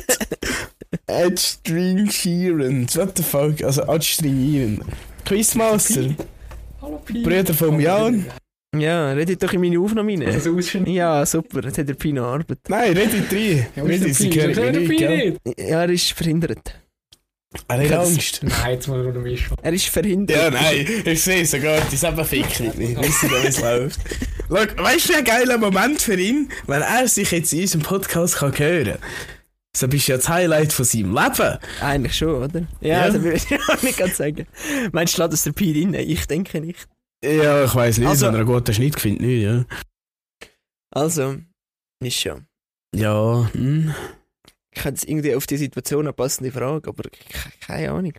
adstringierend. 1.08 2.96
What 2.96 3.18
the 3.18 3.24
fuck? 3.24 3.64
Also 3.64 3.84
adstringierend. 3.84 4.82
Quizmaster. 5.26 6.16
Hallo 6.82 6.98
Pi. 7.06 7.24
Brüder 7.24 7.54
vom 7.54 7.80
Jan. 7.80 8.26
Ja, 8.78 9.12
redet 9.14 9.42
doch 9.42 9.52
in 9.54 9.62
meine 9.62 9.80
Aufnahme 9.80 10.12
rein. 10.14 10.26
Also. 10.28 10.58
Ja, 10.86 11.26
super, 11.26 11.64
jetzt 11.64 11.78
hat 11.80 11.90
der 11.90 11.96
Pino 11.96 12.24
Arbeit. 12.24 12.60
Nein, 12.68 12.96
redet 12.96 13.32
rein. 13.32 13.66
Ja, 13.76 13.84
Redet, 13.84 14.16
sie 14.16 14.30
hören 14.32 14.88
mich 14.88 15.00
nicht. 15.02 15.38
Ja, 15.58 15.82
er 15.82 15.90
ist 15.90 16.12
verhindert. 16.14 16.80
Er 17.68 17.84
hat 17.84 17.92
Angst. 18.08 18.42
Nein, 18.44 18.72
jetzt 18.74 18.88
muss 18.88 18.98
er 18.98 19.12
noch 19.12 19.22
mischen. 19.22 19.56
Er 19.64 19.74
ist 19.74 19.86
verhindert. 19.88 20.38
Ja, 20.38 20.52
nein, 20.52 20.86
ich 21.06 21.24
sehe 21.24 21.46
sogar, 21.46 21.82
die 21.92 21.96
selber 21.96 22.24
ficken 22.24 22.68
nicht. 22.78 23.00
Wissen 23.00 23.30
Sie, 23.30 23.36
wie 23.44 23.48
es 23.48 23.60
läuft. 23.60 24.00
Schau, 24.48 24.84
weißt 24.84 25.10
du, 25.10 25.16
ein 25.18 25.24
geiler 25.24 25.58
Moment 25.58 26.00
für 26.02 26.14
ihn, 26.20 26.52
wenn 26.68 26.82
er 26.84 27.08
sich 27.08 27.32
jetzt 27.32 27.52
in 27.54 27.62
unserem 27.62 27.82
Podcast 27.82 28.36
kann 28.38 28.56
hören 28.58 28.86
kann? 29.00 29.10
So 29.76 29.88
bist 29.88 30.08
du 30.08 30.12
ja 30.12 30.18
das 30.18 30.30
Highlight 30.30 30.74
von 30.74 30.86
seinem 30.86 31.14
Leben. 31.16 31.58
Eigentlich 31.82 32.16
schon, 32.18 32.44
oder? 32.44 32.62
Ja, 32.82 33.06
Ja. 33.06 33.10
das 33.12 33.22
würde 33.22 33.38
ich 33.38 33.46
auch 33.70 33.82
nicht 33.82 33.98
ganz 33.98 34.18
sagen. 34.18 34.46
Meinst 34.92 35.18
du, 35.18 35.24
lässt 35.26 35.46
der 35.46 35.52
Pi 35.52 35.72
rein? 35.84 35.94
Ich 35.96 36.26
denke 36.28 36.62
nicht. 36.62 36.88
Ja, 37.24 37.66
ich 37.66 37.74
weiss 37.76 37.98
nicht, 37.98 38.08
Also- 38.08 38.28
wenn 38.28 38.34
er 38.36 38.40
einen 38.42 38.48
guten 38.48 38.74
Schnitt 38.74 39.00
findet, 39.00 39.22
nicht, 39.22 39.44
ja. 39.44 39.66
Also, 40.92 41.38
ist 42.04 42.16
schon. 42.20 42.46
Ja, 42.96 43.50
hm. 43.54 43.94
Ich 44.72 44.80
hätte 44.86 44.90
jetzt 44.96 45.08
irgendwie 45.10 45.36
auf 45.36 45.48
die 45.48 45.58
Situation 45.58 46.02
eine 46.06 46.14
passende 46.14 46.52
Frage, 46.52 46.90
aber 46.90 47.04
ke- 47.04 47.52
keine 47.62 47.92
Ahnung. 47.92 48.14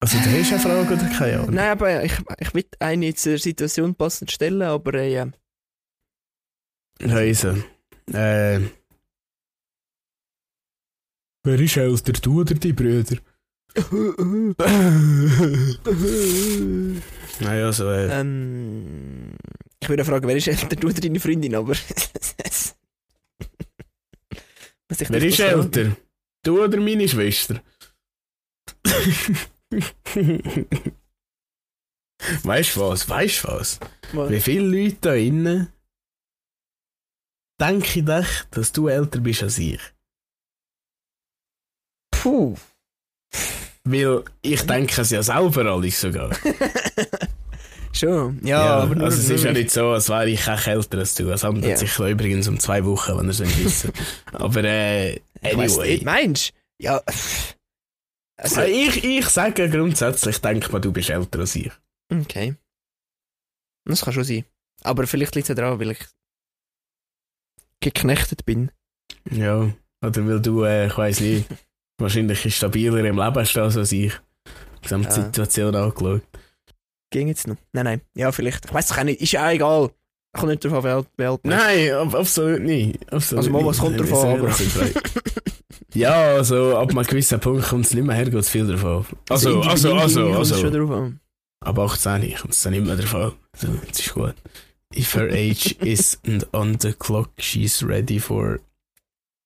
Also, 0.00 0.18
du 0.18 0.24
hast 0.38 0.52
eine 0.52 0.60
Frage 0.60 0.94
oder 0.94 1.06
keine 1.08 1.40
Ahnung? 1.40 1.54
Nein, 1.54 1.70
aber 1.70 2.04
ich, 2.04 2.12
ich 2.38 2.54
will 2.54 2.66
eine 2.78 3.14
zur 3.14 3.38
Situation 3.38 3.94
passend 3.94 4.30
stellen, 4.30 4.62
aber 4.62 4.94
äh, 4.94 5.12
ja. 5.12 5.28
Also, 7.00 7.56
äh. 8.12 8.60
Wer 11.46 11.60
ist 11.60 11.76
älter, 11.76 12.12
du 12.12 12.40
oder 12.40 12.54
die 12.54 12.72
Brüder? 12.72 13.16
naja, 17.40 17.72
so, 17.72 17.90
äh. 17.90 18.20
ähm, 18.20 19.34
ich 19.80 19.88
würde 19.88 20.04
fragen, 20.04 20.26
wer 20.28 20.36
ist 20.36 20.48
älter, 20.48 20.76
du 20.76 20.88
oder 20.88 21.00
deine 21.00 21.20
Freundin, 21.20 21.54
aber. 21.54 21.74
Ich 25.00 25.10
Wer 25.10 25.22
ist 25.22 25.40
älter? 25.40 25.96
Du 26.44 26.62
oder 26.62 26.78
meine 26.78 27.08
Schwester? 27.08 27.62
weißt 32.42 32.76
du 32.76 32.80
was? 32.80 33.08
Weißt 33.08 33.44
du 33.44 33.48
was? 33.48 33.80
Was? 34.12 34.30
Wie 34.30 34.40
viele 34.40 34.66
Leute 34.66 34.96
da 35.00 35.14
innen 35.14 35.68
denke 37.60 38.00
ich 38.00 38.04
doch, 38.04 38.44
dass 38.50 38.72
du 38.72 38.88
älter 38.88 39.20
bist 39.20 39.42
als 39.42 39.58
ich? 39.58 39.80
Puh. 42.10 42.56
Weil 43.84 44.24
ich 44.42 44.62
denke 44.62 45.00
es 45.00 45.10
ja 45.10 45.22
selber 45.22 45.66
alles 45.66 46.00
sogar. 46.00 46.30
Schon, 48.04 48.40
ja, 48.46 48.60
aber 48.80 48.94
nur, 48.94 49.04
also 49.06 49.18
es 49.18 49.30
ist 49.30 49.44
ja 49.44 49.52
nicht 49.52 49.70
so, 49.70 49.88
als 49.90 50.08
wäre 50.10 50.28
ich 50.28 50.46
auch 50.48 50.66
älter 50.66 50.98
als 50.98 51.14
du. 51.14 51.30
Es 51.30 51.42
handelt 51.42 51.64
Ja. 51.66 51.76
sich 51.76 51.98
übrigens 51.98 52.46
um 52.48 52.58
zwei 52.60 52.84
Wochen, 52.84 53.16
wenn 53.16 53.24
ihr 53.26 53.30
es 53.30 53.40
nicht 53.40 53.64
wissen. 53.64 53.92
Aber 54.32 54.62
äh, 54.64 55.14
Ich 55.14 55.20
anyway. 55.42 55.92
nicht, 55.92 56.04
meinst? 56.04 56.52
Ja. 56.78 57.02
Also, 58.36 58.60
Also, 58.60 58.62
ich, 58.62 59.02
ich 59.04 59.26
sage 59.28 59.70
grundsätzlich, 59.70 60.38
denke 60.40 60.70
mal, 60.72 60.80
du 60.80 60.92
bist 60.92 61.08
älter 61.10 61.38
als 61.40 61.54
ich. 61.56 61.72
okay. 62.12 62.56
Das 63.86 64.02
kann 64.04 64.12
schon 64.14 64.24
sein. 64.24 64.44
Aber 64.82 65.06
vielleicht 65.06 65.34
liegt 65.34 65.48
es 65.48 65.56
daran, 65.56 65.78
weil 65.80 65.92
ich 65.92 65.98
geknechtet 67.80 68.44
bin. 68.44 68.70
Ja. 69.30 69.70
Oder 70.04 70.26
weil 70.26 70.40
du, 70.40 70.64
äh, 70.64 70.86
ich 70.88 70.96
weiß 70.96 71.20
nicht, 71.20 71.46
wahrscheinlich 71.98 72.54
stabiler 72.56 72.98
im 73.04 73.18
Leben 73.18 73.46
stehst 73.46 73.76
als 73.76 73.92
ich. 73.92 74.12
Gesamtsituation 74.82 75.74
angeschaut. 75.74 76.22
Ging 77.14 77.28
jetzt 77.28 77.46
noch? 77.46 77.54
Nein, 77.72 77.84
nein. 77.84 78.00
Ja, 78.16 78.32
vielleicht. 78.32 78.64
Ich 78.66 78.74
weiß 78.74 78.90
es 78.90 79.04
nicht. 79.04 79.20
Ist 79.22 79.30
ja 79.32 79.46
auch 79.46 79.52
egal. 79.52 79.90
Kommt 80.36 80.50
nicht 80.50 80.64
darauf 80.64 80.84
an, 80.84 81.06
wer 81.16 81.38
wer- 81.38 81.38
Nein, 81.44 81.92
ab- 81.92 82.12
absolut 82.16 82.60
nicht. 82.60 83.00
Absolut 83.12 83.38
Also, 83.44 83.50
mal, 83.52 83.64
was 83.64 83.80
nicht. 83.80 83.96
kommt 83.96 84.00
davon, 84.00 84.40
aber- 84.40 84.50
Ja, 85.94 86.34
also 86.34 86.76
ab 86.76 86.90
einem 86.90 87.04
gewissen 87.06 87.38
Punkt 87.38 87.68
kommt 87.68 87.86
es 87.86 87.94
nicht 87.94 88.04
mehr 88.04 88.16
her, 88.16 88.24
geht 88.24 88.34
es 88.34 88.48
viel 88.50 88.66
davon. 88.66 89.06
Also, 89.28 89.60
also, 89.60 89.94
also, 89.94 90.32
also. 90.32 90.70
drauf 90.70 90.90
an. 90.90 91.20
Ab 91.64 91.78
18 91.78 92.34
kommt 92.34 92.52
es 92.52 92.62
dann 92.64 92.72
nicht 92.72 92.84
mehr 92.84 92.96
davon. 92.96 93.32
So, 93.56 93.68
das 93.88 94.00
ist 94.00 94.12
gut. 94.12 94.34
If 94.96 95.14
her 95.14 95.30
age 95.30 95.76
isn't 95.82 96.46
on 96.52 96.78
the 96.80 96.92
clock, 96.94 97.30
she's 97.38 97.80
ready 97.86 98.18
for 98.18 98.58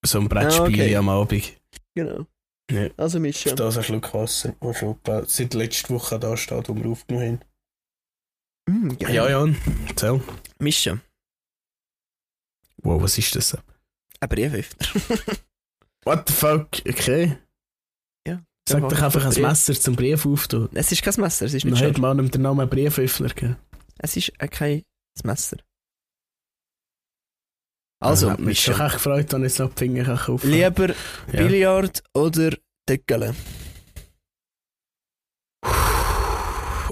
so 0.06 0.20
ein 0.20 0.28
Brettspiel 0.30 0.62
Ah, 0.80 0.84
okay. 0.84 0.96
am 0.96 1.08
Abend. 1.10 1.52
Genau. 1.94 2.24
Ja. 2.70 2.88
Also 2.96 3.20
mischen. 3.20 3.54
Da 3.56 3.68
ist 3.68 3.76
ein 3.76 3.84
Schluck 3.84 4.12
Wasser, 4.14 4.54
der 4.62 4.72
schon 4.74 4.96
seit 5.26 5.52
letzter 5.52 5.90
Woche 5.94 6.18
da 6.18 6.34
steht, 6.36 6.66
wo 6.70 6.74
wir 6.76 6.86
aufgenommen 6.86 7.40
Mm, 8.68 8.88
geil. 8.98 9.14
Ja, 9.14 9.28
Jan, 9.30 9.56
erzähl. 9.88 10.20
Mischen. 10.58 11.00
Wow, 12.82 13.02
was 13.02 13.16
ist 13.18 13.34
das? 13.34 13.56
Ein 14.20 14.28
Brieföffner. 14.28 14.86
What 16.04 16.28
the 16.28 16.34
fuck? 16.34 16.68
Okay. 16.88 17.38
Ja. 18.26 18.42
Sag 18.68 18.88
doch 18.88 19.02
einfach 19.02 19.24
ein 19.24 19.30
Brief. 19.32 19.42
Messer 19.42 19.74
zum 19.74 19.96
Brief 19.96 20.26
auftun. 20.26 20.68
Es 20.74 20.92
ist 20.92 21.02
kein 21.02 21.14
Messer, 21.18 21.46
es 21.46 21.54
ist 21.54 21.64
hat 21.64 21.78
Schere. 21.78 22.00
man 22.00 22.18
ihm 22.18 22.30
den 22.30 22.42
Namen 22.42 22.68
Brieföffner 22.68 23.28
gegeben. 23.28 23.56
Es 23.98 24.16
ist 24.16 24.32
äh, 24.38 24.48
kein 24.48 24.82
Messer. 25.24 25.56
Also, 28.00 28.26
ich 28.26 28.32
habe 28.32 28.42
mich 28.42 28.62
schon 28.62 28.80
echt 28.80 28.92
gefreut, 28.94 29.32
wenn 29.32 29.40
ich 29.44 29.52
es 29.52 29.58
noch 29.58 29.74
die 29.74 29.78
Finger 29.78 30.04
kann 30.04 30.18
kaufen 30.18 30.50
Lieber 30.50 30.88
Ja. 30.88 30.94
Billard 31.32 32.02
oder 32.14 32.56
Döckele? 32.88 33.34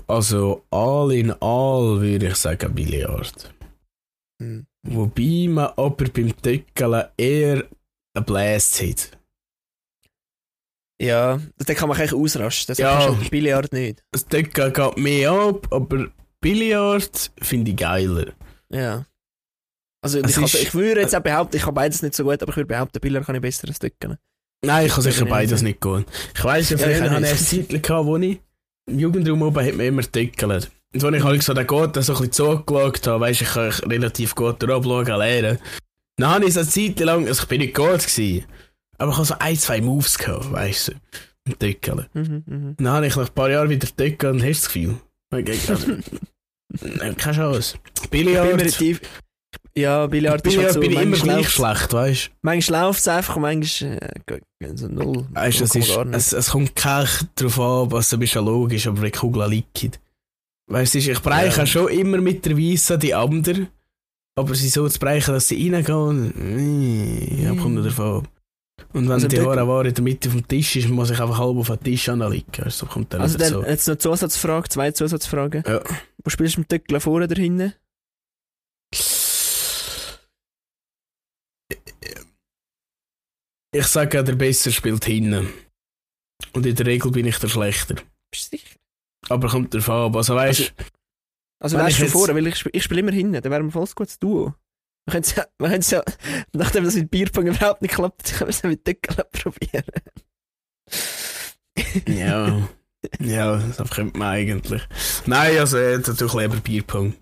Also, 0.09 0.65
all 0.71 1.13
in 1.13 1.33
all 1.41 2.01
würde 2.01 2.29
ich 2.29 2.37
sagen 2.37 2.75
Billard. 2.75 3.53
Hm. 4.41 4.67
Wobei 4.87 5.47
man 5.49 5.73
aber 5.77 6.05
beim 6.11 6.37
Töckeln 6.41 7.05
eher 7.17 7.65
einen 8.15 8.25
Blast 8.25 8.81
hat. 8.83 9.11
Ja, 11.01 11.39
den 11.59 11.77
kann 11.77 11.89
man 11.89 11.99
eigentlich 11.99 12.15
ausrasten. 12.15 12.69
Das 12.73 12.79
Ja. 12.79 13.07
kannst 13.07 13.31
Billard 13.31 13.73
nicht. 13.73 14.03
Das 14.13 14.25
Töckeln 14.27 14.73
geht 14.73 14.97
mehr 14.99 15.31
ab, 15.33 15.67
aber 15.73 16.07
Billard 16.41 17.33
finde 17.43 17.73
ich 17.73 17.77
geiler. 17.77 18.33
Ja. 18.71 19.05
Also 20.03 20.21
ich, 20.21 20.37
ist- 20.37 20.55
ich 20.55 20.75
würde 20.75 21.01
jetzt 21.01 21.15
auch 21.17 21.21
behaupten, 21.21 21.57
ich 21.57 21.63
kann 21.63 21.75
beides 21.75 22.01
nicht 22.03 22.15
so 22.15 22.25
gut, 22.25 22.41
aber 22.43 22.51
ich 22.51 22.57
würde 22.57 22.69
behaupten, 22.69 23.01
Billard 23.01 23.27
kann 23.27 23.35
ich 23.35 23.43
besser 23.43 23.67
als 23.69 23.79
Döckele. 23.79 24.19
Nein, 24.65 24.87
ich 24.87 24.93
kann 24.93 25.03
sicher 25.03 25.27
beides 25.27 25.63
nicht 25.63 25.81
gut. 25.81 26.07
Ich 26.35 26.45
weiss 26.45 26.71
ja, 26.71 26.79
früher 26.79 26.95
hatte 26.95 27.15
ich 27.15 27.21
nicht. 27.21 27.61
eine 27.61 27.69
Zeit, 27.69 27.83
gehabt, 27.83 28.07
wo 28.07 28.17
ich 28.17 28.41
im 28.87 28.99
Jugendraum 28.99 29.43
oben 29.43 29.65
hat 29.67 29.75
man 29.75 29.87
immer 29.87 30.03
getöckelt. 30.03 30.71
Und 30.95 31.05
als 31.05 31.17
ich 31.17 31.25
halt 31.25 31.43
so 31.43 31.55
den 31.55 31.67
Gott 31.67 31.95
so 31.97 32.01
ein 32.13 32.19
bisschen 32.19 32.33
zugeschaut 32.33 33.07
habe, 33.07 33.21
weisst 33.21 33.43
ich 33.43 33.49
kann 33.49 33.71
relativ 33.91 34.35
gut 34.35 34.63
durchschauen 34.63 35.07
lernen. 35.07 35.59
Dann 36.17 36.31
habe 36.31 36.47
ich 36.47 36.55
so 36.55 36.61
eine 36.61 36.69
Zeit 36.69 37.01
lang, 37.01 37.27
also 37.27 37.43
ich 37.43 37.49
bin 37.49 37.61
nicht 37.61 37.75
gut 37.75 37.99
gewesen, 37.99 38.45
aber 38.97 39.11
ich 39.11 39.17
habe 39.17 39.27
so 39.27 39.35
ein, 39.39 39.57
zwei 39.57 39.81
Moves 39.81 40.17
gehabt, 40.17 40.51
weißt 40.51 40.89
du, 40.89 40.93
im 41.45 41.59
Töckeln. 41.59 42.07
Mhm, 42.15 42.45
mhm. 42.47 42.75
Dann 42.79 42.89
habe 42.89 43.07
ich 43.07 43.17
nach 43.17 43.27
ein 43.29 43.35
paar 43.35 43.51
Jahren 43.51 43.69
wieder 43.69 43.87
töckelt 43.87 44.35
und 44.35 44.43
hast 44.43 44.65
das 44.65 44.73
Gefühl. 44.73 44.97
Also, 45.31 45.97
Nein, 46.99 47.17
keine 47.17 47.37
Chance. 47.37 47.79
Ich 48.03 48.11
bin 48.11 48.59
tief. 48.69 49.01
Ja, 49.77 50.07
Billard 50.07 50.47
ist 50.47 50.57
halt 50.57 50.73
so, 50.73 50.81
bin 50.81 50.93
ich 50.93 51.01
immer 51.01 51.17
gleich 51.19 51.49
schlecht, 51.51 51.93
weißt 51.93 52.27
du. 52.29 52.31
Manchmal 52.43 52.87
läuft 52.87 53.01
es 53.01 53.09
einfach 53.09 53.37
und 53.37 53.43
manchmal 53.43 53.99
äh, 54.63 54.71
so 54.75 54.89
null. 54.89 55.27
Weißt 55.33 55.61
du, 55.61 55.65
es, 55.65 55.75
Null 55.75 56.15
ist, 56.15 56.33
es, 56.33 56.33
es 56.33 56.51
kommt 56.51 56.75
kein 56.75 57.07
darauf 57.35 57.61
an, 57.61 57.93
was 57.93 58.09
du 58.09 58.17
bist 58.19 58.35
ja 58.35 58.41
logisch, 58.41 58.87
aber 58.87 59.05
die 59.05 59.11
Kugel 59.11 59.47
liegt. 59.51 60.01
Weißt 60.69 60.95
du, 60.95 60.99
ich 60.99 61.21
breche 61.21 61.61
Ja. 61.61 61.67
schon 61.67 61.89
immer 61.89 62.19
mit 62.19 62.47
der 62.47 62.57
Weißen 62.57 62.99
die 62.99 63.15
andere, 63.15 63.67
aber 64.35 64.55
sie 64.55 64.69
so 64.71 64.89
zu 64.89 64.99
brechen, 64.99 65.35
dass 65.35 65.49
sie 65.49 65.71
reingehen, 65.71 66.33
mm, 66.35 67.43
ja, 67.45 67.55
kommt 67.55 67.75
nicht 67.75 67.87
davon 67.87 68.25
ab. 68.25 68.29
Und 68.95 69.05
wenn 69.05 69.13
Also 69.13 69.29
die 69.29 69.41
Haare 69.41 69.69
Ware 69.69 69.89
in 69.89 69.95
der 69.95 70.05
Mitte 70.05 70.31
vom 70.31 70.47
Tisch 70.49 70.77
ist, 70.77 70.89
muss 70.89 71.11
ich 71.11 71.21
einfach 71.21 71.39
halb 71.39 71.57
auf 71.57 71.69
den 71.69 71.81
Tisch 71.81 72.09
anliegen. 72.09 72.63
Also 72.63 72.87
kommt 72.87 73.13
dann 73.13 73.21
Also 73.21 73.37
dann 73.37 73.49
so. 73.53 73.63
jetzt 73.63 73.89
noch 73.89 73.97
Zusatzfrage, 73.97 74.69
zwei 74.71 74.91
Zusatzfragen. 74.91 75.65
Ja. 75.67 75.81
Wo 76.25 76.31
spielst 76.31 76.57
du 76.57 76.61
mit 76.61 76.69
Töckler 76.71 77.01
vorne 77.01 77.27
oder 77.27 77.37
hinten? 77.37 77.75
Ich 83.73 83.87
sage 83.87 84.17
ja, 84.17 84.23
der 84.23 84.35
Besser 84.35 84.71
spielt 84.71 85.05
hinten. 85.05 85.49
Und 86.53 86.67
in 86.67 86.75
der 86.75 86.87
Regel 86.87 87.11
bin 87.11 87.27
ich 87.27 87.39
der 87.39 87.49
Schlechter. 87.49 87.95
Bist 88.31 88.53
du 88.53 88.57
sicher? 88.59 88.77
Aber 89.29 89.49
kommt 89.49 89.75
der 89.75 89.87
ab. 89.89 90.15
Also 90.17 90.35
weißt 90.35 90.73
Also 91.59 91.77
Wenn 91.79 91.87
wärst 91.87 91.99
du 91.99 92.03
jetzt- 92.05 92.13
vorne, 92.13 92.35
weil 92.35 92.47
ich, 92.47 92.57
spiel- 92.57 92.73
ich 92.75 92.83
spiele 92.85 93.01
immer 93.01 93.13
hinten, 93.13 93.41
dann 93.41 93.51
wären 93.51 93.65
wir 93.67 93.73
voll 93.73 93.87
gutes 93.95 94.19
Duo. 94.19 94.55
Wir 95.07 95.13
können 95.13 95.25
ja, 95.37 95.47
wir 95.59 95.69
können's 95.69 95.91
ja, 95.91 96.03
nachdem 96.53 96.85
das 96.85 96.95
mit 96.97 97.11
Bierpong 97.11 97.47
überhaupt 97.47 97.81
nicht 97.83 97.95
klappt, 97.95 98.25
können 98.25 98.41
wir 98.41 98.49
es 98.49 98.63
ja 98.63 98.69
mit 98.69 98.85
Töckler 98.85 99.25
probieren. 99.33 99.85
ja. 102.09 102.69
ja, 103.21 103.57
das 103.77 103.91
könnte 103.91 104.19
man 104.19 104.29
eigentlich. 104.29 104.83
Nein, 105.27 105.59
also 105.59 105.79
äh, 105.79 105.99
natürlich 105.99 106.35
lieber 106.35 106.57
Bierpong. 106.57 107.15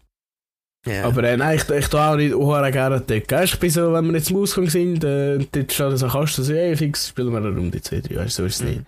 Ja. 0.87 1.05
Aber 1.05 1.25
äh, 1.25 1.37
nein, 1.37 1.57
ich, 1.57 1.69
ich 1.69 1.89
tue 1.89 2.01
auch 2.01 2.17
nicht 2.17 2.35
auch 2.35 2.71
gerne. 2.71 3.03
Weißt, 3.09 3.55
ich 3.55 3.59
bin 3.61 3.71
so, 3.71 3.93
wenn 3.93 4.07
wir 4.07 4.15
jetzt 4.19 4.31
im 4.31 4.37
Ausgang 4.37 4.69
sind, 4.69 5.03
äh, 5.05 5.39
dort 5.51 5.73
steht 5.73 5.99
so 5.99 6.07
ein 6.07 6.13
Kasten, 6.13 6.43
so, 6.45 6.53
hey, 6.55 6.77
fix, 6.77 7.09
spielen 7.09 7.31
wir 7.31 7.39
eine 7.39 7.49
Runde 7.49 7.81
zwei, 7.81 7.99
weißt 8.03 8.39
du, 8.39 8.43
so 8.43 8.45
ist 8.45 8.57
es 8.57 8.63
nicht. 8.63 8.81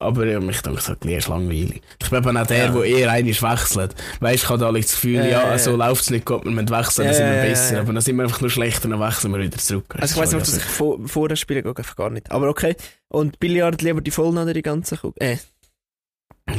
Aber 0.00 0.26
ja, 0.26 0.40
mich 0.40 0.60
denke, 0.60 0.80
es 0.80 0.88
ist 0.88 1.28
langweilig. 1.28 1.80
Ich 2.02 2.10
bin 2.10 2.18
eben 2.18 2.36
auch 2.36 2.46
der, 2.46 2.58
Ja. 2.66 2.72
der 2.72 2.84
eher 2.84 3.10
einig 3.12 3.40
wechselt. 3.42 3.94
Weißt 4.20 4.42
du, 4.42 4.46
ich 4.46 4.50
habe 4.50 4.66
alle 4.66 4.80
das 4.80 4.90
Gefühl, 4.90 5.14
Ja, 5.14 5.24
ja, 5.24 5.42
ja, 5.42 5.50
ja. 5.52 5.58
so 5.58 5.76
läuft 5.76 6.02
es 6.02 6.10
nicht 6.10 6.26
gut, 6.26 6.44
wir 6.44 6.50
müssen 6.50 6.68
wechseln, 6.70 7.04
dann 7.04 7.06
Ja, 7.06 7.12
sind 7.14 7.26
wir 7.26 7.34
ja, 7.36 7.42
ja, 7.44 7.48
besser. 7.50 7.74
ja. 7.76 7.80
Aber 7.82 7.92
dann 7.92 8.02
sind 8.02 8.16
wir 8.16 8.22
einfach 8.24 8.40
nur 8.40 8.50
schlechter, 8.50 8.88
dann 8.88 9.00
wechseln 9.00 9.32
wir 9.32 9.40
wieder 9.40 9.56
zurück. 9.58 9.94
also 9.96 10.14
ich 10.14 10.20
weiss 10.20 10.32
nicht, 10.32 10.46
dass 10.46 10.56
ich 10.56 10.62
vor, 10.64 10.98
vorher 11.06 11.36
spiele, 11.36 11.62
geht 11.62 11.78
einfach 11.78 11.96
gar 11.96 12.10
nicht. 12.10 12.30
Aber 12.32 12.48
okay. 12.48 12.74
Und 13.08 13.38
Billard 13.38 13.80
lieber 13.80 14.00
die 14.00 14.10
vollen 14.10 14.36
oder 14.36 14.52
die 14.52 14.62
ganzen 14.62 14.98
Kugel? 14.98 15.22
Äh, 15.22 15.36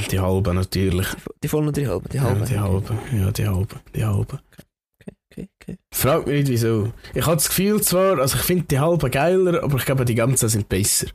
Die 0.09 0.19
halbe 0.19 0.53
natürlich. 0.53 1.07
die 1.43 1.47
vollen 1.47 1.67
oder 1.67 1.73
die 1.81 1.87
halben? 1.87 2.09
Die 2.09 2.17
Ja, 2.17 2.23
halben. 2.23 2.45
die 2.45 2.59
halbe. 2.59 2.97
Ja, 3.13 3.31
die 3.31 3.47
halbe. 3.47 3.75
Die 3.93 4.05
halbe. 4.05 4.23
Okay, 4.33 4.64
okay. 5.37 5.77
Frag 5.93 6.25
mich 6.27 6.41
nicht 6.41 6.49
wieso. 6.49 6.93
Ich 7.13 7.25
habe 7.25 7.35
das 7.35 7.47
Gefühl 7.49 7.81
zwar, 7.81 8.19
also 8.19 8.37
ich 8.37 8.43
finde 8.43 8.65
die 8.65 8.79
halben 8.79 9.11
geiler, 9.11 9.63
aber 9.63 9.77
ich 9.77 9.85
glaube 9.85 10.05
die 10.05 10.15
ganzen 10.15 10.49
sind 10.49 10.67
besser. 10.69 11.07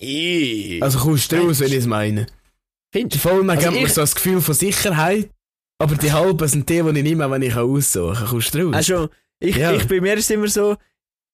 okay. 0.00 0.78
Also 0.82 0.98
kommst 0.98 1.30
du 1.32 1.36
raus, 1.36 1.60
wenn 1.60 1.68
ich 1.72 1.78
es 1.78 1.86
meine. 1.86 2.26
Die 2.26 2.98
Findest 3.00 3.22
vollen 3.22 3.50
Also 3.50 3.62
geben 3.68 3.80
mir 3.80 3.86
ich- 3.86 3.92
so 3.94 4.00
das 4.00 4.14
Gefühl 4.14 4.40
von 4.40 4.54
Sicherheit, 4.54 5.30
aber 5.78 5.96
die 5.96 6.12
halben 6.12 6.46
sind 6.48 6.68
die, 6.68 6.82
die 6.82 6.98
ich 6.98 7.02
nehme, 7.02 7.30
wenn 7.30 7.42
ich 7.42 7.54
aussuchen 7.56 8.14
kann. 8.14 8.26
Kommst 8.28 8.54
du 8.54 8.58
du? 8.58 8.66
raus? 8.66 8.74
Also, 8.76 9.08
ich, 9.40 9.56
Ja. 9.56 9.72
ich, 9.72 9.86
bei 9.88 10.00
mir 10.00 10.14
ist 10.14 10.24
es 10.24 10.30
immer 10.30 10.48
so, 10.48 10.76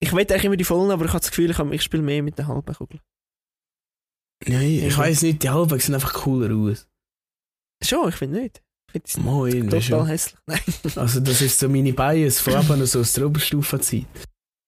ich 0.00 0.10
will 0.12 0.20
eigentlich 0.20 0.44
immer 0.44 0.56
die 0.56 0.64
vollen, 0.64 0.90
aber 0.90 1.04
ich 1.04 1.10
habe 1.12 1.20
das 1.20 1.30
Gefühl, 1.30 1.50
ich, 1.50 1.58
hab- 1.58 1.70
ich 1.72 1.82
spiele 1.82 2.02
mehr 2.02 2.22
mit 2.22 2.38
den 2.38 2.46
halben 2.46 2.74
Kugeln. 2.74 3.00
Nein, 4.46 4.62
ich 4.86 4.92
Ja. 4.92 4.98
weiss 4.98 5.20
nicht, 5.22 5.42
die 5.42 5.50
halben 5.50 5.78
sehen 5.78 5.94
einfach 5.94 6.14
cooler 6.14 6.54
aus. 6.54 6.88
Schon, 7.84 8.08
ich 8.08 8.14
finde 8.16 8.40
nicht. 8.40 8.62
Moin, 9.18 9.68
total 9.70 9.72
weißt 9.78 9.90
du. 9.90 10.06
hässlich. 10.06 10.36
Nein. 10.46 10.60
Also 10.96 11.20
das 11.20 11.40
ist 11.40 11.58
so 11.58 11.68
meine 11.68 11.92
Bias 11.92 12.40
von 12.40 12.54
eben 12.54 12.86
so 12.86 13.00
aus 13.00 13.12
der 13.14 13.26
Oberstufenzeit. 13.26 14.06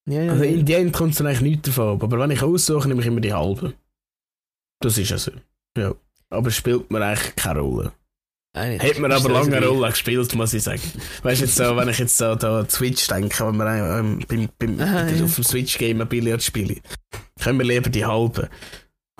Ja, 0.09 0.23
ja, 0.23 0.33
Also 0.33 0.45
in 0.45 0.65
die 0.65 0.73
End 0.75 0.93
kommt 0.93 1.13
es 1.13 1.19
dann 1.19 1.27
eigentlich 1.29 1.41
nichts 1.43 1.67
davon 1.69 1.95
ab. 1.97 2.03
Aber 2.03 2.19
wenn 2.19 2.31
ich 2.31 2.43
aussuche, 2.43 2.89
nehme 2.89 3.01
ich 3.01 3.07
immer 3.07 3.21
die 3.21 3.33
halben. 3.33 3.75
Das 4.81 4.99
ist 4.99 5.11
ja 5.11 5.19
so. 5.19 5.31
Ja. 5.77 5.95
Aber 6.31 6.51
spielt 6.51 6.91
mir 6.91 7.05
eigentlich 7.05 7.37
keine 7.37 7.61
Rolle. 7.61 7.93
Nein, 8.55 8.79
Hat 8.81 8.99
mir 8.99 9.09
ist 9.09 9.25
aber 9.25 9.29
das 9.35 9.45
lange 9.45 9.57
eine. 9.57 9.67
Rolle 9.67 9.89
gespielt, 9.91 10.35
muss 10.35 10.53
ich 10.53 10.63
sagen. 10.63 10.83
Weißt 11.23 11.41
du, 11.41 11.45
jetzt 11.47 11.57
so, 11.57 11.77
wenn 11.77 11.89
ich 11.89 11.99
jetzt 11.99 12.19
so 12.19 12.35
da 12.35 12.61
an 12.61 12.69
Switch 12.69 13.07
denke, 13.07 13.47
wenn 13.47 13.57
wir 13.57 13.99
ähm, 13.99 14.25
beim, 14.29 14.49
beim, 14.59 14.79
Aha, 14.81 15.09
ja. 15.09 15.25
auf 15.25 15.35
dem 15.37 15.45
Switch-Game 15.45 16.01
ein 16.01 16.09
Billard 16.09 16.43
spielen, 16.43 16.81
können 17.41 17.59
wir 17.59 17.67
lieber 17.67 17.89
die 17.89 18.05
halben. 18.05 18.49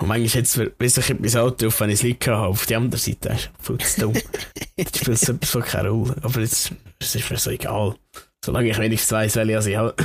Und 0.01 0.07
manchmal 0.07 0.41
jetzt 0.41 0.57
weiss 0.79 0.97
ich 0.97 1.09
etwas 1.09 1.35
auch 1.35 1.51
drauf, 1.51 1.79
wenn 1.79 1.89
ich 1.89 1.95
es 1.99 2.03
nicht 2.03 2.27
habe. 2.27 2.47
Auf 2.47 2.65
die 2.65 2.75
andere 2.75 2.99
Seite 2.99 3.29
ist 3.29 3.51
es 3.79 3.95
dumm. 3.95 4.13
Jetzt 4.75 4.97
spielt 4.97 5.17
es 5.21 5.29
etwas 5.29 5.51
von 5.51 5.61
keine 5.61 5.89
Rolle. 5.89 6.15
Aber 6.23 6.39
jetzt 6.41 6.71
es 6.99 7.15
ist 7.15 7.29
mir 7.29 7.37
so 7.37 7.51
egal. 7.51 7.95
Solange 8.43 8.69
ich 8.69 8.77
wenigstens 8.79 9.11
weiss, 9.11 9.35
welche 9.35 9.69
ich 9.69 9.77
habe. 9.77 9.95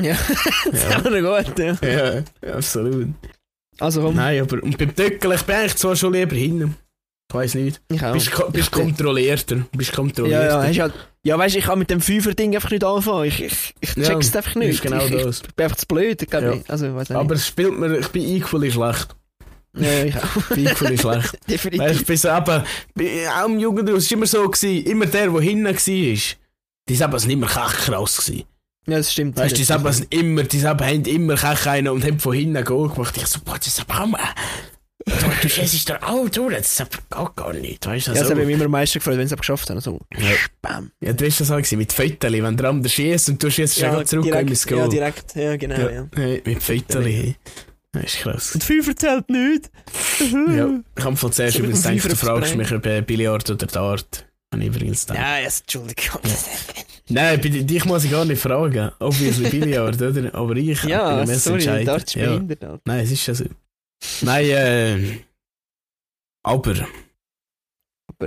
Ja, 0.00 0.16
das 0.70 0.84
ist 0.84 0.96
auch 0.96 1.04
noch 1.04 1.44
gut, 1.44 1.58
ja. 1.58 1.76
ja, 1.82 2.52
absolut. 2.52 3.14
Also 3.78 4.02
komm, 4.02 4.16
Nein, 4.16 4.42
aber 4.42 4.62
und 4.62 4.76
beim 4.76 4.94
Töckeln, 4.94 5.34
ich 5.34 5.42
bin 5.42 5.54
eigentlich 5.54 5.76
zwar 5.76 5.96
schon 5.96 6.12
lieber 6.12 6.34
hinten. 6.34 6.76
Ich 7.36 7.42
weiss 7.44 7.54
nicht. 7.54 7.80
ich 7.90 8.02
auch. 8.04 8.12
Bist, 8.12 8.30
bist 8.52 8.66
Ich 8.66 8.70
kontrollierter. 8.70 9.56
Bist 9.72 9.90
ja, 9.90 9.96
kontrollierter. 9.96 10.44
ja, 10.46 10.62
hast 10.62 10.76
ja, 10.76 10.90
ja, 11.24 11.38
weißt 11.38 11.54
du, 11.54 11.58
ich 11.58 11.64
kann 11.64 11.78
mit 11.78 11.90
dem 11.90 12.00
Fünfer-Ding 12.00 12.54
einfach 12.54 12.70
nicht 12.70 12.84
anfangen. 12.84 13.24
Ich, 13.26 13.42
ich, 13.42 13.74
ich 13.80 13.96
Ja, 13.96 14.04
check's 14.04 14.34
einfach 14.36 14.54
Das 14.54 14.62
nicht. 14.62 14.82
genau 14.82 15.04
ich, 15.04 15.12
ich, 15.12 15.22
das. 15.22 15.42
ich 15.46 15.54
bin 15.54 15.64
einfach 15.64 15.76
zu 15.76 15.86
blöd, 15.86 16.30
glaub 16.30 16.42
Ja. 16.42 16.52
ich. 16.52 16.70
Also, 16.70 16.94
weiß 16.94 17.10
Aber 17.10 17.34
es 17.34 17.46
spielt 17.46 17.78
mir, 17.78 17.98
ich 17.98 18.08
bin 18.08 18.22
equally 18.36 18.70
schlecht. 18.70 19.08
nicht. 19.72 19.86
Ja, 19.90 20.04
ich 20.04 20.16
auch. 20.16 20.36
Ich 20.36 20.48
bin 20.54 20.66
equally 20.66 20.98
schlecht. 20.98 21.38
Definitiv. 21.48 21.80
Weißt, 21.80 22.00
ich 22.00 22.06
bin 22.06 22.16
so 22.16 22.28
eben, 22.28 22.62
auch 23.28 23.46
im 23.46 23.58
Jugendhaus, 23.58 24.04
es 24.04 24.10
war 24.10 24.16
immer 24.18 24.26
so, 24.26 24.48
gewesen, 24.48 24.86
immer 24.86 25.06
der, 25.06 25.28
der 25.30 25.40
hinten 25.40 25.64
war, 25.66 25.74
die 26.88 26.96
nicht 27.26 27.38
mehr 27.40 27.48
krass 27.48 27.86
gewesen. 27.86 28.44
ja, 28.86 28.96
das 28.98 29.12
stimmt. 29.12 29.36
Weißt 29.36 29.52
du, 29.52 29.56
die 29.56 29.64
sind 29.64 30.14
immer, 30.14 30.44
die 30.44 30.64
haben 30.64 31.04
immer 31.06 31.34
Kech 31.34 31.66
einen 31.66 31.88
und 31.88 32.04
haben 32.04 32.20
von 32.20 32.34
hinten 32.34 32.64
Goal 32.64 32.88
gemacht. 32.90 33.16
Ich 33.16 33.26
so, 33.26 33.40
boah, 33.44 33.56
das 33.58 33.66
ist 33.66 33.80
auch 33.90 34.06
mal. 34.06 34.20
Du, 35.42 35.48
schießt 35.48 35.88
doch 35.90 36.02
auch 36.02 36.28
durch, 36.28 36.56
das 36.56 36.80
ist 36.80 36.86
auch 37.10 37.34
gar 37.36 37.52
nicht, 37.52 37.86
weißt 37.86 38.08
du? 38.08 38.10
Ja, 38.10 38.14
das 38.14 38.22
Also, 38.24 38.30
habe 38.32 38.40
ich 38.40 38.46
mich 38.48 38.56
immer 38.56 38.64
am 38.64 38.72
meisten 38.72 38.98
gefreut, 38.98 39.18
wenn 39.18 39.28
sie 39.28 39.34
es 39.34 39.38
geschafft 39.40 39.70
haben. 39.70 39.80
So, 39.80 40.00
Ja. 40.16 40.30
bam. 40.60 40.90
ja, 41.00 41.12
du 41.12 41.24
weißt 41.24 41.40
das 41.42 41.50
auch 41.52 41.56
gewesen, 41.58 41.78
mit 41.78 41.92
Fötterli, 41.92 42.42
wenn 42.42 42.56
der 42.56 42.68
andere 42.70 42.88
schießt 42.88 43.28
und 43.28 43.40
du 43.42 43.48
schießt 43.48 43.78
ja, 43.78 44.04
zurück 44.04 44.24
direkt, 44.24 44.50
ins 44.50 44.66
Goal. 44.66 44.80
ja, 44.80 44.88
direkt. 44.88 45.36
Ja, 45.36 45.56
genau, 45.56 45.76
ja. 45.78 45.90
ja. 45.90 46.06
Hey, 46.16 46.42
mit 46.44 46.60
Fötterli. 46.62 47.36
Das 47.92 48.04
ist 48.04 48.16
krass. 48.18 48.52
Und 48.54 48.64
Fünfer 48.64 48.96
zählt 48.96 49.30
nicht. 49.30 49.70
Ja, 50.54 50.68
ich 50.98 51.04
habe 51.04 51.16
von 51.16 51.32
zuerst 51.32 51.58
übrigens 51.58 51.82
gedacht, 51.84 52.04
du 52.12 52.16
fragst 52.16 52.56
mich 52.56 52.70
über 52.72 53.00
Billard 53.02 53.48
oder 53.48 53.66
Dart. 53.66 54.26
Habe 54.52 54.62
ich 54.62 54.68
übrigens 54.68 55.06
gedacht. 55.06 55.22
Ja, 55.22 55.38
yes, 55.38 55.60
Entschuldigung. 55.60 56.20
Nein, 57.08 57.40
bei 57.40 57.48
dich 57.48 57.84
muss 57.84 58.04
ich 58.04 58.10
gar 58.10 58.24
nicht 58.24 58.42
fragen. 58.42 58.90
Obviously 58.98 59.48
Billard, 59.50 60.02
oder? 60.02 60.34
Aber 60.34 60.56
ich 60.56 60.82
Ja, 60.84 61.24
bin 61.24 61.34
sorry, 61.38 61.84
dort 61.84 62.04
ist 62.04 62.14
ja. 62.16 62.26
behindert. 62.30 62.80
Nein, 62.84 63.04
es 63.04 63.12
ist 63.12 63.24
ja 63.26 63.34
so. 63.34 63.44
Nein, 64.22 64.44
äh. 64.46 65.18
Aber. 66.42 66.74
Aber. 68.08 68.26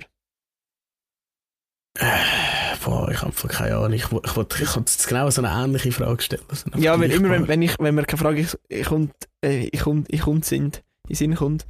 Äh, 1.98 2.76
boah, 2.84 3.10
ich 3.12 3.22
habe 3.22 3.48
keine 3.48 3.76
Ahnung. 3.78 3.94
Ich, 3.94 4.06
ich 4.06 4.12
ich 4.12 4.36
wollte 4.36 4.64
jetzt 4.64 5.08
genau 5.08 5.30
so 5.30 5.42
eine 5.42 5.52
ähnliche 5.52 5.92
Frage 5.92 6.22
stellen. 6.22 6.44
So 6.52 6.72
eine 6.72 6.82
Ja, 6.82 7.00
weil 7.00 7.12
immer, 7.12 7.30
wenn, 7.30 7.48
wenn, 7.48 7.62
ich, 7.62 7.78
wenn 7.80 7.96
mir 7.96 8.04
keine 8.04 8.22
Frage 8.22 8.40
ich, 8.42 8.58
ich 8.68 8.88
kommt, 8.88 9.14
äh, 9.44 9.70
ich 9.72 9.82
kommt, 9.82 10.08
ich 10.14 10.22
kommt 10.22 10.46
sind, 10.46 10.84
in 11.08 11.16
Sinn 11.16 11.36
kommt, 11.36 11.66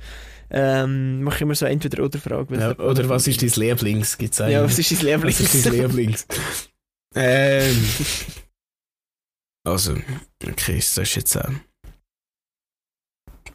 ähm, 0.51 1.23
mache 1.23 1.35
ich 1.37 1.41
immer 1.41 1.55
so 1.55 1.65
entweder 1.65 2.03
oder 2.03 2.19
Frage. 2.19 2.57
Ja, 2.57 2.77
oder 2.79 3.07
was 3.09 3.27
ist 3.27 3.41
dein 3.41 3.49
Lieblings? 3.49 4.17
Gibt's 4.17 4.41
einen? 4.41 4.53
Ja, 4.53 4.63
was 4.63 4.77
ist 4.79 4.91
dein 4.91 5.07
Lieblings? 5.07 5.43
Was 5.43 5.53
ist 5.53 5.65
dein 5.65 5.73
Lieblings? 5.73 6.27
ähm. 7.15 7.85
Also, 9.63 9.93
okay, 10.43 10.77
das 10.77 10.97
ist 10.97 11.15
jetzt 11.15 11.37
eine 11.37 11.59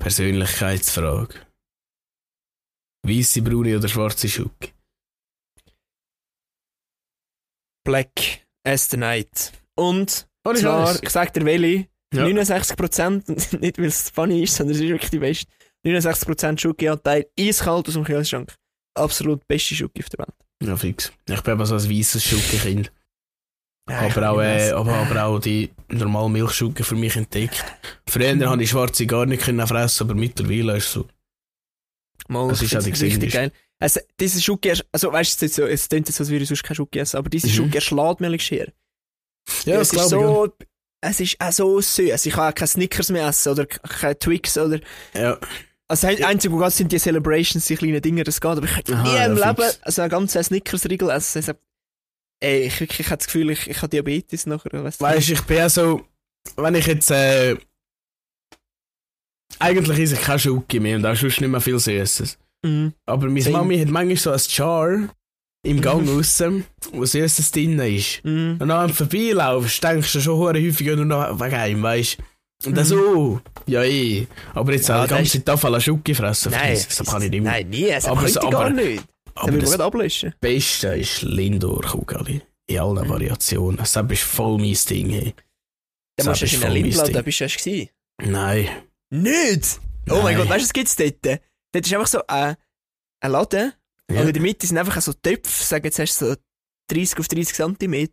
Persönlichkeitsfrage. 0.04 1.34
Weiße, 3.06 3.40
braune 3.40 3.78
oder 3.78 3.88
schwarze 3.88 4.28
Schuhe? 4.28 4.50
Black 7.86 8.44
as 8.66 8.90
the 8.90 8.98
night. 8.98 9.52
Und 9.76 10.28
Oh, 10.46 10.52
zwar, 10.52 11.02
ich 11.02 11.08
sag 11.08 11.32
dir 11.32 11.46
welche, 11.46 11.88
Ja. 12.12 12.24
69%, 12.26 13.28
und 13.30 13.52
nicht 13.62 13.78
weil 13.78 13.86
es 13.86 14.10
funny 14.10 14.42
ist, 14.42 14.56
sondern 14.56 14.74
es 14.76 14.82
ist 14.82 14.88
wirklich 14.90 15.10
die 15.10 15.18
beste, 15.20 15.50
69% 15.86 16.58
Schokoanteil, 16.60 17.26
eiskalt 17.40 17.88
aus 17.88 17.94
dem 17.94 18.04
Kühlschrank. 18.04 18.54
Absolut 18.94 19.46
beste 19.48 19.74
Schoki 19.74 20.02
auf 20.02 20.10
der 20.10 20.18
Welt. 20.26 20.34
Ja, 20.62 20.76
fix. 20.76 21.12
Ich 21.26 21.40
bin 21.40 21.52
aber 21.54 21.64
so 21.64 21.76
ein 21.76 21.90
weißes 21.90 22.22
Schuckenkind. 22.22 22.92
Ja, 23.88 24.06
ich 24.06 24.16
aber, 24.16 24.30
auch, 24.30 24.40
äh, 24.40 24.70
aber, 24.70 24.94
aber 24.94 25.24
auch 25.24 25.38
die 25.40 25.70
normalen 25.88 26.32
Milchschucken 26.32 26.84
für 26.84 26.94
mich 26.94 27.16
entdeckt. 27.16 27.62
Früher 28.08 28.48
habe 28.48 28.62
ich 28.62 28.70
schwarze 28.70 29.06
gar 29.06 29.26
nicht 29.26 29.42
können 29.42 29.66
fressen, 29.66 30.04
aber 30.04 30.14
mittlerweile 30.14 30.76
ist 30.78 30.86
es 30.86 30.92
so. 30.92 31.06
Mal, 32.28 32.48
Das 32.48 32.62
ich 32.62 32.72
ist 32.72 32.78
auch 32.78 32.82
die 32.82 32.90
richtig 33.04 33.32
geil. 33.32 33.52
Also, 33.78 34.00
diese 34.18 34.40
ersch- 34.70 34.84
also 34.90 35.12
weißt 35.12 35.42
du, 35.42 35.68
es, 35.68 35.88
klingt 35.88 36.08
jetzt, 36.08 36.16
so, 36.16 36.22
als 36.22 36.30
würde 36.30 36.42
ich 36.44 36.48
sonst 36.48 36.62
keine 36.62 36.76
Schoki 36.76 36.98
essen, 37.00 37.18
aber 37.18 37.28
diese 37.28 37.48
Mhm. 37.48 37.52
Schoki 37.52 37.74
erschlägt 37.74 38.20
mir 38.20 38.38
schier. 38.38 38.72
Ja, 39.66 39.78
es 39.80 39.88
das 39.90 40.04
ist 40.04 40.08
glaube 40.08 40.08
so, 40.08 40.54
es 41.02 41.20
ist 41.20 41.36
auch 41.38 41.52
so 41.52 41.80
süß. 41.82 42.24
Ich 42.24 42.32
kann 42.32 42.50
auch 42.50 42.54
keine 42.54 42.68
Snickers 42.68 43.10
mehr 43.10 43.28
essen 43.28 43.52
oder 43.52 43.66
keine 43.66 44.18
Twix 44.18 44.56
oder. 44.56 44.76
ich. 44.76 44.82
Ja. 45.20 45.38
Also, 45.86 46.06
das 46.08 46.22
Einzige, 46.22 46.58
was 46.58 46.78
sind 46.78 46.90
die 46.92 46.98
Celebrations, 46.98 47.66
die 47.66 47.76
kleinen 47.76 48.00
Dinge, 48.00 48.24
das 48.24 48.40
geht. 48.40 48.50
Aber 48.50 48.64
ich 48.64 48.94
Aha, 48.94 49.02
nie 49.02 49.16
im. 49.26 49.36
Leben 49.36 49.70
also 49.82 50.00
einen 50.00 50.10
ganzen 50.10 50.42
Snickers-Riegel 50.42 51.10
essen. 51.10 51.42
Ey, 52.40 52.62
ich, 52.66 52.80
wirklich, 52.80 53.00
ich 53.00 53.06
habe 53.06 53.16
das 53.18 53.26
Gefühl, 53.26 53.50
ich, 53.50 53.68
ich 53.70 53.76
habe 53.78 53.88
Diabetes 53.88 54.46
nachher. 54.46 54.84
Weißt 54.84 55.00
du? 55.00 55.04
Du, 55.06 55.32
ich 55.32 55.42
bin 55.42 55.56
ja 55.56 55.68
so, 55.68 56.04
wenn 56.56 56.74
ich 56.74 56.86
jetzt, 56.86 57.10
äh, 57.10 57.56
eigentlich 59.58 59.98
esse 59.98 60.14
ich 60.14 60.20
keine 60.22 60.38
Schoki 60.38 60.80
mehr 60.80 60.96
und 60.96 61.06
auch 61.06 61.14
sonst 61.16 61.40
nicht 61.40 61.50
mehr 61.50 61.60
viel 61.60 61.78
Süßes. 61.78 62.38
Mhm. 62.64 62.92
Aber 63.06 63.28
meine. 63.28 63.50
Mami 63.50 63.78
hat 63.78 63.88
manchmal 63.88 64.16
so 64.16 64.30
ein 64.30 64.40
Jar 64.48 65.08
im 65.66 65.80
Gang 65.80 66.02
Mhm. 66.06 66.18
aussen, 66.18 66.64
wo 66.92 67.04
Süßes 67.04 67.50
drin 67.52 67.78
ist. 67.78 68.24
Mhm. 68.24 68.58
Und 68.60 68.68
dann 68.68 68.92
vorbeilaufst, 68.92 69.82
denkst 69.82 70.12
du 70.12 70.20
schon 70.20 70.38
häufig 70.38 70.86
nur 70.88 71.04
noch 71.04 71.40
wegen 71.40 71.54
einem, 71.54 71.82
weißt 71.82 72.18
Und 72.66 72.76
dann 72.76 72.84
so, 72.84 73.40
ja 73.66 73.82
eh. 73.84 74.26
Aber 74.54 74.72
jetzt 74.72 74.88
Ja, 74.88 75.00
auch 75.00 75.04
die 75.04 75.10
das 75.10 75.18
ganze 75.18 75.44
Tafel 75.44 75.74
an 75.74 75.80
Schoki 75.80 76.14
fressen, 76.14 76.50
Nein, 76.52 76.74
das, 76.74 76.88
das 76.96 77.06
kann 77.10 77.22
ich 77.22 77.30
nicht 77.30 77.42
mehr. 77.42 77.52
Nein, 77.52 77.68
nie. 77.70 77.92
Also, 77.92 78.08
Aber 78.08 78.26
ich 78.26 78.34
gar 78.34 78.70
nicht. 78.70 79.04
Aber 79.34 79.52
will 79.52 79.60
das 79.60 79.78
ablöschen. 79.80 80.34
Beste 80.40 80.88
ist 80.88 81.22
Lindor 81.22 81.82
Kugali. 81.82 82.42
In 82.66 82.78
allen 82.78 83.08
Variationen. 83.08 83.76
Das 83.76 83.94
ist 83.96 84.22
voll 84.22 84.58
mein 84.58 84.76
Ding. 84.88 85.10
Hey. 85.10 85.34
Dann 86.16 86.28
musst 86.28 86.42
du 86.42 86.46
in 86.46 86.60
mein 86.60 86.72
Lindladen, 86.72 87.06
Ding. 87.06 87.14
da 87.14 87.22
bist 87.22 87.40
du 87.40 87.44
erst 87.44 87.58
gewesen. 87.64 87.88
Nein. 88.22 88.68
Nicht! 89.10 89.80
Oh 90.08 90.14
mein 90.22 90.24
Nein. 90.24 90.36
Gott, 90.36 90.48
weißt 90.48 90.60
du, 90.60 90.64
was 90.66 90.72
gibt's 90.72 90.96
dort? 90.96 91.40
Dort 91.72 91.86
ist 91.86 91.92
einfach 91.92 92.06
so 92.06 92.20
ein, 92.26 92.56
ein 93.20 93.30
Laden 93.32 93.72
Ja. 94.10 94.20
und 94.20 94.28
in 94.28 94.32
der 94.32 94.42
Mitte 94.42 94.66
sind 94.66 94.78
einfach 94.78 95.00
so 95.00 95.12
Töpfe, 95.12 95.64
sagen 95.64 95.84
jetzt 95.84 95.98
hast 95.98 96.20
du 96.20 96.26
so 96.30 96.36
30 96.90 97.18
auf 97.18 97.28
30 97.28 97.54
cm 97.54 98.08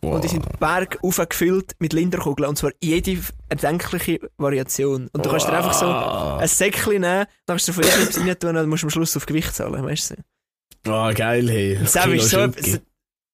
und 0.00 0.24
die 0.24 0.28
sind 0.28 0.58
Berg 0.58 0.98
aufgefüllt 1.02 1.74
mit 1.78 1.92
Linderkugeln 1.92 2.48
und 2.48 2.56
zwar 2.56 2.70
jede 2.82 3.18
erdenkliche 3.48 4.20
Variation. 4.38 5.08
Und 5.12 5.24
du 5.26 5.30
kannst 5.30 5.46
dir 5.48 5.52
einfach 5.52 5.74
so 5.74 5.86
ein 5.86 6.48
Säckchen 6.48 6.92
nehmen, 6.92 7.02
dann 7.02 7.26
kannst 7.46 7.68
du 7.68 7.72
von 7.72 7.84
jedem 7.84 8.26
rein 8.28 8.38
tun 8.38 8.48
und 8.50 8.54
dann 8.54 8.68
musst 8.68 8.82
du 8.82 8.86
am 8.86 8.90
Schluss 8.90 9.16
auf 9.16 9.26
Gewicht 9.26 9.54
zahlen, 9.54 9.84
weißt 9.84 10.10
du? 10.12 10.14
Oh, 10.86 11.10
geil, 11.14 11.48
hey. 11.48 11.78
Sam 11.86 12.12
ist 12.12 12.30
so. 12.30 12.38
Schoki. 12.38 12.78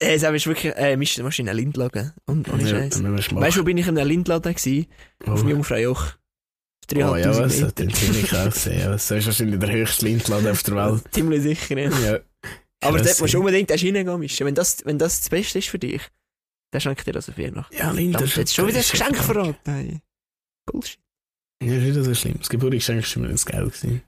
Äh, 0.01 0.19
Sam 0.19 0.35
ist 0.35 0.47
wirklich, 0.47 0.75
äh, 0.77 0.93
du 0.93 0.99
musst 0.99 1.39
in 1.39 1.49
einen 1.49 1.57
Lindladen. 1.59 2.13
Und 2.27 2.49
ohne 2.53 2.67
Scheiß. 2.69 3.03
wir 3.03 3.13
Weißt 3.13 3.57
du, 3.57 3.61
wo 3.61 3.65
bin 3.65 3.79
ich 3.79 3.87
in 3.89 3.99
einem 3.99 4.09
Lindladen 4.09 4.55
gewesen? 4.55 4.87
Auf 5.27 5.43
Oh. 5.43 5.49
Jungfraujoch. 5.49 6.13
Oh 6.95 6.97
ja, 7.17 7.33
3'500 7.33 7.39
was? 7.39 7.57
Meter. 7.57 7.73
Den 7.73 7.91
finde 7.91 8.19
ich 8.21 8.33
auch 8.35 8.51
gesehen. 8.51 8.83
Das 8.91 9.11
ist 9.11 9.27
wahrscheinlich 9.27 9.61
der 9.61 9.71
höchste 9.73 10.07
Lindladen 10.07 10.49
auf 10.49 10.63
der 10.63 10.77
Welt. 10.77 11.03
Ziemlich 11.13 11.43
sicher, 11.43 11.79
ja. 11.79 11.91
Ja. 11.99 12.19
Aber 12.81 12.99
dort 13.03 13.21
musst 13.21 13.35
du 13.35 13.39
unbedingt 13.41 13.71
erst 13.71 13.85
reingehen, 13.85 14.21
Mischen. 14.21 14.47
Wenn 14.47 14.55
das, 14.55 14.85
wenn 14.85 14.99
das 14.99 15.21
das 15.21 15.29
Beste 15.29 15.59
ist 15.59 15.69
für 15.69 15.79
dich, 15.79 16.03
dann 16.71 16.81
schenke 16.81 17.01
ich 17.01 17.05
dir 17.05 17.13
das 17.13 17.29
auf 17.29 17.35
Fall. 17.35 17.65
Ja, 17.73 17.91
Linder. 17.91 18.19
Verdammt, 18.21 18.37
Jetzt 18.37 18.55
schon 18.55 18.69
wieder 18.69 18.79
das 18.79 18.91
Geschenk 18.91 19.17
verraten. 19.17 19.57
Hey. 19.65 20.01
Bullshit. 20.67 20.99
Ja, 21.63 21.75
ist 21.75 21.85
wieder 21.85 22.05
so 22.05 22.15
schlimm. 22.15 22.37
Das 22.39 22.49
Geburtstagsgeschenk 22.49 23.17
war 23.17 23.23
mir 23.25 23.33
das 23.33 23.45
geil. 23.47 23.65
Gewesen. 23.65 24.03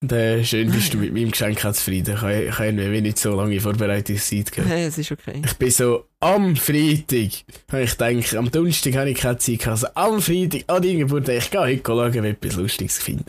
Äh, 0.00 0.44
schön 0.44 0.70
bist 0.70 0.94
du 0.94 0.98
mit 0.98 1.12
meinem 1.12 1.32
Geschenk 1.32 1.58
zufrieden. 1.58 2.14
Ich 2.14 2.22
habe 2.22 2.66
irgendwie 2.66 3.00
nicht 3.00 3.18
so 3.18 3.34
lange 3.34 3.60
Vorbereitungszeit 3.60 4.52
gehabt. 4.52 4.70
Hey, 4.70 4.84
es 4.84 4.96
ist 4.96 5.10
okay. 5.10 5.42
Ich 5.44 5.54
bin 5.54 5.70
so 5.72 6.06
am 6.20 6.54
Freitag, 6.54 7.44
habe 7.72 7.82
ich 7.82 7.98
gedacht, 7.98 8.36
am 8.36 8.50
Donnerstag 8.50 8.94
habe 8.94 9.10
ich 9.10 9.18
keine 9.18 9.38
Zeit 9.38 9.58
gehabt. 9.58 9.82
Also 9.82 9.88
am 9.94 10.22
Freitag, 10.22 10.64
an 10.68 10.82
deinem 10.82 10.98
Geburtstag, 11.00 11.36
ich 11.38 11.50
gehe 11.50 11.60
heute 11.60 11.82
schauen, 11.84 12.08
ob 12.08 12.14
ich 12.14 12.24
etwas 12.24 12.56
Lustiges 12.56 12.98
finde. 12.98 13.24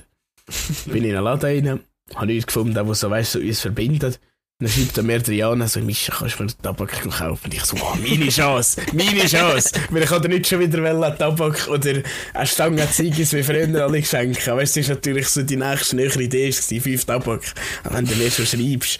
bin 0.85 1.05
in 1.05 1.15
einen 1.15 1.23
Laden 1.23 1.65
rein, 1.67 1.79
habe 2.13 2.27
nichts 2.27 2.45
gefunden, 2.45 2.75
der 2.75 2.93
so, 2.93 3.09
weißt, 3.09 3.31
so 3.31 3.39
uns 3.39 3.61
verbindet. 3.61 4.19
Dann 4.61 4.69
schreibt 4.69 4.97
er 4.97 5.03
mir 5.03 5.15
Adriana 5.15 5.69
so, 5.69 5.79
Mischa, 5.79 6.13
kannst 6.13 6.37
du 6.37 6.43
mir 6.43 6.49
Tabak 6.61 6.91
kaufen? 6.91 7.45
Und 7.45 7.53
ich 7.53 7.63
so, 7.63 7.79
wow, 7.79 7.97
meine 7.97 8.27
Chance, 8.27 8.81
meine 8.91 9.25
Chance. 9.25 9.71
Weil 9.89 10.03
ich 10.03 10.09
hatte 10.09 10.27
nicht 10.27 10.47
schon 10.47 10.59
wieder 10.59 10.83
wollen, 10.83 11.17
Tabak 11.17 11.69
oder 11.69 12.03
eine 12.33 12.45
Stange 12.45 12.91
Ziggis 12.91 13.31
wie 13.31 13.41
früher 13.41 13.81
alle 13.81 14.01
geschenkt. 14.01 14.45
Weißt 14.45 14.75
du, 14.75 14.81
das 14.81 14.89
war 14.89 14.95
natürlich 14.95 15.29
so 15.29 15.43
die 15.43 15.55
nächste 15.55 15.95
nähere 15.95 16.23
Idee, 16.23 16.49
gewesen, 16.49 16.81
fünf 16.81 17.05
Tabak. 17.05 17.41
Und 17.85 17.93
wenn 17.93 18.05
du 18.05 18.15
mir 18.15 18.29
schon 18.29 18.45
schreibst, 18.45 18.99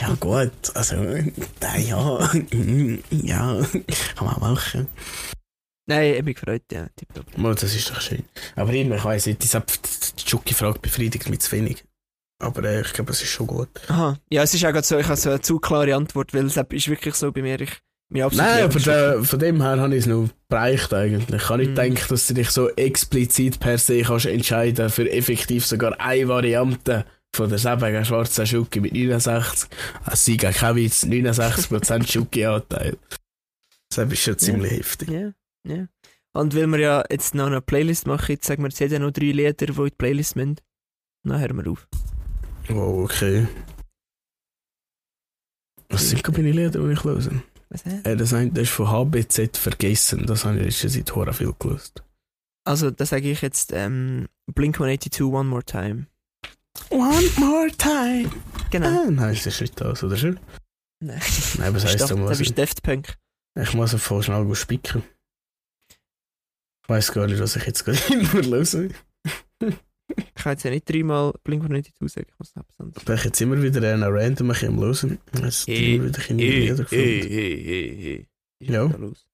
ja 0.00 0.14
gut, 0.18 0.52
also, 0.72 0.96
da, 1.60 1.76
ja, 1.76 2.30
ja, 3.10 3.66
kann 4.16 4.26
man 4.26 4.36
auch 4.36 4.40
machen. 4.40 4.88
Nein, 5.86 6.14
ich 6.14 6.22
mich 6.22 6.36
gefreut, 6.36 6.62
ja. 6.72 6.86
Tipptopp. 6.96 7.26
Das 7.60 7.74
ist 7.74 7.90
doch 7.90 8.00
schön. 8.00 8.24
Aber 8.56 8.72
irgendwie, 8.72 8.96
ich 8.96 9.04
weiss 9.04 9.26
nicht, 9.26 9.44
ich 9.44 9.54
habe 9.54 9.66
die 10.18 10.30
Schoki-Frage 10.30 10.78
befriedigt 10.78 11.28
mich 11.28 11.40
zu 11.40 11.52
wenig. 11.52 11.84
Aber 12.44 12.64
äh, 12.64 12.80
ich 12.82 12.92
glaube, 12.92 13.12
es 13.12 13.22
ist 13.22 13.28
schon 13.30 13.46
gut. 13.46 13.68
Aha. 13.88 14.16
Ja, 14.30 14.42
es 14.42 14.54
ist 14.54 14.64
auch 14.64 14.82
so, 14.82 14.98
ich 14.98 15.06
habe 15.06 15.16
so 15.16 15.30
eine 15.30 15.40
zu 15.40 15.58
klare 15.58 15.94
Antwort, 15.94 16.32
weil 16.34 16.46
es 16.46 16.56
ist 16.56 16.88
wirklich 16.88 17.14
so 17.14 17.32
bei 17.32 17.42
mir, 17.42 17.60
ich, 17.60 17.72
absolute 18.22 18.36
Nein, 18.36 18.64
aber 18.64 18.86
äh, 19.18 19.22
von 19.24 19.38
dem 19.38 19.62
her 19.62 19.80
habe 19.80 19.94
ich 19.94 20.00
es 20.00 20.06
noch 20.06 20.28
bereicht 20.48 20.92
eigentlich. 20.94 21.42
Ich 21.42 21.48
habe 21.48 21.58
nicht 21.62 21.70
Mhm. 21.76 21.94
gedacht, 21.94 22.10
dass 22.10 22.26
du 22.26 22.34
dich 22.34 22.50
so 22.50 22.68
explizit 22.70 23.58
per 23.60 23.78
se 23.78 24.02
kannst 24.02 24.26
entscheiden 24.26 24.90
für 24.90 25.10
effektiv 25.10 25.66
sogar 25.66 25.98
eine 26.00 26.28
Variante 26.28 27.04
von 27.34 27.48
der 27.48 27.58
selben 27.58 28.04
schwarzen 28.04 28.46
Schoki 28.46 28.80
mit 28.80 28.92
69. 28.92 29.68
Also 30.04 30.16
sie 30.16 30.36
geben 30.36 30.52
kein 30.54 30.76
Witz, 30.76 31.04
69% 31.04 32.06
Schoki-Anteil. 32.06 32.96
Das 33.90 34.10
ist 34.12 34.22
schon 34.22 34.38
ziemlich 34.38 34.72
heftig. 34.72 35.08
Ja, 35.08 35.32
ja. 35.66 35.86
Und 36.32 36.54
weil 36.56 36.66
wir 36.66 36.78
ja 36.78 37.04
jetzt 37.10 37.34
noch 37.34 37.46
eine 37.46 37.60
Playlist 37.60 38.06
machen, 38.06 38.32
jetzt 38.32 38.46
sagen 38.46 38.62
wir, 38.62 38.68
jetzt 38.68 38.80
hat 38.80 38.90
ja 38.90 38.98
noch 38.98 39.12
drei 39.12 39.26
Lieder, 39.26 39.52
die 39.52 39.72
in 39.72 39.84
die 39.84 39.90
Playlist 39.90 40.36
müssen. 40.36 40.56
Dann 41.24 41.40
hören 41.40 41.56
wir 41.64 41.70
auf. 41.70 41.86
Wow, 42.68 43.04
okay. 43.04 43.46
Was 45.90 46.10
sind 46.10 46.26
meine 46.36 46.50
Lieder, 46.50 46.70
die 46.86 46.92
ich 46.92 47.04
höre? 47.04 47.16
Was 47.68 47.84
hä? 47.84 48.00
Äh, 48.04 48.16
das 48.16 48.32
eine 48.32 48.50
das 48.50 48.64
ist 48.64 48.70
von 48.70 48.88
HBZ 48.88 49.56
vergessen. 49.56 50.26
Das 50.26 50.44
habe 50.44 50.58
ich 50.58 50.64
letzte 50.82 50.88
Zeit 50.88 51.14
hure 51.14 51.32
viel 51.32 51.54
gelöst. 51.58 52.02
Also, 52.66 52.90
da 52.90 53.04
sage 53.04 53.30
ich 53.30 53.42
jetzt 53.42 53.72
ähm, 53.72 54.26
Blink 54.54 54.76
182 54.76 55.22
One 55.22 55.48
More 55.48 55.64
Time. 55.64 56.06
One 56.90 57.30
more 57.38 57.68
time. 57.76 58.30
Genau. 58.70 58.88
Ah, 58.88 59.10
nein, 59.10 59.34
ist 59.34 59.46
das 59.46 59.60
nicht 59.60 59.80
das, 59.80 60.02
oder 60.02 60.16
schon? 60.16 60.40
Nein. 61.00 61.20
Nein, 61.58 61.74
was 61.74 61.84
heisst 61.84 62.00
da, 62.00 62.06
da 62.06 62.14
da 62.14 62.20
muss 62.20 62.30
bist 62.30 62.40
ich? 62.40 62.48
du 62.48 62.54
Daft 62.62 62.82
Punk. 62.82 63.16
Ich 63.60 63.74
muss 63.74 63.94
voll 63.94 64.22
schnell 64.22 64.52
spicken. 64.54 65.02
Ich 66.82 66.88
weiss 66.88 67.12
gar 67.12 67.26
nicht, 67.26 67.40
was 67.40 67.56
ich 67.56 67.64
jetzt 67.66 67.84
gerade 67.84 67.98
immer 68.14 68.42
höre. 68.42 68.90
Ich 70.08 70.34
kann 70.34 70.52
jetzt 70.52 70.62
ja 70.64 70.70
nicht 70.70 70.88
dreimal 70.88 71.32
Blink 71.44 71.62
182 71.62 72.12
sagen, 72.12 72.26
ich 72.30 72.38
muss 72.38 72.50
etwas 72.50 72.78
anderes. 72.78 72.98
Ich 72.98 73.04
bin 73.06 73.16
jetzt 73.16 73.40
immer 73.40 73.62
wieder 73.62 73.92
einen 73.92 74.02
random 74.02 74.50
ein 74.50 74.52
bisschen 74.54 74.78
Hören. 74.78 75.18
Jetzt 75.42 75.68
Eh, 75.68 75.94
immer 75.94 76.04
wieder 76.06 76.20
ein 76.28 76.38
Lieder 76.38 76.74
gefunden. 76.76 76.92
hey. 76.94 78.28
Ja. 78.60 78.88
Da 78.88 78.96
los. 78.98 79.26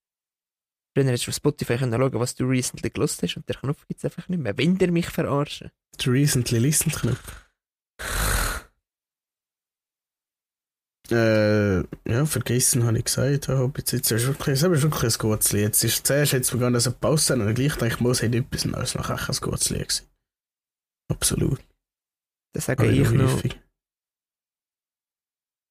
Früher 0.95 1.05
hättest 1.07 1.27
du 1.27 1.31
auf 1.31 1.37
Spotify 1.37 1.77
können 1.77 1.93
schauen, 1.93 2.21
was 2.21 2.35
du 2.35 2.45
recently 2.45 2.91
gelost 2.91 3.23
hast 3.23 3.37
und 3.37 3.49
der 3.49 3.57
Knopf 3.57 3.87
gibt 3.87 3.99
es 3.99 4.05
einfach 4.05 4.29
nicht 4.29 4.41
mehr. 4.41 4.57
Wenn 4.57 4.79
der 4.79 4.91
mich 4.93 5.09
verarschen. 5.09 5.71
The 6.01 6.11
Recently 6.11 6.59
Listened 6.59 6.97
Knopf. 6.97 7.47
Äh, 11.11 11.79
ja, 12.09 12.25
vergessen 12.25 12.85
habe 12.85 12.99
ich 12.99 13.05
gesagt. 13.05 13.49
Ja, 13.49 13.55
aber 13.59 13.73
jetzt, 13.79 13.91
jetzt 13.91 14.11
ist 14.13 14.27
wirklich, 14.29 14.55
es 14.55 14.63
ist 14.63 14.83
wirklich 14.83 15.13
ein 15.13 15.19
gutes 15.19 15.53
Lied. 15.53 15.75
Es 15.75 15.83
ist, 15.83 16.07
zuerst 16.07 16.33
jetzt 16.33 16.53
begonnen, 16.53 16.75
dass 16.75 16.87
eine 16.87 16.95
Pause 17.01 17.33
haben 17.35 17.41
und 17.49 17.55
gleich 17.55 17.75
denke 17.77 17.95
ich, 17.97 18.01
muss 18.01 18.23
hätte 18.23 18.39
etwas 18.39 18.65
Neues 18.65 18.95
noch 18.95 19.11
echt 19.11 19.29
ein 19.29 19.37
gutes 19.41 19.71
Lied 19.71 19.89
gewesen. 19.89 20.07
Absolut. 21.11 21.61
Da 22.55 22.61
sage 22.61 22.85
Habe 22.85 22.93
ich 22.95 23.11
noch 23.11 23.45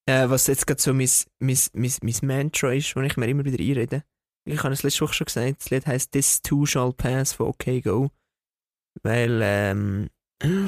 äh, 0.07 0.29
was 0.29 0.47
jetzt 0.47 0.65
gerade 0.65 0.81
so 0.81 0.93
mein, 0.93 1.09
mein, 1.39 1.57
mein, 1.73 1.91
mein 2.01 2.15
Mantra 2.23 2.73
ist, 2.73 2.95
wo 2.95 3.01
ich 3.01 3.15
mir 3.17 3.27
immer 3.27 3.45
wieder 3.45 3.59
einrede. 3.63 4.03
Ich 4.45 4.63
habe 4.63 4.73
es 4.73 4.81
letzte 4.83 5.01
Woche 5.01 5.13
schon 5.13 5.25
gesagt, 5.25 5.59
das 5.61 5.69
Lied 5.69 5.85
heisst 5.85 6.11
This 6.13 6.41
Too 6.41 6.65
Shall 6.65 6.93
Pass 6.93 7.33
von 7.33 7.47
OK 7.47 7.83
Go. 7.83 8.09
Weil, 9.03 9.39
ähm, 9.43 10.09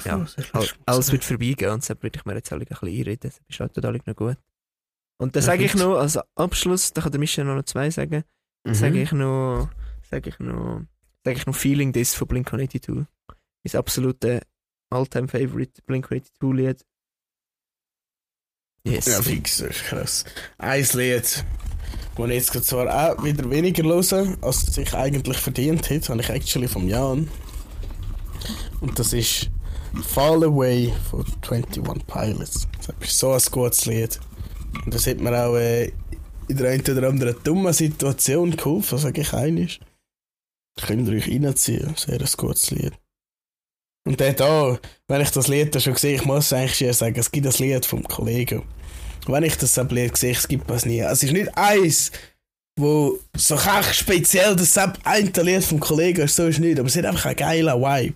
Ja, 0.06 0.19
das 0.19 0.34
schon 0.35 0.53
alles 0.53 0.76
gesagt. 0.85 1.11
wird 1.11 1.23
vorbeigehen 1.23 1.72
und 1.72 1.81
deshalb 1.81 2.03
würde 2.03 2.19
ich 2.19 2.26
mir 2.26 2.35
jetzt 2.35 2.52
alle 2.52 2.61
ein 2.61 2.68
bisschen 2.68 2.88
einreden. 2.89 3.19
Das 3.22 3.41
ist 3.48 3.60
halt 3.60 3.73
total 3.73 3.93
noch 4.06 4.15
gut. 4.15 4.38
Und 5.19 5.35
dann 5.35 5.43
sage 5.43 5.64
ich 5.64 5.73
noch, 5.76 5.98
als 5.98 6.19
Abschluss, 6.35 6.93
da 6.93 7.02
kann 7.02 7.11
der 7.11 7.19
Michel 7.19 7.45
noch 7.45 7.64
zwei 7.64 7.89
sagen, 7.89 8.23
Mhm. 8.64 8.73
sage 8.76 9.02
ich 9.02 9.11
noch, 9.11 9.69
sage 10.03 10.30
ich 10.30 10.38
noch, 10.38 10.84
sage 11.26 11.38
ich 11.38 11.45
noch 11.48 11.56
Feeling 11.56 11.93
This 11.93 12.14
von 12.14 12.27
Blink-182. 12.27 13.07
Mein 13.64 13.76
absolute 13.76 14.41
All-Time-Favorite 14.91 15.81
Blink-182-Lied. 15.85 16.85
Yes. 18.84 19.05
Ja, 19.05 19.22
fix, 19.22 19.57
das 19.57 19.69
ist 19.69 19.84
krass. 19.84 20.26
Ein 20.57 20.88
Lied, 20.93 21.45
das 22.18 22.30
ich 22.30 22.53
jetzt 22.53 22.65
zwar 22.65 22.88
auch 22.88 23.23
wieder 23.23 23.49
weniger 23.49 23.84
höre, 23.84 24.38
als 24.41 24.68
es 24.68 24.76
sich 24.76 24.93
eigentlich 24.93 25.38
verdient 25.38 25.89
hat, 25.89 26.09
habe 26.09 26.22
ich 26.22 26.30
actually 26.30 26.68
vom 26.68 26.88
Jan. 26.88 27.30
Und 28.80 28.97
das 28.97 29.13
ist 29.13 29.49
Fall 30.01 30.43
Away 30.43 30.93
von 31.09 31.26
21 31.49 32.07
Pilots. 32.07 32.68
Das 32.85 32.95
ist 33.01 33.19
so 33.19 33.31
ein 33.31 33.41
gutes 33.51 33.85
Lied. 33.85 34.19
Und 34.85 34.93
das 34.93 35.05
hat 35.05 35.19
mir 35.19 35.45
auch 35.45 35.55
äh, 35.55 35.91
in 36.47 36.57
der 36.57 36.72
einen 36.72 36.81
oder 36.81 37.07
anderen 37.07 37.35
dummen 37.43 37.73
Situation 37.73 38.55
geholfen, 38.55 38.97
sage 38.97 39.22
ich 39.22 39.34
einiges. 39.34 39.80
Könnt 40.80 41.07
ihr 41.07 41.18
euch 41.18 41.27
reinziehen, 41.30 41.93
sehr 41.95 42.19
ein 42.19 42.30
gutes 42.38 42.72
Lied. 42.72 42.93
Und 44.07 44.19
der 44.19 44.33
da, 44.33 44.79
wenn 45.07 45.21
ich 45.21 45.29
das 45.29 45.47
Lied 45.47 45.75
da 45.75 45.79
schon 45.79 45.95
sehe, 45.95 46.15
ich 46.15 46.25
muss 46.25 46.51
eigentlich 46.53 46.81
eher 46.81 46.93
sagen, 46.93 47.19
es 47.19 47.31
gibt 47.31 47.45
das 47.45 47.59
Lied 47.59 47.85
vom 47.85 48.03
Kollegen. 48.03 48.63
Wenn 49.27 49.43
ich 49.43 49.57
das 49.57 49.77
Lied 49.77 50.17
sehe, 50.17 50.31
es 50.31 50.47
gibt 50.47 50.69
es 50.71 50.85
nie. 50.85 51.01
Es 51.01 51.21
ist 51.21 51.33
nicht 51.33 51.55
eins, 51.55 52.11
wo 52.79 53.19
so 53.37 53.57
speziell 53.91 54.55
das 54.55 54.77
ein 54.77 55.31
Lied 55.33 55.63
vom 55.63 55.79
Kollegen 55.79 56.21
ist, 56.21 56.35
so 56.35 56.47
ist 56.47 56.59
nicht, 56.59 56.79
aber 56.79 56.87
es 56.87 56.95
hat 56.95 57.05
einfach 57.05 57.25
einen 57.25 57.35
geilen 57.35 57.81
Vibe. 57.81 58.15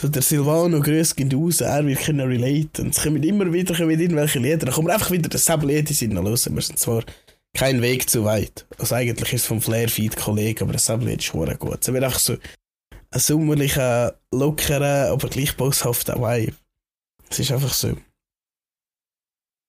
So 0.00 0.08
der 0.08 0.22
Silvano 0.22 0.80
grüßt 0.80 1.16
geht 1.16 1.32
raus, 1.34 1.60
er 1.60 1.86
wird 1.86 2.00
können 2.00 2.26
relaten. 2.26 2.90
Es 2.90 3.02
kommen 3.02 3.22
immer 3.22 3.52
wieder 3.52 3.76
kommen 3.76 3.90
irgendwelche 4.00 4.40
Lieder, 4.40 4.66
dann 4.66 4.74
kommen 4.74 4.90
einfach 4.90 5.12
wieder 5.12 5.28
das 5.28 5.46
Lied 5.46 5.90
in 5.90 5.94
Sinn 5.96 6.12
los. 6.12 6.52
Wir 6.52 6.62
sind 6.62 6.78
zwar 6.78 7.04
kein 7.54 7.82
Weg 7.82 8.10
zu 8.10 8.24
weit. 8.24 8.66
Also 8.78 8.96
eigentlich 8.96 9.32
ist 9.32 9.42
es 9.42 9.46
vom 9.46 9.60
Flair 9.60 9.88
Feed 9.88 10.16
Kollege, 10.16 10.64
aber 10.64 10.72
das 10.72 10.88
Lied 10.88 11.20
ist 11.20 11.24
schon 11.26 11.58
gut. 11.58 11.78
Es 11.80 11.92
wird 11.92 12.02
einfach 12.02 12.18
so 12.18 12.36
ein 13.12 13.20
sommerlicher, 13.20 14.18
lockerer, 14.32 15.10
aber 15.12 15.28
gleich 15.28 15.56
bosshafter 15.56 16.16
Vibe. 16.16 16.56
Es 17.30 17.38
ist 17.38 17.52
einfach 17.52 17.72
so. 17.72 17.96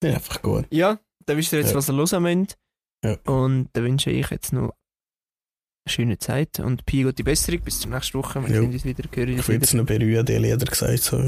Ja, 0.03 0.15
einfach 0.15 0.41
gut. 0.41 0.65
Ja, 0.69 0.99
dann 1.25 1.37
wisst 1.37 1.53
ihr 1.53 1.59
jetzt, 1.59 1.69
Ja. 1.71 1.75
was 1.75 1.89
ihr 1.89 1.95
hören 1.95 2.23
müsst. 2.23 2.57
Ja. 3.03 3.17
Und 3.31 3.69
dann 3.73 3.83
wünsche 3.83 4.11
ich 4.11 4.29
jetzt 4.29 4.53
noch 4.53 4.71
eine 5.85 5.91
schöne 5.93 6.17
Zeit 6.17 6.59
und 6.59 6.85
Pi 6.85 7.03
gute 7.03 7.23
Besserung. 7.23 7.61
Bis 7.61 7.79
zur 7.81 7.91
nächsten 7.91 8.17
Woche. 8.17 8.41
Wir 8.41 8.49
Ja. 8.55 8.61
sehen 8.61 8.71
uns 8.73 8.85
wieder, 8.85 9.03
hören 9.13 9.37
Ich 9.39 9.47
will 9.47 9.55
wieder. 9.55 9.63
es 9.65 9.73
noch 9.73 9.85
berühren, 9.85 10.25
die 10.25 10.37
Lieder 10.37 10.65
gesagt 10.65 10.99
so. 10.99 11.19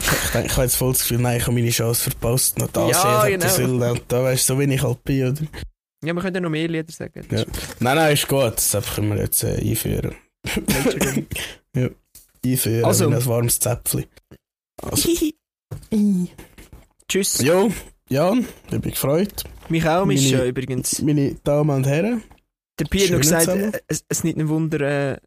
Ich 0.00 0.30
denke, 0.32 0.46
ich 0.46 0.52
habe 0.52 0.62
jetzt 0.62 0.76
voll 0.76 0.92
das 0.92 1.00
Gefühl, 1.02 1.18
nein, 1.18 1.38
ich 1.38 1.42
habe 1.42 1.52
meine 1.54 1.70
Chance 1.70 2.10
verpasst. 2.10 2.58
Noch 2.58 2.68
das 2.68 2.90
Ja, 3.02 3.26
genau. 3.26 3.48
sollen. 3.48 3.82
Und 3.82 4.02
da 4.06 4.22
weißt 4.22 4.48
du, 4.48 4.54
so 4.54 4.60
ich 4.60 4.82
halt 4.82 5.02
bin, 5.04 5.28
oder? 5.28 5.42
Ja, 6.04 6.14
wir 6.14 6.22
können 6.22 6.34
ja 6.36 6.40
noch 6.40 6.50
mehr 6.50 6.68
Lieder 6.68 6.92
sagen. 6.92 7.26
Ja. 7.30 7.44
Nein, 7.80 7.96
nein, 7.96 8.12
ist 8.14 8.28
gut. 8.28 8.54
Das 8.56 8.94
können 8.94 9.08
wir 9.08 9.18
jetzt 9.18 9.42
äh, 9.42 9.56
einführen. 9.60 10.14
Ja, 11.74 11.88
einführen 12.44 12.84
Also. 12.84 13.10
wie 13.10 13.14
ein 13.14 13.26
warmes 13.26 13.58
Zäpfchen. 13.60 14.04
Also, 14.82 15.08
Tschüss. 17.08 17.40
jo, 17.40 17.72
Jan, 18.08 18.46
ich 18.70 18.80
bin 18.80 18.90
gefreut. 18.92 19.44
Mich 19.68 19.86
auch, 19.86 20.04
Mischa, 20.06 20.38
Meine- 20.38 20.48
übrigens. 20.48 21.02
Meine 21.02 21.34
Damen 21.44 21.70
und 21.70 21.86
Herren. 21.86 22.22
Der 22.78 22.84
Pi 22.86 23.00
hat 23.00 23.10
noch 23.10 23.18
gesagt, 23.20 23.48
äh, 23.48 23.72
es, 23.88 24.04
es 24.08 24.24
nicht 24.24 24.38
ein 24.38 24.48
Wunder, 24.48 24.80
äh, 24.80 25.18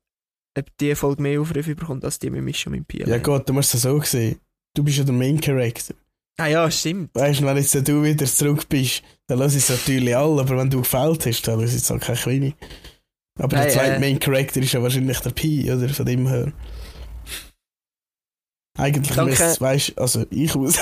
ob 0.57 0.65
die 0.79 0.95
Folge 0.95 1.21
mehr 1.21 1.41
Aufrufe 1.41 1.75
bekommt, 1.75 2.03
als 2.05 2.17
die 2.17 2.29
mit 2.29 2.43
Mischa 2.43 2.69
und 2.69 2.87
Pi. 2.87 3.03
Ja. 3.05 3.17
Gott, 3.17 3.47
du 3.49 3.53
musst 3.53 3.73
es 3.75 3.81
so 3.81 4.01
sehen. 4.01 4.37
Du 4.73 4.83
bist 4.83 4.97
ja 4.97 5.03
der 5.03 5.13
Main 5.13 5.39
Character. 5.39 5.93
Ah 6.37 6.47
ja, 6.47 6.71
stimmt. 6.71 7.13
Weißt 7.13 7.41
du, 7.41 7.45
wenn 7.45 7.57
jetzt 7.57 7.75
du 7.75 8.03
wieder 8.03 8.25
zurück 8.25 8.67
bist, 8.69 9.03
dann 9.27 9.39
lass 9.39 9.53
ich 9.53 9.63
es 9.63 9.69
natürlich 9.69 10.15
alle, 10.15 10.41
aber 10.41 10.57
wenn 10.57 10.69
du 10.69 10.79
gefällt 10.79 11.25
hast, 11.25 11.41
dann 11.47 11.59
lass 11.59 11.71
ich 11.71 11.81
es 11.81 11.91
auch 11.91 11.99
kein 11.99 12.15
Kleine. 12.15 12.53
Aber 13.39 13.55
Nein, 13.55 13.65
der 13.65 13.73
zweite 13.73 13.95
äh, 13.95 13.99
Main 13.99 14.19
Character 14.19 14.61
ist 14.61 14.73
ja 14.73 14.81
wahrscheinlich 14.81 15.19
der 15.19 15.29
Pi, 15.31 15.71
oder? 15.71 15.89
Von 15.89 16.05
dem 16.05 16.27
her. 16.27 16.51
Eigentlich 18.77 19.15
müsste 19.15 19.43
es, 19.43 19.61
weißt 19.61 19.97
also 19.97 20.25
ich 20.29 20.53
muss. 20.55 20.77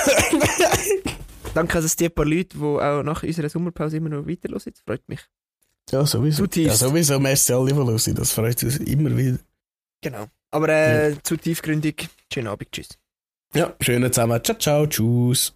Danke 1.54 1.78
an 1.78 1.90
die 1.98 2.08
paar 2.08 2.24
Leute, 2.24 2.56
die 2.56 2.64
auch 2.64 3.02
nach 3.02 3.22
unserer 3.22 3.48
Sommerpause 3.48 3.96
immer 3.96 4.08
noch 4.08 4.26
weiterhören. 4.26 4.62
Das 4.64 4.80
freut 4.84 5.08
mich. 5.08 5.20
ja, 5.90 6.06
sowieso. 6.06 6.46
Ja, 6.54 6.74
sowieso, 6.74 7.18
merci 7.18 7.52
alle, 7.52 7.72
die 7.72 7.74
hören. 7.74 8.14
Das 8.14 8.32
freut 8.32 8.62
uns 8.62 8.76
immer 8.78 9.16
wieder. 9.16 9.38
Genau. 10.00 10.26
Aber 10.52 10.68
äh, 10.68 11.16
zu 11.22 11.36
tiefgründig. 11.36 12.08
Schönen 12.32 12.48
Abend. 12.48 12.70
Tschüss. 12.72 12.88
Ja, 13.54 13.74
schönen 13.80 14.12
zusammen. 14.12 14.42
Ciao, 14.42 14.56
ciao, 14.58 14.86
tschüss. 14.86 15.52